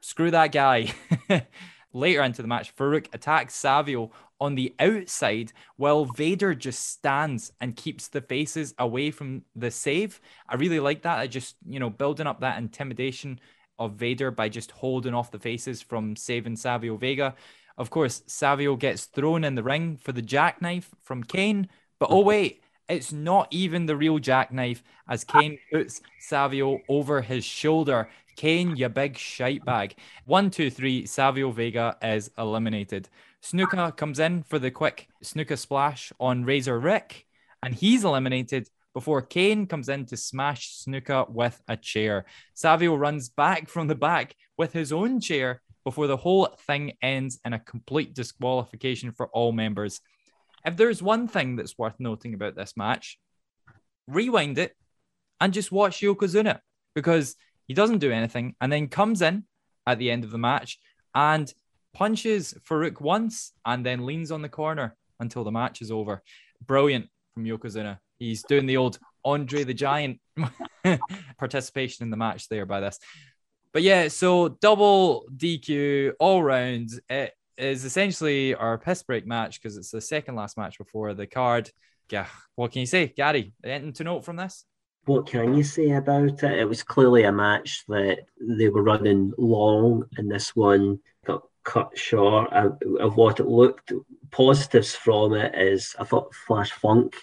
Screw 0.00 0.30
that 0.30 0.52
guy. 0.52 0.92
Later 1.94 2.22
into 2.22 2.42
the 2.42 2.48
match, 2.48 2.74
Farouk 2.74 3.06
attacks 3.12 3.54
Savio 3.54 4.10
on 4.40 4.54
the 4.54 4.74
outside 4.80 5.52
while 5.76 6.06
Vader 6.06 6.54
just 6.54 6.88
stands 6.88 7.52
and 7.60 7.76
keeps 7.76 8.08
the 8.08 8.20
faces 8.22 8.74
away 8.78 9.10
from 9.10 9.42
the 9.54 9.70
save. 9.70 10.20
I 10.48 10.56
really 10.56 10.80
like 10.80 11.02
that. 11.02 11.18
I 11.18 11.26
just, 11.26 11.56
you 11.66 11.78
know, 11.78 11.90
building 11.90 12.26
up 12.26 12.40
that 12.40 12.58
intimidation 12.58 13.40
of 13.84 13.94
Vader 13.94 14.30
by 14.30 14.48
just 14.48 14.70
holding 14.70 15.14
off 15.14 15.30
the 15.30 15.38
faces 15.38 15.82
from 15.82 16.16
saving 16.16 16.56
Savio 16.56 16.96
Vega. 16.96 17.34
Of 17.76 17.90
course, 17.90 18.22
Savio 18.26 18.76
gets 18.76 19.06
thrown 19.06 19.44
in 19.44 19.54
the 19.54 19.62
ring 19.62 19.96
for 19.96 20.12
the 20.12 20.22
jackknife 20.22 20.90
from 21.02 21.22
Kane, 21.24 21.68
but 21.98 22.10
oh 22.10 22.20
wait, 22.20 22.62
it's 22.88 23.12
not 23.12 23.48
even 23.50 23.86
the 23.86 23.96
real 23.96 24.18
jackknife 24.18 24.82
as 25.08 25.24
Kane 25.24 25.58
puts 25.72 26.00
Savio 26.20 26.80
over 26.88 27.22
his 27.22 27.44
shoulder. 27.44 28.08
Kane, 28.36 28.76
you 28.76 28.88
big 28.88 29.16
shite 29.16 29.64
bag. 29.64 29.94
One, 30.24 30.50
two, 30.50 30.70
three, 30.70 31.06
Savio 31.06 31.50
Vega 31.50 31.96
is 32.02 32.30
eliminated. 32.38 33.08
Snuka 33.42 33.96
comes 33.96 34.18
in 34.18 34.42
for 34.42 34.58
the 34.58 34.70
quick 34.70 35.08
Snuka 35.22 35.58
splash 35.58 36.12
on 36.20 36.44
Razor 36.44 36.78
Rick, 36.78 37.26
and 37.62 37.74
he's 37.74 38.04
eliminated 38.04 38.68
before 38.94 39.22
Kane 39.22 39.66
comes 39.66 39.88
in 39.88 40.06
to 40.06 40.16
smash 40.16 40.84
Snuka 40.84 41.28
with 41.30 41.60
a 41.68 41.76
chair. 41.76 42.26
Savio 42.54 42.94
runs 42.94 43.28
back 43.28 43.68
from 43.68 43.88
the 43.88 43.94
back 43.94 44.34
with 44.56 44.72
his 44.72 44.92
own 44.92 45.20
chair 45.20 45.62
before 45.84 46.06
the 46.06 46.16
whole 46.16 46.46
thing 46.66 46.92
ends 47.02 47.40
in 47.44 47.52
a 47.52 47.58
complete 47.58 48.14
disqualification 48.14 49.12
for 49.12 49.28
all 49.28 49.52
members. 49.52 50.00
If 50.64 50.76
there's 50.76 51.02
one 51.02 51.26
thing 51.26 51.56
that's 51.56 51.76
worth 51.76 51.98
noting 51.98 52.34
about 52.34 52.54
this 52.54 52.76
match, 52.76 53.18
rewind 54.06 54.58
it 54.58 54.76
and 55.40 55.52
just 55.52 55.72
watch 55.72 56.00
Yokozuna 56.00 56.60
because 56.94 57.34
he 57.66 57.74
doesn't 57.74 57.98
do 57.98 58.12
anything 58.12 58.54
and 58.60 58.70
then 58.70 58.88
comes 58.88 59.22
in 59.22 59.44
at 59.86 59.98
the 59.98 60.10
end 60.10 60.24
of 60.24 60.30
the 60.30 60.38
match 60.38 60.78
and 61.14 61.52
punches 61.94 62.54
Farouk 62.68 63.00
once 63.00 63.52
and 63.64 63.84
then 63.84 64.06
leans 64.06 64.30
on 64.30 64.42
the 64.42 64.48
corner 64.48 64.96
until 65.20 65.44
the 65.44 65.50
match 65.50 65.82
is 65.82 65.90
over. 65.90 66.22
Brilliant 66.64 67.08
from 67.34 67.44
Yokozuna. 67.44 67.98
He's 68.22 68.44
doing 68.44 68.66
the 68.66 68.76
old 68.76 68.98
Andre 69.24 69.64
the 69.64 69.74
Giant 69.74 70.20
participation 71.38 72.04
in 72.04 72.10
the 72.10 72.16
match 72.16 72.48
there 72.48 72.66
by 72.66 72.80
this. 72.80 72.98
But 73.72 73.82
yeah, 73.82 74.08
so 74.08 74.48
double 74.48 75.24
DQ 75.36 76.12
all 76.20 76.42
round. 76.42 76.90
It 77.08 77.32
is 77.56 77.84
essentially 77.84 78.54
our 78.54 78.78
piss 78.78 79.02
break 79.02 79.26
match 79.26 79.60
because 79.60 79.76
it's 79.76 79.90
the 79.90 80.00
second 80.00 80.36
last 80.36 80.56
match 80.56 80.78
before 80.78 81.14
the 81.14 81.26
card. 81.26 81.70
Yeah, 82.10 82.26
what 82.54 82.70
can 82.70 82.80
you 82.80 82.86
say, 82.86 83.08
Gary? 83.08 83.54
Anything 83.64 83.92
to 83.94 84.04
note 84.04 84.24
from 84.24 84.36
this? 84.36 84.66
What 85.04 85.26
can 85.26 85.54
you 85.54 85.64
say 85.64 85.90
about 85.90 86.44
it? 86.44 86.58
It 86.60 86.68
was 86.68 86.84
clearly 86.84 87.24
a 87.24 87.32
match 87.32 87.82
that 87.88 88.18
they 88.40 88.68
were 88.68 88.84
running 88.84 89.32
long, 89.36 90.04
and 90.16 90.30
this 90.30 90.54
one 90.54 91.00
got 91.26 91.42
cut 91.64 91.98
short 91.98 92.52
of, 92.52 92.78
of 93.00 93.16
what 93.16 93.40
it 93.40 93.48
looked. 93.48 93.92
Positives 94.30 94.94
from 94.94 95.34
it 95.34 95.54
is 95.56 95.96
I 95.98 96.04
thought 96.04 96.34
Flash 96.46 96.70
Funk 96.70 97.16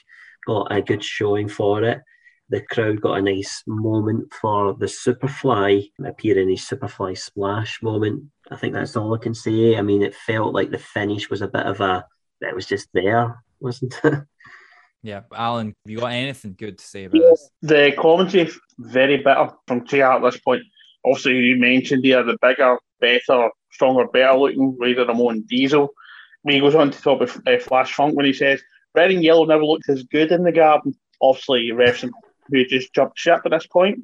got 0.49 0.75
a 0.75 0.81
good 0.81 1.03
showing 1.03 1.47
for 1.47 1.83
it. 1.83 2.01
The 2.49 2.61
crowd 2.61 3.01
got 3.01 3.19
a 3.19 3.21
nice 3.21 3.61
moment 3.67 4.33
for 4.33 4.73
the 4.73 4.87
Superfly 4.87 5.91
appearing 6.03 6.49
his 6.49 6.61
Superfly 6.61 7.15
splash 7.15 7.83
moment. 7.83 8.23
I 8.49 8.55
think 8.55 8.73
that's 8.73 8.97
all 8.97 9.13
I 9.13 9.19
can 9.19 9.35
say. 9.35 9.77
I 9.77 9.83
mean, 9.83 10.01
it 10.01 10.15
felt 10.15 10.55
like 10.55 10.71
the 10.71 10.79
finish 10.79 11.29
was 11.29 11.43
a 11.43 11.47
bit 11.47 11.67
of 11.67 11.81
a, 11.81 12.03
it 12.41 12.55
was 12.55 12.65
just 12.65 12.89
there, 12.93 13.43
wasn't 13.59 13.99
it? 14.03 14.13
Yeah, 15.01 15.21
Alan, 15.33 15.67
have 15.67 15.91
you 15.91 15.99
got 15.99 16.11
anything 16.11 16.55
good 16.57 16.77
to 16.77 16.85
say 16.85 17.05
about 17.05 17.21
this? 17.21 17.49
The 17.61 17.93
commentary 17.97 18.51
very 18.77 19.15
bitter 19.15 19.49
from 19.65 19.85
JR 19.85 20.03
at 20.03 20.21
this 20.21 20.41
point. 20.41 20.63
Also, 21.05 21.29
you 21.29 21.55
mentioned 21.55 22.03
here 22.03 22.21
the 22.21 22.37
bigger, 22.41 22.77
better, 22.99 23.49
stronger, 23.71 24.07
better 24.07 24.37
looking 24.37 24.75
Razor 24.77 25.05
Ramon 25.05 25.45
Diesel. 25.47 25.87
When 26.41 26.55
he 26.55 26.59
goes 26.59 26.75
on 26.75 26.91
to 26.91 27.01
talk 27.01 27.21
about 27.21 27.47
uh, 27.47 27.59
Flash 27.59 27.93
Funk 27.93 28.17
when 28.17 28.25
he 28.25 28.33
says 28.33 28.61
Red 28.95 29.11
and 29.11 29.23
yellow 29.23 29.45
never 29.45 29.65
looked 29.65 29.89
as 29.89 30.03
good 30.03 30.31
in 30.31 30.43
the 30.43 30.51
garden. 30.51 30.95
Obviously, 31.21 31.69
refs 31.69 32.09
who 32.47 32.65
just 32.65 32.93
jumped 32.93 33.19
ship 33.19 33.41
at 33.45 33.51
this 33.51 33.67
point. 33.67 33.99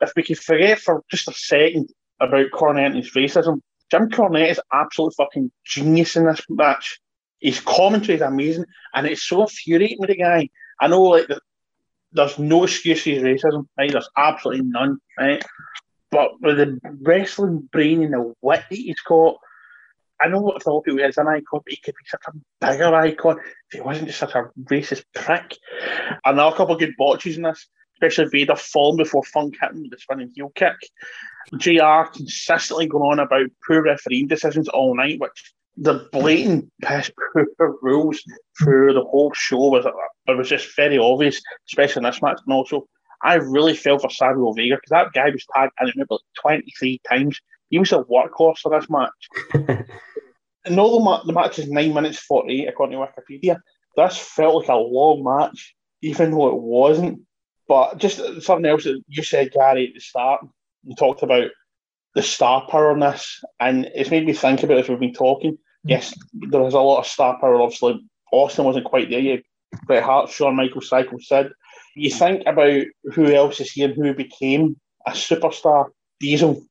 If 0.00 0.12
we 0.14 0.22
could 0.22 0.38
forget 0.38 0.78
for 0.78 1.02
just 1.10 1.28
a 1.28 1.32
second 1.32 1.88
about 2.20 2.50
Cornette's 2.50 3.14
racism, 3.14 3.60
Jim 3.90 4.10
Cornette 4.10 4.50
is 4.50 4.60
absolute 4.72 5.14
fucking 5.16 5.50
genius 5.64 6.16
in 6.16 6.26
this 6.26 6.42
match. 6.48 6.98
His 7.40 7.60
commentary 7.60 8.16
is 8.16 8.22
amazing, 8.22 8.66
and 8.94 9.06
it's 9.06 9.22
so 9.22 9.42
infuriating 9.42 9.98
with 10.00 10.10
the 10.10 10.16
guy. 10.16 10.48
I 10.80 10.88
know, 10.88 11.02
like, 11.02 11.28
the, 11.28 11.40
there's 12.12 12.38
no 12.38 12.64
excuse 12.64 13.02
for 13.02 13.10
his 13.10 13.22
racism, 13.22 13.66
right? 13.78 13.90
There's 13.90 14.08
absolutely 14.16 14.64
none, 14.64 14.98
right? 15.18 15.44
But 16.10 16.40
with 16.40 16.56
the 16.56 16.80
wrestling 17.02 17.68
brain 17.70 18.02
and 18.02 18.12
the 18.12 18.34
wit 18.42 18.64
that 18.68 18.76
he's 18.76 19.00
got, 19.00 19.36
I 20.20 20.28
know 20.28 20.40
what 20.40 20.62
Philippi 20.62 20.92
is 21.02 21.18
an 21.18 21.28
icon, 21.28 21.60
but 21.64 21.68
he 21.68 21.76
could 21.76 21.94
be 21.94 22.08
such 22.08 22.22
a 22.28 22.66
bigger 22.66 22.94
icon 22.94 23.38
if 23.38 23.72
he 23.72 23.80
wasn't 23.80 24.08
just 24.08 24.18
such 24.18 24.34
a 24.34 24.50
racist 24.64 25.04
prick. 25.14 25.56
And 26.24 26.38
there 26.38 26.44
are 26.44 26.52
a 26.52 26.56
couple 26.56 26.74
of 26.74 26.80
good 26.80 26.94
botches 26.96 27.36
in 27.36 27.42
this, 27.42 27.68
especially 27.96 28.30
Vader 28.30 28.56
falling 28.56 28.96
before 28.96 29.24
Funk 29.24 29.56
hitting 29.60 29.82
with 29.82 29.90
the 29.90 29.98
spinning 29.98 30.32
heel 30.34 30.52
kick. 30.54 30.76
JR 31.58 32.10
consistently 32.12 32.86
going 32.86 33.12
on 33.12 33.18
about 33.20 33.50
poor 33.66 33.82
refereeing 33.82 34.26
decisions 34.26 34.68
all 34.68 34.96
night, 34.96 35.20
which 35.20 35.54
the 35.76 36.08
blatant 36.12 36.70
piss 36.82 37.10
poor 37.32 37.46
rules 37.82 38.22
through 38.58 38.94
the 38.94 39.04
whole 39.04 39.32
show 39.34 39.68
was 39.68 39.84
it 39.84 40.36
was 40.36 40.48
just 40.48 40.74
very 40.76 40.98
obvious, 40.98 41.40
especially 41.68 42.00
in 42.00 42.04
this 42.04 42.22
match. 42.22 42.40
And 42.46 42.54
also, 42.54 42.88
I 43.22 43.34
really 43.34 43.74
felt 43.74 44.02
for 44.02 44.10
Savio 44.10 44.52
Vega 44.52 44.76
because 44.76 44.90
that 44.90 45.12
guy 45.12 45.30
was 45.30 45.46
tagged 45.54 45.72
in 45.94 46.02
about 46.02 46.20
23 46.40 47.00
times 47.08 47.40
he 47.70 47.78
was 47.78 47.92
a 47.92 47.98
workhorse 48.04 48.58
for 48.58 48.78
this 48.78 48.88
match. 48.90 49.10
and 50.64 50.78
although 50.80 51.22
the 51.24 51.32
match 51.32 51.58
is 51.58 51.70
9 51.70 51.92
minutes 51.92 52.18
48, 52.18 52.68
according 52.68 52.98
to 52.98 53.06
Wikipedia, 53.06 53.58
this 53.96 54.16
felt 54.16 54.56
like 54.56 54.68
a 54.68 54.74
long 54.74 55.24
match, 55.24 55.74
even 56.02 56.30
though 56.30 56.48
it 56.48 56.60
wasn't. 56.60 57.22
But 57.68 57.98
just 57.98 58.18
something 58.42 58.66
else 58.66 58.84
that 58.84 59.02
you 59.08 59.22
said, 59.22 59.52
Gary, 59.52 59.88
at 59.88 59.94
the 59.94 60.00
start, 60.00 60.46
you 60.84 60.94
talked 60.94 61.22
about 61.22 61.50
the 62.14 62.22
star 62.22 62.66
power 62.68 62.92
in 62.92 63.00
this, 63.00 63.42
and 63.58 63.90
it's 63.94 64.10
made 64.10 64.26
me 64.26 64.32
think 64.32 64.62
about 64.62 64.78
as 64.78 64.88
we've 64.88 65.00
been 65.00 65.12
talking. 65.12 65.58
Yes, 65.84 66.14
there 66.32 66.60
was 66.60 66.74
a 66.74 66.80
lot 66.80 67.00
of 67.00 67.06
star 67.06 67.38
power, 67.40 67.60
obviously. 67.60 68.00
Austin 68.32 68.64
wasn't 68.64 68.86
quite 68.86 69.10
there 69.10 69.20
yet. 69.20 69.42
Bret 69.86 70.02
Hart, 70.02 70.30
Shawn 70.30 70.56
Michaels, 70.56 70.88
Psycho 70.88 71.18
Sid. 71.18 71.52
You 71.94 72.10
think 72.10 72.42
about 72.46 72.84
who 73.14 73.32
else 73.32 73.60
is 73.60 73.72
here 73.72 73.88
and 73.88 73.96
who 73.96 74.14
became 74.14 74.76
a 75.06 75.12
superstar. 75.12 75.86
Diesel 76.20 76.62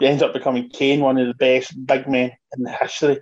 ends 0.00 0.22
up 0.22 0.32
becoming 0.32 0.70
Kane, 0.70 1.00
one 1.00 1.18
of 1.18 1.26
the 1.26 1.34
best 1.34 1.74
big 1.86 2.08
men 2.08 2.32
in 2.56 2.62
the 2.62 2.70
history. 2.70 3.20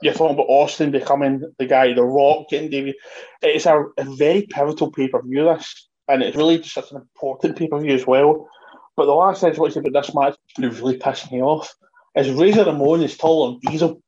You're 0.00 0.14
talking 0.14 0.34
about 0.34 0.48
Austin 0.48 0.90
becoming 0.90 1.42
the 1.58 1.66
guy, 1.66 1.92
The 1.92 2.04
Rock, 2.04 2.48
getting 2.50 2.70
David. 2.70 2.94
It's 3.42 3.66
a, 3.66 3.84
a 3.96 4.04
very 4.04 4.46
pivotal 4.48 4.92
pay 4.92 5.08
per 5.08 5.20
view, 5.22 5.44
this, 5.44 5.88
and 6.06 6.22
it's 6.22 6.36
really 6.36 6.58
just 6.58 6.74
such 6.74 6.92
an 6.92 6.98
important 6.98 7.56
pay 7.56 7.68
per 7.68 7.80
view 7.80 7.94
as 7.94 8.06
well. 8.06 8.48
But 8.96 9.06
the 9.06 9.12
last 9.12 9.40
thing 9.40 9.54
I 9.54 9.58
want 9.58 9.74
to 9.74 9.80
say 9.80 9.88
about 9.88 10.02
this 10.02 10.14
match 10.14 10.36
that 10.56 10.80
really 10.80 10.98
pissed 10.98 11.32
me 11.32 11.42
off 11.42 11.72
is 12.14 12.30
Razor 12.30 12.64
Ramon 12.64 13.02
is 13.02 13.16
taller 13.16 13.52
than 13.52 13.72
Diesel. 13.72 14.02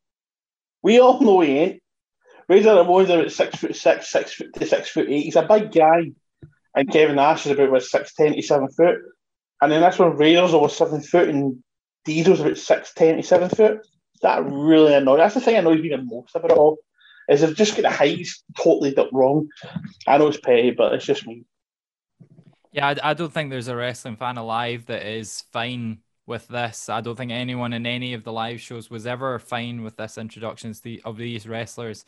We 0.83 1.01
all 1.01 1.21
know 1.21 1.41
he 1.41 1.59
ain't. 1.59 1.83
Razor 2.49 2.75
Ramon's 2.75 3.11
about 3.11 3.31
six 3.31 3.57
foot 3.57 3.77
six, 3.77 4.11
six 4.11 4.35
foot 4.35 4.55
to 4.55 4.67
six 4.67 4.89
foot 4.91 5.09
eight. 5.09 5.25
He's 5.25 5.37
a 5.37 5.43
big 5.43 5.73
guy. 5.73 6.13
And 6.75 6.91
Kevin 6.91 7.17
Nash 7.17 7.47
is 7.47 7.53
about 7.53 7.73
what, 7.73 7.83
six 7.83 8.15
ten 8.15 8.33
to 8.35 8.43
seven 8.43 8.69
foot. 8.69 8.99
And 9.61 9.73
then 9.73 9.81
that's 9.81 9.99
when 9.99 10.17
Razor's 10.17 10.55
over 10.55 10.69
seven 10.69 11.03
foot 11.03 11.29
and 11.29 11.63
Diesel's 12.05 12.41
about 12.41 12.59
six 12.59 12.93
ten 12.95 13.17
to 13.17 13.23
seven 13.23 13.49
foot. 13.49 13.87
That 14.23 14.45
really 14.45 14.95
annoys. 14.95 15.19
That's 15.19 15.35
the 15.35 15.41
thing 15.41 15.57
annoys 15.57 15.81
me 15.81 15.89
the 15.89 15.99
most 15.99 16.35
about 16.35 16.51
it 16.51 16.59
all. 16.59 16.79
Is 17.29 17.41
they've 17.41 17.55
just 17.55 17.77
got 17.77 17.83
the 17.83 17.91
heights 17.91 18.43
totally 18.59 18.95
wrong. 19.13 19.49
I 20.07 20.19
know 20.19 20.27
it's 20.29 20.41
petty, 20.41 20.73
but 20.73 20.95
it's 20.95 21.07
just 21.07 21.27
me. 21.27 21.45
Yeah, 22.73 22.89
I, 22.89 23.11
I 23.11 23.15
don't 23.15 23.33
think 23.33 23.51
there's 23.51 23.69
a 23.69 23.77
wrestling 23.77 24.17
fan 24.17 24.37
alive 24.37 24.87
that 24.87 25.07
is 25.07 25.45
fine 25.53 25.99
with 26.27 26.47
this. 26.49 26.89
I 26.89 27.01
don't 27.01 27.17
think 27.17 27.33
anyone 27.33 27.73
in 27.73 27.87
any 27.87 28.15
of 28.15 28.25
the 28.25 28.33
live 28.33 28.61
shows 28.61 28.91
was 28.91 29.07
ever 29.07 29.39
fine 29.39 29.83
with 29.83 29.97
this 29.97 30.19
introduction 30.19 30.75
of 31.05 31.17
these 31.17 31.49
wrestlers. 31.49 32.05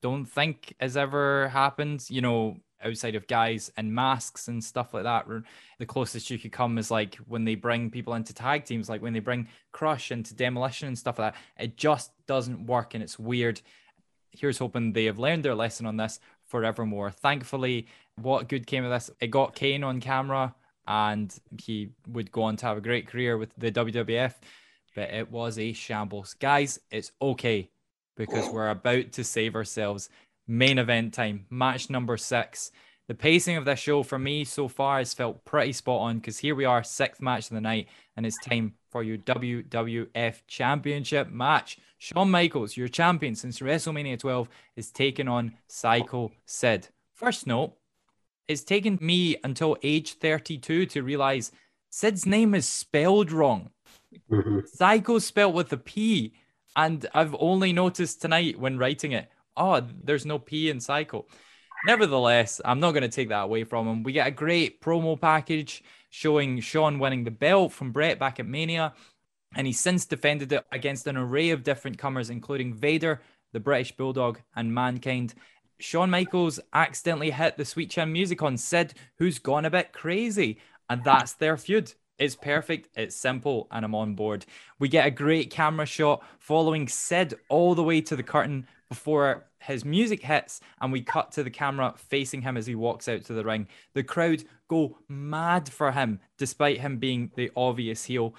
Don't 0.00 0.24
think 0.24 0.74
has 0.80 0.96
ever 0.96 1.48
happened. 1.48 2.04
You 2.08 2.20
know, 2.20 2.56
outside 2.82 3.14
of 3.14 3.26
guys 3.26 3.70
and 3.76 3.94
masks 3.94 4.48
and 4.48 4.62
stuff 4.62 4.94
like 4.94 5.04
that. 5.04 5.26
The 5.78 5.86
closest 5.86 6.30
you 6.30 6.38
could 6.38 6.52
come 6.52 6.78
is 6.78 6.90
like 6.90 7.16
when 7.26 7.44
they 7.44 7.54
bring 7.54 7.90
people 7.90 8.14
into 8.14 8.34
tag 8.34 8.64
teams, 8.64 8.88
like 8.88 9.02
when 9.02 9.12
they 9.12 9.20
bring 9.20 9.48
Crush 9.72 10.10
into 10.10 10.34
Demolition 10.34 10.88
and 10.88 10.98
stuff 10.98 11.18
like 11.18 11.34
that. 11.34 11.40
It 11.62 11.76
just 11.76 12.12
doesn't 12.26 12.66
work 12.66 12.94
and 12.94 13.02
it's 13.02 13.18
weird. 13.18 13.60
Here's 14.30 14.58
hoping 14.58 14.92
they 14.92 15.06
have 15.06 15.18
learned 15.18 15.44
their 15.44 15.54
lesson 15.54 15.86
on 15.86 15.96
this 15.96 16.20
forevermore. 16.46 17.10
Thankfully, 17.10 17.86
what 18.16 18.48
good 18.48 18.66
came 18.66 18.84
of 18.84 18.90
this? 18.90 19.10
It 19.20 19.28
got 19.28 19.54
Kane 19.54 19.84
on 19.84 20.00
camera 20.00 20.54
and 20.86 21.36
he 21.62 21.90
would 22.06 22.30
go 22.32 22.44
on 22.44 22.56
to 22.56 22.66
have 22.66 22.78
a 22.78 22.82
great 22.82 23.06
career 23.06 23.36
with 23.36 23.50
the 23.56 23.72
WWF. 23.72 24.34
but 24.94 25.10
it 25.10 25.30
was 25.30 25.58
a 25.58 25.72
shambles. 25.72 26.34
Guys, 26.34 26.80
it's 26.90 27.12
okay 27.20 27.70
because 28.18 28.52
we're 28.52 28.68
about 28.68 29.12
to 29.12 29.24
save 29.24 29.54
ourselves. 29.54 30.10
Main 30.46 30.78
event 30.78 31.14
time, 31.14 31.46
match 31.48 31.88
number 31.88 32.18
six. 32.18 32.70
The 33.06 33.14
pacing 33.14 33.56
of 33.56 33.64
this 33.64 33.78
show 33.78 34.02
for 34.02 34.18
me 34.18 34.44
so 34.44 34.68
far 34.68 34.98
has 34.98 35.14
felt 35.14 35.44
pretty 35.46 35.72
spot 35.72 36.02
on 36.02 36.18
because 36.18 36.38
here 36.38 36.54
we 36.54 36.66
are, 36.66 36.84
sixth 36.84 37.22
match 37.22 37.48
of 37.48 37.54
the 37.54 37.60
night, 37.62 37.88
and 38.16 38.26
it's 38.26 38.36
time 38.44 38.74
for 38.90 39.02
your 39.02 39.16
WWF 39.16 40.42
Championship 40.46 41.30
match. 41.30 41.78
Shawn 41.96 42.30
Michaels, 42.30 42.76
your 42.76 42.88
champion 42.88 43.34
since 43.34 43.60
WrestleMania 43.60 44.18
12, 44.18 44.48
is 44.76 44.90
taking 44.90 45.28
on 45.28 45.54
Psycho 45.68 46.32
Sid. 46.44 46.88
First 47.14 47.46
note, 47.46 47.72
it's 48.46 48.62
taken 48.62 48.98
me 49.00 49.36
until 49.42 49.76
age 49.82 50.14
32 50.14 50.86
to 50.86 51.02
realize 51.02 51.50
Sid's 51.90 52.26
name 52.26 52.54
is 52.54 52.66
spelled 52.66 53.32
wrong. 53.32 53.70
Mm-hmm. 54.30 54.60
Psycho 54.66 55.18
spelled 55.18 55.54
with 55.54 55.72
a 55.72 55.76
P. 55.76 56.34
And 56.76 57.06
I've 57.14 57.34
only 57.38 57.72
noticed 57.72 58.22
tonight 58.22 58.58
when 58.58 58.78
writing 58.78 59.12
it, 59.12 59.28
oh, 59.56 59.82
there's 60.04 60.26
no 60.26 60.38
P 60.38 60.70
in 60.70 60.80
Psycho. 60.80 61.26
Nevertheless, 61.86 62.60
I'm 62.64 62.80
not 62.80 62.92
going 62.92 63.02
to 63.02 63.08
take 63.08 63.28
that 63.28 63.44
away 63.44 63.64
from 63.64 63.86
him. 63.86 64.02
We 64.02 64.12
get 64.12 64.26
a 64.26 64.32
great 64.32 64.80
promo 64.80 65.20
package 65.20 65.82
showing 66.10 66.60
Shawn 66.60 66.98
winning 66.98 67.24
the 67.24 67.30
belt 67.30 67.72
from 67.72 67.92
Bret 67.92 68.18
back 68.18 68.40
at 68.40 68.46
Mania. 68.46 68.94
And 69.54 69.66
he's 69.66 69.80
since 69.80 70.04
defended 70.04 70.52
it 70.52 70.64
against 70.72 71.06
an 71.06 71.16
array 71.16 71.50
of 71.50 71.62
different 71.62 71.98
comers, 71.98 72.30
including 72.30 72.74
Vader, 72.74 73.22
the 73.52 73.60
British 73.60 73.96
Bulldog, 73.96 74.40
and 74.54 74.74
Mankind. 74.74 75.34
Shawn 75.80 76.10
Michaels 76.10 76.60
accidentally 76.72 77.30
hit 77.30 77.56
the 77.56 77.64
Sweet 77.64 77.90
Chin 77.90 78.12
music 78.12 78.42
on 78.42 78.56
Sid, 78.56 78.94
who's 79.18 79.38
gone 79.38 79.64
a 79.64 79.70
bit 79.70 79.92
crazy. 79.92 80.58
And 80.90 81.04
that's 81.04 81.34
their 81.34 81.56
feud. 81.56 81.92
It's 82.18 82.34
perfect, 82.34 82.88
it's 82.96 83.14
simple, 83.14 83.68
and 83.70 83.84
I'm 83.84 83.94
on 83.94 84.14
board. 84.14 84.44
We 84.80 84.88
get 84.88 85.06
a 85.06 85.10
great 85.10 85.50
camera 85.50 85.86
shot 85.86 86.24
following 86.40 86.88
Sid 86.88 87.34
all 87.48 87.76
the 87.76 87.82
way 87.84 88.00
to 88.00 88.16
the 88.16 88.24
curtain 88.24 88.66
before 88.88 89.46
his 89.60 89.84
music 89.84 90.24
hits, 90.24 90.60
and 90.80 90.90
we 90.90 91.00
cut 91.00 91.30
to 91.32 91.44
the 91.44 91.50
camera 91.50 91.94
facing 91.96 92.42
him 92.42 92.56
as 92.56 92.66
he 92.66 92.74
walks 92.74 93.06
out 93.08 93.24
to 93.26 93.34
the 93.34 93.44
ring. 93.44 93.68
The 93.94 94.02
crowd 94.02 94.42
go 94.68 94.98
mad 95.08 95.68
for 95.68 95.92
him, 95.92 96.18
despite 96.38 96.80
him 96.80 96.96
being 96.96 97.30
the 97.36 97.52
obvious 97.56 98.04
heel. 98.04 98.34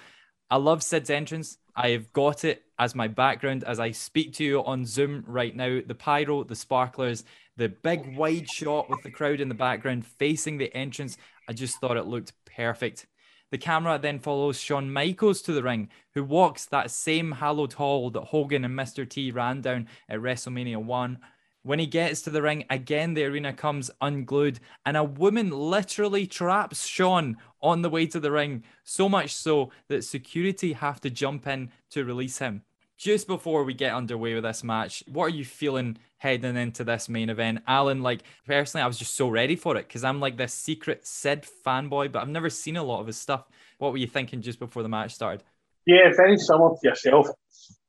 I 0.50 0.56
love 0.56 0.82
Sid's 0.82 1.08
entrance. 1.08 1.56
I've 1.74 2.12
got 2.12 2.44
it 2.44 2.64
as 2.78 2.94
my 2.94 3.08
background 3.08 3.64
as 3.64 3.80
I 3.80 3.92
speak 3.92 4.34
to 4.34 4.44
you 4.44 4.64
on 4.64 4.84
Zoom 4.84 5.24
right 5.26 5.56
now. 5.56 5.80
The 5.86 5.94
pyro, 5.94 6.44
the 6.44 6.56
sparklers, 6.56 7.24
the 7.56 7.68
big 7.68 8.16
wide 8.16 8.50
shot 8.50 8.90
with 8.90 9.02
the 9.02 9.10
crowd 9.10 9.40
in 9.40 9.48
the 9.48 9.54
background 9.54 10.04
facing 10.04 10.58
the 10.58 10.74
entrance. 10.76 11.16
I 11.48 11.54
just 11.54 11.80
thought 11.80 11.96
it 11.96 12.06
looked 12.06 12.32
perfect. 12.44 13.06
The 13.50 13.58
camera 13.58 13.98
then 13.98 14.20
follows 14.20 14.60
Shawn 14.60 14.92
Michaels 14.92 15.42
to 15.42 15.52
the 15.52 15.62
ring, 15.62 15.88
who 16.14 16.22
walks 16.22 16.66
that 16.66 16.90
same 16.90 17.32
hallowed 17.32 17.72
hall 17.72 18.10
that 18.10 18.26
Hogan 18.26 18.64
and 18.64 18.78
Mr. 18.78 19.08
T 19.08 19.32
ran 19.32 19.60
down 19.60 19.88
at 20.08 20.20
WrestleMania 20.20 20.76
1. 20.76 21.18
When 21.62 21.78
he 21.78 21.86
gets 21.86 22.22
to 22.22 22.30
the 22.30 22.42
ring, 22.42 22.64
again 22.70 23.14
the 23.14 23.24
arena 23.24 23.52
comes 23.52 23.90
unglued, 24.00 24.60
and 24.86 24.96
a 24.96 25.04
woman 25.04 25.50
literally 25.50 26.26
traps 26.26 26.86
Shawn 26.86 27.36
on 27.60 27.82
the 27.82 27.90
way 27.90 28.06
to 28.06 28.20
the 28.20 28.30
ring, 28.30 28.62
so 28.84 29.08
much 29.08 29.34
so 29.34 29.70
that 29.88 30.04
security 30.04 30.72
have 30.72 31.00
to 31.00 31.10
jump 31.10 31.46
in 31.46 31.70
to 31.90 32.04
release 32.04 32.38
him. 32.38 32.62
Just 32.96 33.26
before 33.26 33.64
we 33.64 33.74
get 33.74 33.94
underway 33.94 34.34
with 34.34 34.44
this 34.44 34.62
match, 34.62 35.02
what 35.08 35.24
are 35.24 35.36
you 35.36 35.44
feeling 35.44 35.98
heading 36.20 36.56
into 36.56 36.84
this 36.84 37.08
main 37.08 37.30
event. 37.30 37.60
Alan, 37.66 38.02
like 38.02 38.20
personally, 38.46 38.84
I 38.84 38.86
was 38.86 38.98
just 38.98 39.16
so 39.16 39.28
ready 39.28 39.56
for 39.56 39.76
it 39.76 39.88
because 39.88 40.04
I'm 40.04 40.20
like 40.20 40.36
this 40.36 40.52
secret 40.52 41.06
Sid 41.06 41.46
fanboy, 41.66 42.12
but 42.12 42.20
I've 42.20 42.28
never 42.28 42.50
seen 42.50 42.76
a 42.76 42.82
lot 42.82 43.00
of 43.00 43.06
his 43.06 43.16
stuff. 43.16 43.48
What 43.78 43.90
were 43.92 43.98
you 43.98 44.06
thinking 44.06 44.42
just 44.42 44.58
before 44.58 44.82
the 44.82 44.88
match 44.88 45.14
started? 45.14 45.42
Yeah, 45.86 46.12
very 46.14 46.36
similar 46.36 46.74
to 46.74 46.88
yourself. 46.88 47.28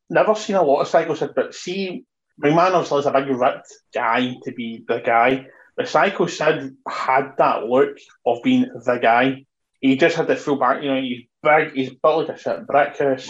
Never 0.10 0.34
seen 0.36 0.56
a 0.56 0.64
lot 0.64 0.80
of 0.80 0.88
Psycho 0.88 1.14
Sid, 1.14 1.32
but 1.36 1.54
see, 1.54 2.06
McMahon 2.42 2.72
obviously 2.72 3.00
is 3.00 3.06
a 3.06 3.12
big 3.12 3.28
ripped 3.28 3.68
guy 3.94 4.34
to 4.46 4.52
be 4.54 4.86
the 4.88 5.02
guy. 5.06 5.48
But 5.76 5.90
Psycho 5.90 6.26
Sid 6.26 6.78
had 6.88 7.34
that 7.38 7.66
look 7.66 7.98
of 8.26 8.42
being 8.44 8.66
the 8.86 8.98
guy. 8.98 9.46
He 9.82 9.98
just 9.98 10.16
had 10.16 10.28
the 10.28 10.38
full 10.38 10.56
back, 10.56 10.82
you 10.82 10.90
know, 10.90 11.02
he's 11.02 11.26
big, 11.44 11.74
he's 11.74 11.90
built 11.90 12.30
like 12.30 12.38
a 12.38 12.40
shit 12.40 12.66
house 12.98 13.30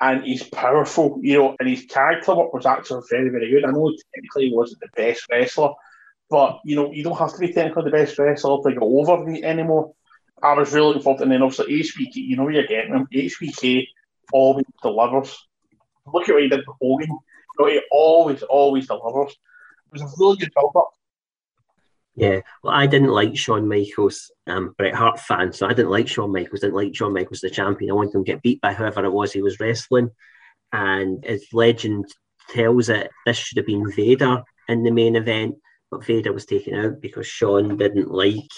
and 0.00 0.24
he's 0.24 0.42
powerful, 0.42 1.18
you 1.22 1.38
know, 1.38 1.56
and 1.58 1.68
his 1.68 1.84
character 1.86 2.34
work 2.34 2.52
was 2.52 2.66
actually 2.66 3.02
very, 3.10 3.30
very 3.30 3.50
good. 3.50 3.64
I 3.64 3.70
know 3.70 3.92
technically 4.14 4.48
he 4.48 4.54
wasn't 4.54 4.80
the 4.80 4.88
best 4.94 5.24
wrestler, 5.30 5.70
but 6.28 6.60
you 6.64 6.76
know, 6.76 6.92
you 6.92 7.02
don't 7.02 7.18
have 7.18 7.32
to 7.32 7.38
be 7.38 7.52
technically 7.52 7.84
the 7.84 7.96
best 7.96 8.18
wrestler 8.18 8.58
to 8.62 8.78
go 8.78 9.00
over 9.00 9.28
anymore. 9.42 9.92
I 10.42 10.52
was 10.52 10.72
really 10.72 10.88
looking 10.88 11.02
forward 11.02 11.18
to, 11.18 11.22
and 11.24 11.32
then 11.32 11.42
obviously 11.42 11.82
HBK, 11.82 12.16
you 12.16 12.36
know 12.36 12.48
you're 12.48 12.66
getting 12.66 12.94
him. 12.94 13.08
HBK 13.12 13.86
always 14.32 14.66
delivers. 14.82 15.34
Look 16.12 16.28
at 16.28 16.34
what 16.34 16.42
he 16.42 16.48
did 16.48 16.64
with 16.66 16.76
Hogan. 16.80 17.08
You 17.08 17.18
know, 17.58 17.66
he 17.66 17.80
always, 17.90 18.42
always 18.42 18.86
delivers. 18.86 19.32
It 19.32 19.92
was 19.92 20.02
a 20.02 20.08
really 20.18 20.36
good 20.36 20.52
build 20.54 20.72
up. 20.76 20.90
Yeah, 22.16 22.40
well, 22.62 22.72
I 22.74 22.86
didn't 22.86 23.10
like 23.10 23.36
Shawn 23.36 23.68
Michaels. 23.68 24.30
I'm 24.46 24.70
Bret 24.78 24.94
Hart 24.94 25.20
fan, 25.20 25.52
so 25.52 25.66
I 25.66 25.74
didn't 25.74 25.90
like 25.90 26.08
Shawn 26.08 26.32
Michaels. 26.32 26.60
Didn't 26.60 26.74
like 26.74 26.94
Shawn 26.94 27.12
Michaels 27.12 27.40
the 27.40 27.50
champion. 27.50 27.90
I 27.90 27.94
wanted 27.94 28.14
him 28.14 28.24
to 28.24 28.32
get 28.32 28.42
beat 28.42 28.60
by 28.62 28.72
whoever 28.72 29.04
it 29.04 29.12
was 29.12 29.32
he 29.32 29.42
was 29.42 29.60
wrestling. 29.60 30.10
And 30.72 31.22
as 31.26 31.44
legend 31.52 32.06
tells 32.48 32.88
it, 32.88 33.10
this 33.26 33.36
should 33.36 33.58
have 33.58 33.66
been 33.66 33.92
Vader 33.92 34.42
in 34.66 34.82
the 34.82 34.90
main 34.90 35.14
event, 35.14 35.56
but 35.90 36.06
Vader 36.06 36.32
was 36.32 36.46
taken 36.46 36.74
out 36.74 37.02
because 37.02 37.26
Shawn 37.26 37.76
didn't 37.76 38.10
like 38.10 38.50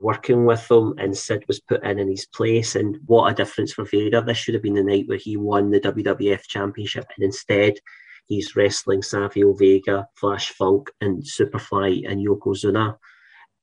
working 0.00 0.44
with 0.44 0.70
him, 0.70 0.94
and 0.96 1.16
Sid 1.16 1.44
was 1.48 1.58
put 1.58 1.82
in 1.82 1.98
in 1.98 2.08
his 2.08 2.26
place. 2.26 2.76
And 2.76 2.98
what 3.06 3.32
a 3.32 3.34
difference 3.34 3.72
for 3.72 3.84
Vader! 3.84 4.20
This 4.20 4.38
should 4.38 4.54
have 4.54 4.62
been 4.62 4.74
the 4.74 4.84
night 4.84 5.08
where 5.08 5.18
he 5.18 5.36
won 5.36 5.72
the 5.72 5.80
WWF 5.80 6.42
Championship, 6.46 7.06
and 7.16 7.24
instead 7.24 7.74
He's 8.26 8.56
wrestling 8.56 9.02
Savio 9.02 9.52
Vega, 9.52 10.08
Flash 10.14 10.50
Funk, 10.50 10.90
and 11.00 11.22
Superfly 11.22 12.10
and 12.10 12.26
Yokozuna. 12.26 12.96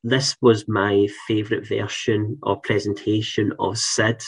This 0.04 0.36
was 0.42 0.68
my 0.68 1.08
favourite 1.28 1.68
version 1.68 2.38
or 2.44 2.60
presentation 2.60 3.54
of 3.60 3.78
Sid. 3.78 4.22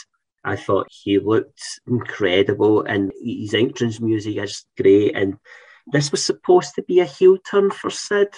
I 0.44 0.56
thought 0.56 0.88
he 0.90 1.18
looked 1.18 1.62
incredible, 1.86 2.82
and 2.82 3.12
his 3.22 3.54
entrance 3.54 4.00
music 4.00 4.36
is 4.38 4.66
great. 4.80 5.16
And 5.16 5.36
this 5.92 6.10
was 6.10 6.24
supposed 6.24 6.74
to 6.74 6.82
be 6.82 7.00
a 7.00 7.04
heel 7.04 7.38
turn 7.38 7.70
for 7.70 7.90
Sid. 7.90 8.34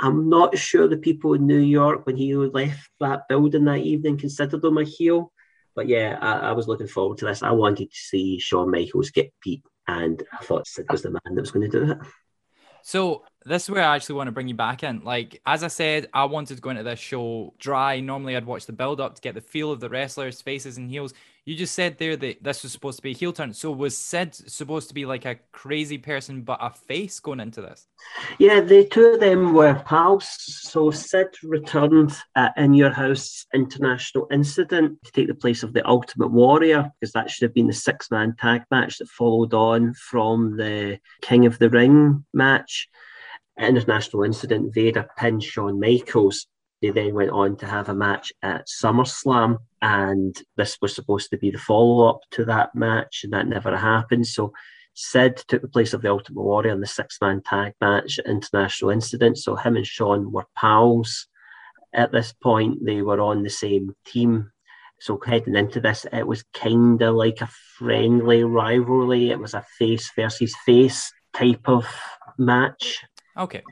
I'm 0.00 0.28
not 0.28 0.56
sure 0.56 0.88
the 0.88 0.96
people 0.96 1.34
in 1.34 1.46
New 1.46 1.58
York, 1.60 2.06
when 2.06 2.16
he 2.16 2.34
left 2.34 2.90
that 3.00 3.28
building 3.28 3.64
that 3.64 3.80
evening, 3.80 4.18
considered 4.18 4.64
him 4.64 4.78
a 4.78 4.84
heel. 4.84 5.32
But 5.74 5.88
yeah, 5.88 6.18
I, 6.20 6.50
I 6.50 6.52
was 6.52 6.68
looking 6.68 6.88
forward 6.88 7.18
to 7.18 7.24
this. 7.24 7.42
I 7.42 7.52
wanted 7.52 7.90
to 7.90 7.96
see 7.96 8.38
Shawn 8.38 8.70
Michaels 8.70 9.10
get 9.10 9.32
beat 9.42 9.62
and 9.88 10.22
I 10.32 10.44
thought 10.44 10.66
Sid 10.66 10.86
was 10.90 11.02
the 11.02 11.10
man 11.10 11.34
that 11.34 11.40
was 11.40 11.50
going 11.50 11.70
to 11.70 11.84
do 11.84 11.92
it. 11.92 11.98
So 12.82 13.24
this 13.44 13.64
is 13.64 13.70
where 13.70 13.84
I 13.84 13.94
actually 13.94 14.16
want 14.16 14.28
to 14.28 14.32
bring 14.32 14.48
you 14.48 14.54
back 14.54 14.82
in. 14.82 15.04
Like 15.04 15.40
as 15.46 15.62
I 15.62 15.68
said, 15.68 16.08
I 16.12 16.24
wanted 16.24 16.56
to 16.56 16.60
go 16.60 16.70
into 16.70 16.82
this 16.82 16.98
show 16.98 17.54
dry. 17.58 18.00
Normally, 18.00 18.36
I'd 18.36 18.46
watch 18.46 18.66
the 18.66 18.72
build 18.72 19.00
up 19.00 19.14
to 19.14 19.20
get 19.20 19.34
the 19.34 19.40
feel 19.40 19.70
of 19.70 19.80
the 19.80 19.88
wrestlers' 19.88 20.42
faces 20.42 20.76
and 20.78 20.90
heels. 20.90 21.14
You 21.44 21.56
just 21.56 21.74
said 21.74 21.98
there 21.98 22.16
that 22.16 22.44
this 22.44 22.62
was 22.62 22.70
supposed 22.70 22.98
to 22.98 23.02
be 23.02 23.10
a 23.10 23.14
heel 23.14 23.32
turn. 23.32 23.52
So 23.52 23.72
was 23.72 23.98
Sid 23.98 24.32
supposed 24.32 24.86
to 24.88 24.94
be 24.94 25.04
like 25.04 25.24
a 25.24 25.40
crazy 25.50 25.98
person 25.98 26.42
but 26.42 26.60
a 26.62 26.70
face 26.70 27.18
going 27.18 27.40
into 27.40 27.60
this? 27.60 27.88
Yeah, 28.38 28.60
the 28.60 28.84
two 28.84 29.06
of 29.06 29.20
them 29.20 29.52
were 29.52 29.74
pals. 29.74 30.28
So 30.38 30.92
Sid 30.92 31.34
returned 31.42 32.12
uh, 32.36 32.50
in 32.56 32.74
your 32.74 32.90
house 32.90 33.44
international 33.52 34.28
incident 34.30 35.02
to 35.02 35.10
take 35.10 35.26
the 35.26 35.34
place 35.34 35.64
of 35.64 35.72
the 35.72 35.84
Ultimate 35.88 36.30
Warrior 36.30 36.92
because 37.00 37.12
that 37.14 37.28
should 37.28 37.46
have 37.46 37.54
been 37.54 37.66
the 37.66 37.72
six 37.72 38.08
man 38.12 38.36
tag 38.38 38.62
match 38.70 38.98
that 38.98 39.08
followed 39.08 39.52
on 39.52 39.94
from 39.94 40.56
the 40.56 41.00
King 41.22 41.46
of 41.46 41.58
the 41.58 41.70
Ring 41.70 42.24
match. 42.32 42.88
International 43.58 44.22
incident, 44.22 44.72
Vader 44.72 45.08
pinned 45.18 45.42
Shawn 45.42 45.80
Michaels 45.80 46.46
they 46.82 46.90
then 46.90 47.14
went 47.14 47.30
on 47.30 47.56
to 47.56 47.66
have 47.66 47.88
a 47.88 47.94
match 47.94 48.32
at 48.42 48.66
SummerSlam, 48.66 49.58
and 49.80 50.36
this 50.56 50.78
was 50.82 50.94
supposed 50.94 51.30
to 51.30 51.38
be 51.38 51.50
the 51.50 51.58
follow 51.58 52.08
up 52.08 52.20
to 52.32 52.44
that 52.46 52.74
match, 52.74 53.20
and 53.22 53.32
that 53.32 53.46
never 53.46 53.76
happened. 53.76 54.26
So 54.26 54.52
Sid 54.94 55.44
took 55.48 55.62
the 55.62 55.68
place 55.68 55.94
of 55.94 56.02
the 56.02 56.10
Ultimate 56.10 56.42
Warrior 56.42 56.72
in 56.72 56.80
the 56.80 56.86
six 56.86 57.18
man 57.22 57.40
tag 57.42 57.72
match 57.80 58.18
at 58.18 58.26
International 58.26 58.90
Incident. 58.90 59.38
So 59.38 59.54
him 59.54 59.76
and 59.76 59.86
Shawn 59.86 60.32
were 60.32 60.46
pals 60.56 61.28
at 61.94 62.12
this 62.12 62.32
point. 62.32 62.84
They 62.84 63.00
were 63.00 63.20
on 63.20 63.42
the 63.42 63.50
same 63.50 63.94
team. 64.04 64.50
So 65.00 65.20
heading 65.24 65.56
into 65.56 65.80
this, 65.80 66.04
it 66.12 66.26
was 66.26 66.44
kind 66.52 67.00
of 67.00 67.14
like 67.14 67.40
a 67.40 67.50
friendly 67.78 68.44
rivalry. 68.44 69.30
It 69.30 69.38
was 69.38 69.54
a 69.54 69.64
face 69.78 70.10
versus 70.14 70.54
face 70.66 71.12
type 71.32 71.68
of 71.68 71.86
match. 72.38 73.02
Okay. 73.38 73.62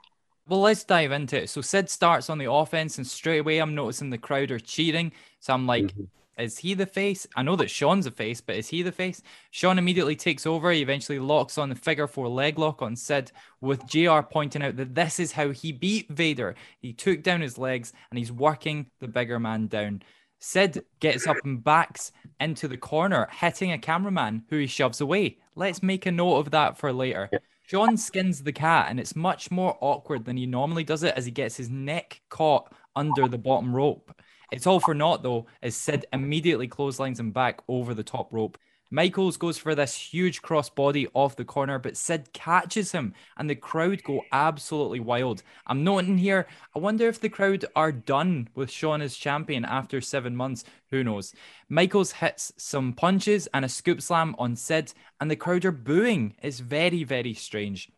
Well, 0.51 0.62
let's 0.62 0.82
dive 0.82 1.12
into 1.12 1.40
it. 1.40 1.48
So 1.48 1.60
Sid 1.60 1.89
starts 1.89 2.28
on 2.28 2.39
the 2.39 2.51
offense, 2.51 2.98
and 2.98 3.06
straight 3.06 3.39
away 3.39 3.60
I'm 3.60 3.77
noticing 3.77 4.10
the 4.10 4.18
crowd 4.18 4.51
are 4.51 4.59
cheering. 4.59 5.12
So 5.39 5.55
I'm 5.55 5.64
like, 5.64 5.85
mm-hmm. 5.85 6.43
is 6.43 6.59
he 6.59 6.74
the 6.74 6.86
face? 6.86 7.24
I 7.36 7.44
know 7.44 7.55
that 7.55 7.70
Shawn's 7.70 8.06
the 8.06 8.10
face, 8.10 8.40
but 8.40 8.56
is 8.56 8.66
he 8.66 8.82
the 8.82 8.90
face? 8.90 9.22
Shawn 9.52 9.78
immediately 9.78 10.16
takes 10.16 10.47
over. 10.47 10.72
He 10.72 10.82
eventually 10.82 11.20
locks 11.20 11.56
on 11.56 11.68
the 11.68 11.77
figure 11.77 12.09
four 12.09 12.27
leg 12.27 12.59
lock 12.59 12.82
on 12.82 12.97
Sid, 12.97 13.31
with 13.60 13.86
JR 13.86 14.22
pointing 14.22 14.64
out 14.64 14.74
that 14.74 14.93
this 14.93 15.20
is 15.20 15.31
how 15.31 15.51
he 15.51 15.70
beat 15.70 16.09
Vader. 16.09 16.56
He 16.81 16.93
took 16.93 17.22
down 17.22 17.43
his 17.43 17.56
legs 17.56 17.93
and 18.10 18.18
he's 18.18 18.32
working 18.32 18.90
the 18.98 19.06
bigger 19.06 19.39
man 19.39 19.68
down. 19.68 20.02
Sid 20.40 20.85
gets 20.98 21.28
up 21.28 21.36
and 21.44 21.62
backs 21.62 22.10
into 22.40 22.66
the 22.66 22.77
corner, 22.77 23.28
hitting 23.31 23.70
a 23.70 23.78
cameraman 23.78 24.43
who 24.51 24.59
he 24.59 24.66
shoves 24.66 25.01
away. 25.01 25.39
Let's 25.55 25.81
make 25.81 26.06
a 26.06 26.10
note 26.10 26.39
of 26.39 26.51
that 26.51 26.77
for 26.77 26.93
later. 26.93 27.28
Yeah. 27.31 27.39
Shawn 27.70 27.97
skins 27.97 28.42
the 28.42 28.52
cat, 28.52 28.88
and 28.90 28.98
it's 28.98 29.14
much 29.14 29.52
more 29.52 29.78
awkward 29.80 30.24
than 30.24 30.36
he 30.36 30.44
normally 30.44 30.82
does 30.82 31.05
it 31.05 31.14
as 31.16 31.24
he 31.24 31.30
gets 31.30 31.56
his 31.56 31.70
neck 31.70 32.20
caught 32.28 32.74
under 32.97 33.28
the 33.28 33.38
bottom 33.38 33.72
rope. 33.72 34.12
It's 34.51 34.66
all 34.66 34.80
for 34.80 34.92
naught, 34.92 35.22
though, 35.22 35.47
as 35.62 35.76
Sid 35.76 36.05
immediately 36.12 36.66
clotheslines 36.66 37.20
him 37.20 37.30
back 37.30 37.60
over 37.68 37.94
the 37.94 38.02
top 38.02 38.32
rope. 38.32 38.59
Michaels 38.92 39.36
goes 39.36 39.56
for 39.56 39.76
this 39.76 39.94
huge 39.94 40.42
crossbody 40.42 41.06
off 41.14 41.36
the 41.36 41.44
corner, 41.44 41.78
but 41.78 41.96
Sid 41.96 42.32
catches 42.32 42.90
him, 42.90 43.14
and 43.36 43.48
the 43.48 43.54
crowd 43.54 44.02
go 44.02 44.22
absolutely 44.32 44.98
wild. 44.98 45.44
I'm 45.68 45.84
noting 45.84 46.18
here, 46.18 46.48
I 46.74 46.80
wonder 46.80 47.06
if 47.06 47.20
the 47.20 47.28
crowd 47.28 47.64
are 47.76 47.92
done 47.92 48.48
with 48.56 48.68
Shawn 48.68 49.00
as 49.00 49.16
champion 49.16 49.64
after 49.64 50.00
seven 50.00 50.34
months. 50.34 50.64
Who 50.90 51.04
knows? 51.04 51.32
Michaels 51.68 52.10
hits 52.10 52.52
some 52.56 52.92
punches 52.92 53.46
and 53.54 53.64
a 53.64 53.68
scoop 53.68 54.02
slam 54.02 54.34
on 54.38 54.56
Sid, 54.56 54.92
and 55.20 55.30
the 55.30 55.36
crowd 55.36 55.64
are 55.64 55.70
booing. 55.70 56.34
It's 56.42 56.58
very, 56.58 57.04
very 57.04 57.34
strange. 57.34 57.92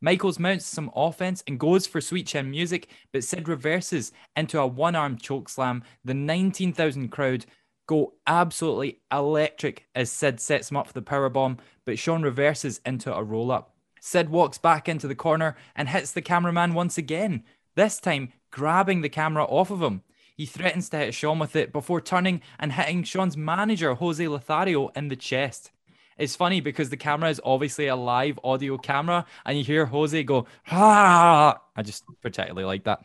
Michaels 0.00 0.38
mounts 0.38 0.64
some 0.64 0.90
offense 0.96 1.44
and 1.46 1.60
goes 1.60 1.86
for 1.86 2.00
sweet 2.00 2.26
chin 2.26 2.50
music, 2.50 2.88
but 3.12 3.24
Sid 3.24 3.48
reverses 3.48 4.12
into 4.34 4.58
a 4.58 4.66
one 4.66 4.96
arm 4.96 5.18
choke 5.18 5.50
slam. 5.50 5.82
The 6.06 6.14
19,000 6.14 7.08
crowd 7.08 7.44
go 7.88 8.12
absolutely 8.26 9.00
electric 9.10 9.86
as 9.96 10.12
Sid 10.12 10.38
sets 10.38 10.70
him 10.70 10.76
up 10.76 10.86
for 10.86 10.92
the 10.92 11.02
power 11.02 11.28
bomb, 11.28 11.58
but 11.84 11.98
Shawn 11.98 12.22
reverses 12.22 12.80
into 12.86 13.12
a 13.12 13.24
roll 13.24 13.50
up. 13.50 13.74
Sid 14.00 14.28
walks 14.28 14.58
back 14.58 14.88
into 14.88 15.08
the 15.08 15.16
corner 15.16 15.56
and 15.74 15.88
hits 15.88 16.12
the 16.12 16.22
cameraman 16.22 16.74
once 16.74 16.96
again, 16.96 17.42
this 17.74 17.98
time 17.98 18.32
grabbing 18.52 19.00
the 19.00 19.08
camera 19.08 19.44
off 19.44 19.70
of 19.72 19.82
him. 19.82 20.02
He 20.36 20.46
threatens 20.46 20.88
to 20.90 20.98
hit 20.98 21.14
Shawn 21.14 21.40
with 21.40 21.56
it 21.56 21.72
before 21.72 22.00
turning 22.00 22.42
and 22.60 22.72
hitting 22.72 23.02
Shawn's 23.02 23.36
manager, 23.36 23.94
Jose 23.94 24.28
Lothario, 24.28 24.88
in 24.88 25.08
the 25.08 25.16
chest. 25.16 25.72
It's 26.16 26.36
funny 26.36 26.60
because 26.60 26.90
the 26.90 26.96
camera 26.96 27.30
is 27.30 27.40
obviously 27.44 27.86
a 27.86 27.96
live 27.96 28.38
audio 28.44 28.76
camera, 28.76 29.24
and 29.46 29.56
you 29.56 29.64
hear 29.64 29.86
Jose 29.86 30.22
go, 30.24 30.46
ha! 30.64 31.58
I 31.74 31.82
just 31.82 32.04
particularly 32.20 32.64
like 32.64 32.84
that. 32.84 33.04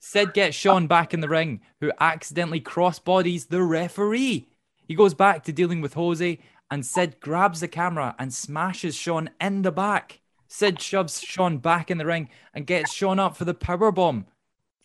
Sid 0.00 0.32
gets 0.32 0.56
Shawn 0.56 0.86
back 0.86 1.14
in 1.14 1.20
the 1.20 1.28
ring, 1.28 1.60
who 1.80 1.92
accidentally 2.00 2.60
cross 2.60 2.98
bodies 2.98 3.46
the 3.46 3.62
referee. 3.62 4.48
He 4.88 4.94
goes 4.94 5.14
back 5.14 5.44
to 5.44 5.52
dealing 5.52 5.80
with 5.80 5.94
Jose, 5.94 6.38
and 6.70 6.84
Sid 6.84 7.20
grabs 7.20 7.60
the 7.60 7.68
camera 7.68 8.16
and 8.18 8.32
smashes 8.32 8.96
Shawn 8.96 9.30
in 9.40 9.62
the 9.62 9.70
back. 9.70 10.20
Sid 10.48 10.80
shoves 10.80 11.20
Shawn 11.20 11.58
back 11.58 11.90
in 11.90 11.98
the 11.98 12.06
ring 12.06 12.28
and 12.54 12.66
gets 12.66 12.92
Shawn 12.92 13.18
up 13.18 13.36
for 13.36 13.44
the 13.44 13.54
power 13.54 13.92
bomb 13.92 14.26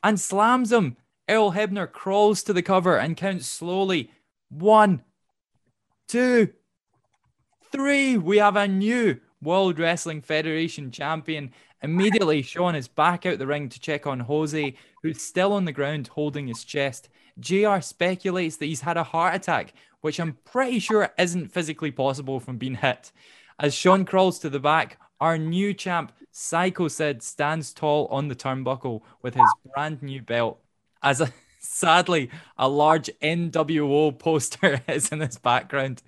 and 0.03 0.19
slams 0.19 0.71
him. 0.71 0.97
Earl 1.27 1.53
Hebner 1.53 1.91
crawls 1.91 2.43
to 2.43 2.53
the 2.53 2.61
cover 2.61 2.97
and 2.97 3.17
counts 3.17 3.47
slowly. 3.47 4.11
One, 4.49 5.03
two, 6.07 6.53
three. 7.71 8.17
We 8.17 8.37
have 8.37 8.55
a 8.55 8.67
new 8.67 9.19
World 9.41 9.79
Wrestling 9.79 10.21
Federation 10.21 10.91
champion. 10.91 11.51
Immediately, 11.85 12.41
Shawn 12.41 12.73
is 12.73 12.87
back 12.87 13.27
out 13.27 13.37
the 13.37 13.45
ring 13.45 13.69
to 13.69 13.79
check 13.79 14.07
on 14.07 14.21
Jose, 14.21 14.73
who's 15.03 15.21
still 15.21 15.53
on 15.53 15.65
the 15.65 15.71
ground 15.71 16.07
holding 16.07 16.47
his 16.47 16.63
chest. 16.63 17.09
JR 17.39 17.79
speculates 17.79 18.57
that 18.57 18.65
he's 18.65 18.81
had 18.81 18.97
a 18.97 19.03
heart 19.03 19.35
attack, 19.35 19.71
which 20.01 20.19
I'm 20.19 20.39
pretty 20.45 20.79
sure 20.79 21.13
isn't 21.19 21.51
physically 21.51 21.91
possible 21.91 22.39
from 22.39 22.57
being 22.57 22.73
hit. 22.73 23.11
As 23.59 23.75
Shawn 23.75 24.03
crawls 24.03 24.39
to 24.39 24.49
the 24.49 24.59
back, 24.59 24.97
our 25.21 25.37
new 25.37 25.75
champ, 25.75 26.11
Psycho 26.31 26.87
Sid, 26.87 27.21
stands 27.21 27.71
tall 27.71 28.07
on 28.07 28.29
the 28.29 28.35
turnbuckle 28.35 29.01
with 29.21 29.35
his 29.35 29.53
brand 29.71 30.01
new 30.01 30.23
belt. 30.23 30.59
As 31.03 31.21
a, 31.21 31.31
sadly, 31.59 32.31
a 32.57 32.67
large 32.67 33.11
NWO 33.21 34.17
poster 34.17 34.81
is 34.87 35.09
in 35.09 35.19
his 35.19 35.37
background. 35.37 36.01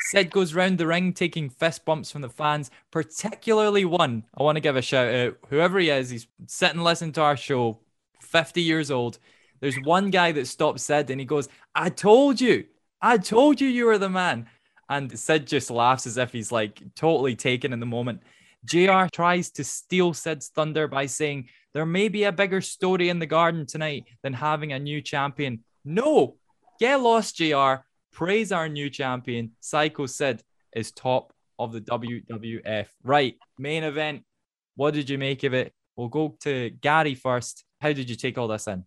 Sid 0.00 0.30
goes 0.30 0.54
round 0.54 0.78
the 0.78 0.86
ring 0.86 1.12
taking 1.12 1.50
fist 1.50 1.84
bumps 1.84 2.10
from 2.10 2.22
the 2.22 2.28
fans, 2.28 2.70
particularly 2.90 3.84
one. 3.84 4.24
I 4.36 4.42
want 4.42 4.56
to 4.56 4.60
give 4.60 4.76
a 4.76 4.82
shout 4.82 5.12
out. 5.12 5.38
Whoever 5.50 5.78
he 5.78 5.90
is, 5.90 6.10
he's 6.10 6.26
sitting 6.46 6.80
listening 6.80 7.12
to 7.12 7.22
our 7.22 7.36
show, 7.36 7.80
50 8.20 8.62
years 8.62 8.90
old. 8.90 9.18
There's 9.60 9.76
one 9.82 10.10
guy 10.10 10.32
that 10.32 10.46
stops 10.46 10.84
Sid 10.84 11.10
and 11.10 11.20
he 11.20 11.26
goes, 11.26 11.48
I 11.74 11.90
told 11.90 12.40
you, 12.40 12.66
I 13.02 13.18
told 13.18 13.60
you 13.60 13.68
you 13.68 13.86
were 13.86 13.98
the 13.98 14.08
man. 14.08 14.48
And 14.88 15.18
Sid 15.18 15.46
just 15.46 15.70
laughs 15.70 16.06
as 16.06 16.16
if 16.16 16.32
he's 16.32 16.52
like 16.52 16.80
totally 16.94 17.34
taken 17.34 17.72
in 17.72 17.80
the 17.80 17.86
moment. 17.86 18.22
JR 18.64 19.04
tries 19.12 19.50
to 19.52 19.64
steal 19.64 20.14
Sid's 20.14 20.48
thunder 20.48 20.88
by 20.88 21.06
saying, 21.06 21.48
There 21.74 21.86
may 21.86 22.08
be 22.08 22.24
a 22.24 22.32
bigger 22.32 22.60
story 22.60 23.08
in 23.08 23.18
the 23.18 23.26
garden 23.26 23.66
tonight 23.66 24.04
than 24.22 24.32
having 24.32 24.72
a 24.72 24.78
new 24.78 25.02
champion. 25.02 25.64
No, 25.84 26.36
get 26.80 27.00
lost, 27.00 27.36
JR 27.36 27.82
praise 28.18 28.50
our 28.50 28.68
new 28.68 28.90
champion. 28.90 29.52
Psycho 29.60 30.06
Sid 30.06 30.42
is 30.74 30.90
top 30.90 31.32
of 31.56 31.72
the 31.72 31.80
WWF. 31.80 32.86
Right, 33.04 33.36
main 33.60 33.84
event. 33.84 34.24
What 34.74 34.94
did 34.94 35.08
you 35.08 35.18
make 35.18 35.44
of 35.44 35.54
it? 35.54 35.72
We'll 35.94 36.08
go 36.08 36.36
to 36.40 36.70
Gary 36.70 37.14
first. 37.14 37.64
How 37.80 37.92
did 37.92 38.10
you 38.10 38.16
take 38.16 38.36
all 38.36 38.48
this 38.48 38.66
in? 38.66 38.84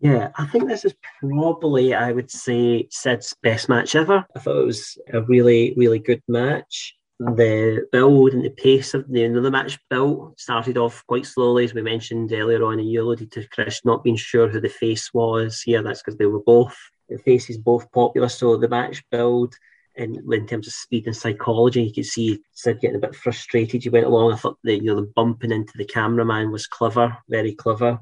Yeah, 0.00 0.32
I 0.36 0.44
think 0.48 0.68
this 0.68 0.84
is 0.84 0.94
probably, 1.18 1.94
I 1.94 2.12
would 2.12 2.30
say, 2.30 2.86
Sid's 2.90 3.34
best 3.42 3.70
match 3.70 3.94
ever. 3.94 4.26
I 4.36 4.38
thought 4.38 4.60
it 4.60 4.66
was 4.66 4.98
a 5.14 5.22
really, 5.22 5.72
really 5.78 5.98
good 5.98 6.20
match. 6.28 6.94
The 7.18 7.86
build 7.90 8.34
and 8.34 8.44
the 8.44 8.50
pace 8.50 8.92
of 8.92 9.08
the, 9.08 9.28
match 9.50 9.78
built 9.88 10.38
started 10.38 10.76
off 10.76 11.02
quite 11.06 11.24
slowly, 11.24 11.64
as 11.64 11.72
we 11.72 11.80
mentioned 11.80 12.34
earlier 12.34 12.62
on, 12.62 12.80
and 12.80 12.90
you 12.90 13.00
alluded 13.00 13.32
to 13.32 13.48
Chris 13.48 13.80
not 13.86 14.04
being 14.04 14.16
sure 14.16 14.46
who 14.46 14.60
the 14.60 14.68
face 14.68 15.08
was 15.14 15.62
here. 15.62 15.82
That's 15.82 16.02
because 16.02 16.18
they 16.18 16.26
were 16.26 16.42
both 16.44 16.76
the 17.08 17.18
faces 17.18 17.58
both 17.58 17.90
popular. 17.92 18.28
So 18.28 18.56
the 18.56 18.68
match 18.68 19.02
build 19.10 19.54
in, 19.96 20.22
in 20.32 20.46
terms 20.46 20.66
of 20.66 20.72
speed 20.72 21.06
and 21.06 21.16
psychology, 21.16 21.84
you 21.84 21.92
could 21.92 22.06
see 22.06 22.40
Sid 22.52 22.80
getting 22.80 22.96
a 22.96 23.00
bit 23.00 23.14
frustrated. 23.14 23.84
You 23.84 23.90
went 23.90 24.06
along. 24.06 24.32
I 24.32 24.36
thought 24.36 24.58
the 24.64 24.74
you 24.74 24.82
know 24.82 24.96
the 24.96 25.12
bumping 25.14 25.52
into 25.52 25.72
the 25.76 25.84
cameraman 25.84 26.50
was 26.50 26.66
clever, 26.66 27.16
very 27.28 27.54
clever. 27.54 28.00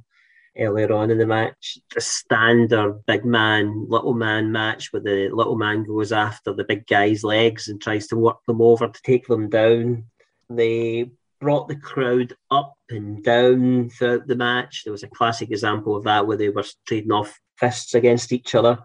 Earlier 0.59 0.93
on 0.93 1.11
in 1.11 1.17
the 1.17 1.27
match, 1.27 1.79
a 1.97 2.01
standard 2.01 3.07
big 3.07 3.25
man, 3.25 3.87
little 3.89 4.13
man 4.13 4.53
match 4.53 4.93
where 4.93 5.01
the 5.01 5.31
little 5.33 5.57
man 5.57 5.83
goes 5.83 6.13
after 6.13 6.53
the 6.53 6.65
big 6.65 6.87
guy's 6.87 7.25
legs 7.25 7.69
and 7.69 7.81
tries 7.81 8.07
to 8.09 8.17
work 8.17 8.45
them 8.47 8.61
over 8.61 8.87
to 8.87 9.03
take 9.03 9.27
them 9.27 9.49
down. 9.49 10.05
They 10.51 11.11
brought 11.41 11.69
the 11.69 11.77
crowd 11.77 12.35
up 12.51 12.75
and 12.91 13.25
down 13.25 13.89
throughout 13.91 14.27
the 14.27 14.37
match. 14.37 14.83
There 14.85 14.93
was 14.93 15.03
a 15.03 15.09
classic 15.09 15.51
example 15.51 15.97
of 15.97 16.05
that 16.05 16.27
where 16.27 16.37
they 16.37 16.51
were 16.51 16.65
trading 16.87 17.13
off 17.13 17.41
fists 17.57 17.95
against 17.95 18.33
each 18.33 18.55
other. 18.55 18.79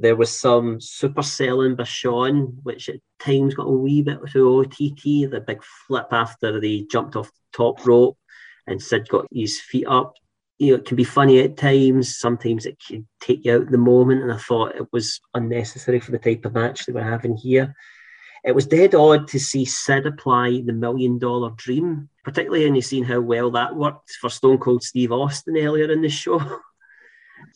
There 0.00 0.16
was 0.16 0.38
some 0.38 0.80
super 0.80 1.22
selling 1.22 1.74
by 1.74 1.84
Shawn, 1.84 2.58
which 2.62 2.88
at 2.88 3.00
times 3.18 3.54
got 3.54 3.66
a 3.66 3.70
wee 3.70 4.02
bit 4.02 4.18
to 4.32 4.60
OTT, 4.60 5.30
the 5.30 5.42
big 5.44 5.60
flip 5.86 6.06
after 6.12 6.60
they 6.60 6.86
jumped 6.90 7.16
off 7.16 7.26
the 7.32 7.56
top 7.56 7.84
rope 7.84 8.16
and 8.68 8.80
Sid 8.80 9.08
got 9.08 9.26
his 9.32 9.60
feet 9.60 9.86
up. 9.88 10.14
You 10.58 10.72
know, 10.72 10.78
it 10.78 10.86
can 10.86 10.96
be 10.96 11.04
funny 11.04 11.40
at 11.40 11.56
times, 11.56 12.18
sometimes 12.18 12.66
it 12.66 12.78
can 12.84 13.06
take 13.20 13.44
you 13.44 13.54
out 13.54 13.70
the 13.70 13.78
moment, 13.78 14.22
and 14.22 14.32
I 14.32 14.36
thought 14.36 14.76
it 14.76 14.88
was 14.92 15.20
unnecessary 15.34 16.00
for 16.00 16.10
the 16.10 16.18
type 16.18 16.44
of 16.44 16.54
match 16.54 16.84
that 16.84 16.94
we're 16.94 17.02
having 17.02 17.36
here. 17.36 17.74
It 18.44 18.54
was 18.54 18.66
dead 18.66 18.94
odd 18.94 19.28
to 19.28 19.38
see 19.38 19.64
Sid 19.64 20.06
apply 20.06 20.62
the 20.64 20.72
million 20.72 21.18
dollar 21.18 21.50
dream, 21.56 22.08
particularly 22.24 22.64
when 22.64 22.74
you've 22.74 22.84
seen 22.84 23.04
how 23.04 23.20
well 23.20 23.50
that 23.52 23.74
worked 23.74 24.10
for 24.20 24.30
Stone 24.30 24.58
Cold 24.58 24.82
Steve 24.82 25.12
Austin 25.12 25.56
earlier 25.56 25.90
in 25.90 26.02
the 26.02 26.08
show. 26.08 26.40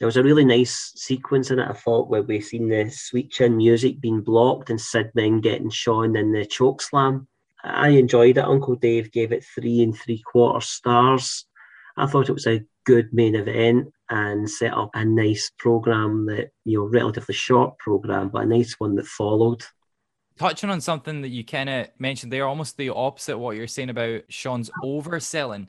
there 0.03 0.09
was 0.09 0.17
a 0.17 0.23
really 0.25 0.45
nice 0.45 0.91
sequence 0.97 1.53
in 1.53 1.61
it, 1.61 1.69
I 1.71 1.75
thought, 1.75 2.09
where 2.09 2.25
we 2.25 2.41
seen 2.41 2.69
the 2.69 2.91
sweet 2.91 3.31
chin 3.31 3.57
music 3.57 4.01
being 4.01 4.21
blocked 4.21 4.69
and 4.69 4.81
Sid 4.81 5.13
then 5.15 5.41
getting 5.41 5.71
Shawn 5.71 6.17
in 6.17 6.33
the 6.33 6.45
choke 6.45 6.83
slam. 6.83 7.29
I 7.63 7.91
enjoyed 7.91 8.37
it. 8.37 8.45
Uncle 8.45 8.75
Dave 8.75 9.13
gave 9.13 9.31
it 9.31 9.45
three 9.45 9.81
and 9.81 9.97
three 9.97 10.21
quarter 10.21 10.61
stars. 10.61 11.47
I 11.97 12.07
thought 12.07 12.29
it 12.29 12.33
was 12.33 12.49
a 12.49 12.65
good 12.85 13.11
main 13.13 13.37
event 13.37 13.93
and 14.11 14.51
set 14.51 14.75
up 14.75 14.91
a 14.95 15.05
nice 15.05 15.53
program 15.57 16.27
that, 16.27 16.51
you 16.65 16.81
know, 16.81 16.89
relatively 16.89 17.37
short 17.37 17.79
program, 17.79 18.31
but 18.31 18.43
a 18.43 18.47
nice 18.47 18.75
one 18.81 18.97
that 18.97 19.07
followed. 19.07 19.63
Touching 20.37 20.71
on 20.71 20.81
something 20.81 21.23
that 21.23 21.29
you 21.29 21.45
kind 21.45 21.71
of 21.71 21.87
mentioned 22.01 22.33
there, 22.33 22.49
almost 22.49 22.77
the 22.77 22.89
opposite 22.89 23.39
what 23.39 23.57
you're 23.57 23.69
saying 23.69 23.91
about 23.91 24.23
Shawn's 24.29 24.69
overselling. 24.83 25.69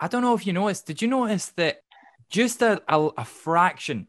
I 0.00 0.08
don't 0.08 0.22
know 0.22 0.34
if 0.34 0.46
you 0.46 0.54
noticed, 0.54 0.86
did 0.86 1.02
you 1.02 1.08
notice 1.08 1.48
that 1.56 1.82
just 2.28 2.62
a, 2.62 2.82
a, 2.88 3.08
a 3.18 3.24
fraction, 3.24 4.06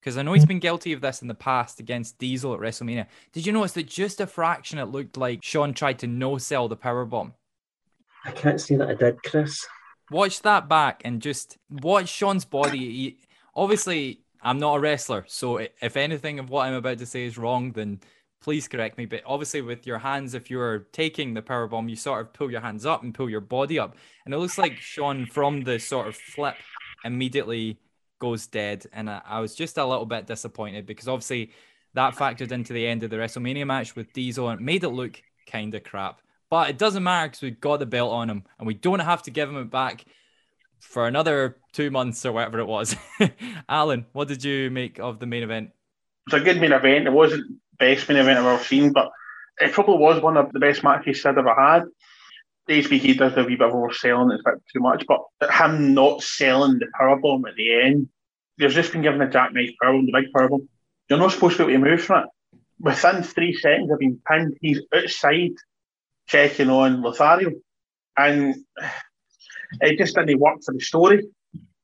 because 0.00 0.16
I 0.16 0.22
know 0.22 0.32
he's 0.32 0.42
hmm. 0.42 0.48
been 0.48 0.58
guilty 0.58 0.92
of 0.92 1.00
this 1.00 1.22
in 1.22 1.28
the 1.28 1.34
past 1.34 1.80
against 1.80 2.18
Diesel 2.18 2.54
at 2.54 2.60
WrestleMania. 2.60 3.06
Did 3.32 3.46
you 3.46 3.52
notice 3.52 3.72
that 3.72 3.86
just 3.86 4.20
a 4.20 4.26
fraction 4.26 4.78
it 4.78 4.86
looked 4.86 5.16
like 5.16 5.40
Shawn 5.42 5.74
tried 5.74 5.98
to 6.00 6.06
no 6.06 6.38
sell 6.38 6.68
the 6.68 6.76
power 6.76 7.04
bomb? 7.04 7.34
I 8.24 8.32
can't 8.32 8.60
say 8.60 8.76
that 8.76 8.88
I 8.88 8.94
did, 8.94 9.22
Chris. 9.22 9.66
Watch 10.10 10.42
that 10.42 10.68
back 10.68 11.02
and 11.04 11.22
just 11.22 11.56
watch 11.70 12.08
Shawn's 12.08 12.44
body. 12.44 12.78
He, 12.78 13.18
obviously, 13.54 14.20
I'm 14.42 14.58
not 14.58 14.76
a 14.76 14.80
wrestler, 14.80 15.24
so 15.28 15.58
if 15.58 15.96
anything 15.96 16.38
of 16.38 16.50
what 16.50 16.66
I'm 16.66 16.74
about 16.74 16.98
to 16.98 17.06
say 17.06 17.24
is 17.24 17.38
wrong, 17.38 17.72
then 17.72 18.00
please 18.42 18.68
correct 18.68 18.98
me. 18.98 19.06
But 19.06 19.22
obviously, 19.24 19.62
with 19.62 19.86
your 19.86 19.98
hands, 19.98 20.34
if 20.34 20.50
you're 20.50 20.80
taking 20.92 21.34
the 21.34 21.42
power 21.42 21.66
bomb, 21.66 21.88
you 21.88 21.96
sort 21.96 22.20
of 22.20 22.32
pull 22.32 22.50
your 22.50 22.60
hands 22.60 22.84
up 22.84 23.02
and 23.02 23.14
pull 23.14 23.30
your 23.30 23.40
body 23.40 23.78
up, 23.78 23.96
and 24.24 24.34
it 24.34 24.38
looks 24.38 24.58
like 24.58 24.78
Shawn 24.78 25.26
from 25.26 25.62
the 25.62 25.78
sort 25.78 26.08
of 26.08 26.16
flip 26.16 26.56
immediately 27.04 27.78
goes 28.18 28.46
dead. 28.46 28.86
And 28.92 29.10
I, 29.10 29.20
I 29.24 29.40
was 29.40 29.54
just 29.54 29.78
a 29.78 29.84
little 29.84 30.06
bit 30.06 30.26
disappointed 30.26 30.86
because 30.86 31.08
obviously 31.08 31.50
that 31.94 32.14
factored 32.14 32.52
into 32.52 32.72
the 32.72 32.86
end 32.86 33.02
of 33.02 33.10
the 33.10 33.16
WrestleMania 33.16 33.66
match 33.66 33.94
with 33.96 34.12
Diesel 34.12 34.48
and 34.48 34.60
made 34.60 34.84
it 34.84 34.90
look 34.90 35.20
kind 35.46 35.74
of 35.74 35.82
crap. 35.82 36.20
But 36.50 36.70
it 36.70 36.78
doesn't 36.78 37.02
matter 37.02 37.28
because 37.28 37.42
we've 37.42 37.60
got 37.60 37.78
the 37.78 37.86
belt 37.86 38.12
on 38.12 38.30
him 38.30 38.44
and 38.58 38.66
we 38.66 38.74
don't 38.74 39.00
have 39.00 39.22
to 39.22 39.30
give 39.30 39.48
him 39.48 39.56
it 39.56 39.70
back 39.70 40.04
for 40.80 41.06
another 41.06 41.56
two 41.72 41.90
months 41.90 42.26
or 42.26 42.32
whatever 42.32 42.58
it 42.58 42.66
was. 42.66 42.94
Alan, 43.68 44.06
what 44.12 44.28
did 44.28 44.44
you 44.44 44.70
make 44.70 44.98
of 44.98 45.18
the 45.18 45.26
main 45.26 45.42
event? 45.42 45.70
It 46.26 46.32
was 46.34 46.42
a 46.42 46.44
good 46.44 46.60
main 46.60 46.72
event. 46.72 47.06
It 47.06 47.12
wasn't 47.12 47.58
best 47.78 48.08
main 48.08 48.18
event 48.18 48.38
I've 48.38 48.46
ever 48.46 48.62
seen, 48.62 48.92
but 48.92 49.10
it 49.60 49.72
probably 49.72 49.98
was 49.98 50.22
one 50.22 50.36
of 50.36 50.52
the 50.52 50.60
best 50.60 50.82
matches 50.82 51.24
I've 51.24 51.38
ever 51.38 51.54
had. 51.54 51.84
HBK 52.68 53.18
does 53.18 53.36
a 53.36 53.44
wee 53.44 53.56
bit 53.56 53.68
of 53.68 53.74
overselling, 53.74 54.34
it's 54.34 54.42
a 54.46 54.52
bit 54.52 54.62
too 54.72 54.80
much, 54.80 55.04
but 55.06 55.22
him 55.52 55.94
not 55.94 56.22
selling 56.22 56.78
the 56.78 56.86
power 56.98 57.16
bomb 57.16 57.44
at 57.46 57.56
the 57.56 57.82
end, 57.82 58.08
there's 58.58 58.74
just 58.74 58.92
been 58.92 59.02
given 59.02 59.20
a 59.20 59.30
jackknife 59.30 59.70
powerbomb, 59.82 60.06
the 60.06 60.12
big 60.12 60.32
powerbomb. 60.32 60.68
You're 61.08 61.18
not 61.18 61.32
supposed 61.32 61.56
to 61.56 61.66
be 61.66 61.72
able 61.72 61.84
to 61.84 61.90
move 61.90 62.02
from 62.02 62.24
it. 62.24 62.58
Within 62.78 63.22
three 63.22 63.54
seconds 63.54 63.90
of 63.90 63.98
being 63.98 64.20
pinned, 64.26 64.56
he's 64.60 64.80
outside 64.94 65.52
checking 66.26 66.70
on 66.70 67.02
Lothario. 67.02 67.50
And 68.16 68.56
it 69.80 69.98
just 69.98 70.14
didn't 70.14 70.38
work 70.38 70.62
for 70.64 70.72
the 70.72 70.80
story. 70.80 71.26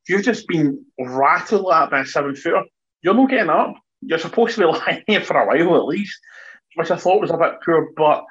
You've 0.09 0.25
just 0.25 0.47
been 0.47 0.85
rattled 0.99 1.63
like 1.63 1.91
by 1.91 2.01
a 2.01 2.07
seven 2.07 2.35
footer, 2.35 2.65
you're 3.03 3.15
not 3.15 3.31
getting 3.31 3.51
up. 3.51 3.75
You're 4.01 4.19
supposed 4.19 4.55
to 4.55 4.61
be 4.61 4.67
lying 4.79 5.03
here 5.07 5.21
for 5.21 5.37
a 5.41 5.47
while 5.47 5.77
at 5.77 5.87
least, 5.87 6.19
which 6.77 6.91
I 6.91 6.97
thought 6.97 7.21
was 7.21 7.31
a 7.31 7.37
bit 7.37 7.55
poor. 7.65 7.89
But 7.97 8.25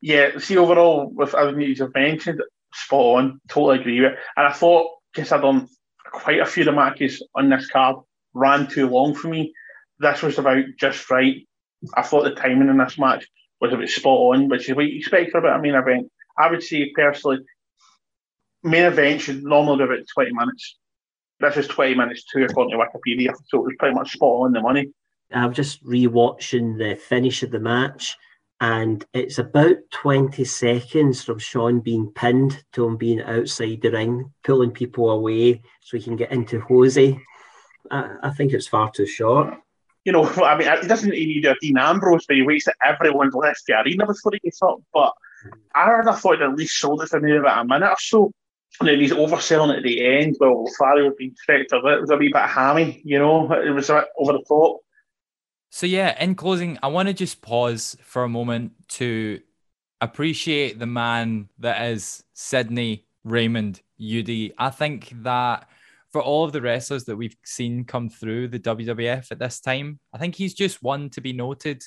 yeah, 0.00 0.38
see, 0.38 0.56
overall, 0.56 1.10
with 1.12 1.34
everything 1.34 1.62
you've 1.62 1.94
mentioned, 1.94 2.42
spot 2.72 3.00
on, 3.18 3.40
totally 3.48 3.80
agree 3.80 4.00
with 4.00 4.12
it. 4.12 4.18
And 4.36 4.46
I 4.46 4.52
thought, 4.52 4.90
considering 5.14 5.68
quite 6.04 6.40
a 6.40 6.46
few 6.46 6.62
of 6.62 6.66
the 6.66 6.72
matches 6.72 7.22
on 7.34 7.50
this 7.50 7.68
card 7.68 7.96
ran 8.34 8.66
too 8.68 8.88
long 8.88 9.14
for 9.14 9.28
me, 9.28 9.52
this 9.98 10.22
was 10.22 10.38
about 10.38 10.64
just 10.78 11.10
right. 11.10 11.46
I 11.94 12.02
thought 12.02 12.24
the 12.24 12.34
timing 12.34 12.68
in 12.68 12.78
this 12.78 12.98
match 12.98 13.26
was 13.60 13.72
a 13.72 13.76
bit 13.76 13.88
spot 13.88 14.36
on, 14.36 14.48
which 14.48 14.68
is 14.68 14.76
what 14.76 14.86
you 14.86 14.98
expect 14.98 15.32
for 15.32 15.38
a 15.38 15.42
bit 15.42 15.62
main 15.62 15.74
event. 15.74 16.10
I 16.38 16.50
would 16.50 16.62
say 16.62 16.90
personally, 16.94 17.38
main 18.62 18.84
event 18.84 19.20
should 19.20 19.42
normally 19.42 19.78
be 19.78 19.84
about 19.84 20.06
20 20.14 20.32
minutes. 20.32 20.76
This 21.40 21.56
is 21.56 21.68
20 21.68 21.94
minutes 21.94 22.24
too, 22.24 22.44
according 22.44 22.78
to 22.78 22.84
Wikipedia, 22.84 23.32
so 23.46 23.58
it 23.58 23.64
was 23.64 23.74
pretty 23.78 23.94
much 23.94 24.12
spot 24.12 24.46
on 24.46 24.52
the 24.52 24.60
money. 24.60 24.88
I'm 25.32 25.52
just 25.52 25.80
re-watching 25.82 26.78
the 26.78 26.94
finish 26.96 27.42
of 27.42 27.50
the 27.50 27.60
match, 27.60 28.16
and 28.60 29.04
it's 29.12 29.38
about 29.38 29.76
20 29.92 30.44
seconds 30.44 31.22
from 31.22 31.38
Shawn 31.38 31.80
being 31.80 32.10
pinned 32.14 32.64
to 32.72 32.86
him 32.86 32.96
being 32.96 33.22
outside 33.22 33.80
the 33.82 33.92
ring, 33.92 34.32
pulling 34.42 34.72
people 34.72 35.10
away 35.10 35.62
so 35.80 35.96
he 35.96 36.02
can 36.02 36.16
get 36.16 36.32
into 36.32 36.60
Jose. 36.60 37.20
I, 37.90 38.10
I 38.22 38.30
think 38.30 38.52
it's 38.52 38.66
far 38.66 38.90
too 38.90 39.06
short. 39.06 39.54
You 40.04 40.12
know, 40.12 40.24
I 40.44 40.58
mean, 40.58 40.66
it 40.66 40.88
doesn't 40.88 41.10
need 41.10 41.44
a 41.44 41.54
Dean 41.60 41.78
Ambrose 41.78 42.26
he 42.28 42.42
waits 42.42 42.64
that 42.64 42.76
everyone's 42.84 43.34
left 43.34 43.62
the 43.66 43.80
arena 43.80 44.06
before 44.06 44.32
he 44.32 44.40
gets 44.40 44.60
up, 44.62 44.80
but 44.92 45.12
I 45.74 46.00
have 46.04 46.20
thought 46.20 46.42
at 46.42 46.56
least 46.56 46.78
sold 46.78 47.02
it 47.02 47.08
for 47.10 47.20
maybe 47.20 47.36
about 47.36 47.64
a 47.64 47.68
minute 47.68 47.90
or 47.90 47.96
so. 47.98 48.32
And 48.80 48.88
then 48.88 49.00
he's 49.00 49.12
overselling 49.12 49.76
at 49.76 49.82
the 49.82 50.04
end. 50.04 50.36
Well, 50.38 50.64
Lothario 50.64 51.12
being 51.16 51.34
threatened 51.44 51.68
it 51.72 52.00
was 52.00 52.10
a 52.10 52.16
wee 52.16 52.32
bit 52.32 52.42
hammy, 52.42 53.02
you 53.04 53.18
know, 53.18 53.52
it 53.52 53.70
was 53.70 53.88
a 53.90 53.94
bit 53.94 54.04
over 54.18 54.32
the 54.32 54.44
top. 54.46 54.80
So 55.70 55.86
yeah, 55.86 56.22
in 56.22 56.34
closing, 56.34 56.78
I 56.82 56.88
want 56.88 57.08
to 57.08 57.14
just 57.14 57.42
pause 57.42 57.96
for 58.02 58.24
a 58.24 58.28
moment 58.28 58.72
to 58.88 59.40
appreciate 60.00 60.78
the 60.78 60.86
man 60.86 61.48
that 61.58 61.82
is 61.90 62.24
Sidney 62.32 63.06
Raymond 63.24 63.80
Eudy. 64.00 64.52
I 64.58 64.70
think 64.70 65.12
that 65.22 65.68
for 66.10 66.22
all 66.22 66.44
of 66.44 66.52
the 66.52 66.62
wrestlers 66.62 67.04
that 67.04 67.16
we've 67.16 67.36
seen 67.44 67.84
come 67.84 68.08
through 68.08 68.48
the 68.48 68.58
WWF 68.58 69.30
at 69.30 69.38
this 69.38 69.60
time, 69.60 70.00
I 70.14 70.18
think 70.18 70.34
he's 70.34 70.54
just 70.54 70.82
one 70.82 71.10
to 71.10 71.20
be 71.20 71.32
noted. 71.32 71.82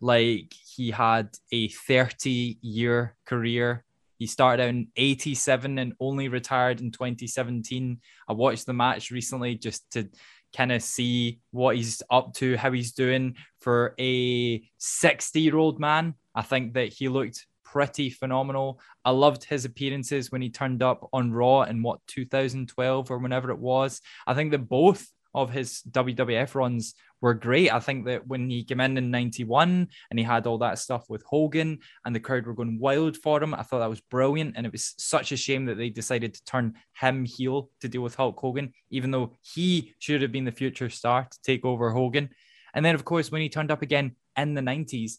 Like 0.00 0.54
he 0.74 0.90
had 0.90 1.28
a 1.52 1.68
30 1.68 2.58
year 2.62 3.14
career. 3.26 3.84
He 4.18 4.26
started 4.26 4.62
out 4.62 4.70
in 4.70 4.88
87 4.96 5.78
and 5.78 5.92
only 6.00 6.28
retired 6.28 6.80
in 6.80 6.90
2017. 6.90 8.00
I 8.28 8.32
watched 8.32 8.66
the 8.66 8.72
match 8.72 9.10
recently 9.10 9.54
just 9.54 9.90
to 9.92 10.08
kind 10.56 10.72
of 10.72 10.82
see 10.82 11.40
what 11.50 11.76
he's 11.76 12.02
up 12.10 12.34
to, 12.34 12.56
how 12.56 12.72
he's 12.72 12.92
doing 12.92 13.36
for 13.60 13.94
a 13.98 14.62
60 14.78 15.40
year 15.40 15.56
old 15.56 15.80
man. 15.80 16.14
I 16.34 16.42
think 16.42 16.74
that 16.74 16.92
he 16.92 17.08
looked 17.08 17.46
pretty 17.64 18.10
phenomenal. 18.10 18.80
I 19.04 19.10
loved 19.10 19.44
his 19.44 19.64
appearances 19.64 20.32
when 20.32 20.42
he 20.42 20.50
turned 20.50 20.82
up 20.82 21.08
on 21.12 21.32
Raw 21.32 21.62
in 21.62 21.82
what 21.82 22.00
2012 22.06 23.10
or 23.10 23.18
whenever 23.18 23.50
it 23.50 23.58
was. 23.58 24.00
I 24.26 24.34
think 24.34 24.52
that 24.52 24.68
both 24.68 25.06
of 25.34 25.50
his 25.50 25.82
WWF 25.90 26.54
runs 26.54 26.94
were 27.20 27.34
great. 27.34 27.72
I 27.72 27.80
think 27.80 28.06
that 28.06 28.26
when 28.26 28.48
he 28.48 28.64
came 28.64 28.80
in 28.80 28.96
in 28.96 29.10
91 29.10 29.88
and 30.10 30.18
he 30.18 30.24
had 30.24 30.46
all 30.46 30.58
that 30.58 30.78
stuff 30.78 31.08
with 31.08 31.22
Hogan 31.24 31.78
and 32.04 32.14
the 32.14 32.20
crowd 32.20 32.46
were 32.46 32.54
going 32.54 32.78
wild 32.78 33.16
for 33.16 33.42
him, 33.42 33.54
I 33.54 33.62
thought 33.62 33.80
that 33.80 33.90
was 33.90 34.00
brilliant. 34.00 34.54
And 34.56 34.66
it 34.66 34.72
was 34.72 34.94
such 34.98 35.32
a 35.32 35.36
shame 35.36 35.66
that 35.66 35.76
they 35.76 35.90
decided 35.90 36.34
to 36.34 36.44
turn 36.44 36.74
him 37.00 37.24
heel 37.24 37.70
to 37.80 37.88
deal 37.88 38.02
with 38.02 38.14
Hulk 38.14 38.38
Hogan, 38.38 38.72
even 38.90 39.10
though 39.10 39.32
he 39.40 39.94
should 39.98 40.22
have 40.22 40.32
been 40.32 40.44
the 40.44 40.52
future 40.52 40.90
star 40.90 41.26
to 41.30 41.38
take 41.42 41.64
over 41.64 41.90
Hogan. 41.90 42.30
And 42.74 42.84
then, 42.84 42.94
of 42.94 43.04
course, 43.04 43.30
when 43.32 43.42
he 43.42 43.48
turned 43.48 43.70
up 43.70 43.82
again 43.82 44.16
in 44.36 44.54
the 44.54 44.60
90s, 44.60 45.14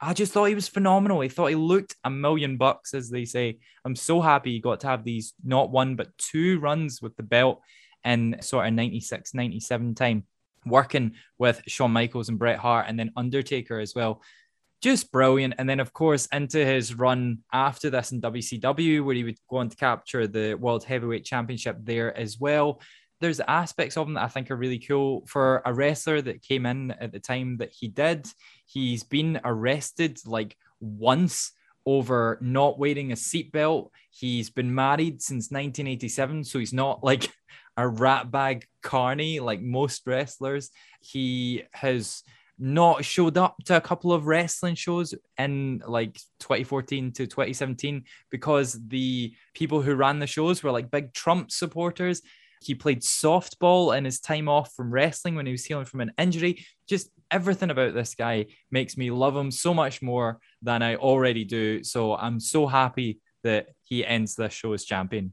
I 0.00 0.12
just 0.12 0.32
thought 0.32 0.46
he 0.46 0.54
was 0.54 0.68
phenomenal. 0.68 1.20
I 1.20 1.28
thought 1.28 1.46
he 1.46 1.54
looked 1.54 1.96
a 2.04 2.10
million 2.10 2.56
bucks, 2.56 2.94
as 2.94 3.10
they 3.10 3.24
say. 3.24 3.58
I'm 3.84 3.96
so 3.96 4.20
happy 4.20 4.52
he 4.52 4.60
got 4.60 4.80
to 4.80 4.88
have 4.88 5.04
these 5.04 5.34
not 5.44 5.70
one, 5.70 5.96
but 5.96 6.16
two 6.18 6.58
runs 6.60 7.00
with 7.00 7.16
the 7.16 7.22
belt 7.22 7.62
in 8.04 8.36
sort 8.40 8.66
of 8.66 8.74
96, 8.74 9.32
97 9.32 9.94
time, 9.94 10.24
working 10.66 11.12
with 11.38 11.62
Shawn 11.66 11.92
Michaels 11.92 12.28
and 12.28 12.38
Bret 12.38 12.58
Hart 12.58 12.86
and 12.88 12.98
then 12.98 13.12
Undertaker 13.16 13.78
as 13.80 13.94
well. 13.94 14.22
Just 14.82 15.10
brilliant. 15.10 15.54
And 15.58 15.68
then, 15.68 15.80
of 15.80 15.92
course, 15.92 16.26
into 16.26 16.64
his 16.64 16.94
run 16.94 17.38
after 17.52 17.90
this 17.90 18.12
in 18.12 18.20
WCW, 18.20 19.04
where 19.04 19.14
he 19.14 19.24
would 19.24 19.38
go 19.48 19.56
on 19.58 19.70
to 19.70 19.76
capture 19.76 20.26
the 20.26 20.54
World 20.54 20.84
Heavyweight 20.84 21.24
Championship 21.24 21.78
there 21.82 22.16
as 22.16 22.38
well. 22.38 22.80
There's 23.20 23.40
aspects 23.40 23.96
of 23.96 24.06
him 24.06 24.14
that 24.14 24.24
I 24.24 24.28
think 24.28 24.50
are 24.50 24.56
really 24.56 24.78
cool 24.78 25.24
for 25.26 25.62
a 25.64 25.72
wrestler 25.72 26.20
that 26.20 26.42
came 26.42 26.66
in 26.66 26.90
at 26.90 27.12
the 27.12 27.20
time 27.20 27.56
that 27.58 27.72
he 27.72 27.88
did. 27.88 28.26
He's 28.66 29.04
been 29.04 29.40
arrested 29.44 30.18
like 30.26 30.56
once 30.80 31.52
over 31.86 32.38
not 32.40 32.78
wearing 32.78 33.12
a 33.12 33.16
seatbelt. 33.16 33.90
He's 34.10 34.50
been 34.50 34.74
married 34.74 35.22
since 35.22 35.50
1987, 35.50 36.44
so 36.44 36.58
he's 36.58 36.72
not 36.72 37.02
like 37.02 37.30
a 37.76 37.86
rat 37.86 38.30
bag 38.30 38.66
carny 38.82 39.40
like 39.40 39.60
most 39.60 40.06
wrestlers. 40.06 40.70
He 41.00 41.64
has 41.72 42.22
not 42.58 43.04
showed 43.04 43.36
up 43.36 43.56
to 43.64 43.76
a 43.76 43.80
couple 43.80 44.12
of 44.12 44.26
wrestling 44.26 44.76
shows 44.76 45.14
in 45.38 45.82
like 45.86 46.14
2014 46.40 47.12
to 47.12 47.26
2017 47.26 48.04
because 48.30 48.78
the 48.88 49.34
people 49.54 49.82
who 49.82 49.94
ran 49.94 50.20
the 50.20 50.26
shows 50.26 50.62
were 50.62 50.70
like 50.70 50.90
big 50.90 51.12
Trump 51.12 51.50
supporters. 51.50 52.22
He 52.62 52.74
played 52.74 53.02
softball 53.02 53.96
in 53.96 54.04
his 54.04 54.20
time 54.20 54.48
off 54.48 54.72
from 54.74 54.92
wrestling 54.92 55.34
when 55.34 55.46
he 55.46 55.52
was 55.52 55.64
healing 55.64 55.84
from 55.84 56.00
an 56.00 56.12
injury. 56.16 56.64
Just 56.88 57.10
everything 57.30 57.70
about 57.70 57.92
this 57.92 58.14
guy 58.14 58.46
makes 58.70 58.96
me 58.96 59.10
love 59.10 59.36
him 59.36 59.50
so 59.50 59.74
much 59.74 60.00
more 60.00 60.38
than 60.62 60.82
I 60.82 60.96
already 60.96 61.44
do. 61.44 61.82
So 61.82 62.14
I'm 62.14 62.40
so 62.40 62.66
happy 62.66 63.20
that 63.42 63.66
he 63.82 64.06
ends 64.06 64.36
this 64.36 64.52
show 64.54 64.72
as 64.72 64.84
champion 64.84 65.32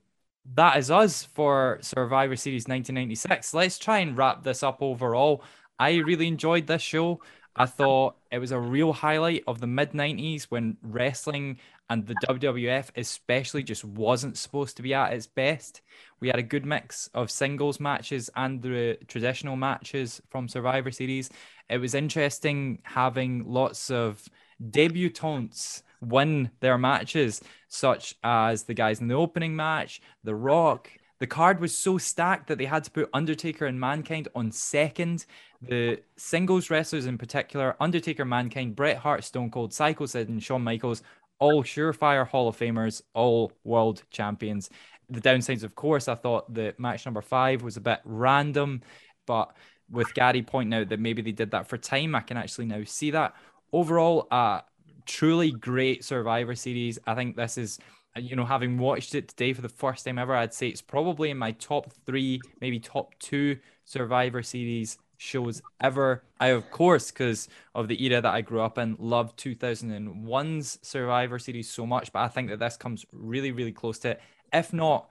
that 0.54 0.78
is 0.78 0.92
us 0.92 1.24
for 1.24 1.78
Survivor 1.82 2.36
Series 2.36 2.64
1996. 2.64 3.54
Let's 3.54 3.78
try 3.78 4.00
and 4.00 4.18
wrap 4.18 4.44
this 4.44 4.64
up 4.64 4.82
overall. 4.82 5.44
I 5.80 5.96
really 5.98 6.28
enjoyed 6.28 6.68
this 6.68 6.82
show. 6.82 7.22
I 7.56 7.66
thought 7.66 8.16
it 8.32 8.40
was 8.40 8.52
a 8.52 8.60
real 8.60 8.94
highlight 8.94 9.44
of 9.46 9.60
the 9.60 9.68
mid 9.68 9.92
90s 9.92 10.44
when 10.46 10.78
wrestling 10.82 11.60
and 11.90 12.08
the 12.08 12.16
WWF, 12.28 12.90
especially, 12.96 13.64
just 13.64 13.84
wasn't 13.84 14.38
supposed 14.38 14.78
to 14.78 14.84
be 14.84 14.94
at 14.94 15.14
its 15.14 15.28
best. 15.28 15.82
We 16.22 16.30
had 16.30 16.40
a 16.40 16.44
good 16.44 16.66
mix 16.66 17.10
of 17.14 17.30
singles 17.30 17.80
matches 17.82 18.30
and 18.36 18.62
the 18.62 18.98
traditional 19.08 19.58
matches 19.58 20.22
from 20.30 20.48
Survivor 20.48 20.92
Series. 20.92 21.30
It 21.70 21.80
was 21.80 21.94
interesting 21.94 22.80
having 22.84 23.44
lots 23.46 23.92
of 23.92 24.26
debutantes 24.70 25.84
win 26.02 26.52
their 26.60 26.78
matches, 26.78 27.42
such 27.68 28.16
as 28.24 28.64
the 28.64 28.74
guys 28.74 29.00
in 29.00 29.08
the 29.08 29.16
opening 29.16 29.56
match, 29.56 30.02
The 30.24 30.36
Rock. 30.36 30.90
The 31.20 31.28
card 31.28 31.60
was 31.60 31.76
so 31.76 32.00
stacked 32.00 32.48
that 32.48 32.58
they 32.58 32.66
had 32.66 32.84
to 32.86 32.92
put 32.92 33.10
Undertaker 33.14 33.68
and 33.68 33.80
Mankind 33.80 34.28
on 34.34 34.52
second. 34.52 35.28
The 35.62 36.02
singles 36.18 36.72
wrestlers 36.72 37.06
in 37.06 37.20
particular, 37.20 37.76
Undertaker, 37.80 38.26
Mankind, 38.26 38.76
Bret 38.76 38.98
Hart, 38.98 39.24
Stone 39.24 39.52
Cold, 39.52 39.72
Psycho 39.72 40.08
Sid, 40.08 40.30
and 40.30 40.42
Shawn 40.42 40.64
Michaels, 40.64 41.04
all 41.40 41.64
surefire 41.64 42.28
Hall 42.28 42.48
of 42.48 42.58
Famers, 42.58 43.04
all 43.14 43.52
world 43.64 44.02
champions. 44.10 44.72
The 45.10 45.22
downsides, 45.22 45.64
of 45.64 45.76
course, 45.76 46.08
I 46.08 46.16
thought 46.16 46.52
the 46.52 46.74
match 46.80 47.06
number 47.06 47.22
five 47.22 47.62
was 47.62 47.78
a 47.78 47.82
bit 47.82 48.00
random, 48.04 48.82
but 49.28 49.56
with 49.92 50.14
Gary 50.16 50.42
pointing 50.42 50.80
out 50.80 50.90
that 50.90 51.00
maybe 51.00 51.22
they 51.22 51.34
did 51.34 51.52
that 51.52 51.68
for 51.68 51.78
time, 51.78 52.16
I 52.16 52.22
can 52.22 52.38
actually 52.38 52.66
now 52.66 52.84
see 52.86 53.12
that. 53.12 53.36
Overall, 53.74 54.28
uh, 54.32 54.62
truly 55.06 55.52
great 55.52 56.04
Survivor 56.04 56.56
series. 56.56 57.00
I 57.06 57.16
think 57.16 57.36
this 57.36 57.58
is, 57.58 57.80
you 58.16 58.36
know, 58.36 58.46
having 58.46 58.78
watched 58.78 59.16
it 59.16 59.28
today 59.28 59.54
for 59.54 59.62
the 59.62 59.70
first 59.70 60.06
time 60.06 60.18
ever, 60.18 60.36
I'd 60.36 60.54
say 60.54 60.68
it's 60.68 60.82
probably 60.82 61.30
in 61.30 61.38
my 61.38 61.52
top 61.54 61.92
three, 62.06 62.40
maybe 62.60 62.80
top 62.80 63.14
two 63.20 63.58
Survivor 63.86 64.44
series 64.44 64.98
shows 65.18 65.62
ever. 65.80 66.24
I, 66.40 66.48
of 66.48 66.70
course, 66.72 67.12
because 67.12 67.48
of 67.76 67.88
the 67.88 68.04
era 68.04 68.22
that 68.22 68.34
I 68.34 68.42
grew 68.42 68.62
up 68.62 68.78
in, 68.78 68.96
loved 69.00 69.38
2001's 69.40 70.80
Survivor 70.82 71.38
Series 71.38 71.70
so 71.70 71.86
much, 71.86 72.12
but 72.12 72.20
I 72.20 72.28
think 72.28 72.50
that 72.50 72.60
this 72.60 72.76
comes 72.76 73.06
really, 73.12 73.52
really 73.52 73.72
close 73.72 74.00
to 74.00 74.12
it, 74.12 74.22
if 74.52 74.74
not 74.74 75.10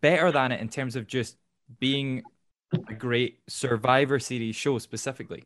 better 0.00 0.32
than 0.32 0.52
it 0.52 0.60
in 0.60 0.68
terms 0.68 0.96
of 0.96 1.06
just 1.06 1.36
being 1.78 2.22
a 2.88 2.94
great 2.94 3.40
Survivor 3.46 4.18
Series 4.18 4.56
show 4.56 4.78
specifically. 4.78 5.44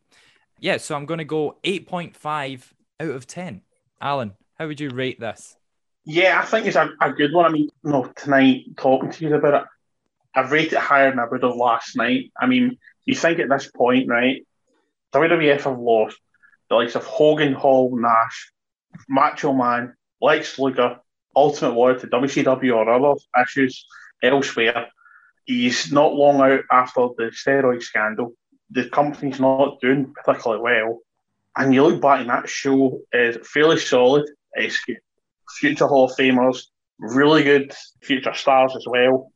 Yeah, 0.59 0.77
so 0.77 0.95
I'm 0.95 1.05
going 1.05 1.17
to 1.17 1.25
go 1.25 1.57
8.5 1.63 2.63
out 3.01 3.15
of 3.15 3.27
10. 3.27 3.61
Alan, 3.99 4.33
how 4.57 4.67
would 4.67 4.79
you 4.79 4.89
rate 4.89 5.19
this? 5.19 5.55
Yeah, 6.05 6.39
I 6.41 6.45
think 6.45 6.65
it's 6.67 6.75
a, 6.75 6.89
a 7.01 7.11
good 7.11 7.33
one. 7.33 7.45
I 7.45 7.49
mean, 7.49 7.69
you 7.83 7.91
know, 7.91 8.11
tonight 8.15 8.77
talking 8.77 9.11
to 9.11 9.25
you 9.25 9.35
about 9.35 9.63
it, 9.63 9.67
I've 10.33 10.51
rated 10.51 10.73
it 10.73 10.79
higher 10.79 11.09
than 11.09 11.19
I 11.19 11.25
would 11.25 11.43
have 11.43 11.55
last 11.55 11.95
night. 11.95 12.31
I 12.39 12.47
mean, 12.47 12.77
you 13.05 13.15
think 13.15 13.39
at 13.39 13.49
this 13.49 13.69
point, 13.69 14.07
right? 14.07 14.45
WWF 15.13 15.63
have 15.63 15.79
lost 15.79 16.17
the 16.69 16.75
likes 16.75 16.95
of 16.95 17.03
Hogan, 17.03 17.53
Hall, 17.53 17.95
Nash, 17.95 18.51
Macho 19.09 19.53
Man, 19.53 19.93
Lex 20.21 20.57
Luger, 20.57 20.99
Ultimate 21.35 21.73
Warrior 21.73 21.99
to 21.99 22.07
WCW 22.07 22.75
or 22.75 22.89
other 22.89 23.19
issues 23.41 23.85
elsewhere. 24.23 24.87
He's 25.45 25.91
not 25.91 26.13
long 26.13 26.39
out 26.39 26.61
after 26.71 27.07
the 27.17 27.31
steroid 27.31 27.83
scandal. 27.83 28.33
The 28.69 28.89
company's 28.89 29.39
not 29.39 29.81
doing 29.81 30.13
particularly 30.13 30.61
well. 30.61 30.99
And 31.57 31.73
you 31.73 31.83
look 31.83 32.01
back 32.01 32.21
and 32.21 32.29
that 32.29 32.49
show 32.49 33.01
is 33.11 33.37
fairly 33.47 33.77
solid. 33.77 34.29
It's 34.53 34.79
future 35.59 35.87
Hall 35.87 36.05
of 36.05 36.11
Famers, 36.17 36.67
really 36.99 37.43
good 37.43 37.73
future 38.01 38.33
stars 38.33 38.75
as 38.75 38.85
well. 38.87 39.31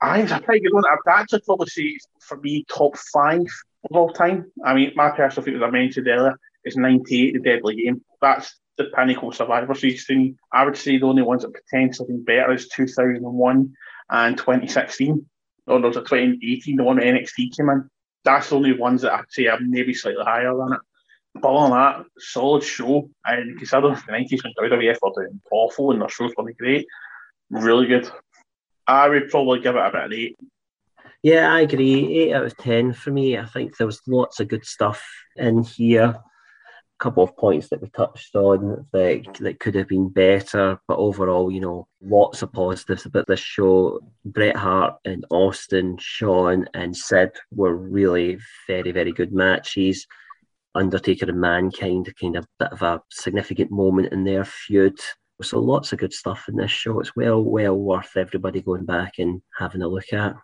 I 0.00 0.16
think 0.16 0.30
it's 0.30 0.38
a 0.38 0.44
pretty 0.44 0.60
good 0.60 0.74
one. 0.74 0.84
I'd 0.86 1.20
actually 1.20 1.40
probably 1.46 1.68
say 1.68 1.96
for 2.20 2.38
me 2.38 2.64
top 2.68 2.96
five 3.12 3.40
of 3.40 3.96
all 3.96 4.12
time. 4.12 4.50
I 4.64 4.74
mean, 4.74 4.92
my 4.94 5.10
personal 5.10 5.44
favourite, 5.44 5.64
as 5.64 5.68
I 5.68 5.70
mentioned 5.70 6.08
earlier, 6.08 6.38
is 6.64 6.76
98, 6.76 7.32
The 7.32 7.40
Deadly 7.40 7.76
Game. 7.76 8.04
That's 8.20 8.58
the 8.76 8.84
pinnacle 8.94 9.32
Survivor 9.32 9.74
Series. 9.74 10.06
I 10.52 10.64
would 10.64 10.76
say 10.76 10.98
the 10.98 11.06
only 11.06 11.22
ones 11.22 11.42
that 11.42 11.54
potentially 11.54 12.08
been 12.08 12.24
better 12.24 12.52
is 12.52 12.68
2001 12.68 13.72
and 14.10 14.36
2016. 14.36 15.26
Or 15.66 15.80
there's 15.80 15.96
a 15.96 16.00
2018, 16.00 16.76
the 16.76 16.84
one 16.84 16.98
NXT 16.98 17.56
came 17.56 17.70
in. 17.70 17.88
That's 18.24 18.50
the 18.50 18.56
only 18.56 18.76
ones 18.76 19.02
that 19.02 19.12
I'd 19.12 19.30
say 19.30 19.46
are 19.46 19.58
maybe 19.60 19.94
slightly 19.94 20.24
higher 20.24 20.54
than 20.54 20.74
it. 20.74 20.80
But 21.34 21.68
that, 21.70 22.04
solid 22.18 22.62
show. 22.62 23.10
And 23.24 23.58
considering 23.58 23.94
the 23.94 24.12
90s 24.12 24.44
when 24.44 24.70
WWF 24.70 24.98
were 25.02 25.24
doing 25.24 25.40
awful 25.50 25.90
and 25.90 26.00
their 26.00 26.08
shows 26.08 26.32
were 26.36 26.52
great, 26.52 26.86
really 27.50 27.86
good. 27.86 28.10
I 28.86 29.08
would 29.08 29.30
probably 29.30 29.60
give 29.60 29.76
it 29.76 29.78
about 29.78 30.12
an 30.12 30.12
eight. 30.12 30.36
Yeah, 31.22 31.52
I 31.52 31.60
agree. 31.60 32.18
Eight 32.18 32.34
out 32.34 32.44
of 32.44 32.56
ten 32.58 32.92
for 32.92 33.10
me. 33.10 33.38
I 33.38 33.46
think 33.46 33.76
there 33.76 33.86
was 33.86 34.02
lots 34.06 34.40
of 34.40 34.48
good 34.48 34.66
stuff 34.66 35.02
in 35.36 35.62
here. 35.62 36.14
A 36.16 36.22
couple 36.98 37.24
of 37.24 37.34
points 37.36 37.68
that 37.68 37.80
we 37.80 37.88
touched 37.88 38.36
on 38.36 38.86
that 38.92 39.38
that 39.40 39.58
could 39.58 39.74
have 39.74 39.88
been 39.88 40.10
better, 40.10 40.78
but 40.86 40.98
overall, 40.98 41.50
you 41.50 41.60
know, 41.60 41.88
lots 42.02 42.42
of 42.42 42.52
positives 42.52 43.06
about 43.06 43.26
this 43.26 43.40
show. 43.40 44.00
Bret 44.26 44.54
Hart 44.54 44.96
and 45.06 45.24
Austin, 45.30 45.96
Shawn 45.98 46.68
and 46.74 46.94
Sid 46.94 47.30
were 47.50 47.74
really 47.74 48.38
very, 48.66 48.92
very 48.92 49.12
good 49.12 49.32
matches. 49.32 50.06
Undertaker 50.74 51.26
and 51.26 51.40
Mankind, 51.40 52.12
kind 52.20 52.36
of 52.36 52.46
bit 52.58 52.72
of 52.72 52.82
a 52.82 53.00
significant 53.10 53.70
moment 53.70 54.12
in 54.12 54.24
their 54.24 54.44
feud. 54.44 54.98
So 55.42 55.58
lots 55.60 55.92
of 55.92 55.98
good 55.98 56.12
stuff 56.12 56.46
in 56.48 56.56
this 56.56 56.70
show. 56.70 57.00
It's 57.00 57.16
well, 57.16 57.42
well 57.42 57.76
worth 57.76 58.16
everybody 58.16 58.60
going 58.60 58.84
back 58.84 59.14
and 59.18 59.42
having 59.58 59.82
a 59.82 59.88
look 59.88 60.12
at. 60.12 60.34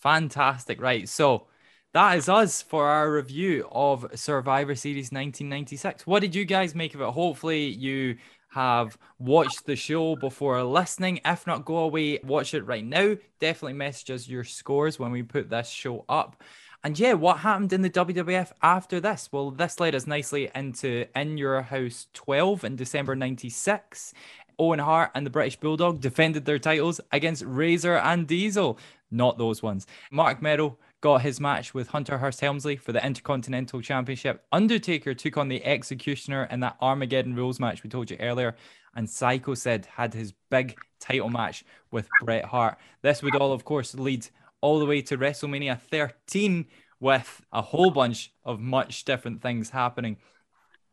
Fantastic. 0.00 0.80
Right. 0.80 1.08
So 1.08 1.46
that 1.92 2.16
is 2.16 2.28
us 2.28 2.62
for 2.62 2.86
our 2.86 3.12
review 3.12 3.66
of 3.72 4.06
Survivor 4.14 4.74
Series 4.76 5.10
1996. 5.10 6.06
What 6.06 6.20
did 6.20 6.34
you 6.34 6.44
guys 6.44 6.74
make 6.74 6.94
of 6.94 7.00
it? 7.00 7.08
Hopefully, 7.08 7.66
you 7.66 8.16
have 8.50 8.96
watched 9.18 9.66
the 9.66 9.76
show 9.76 10.16
before 10.16 10.62
listening. 10.62 11.20
If 11.24 11.46
not, 11.46 11.64
go 11.64 11.78
away, 11.78 12.20
watch 12.22 12.54
it 12.54 12.66
right 12.66 12.84
now. 12.84 13.16
Definitely 13.40 13.74
message 13.74 14.10
us 14.10 14.28
your 14.28 14.44
scores 14.44 14.98
when 14.98 15.10
we 15.10 15.22
put 15.22 15.50
this 15.50 15.68
show 15.68 16.04
up. 16.08 16.40
And 16.82 16.98
yeah, 16.98 17.12
what 17.12 17.38
happened 17.38 17.74
in 17.74 17.82
the 17.82 17.90
WWF 17.90 18.52
after 18.62 19.00
this? 19.00 19.28
Well, 19.30 19.50
this 19.50 19.78
led 19.78 19.94
us 19.94 20.06
nicely 20.06 20.50
into 20.54 21.04
In 21.14 21.36
Your 21.36 21.60
House 21.60 22.06
12 22.14 22.64
in 22.64 22.76
December 22.76 23.14
96. 23.14 24.14
Owen 24.58 24.78
Hart 24.78 25.10
and 25.14 25.26
the 25.26 25.30
British 25.30 25.56
Bulldog 25.56 26.00
defended 26.00 26.46
their 26.46 26.58
titles 26.58 26.98
against 27.12 27.44
Razor 27.44 27.98
and 27.98 28.26
Diesel. 28.26 28.78
Not 29.10 29.36
those 29.36 29.62
ones. 29.62 29.86
Marc 30.10 30.40
Mero 30.40 30.78
got 31.02 31.20
his 31.22 31.38
match 31.38 31.74
with 31.74 31.88
Hunter 31.88 32.16
Hearst 32.16 32.40
Helmsley 32.40 32.76
for 32.76 32.92
the 32.92 33.04
Intercontinental 33.04 33.82
Championship. 33.82 34.44
Undertaker 34.50 35.12
took 35.12 35.36
on 35.36 35.48
the 35.48 35.64
Executioner 35.64 36.44
in 36.50 36.60
that 36.60 36.76
Armageddon 36.80 37.34
Rules 37.34 37.60
match 37.60 37.82
we 37.82 37.90
told 37.90 38.10
you 38.10 38.16
earlier. 38.20 38.54
And 38.94 39.08
Psycho 39.08 39.54
Sid 39.54 39.86
had 39.96 40.14
his 40.14 40.32
big 40.50 40.78
title 40.98 41.28
match 41.28 41.64
with 41.90 42.08
Bret 42.22 42.46
Hart. 42.46 42.78
This 43.02 43.22
would 43.22 43.36
all, 43.36 43.52
of 43.52 43.64
course, 43.64 43.94
lead 43.94 44.26
all 44.60 44.78
the 44.78 44.86
way 44.86 45.02
to 45.02 45.18
WrestleMania 45.18 45.80
13 45.80 46.66
with 47.00 47.40
a 47.52 47.62
whole 47.62 47.90
bunch 47.90 48.32
of 48.44 48.60
much 48.60 49.04
different 49.04 49.42
things 49.42 49.70
happening. 49.70 50.16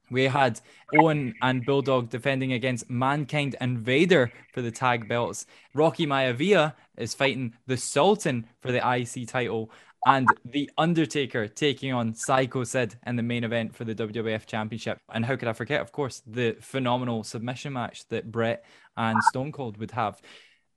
We 0.10 0.24
had 0.24 0.62
Owen 0.98 1.34
and 1.42 1.66
Bulldog 1.66 2.10
defending 2.10 2.54
against 2.54 2.90
Mankind 2.90 3.58
and 3.60 3.80
Vader 3.80 4.32
for 4.54 4.62
the 4.62 4.72
tag 4.72 5.10
belts. 5.10 5.46
Rocky 5.74 6.08
Maivia 6.08 6.76
is 6.98 7.14
fighting 7.14 7.54
the 7.66 7.76
Sultan 7.76 8.48
for 8.62 8.72
the 8.72 8.78
IC 8.78 9.28
title. 9.28 9.70
And 10.06 10.30
The 10.46 10.70
Undertaker 10.78 11.50
taking 11.50 11.92
on 11.92 12.14
Psycho 12.14 12.64
Sid 12.64 12.96
in 13.06 13.18
the 13.18 13.24
main 13.24 13.44
event 13.44 13.76
for 13.76 13.84
the 13.84 13.94
WWF 13.94 14.46
Championship. 14.46 15.00
And 15.14 15.26
how 15.26 15.36
could 15.36 15.50
I 15.50 15.54
forget, 15.54 15.82
of 15.82 15.92
course, 15.92 16.22
the 16.26 16.56
phenomenal 16.62 17.26
submission 17.26 17.74
match 17.74 18.08
that 18.08 18.32
Bret 18.32 18.64
and 18.96 19.22
Stone 19.24 19.52
Cold 19.52 19.78
would 19.78 19.92
have. 19.92 20.22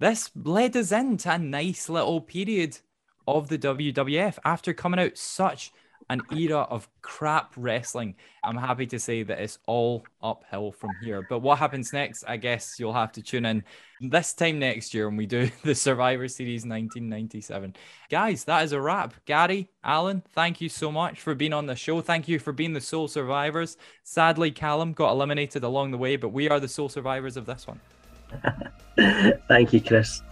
This 0.01 0.31
led 0.35 0.79
us 0.79 0.93
into 0.93 1.31
a 1.31 1.39
nice 1.39 1.91
little 1.91 2.23
period 2.23 2.79
of 3.29 3.49
the 3.49 3.59
WWF 3.59 4.39
after 4.47 4.73
coming 4.73 4.99
out 4.99 5.19
such 5.19 5.73
an 6.09 6.23
era 6.35 6.61
of 6.71 6.89
crap 7.03 7.53
wrestling. 7.55 8.17
I'm 8.43 8.57
happy 8.57 8.87
to 8.87 8.99
say 8.99 9.23
that 9.25 9.39
it's 9.39 9.59
all 9.67 10.07
uphill 10.23 10.73
from 10.73 10.91
here. 11.03 11.25
But 11.29 11.41
what 11.41 11.59
happens 11.59 11.93
next? 11.93 12.25
I 12.27 12.39
guess 12.39 12.81
you'll 12.81 12.95
have 12.95 13.13
to 13.13 13.23
tune 13.23 13.45
in 13.45 13.63
this 14.01 14.33
time 14.33 14.59
next 14.59 14.95
year 14.95 15.07
when 15.07 15.19
we 15.19 15.27
do 15.27 15.51
the 15.65 15.75
Survivor 15.75 16.29
Series 16.29 16.63
1997. 16.63 17.77
Guys, 18.09 18.45
that 18.45 18.65
is 18.65 18.73
a 18.73 18.81
wrap. 18.81 19.13
Gary, 19.27 19.69
Alan, 19.85 20.23
thank 20.33 20.63
you 20.63 20.71
so 20.71 20.91
much 20.91 21.21
for 21.21 21.35
being 21.35 21.53
on 21.53 21.67
the 21.67 21.77
show. 21.77 22.01
Thank 22.01 22.27
you 22.27 22.39
for 22.39 22.53
being 22.53 22.73
the 22.73 22.81
sole 22.81 23.07
survivors. 23.07 23.77
Sadly, 24.03 24.51
Callum 24.51 24.95
got 24.95 25.13
eliminated 25.13 25.63
along 25.63 25.91
the 25.91 25.99
way, 25.99 26.17
but 26.17 26.31
we 26.31 26.49
are 26.49 26.59
the 26.59 26.69
sole 26.69 26.89
survivors 26.89 27.37
of 27.37 27.45
this 27.45 27.67
one. 27.67 27.81
Thank 29.49 29.73
you, 29.73 29.81
Chris. 29.81 30.23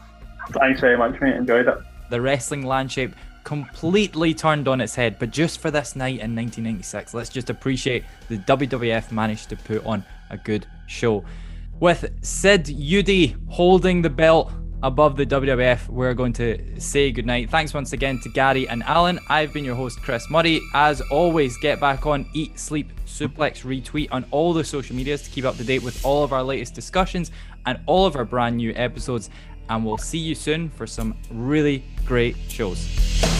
Thanks 0.50 0.80
very 0.80 0.96
much, 0.96 1.20
mate. 1.20 1.34
Enjoyed 1.34 1.68
it. 1.68 1.78
The 2.10 2.20
wrestling 2.20 2.64
landscape 2.64 3.14
completely 3.44 4.34
turned 4.34 4.68
on 4.68 4.80
its 4.80 4.94
head, 4.94 5.18
but 5.18 5.30
just 5.30 5.60
for 5.60 5.70
this 5.70 5.96
night 5.96 6.20
in 6.20 6.34
1996, 6.34 7.14
let's 7.14 7.30
just 7.30 7.50
appreciate 7.50 8.04
the 8.28 8.38
WWF 8.38 9.10
managed 9.10 9.48
to 9.48 9.56
put 9.56 9.84
on 9.86 10.04
a 10.30 10.36
good 10.36 10.66
show. 10.86 11.24
With 11.80 12.10
Sid 12.22 12.64
Eudy 12.66 13.36
holding 13.48 14.02
the 14.02 14.10
belt 14.10 14.52
above 14.82 15.16
the 15.16 15.26
WWF, 15.26 15.88
we're 15.88 16.14
going 16.14 16.32
to 16.34 16.80
say 16.80 17.10
goodnight. 17.10 17.50
Thanks 17.50 17.72
once 17.72 17.92
again 17.92 18.18
to 18.20 18.28
Gary 18.28 18.68
and 18.68 18.82
Alan. 18.82 19.18
I've 19.28 19.52
been 19.52 19.64
your 19.64 19.74
host, 19.74 20.02
Chris 20.02 20.28
Muddy. 20.28 20.60
As 20.74 21.00
always, 21.10 21.56
get 21.58 21.80
back 21.80 22.06
on 22.06 22.28
Eat, 22.34 22.58
Sleep, 22.58 22.92
Suplex, 23.06 23.62
Retweet 23.64 24.08
on 24.10 24.24
all 24.30 24.52
the 24.52 24.64
social 24.64 24.94
medias 24.94 25.22
to 25.22 25.30
keep 25.30 25.44
up 25.44 25.56
to 25.56 25.64
date 25.64 25.82
with 25.82 26.04
all 26.04 26.22
of 26.22 26.32
our 26.32 26.42
latest 26.42 26.74
discussions 26.74 27.30
and 27.68 27.78
all 27.84 28.06
of 28.06 28.16
our 28.16 28.24
brand 28.24 28.56
new 28.56 28.72
episodes. 28.74 29.28
And 29.68 29.84
we'll 29.84 29.98
see 29.98 30.18
you 30.18 30.34
soon 30.34 30.70
for 30.70 30.86
some 30.86 31.14
really 31.30 31.84
great 32.06 32.36
shows. 32.48 33.37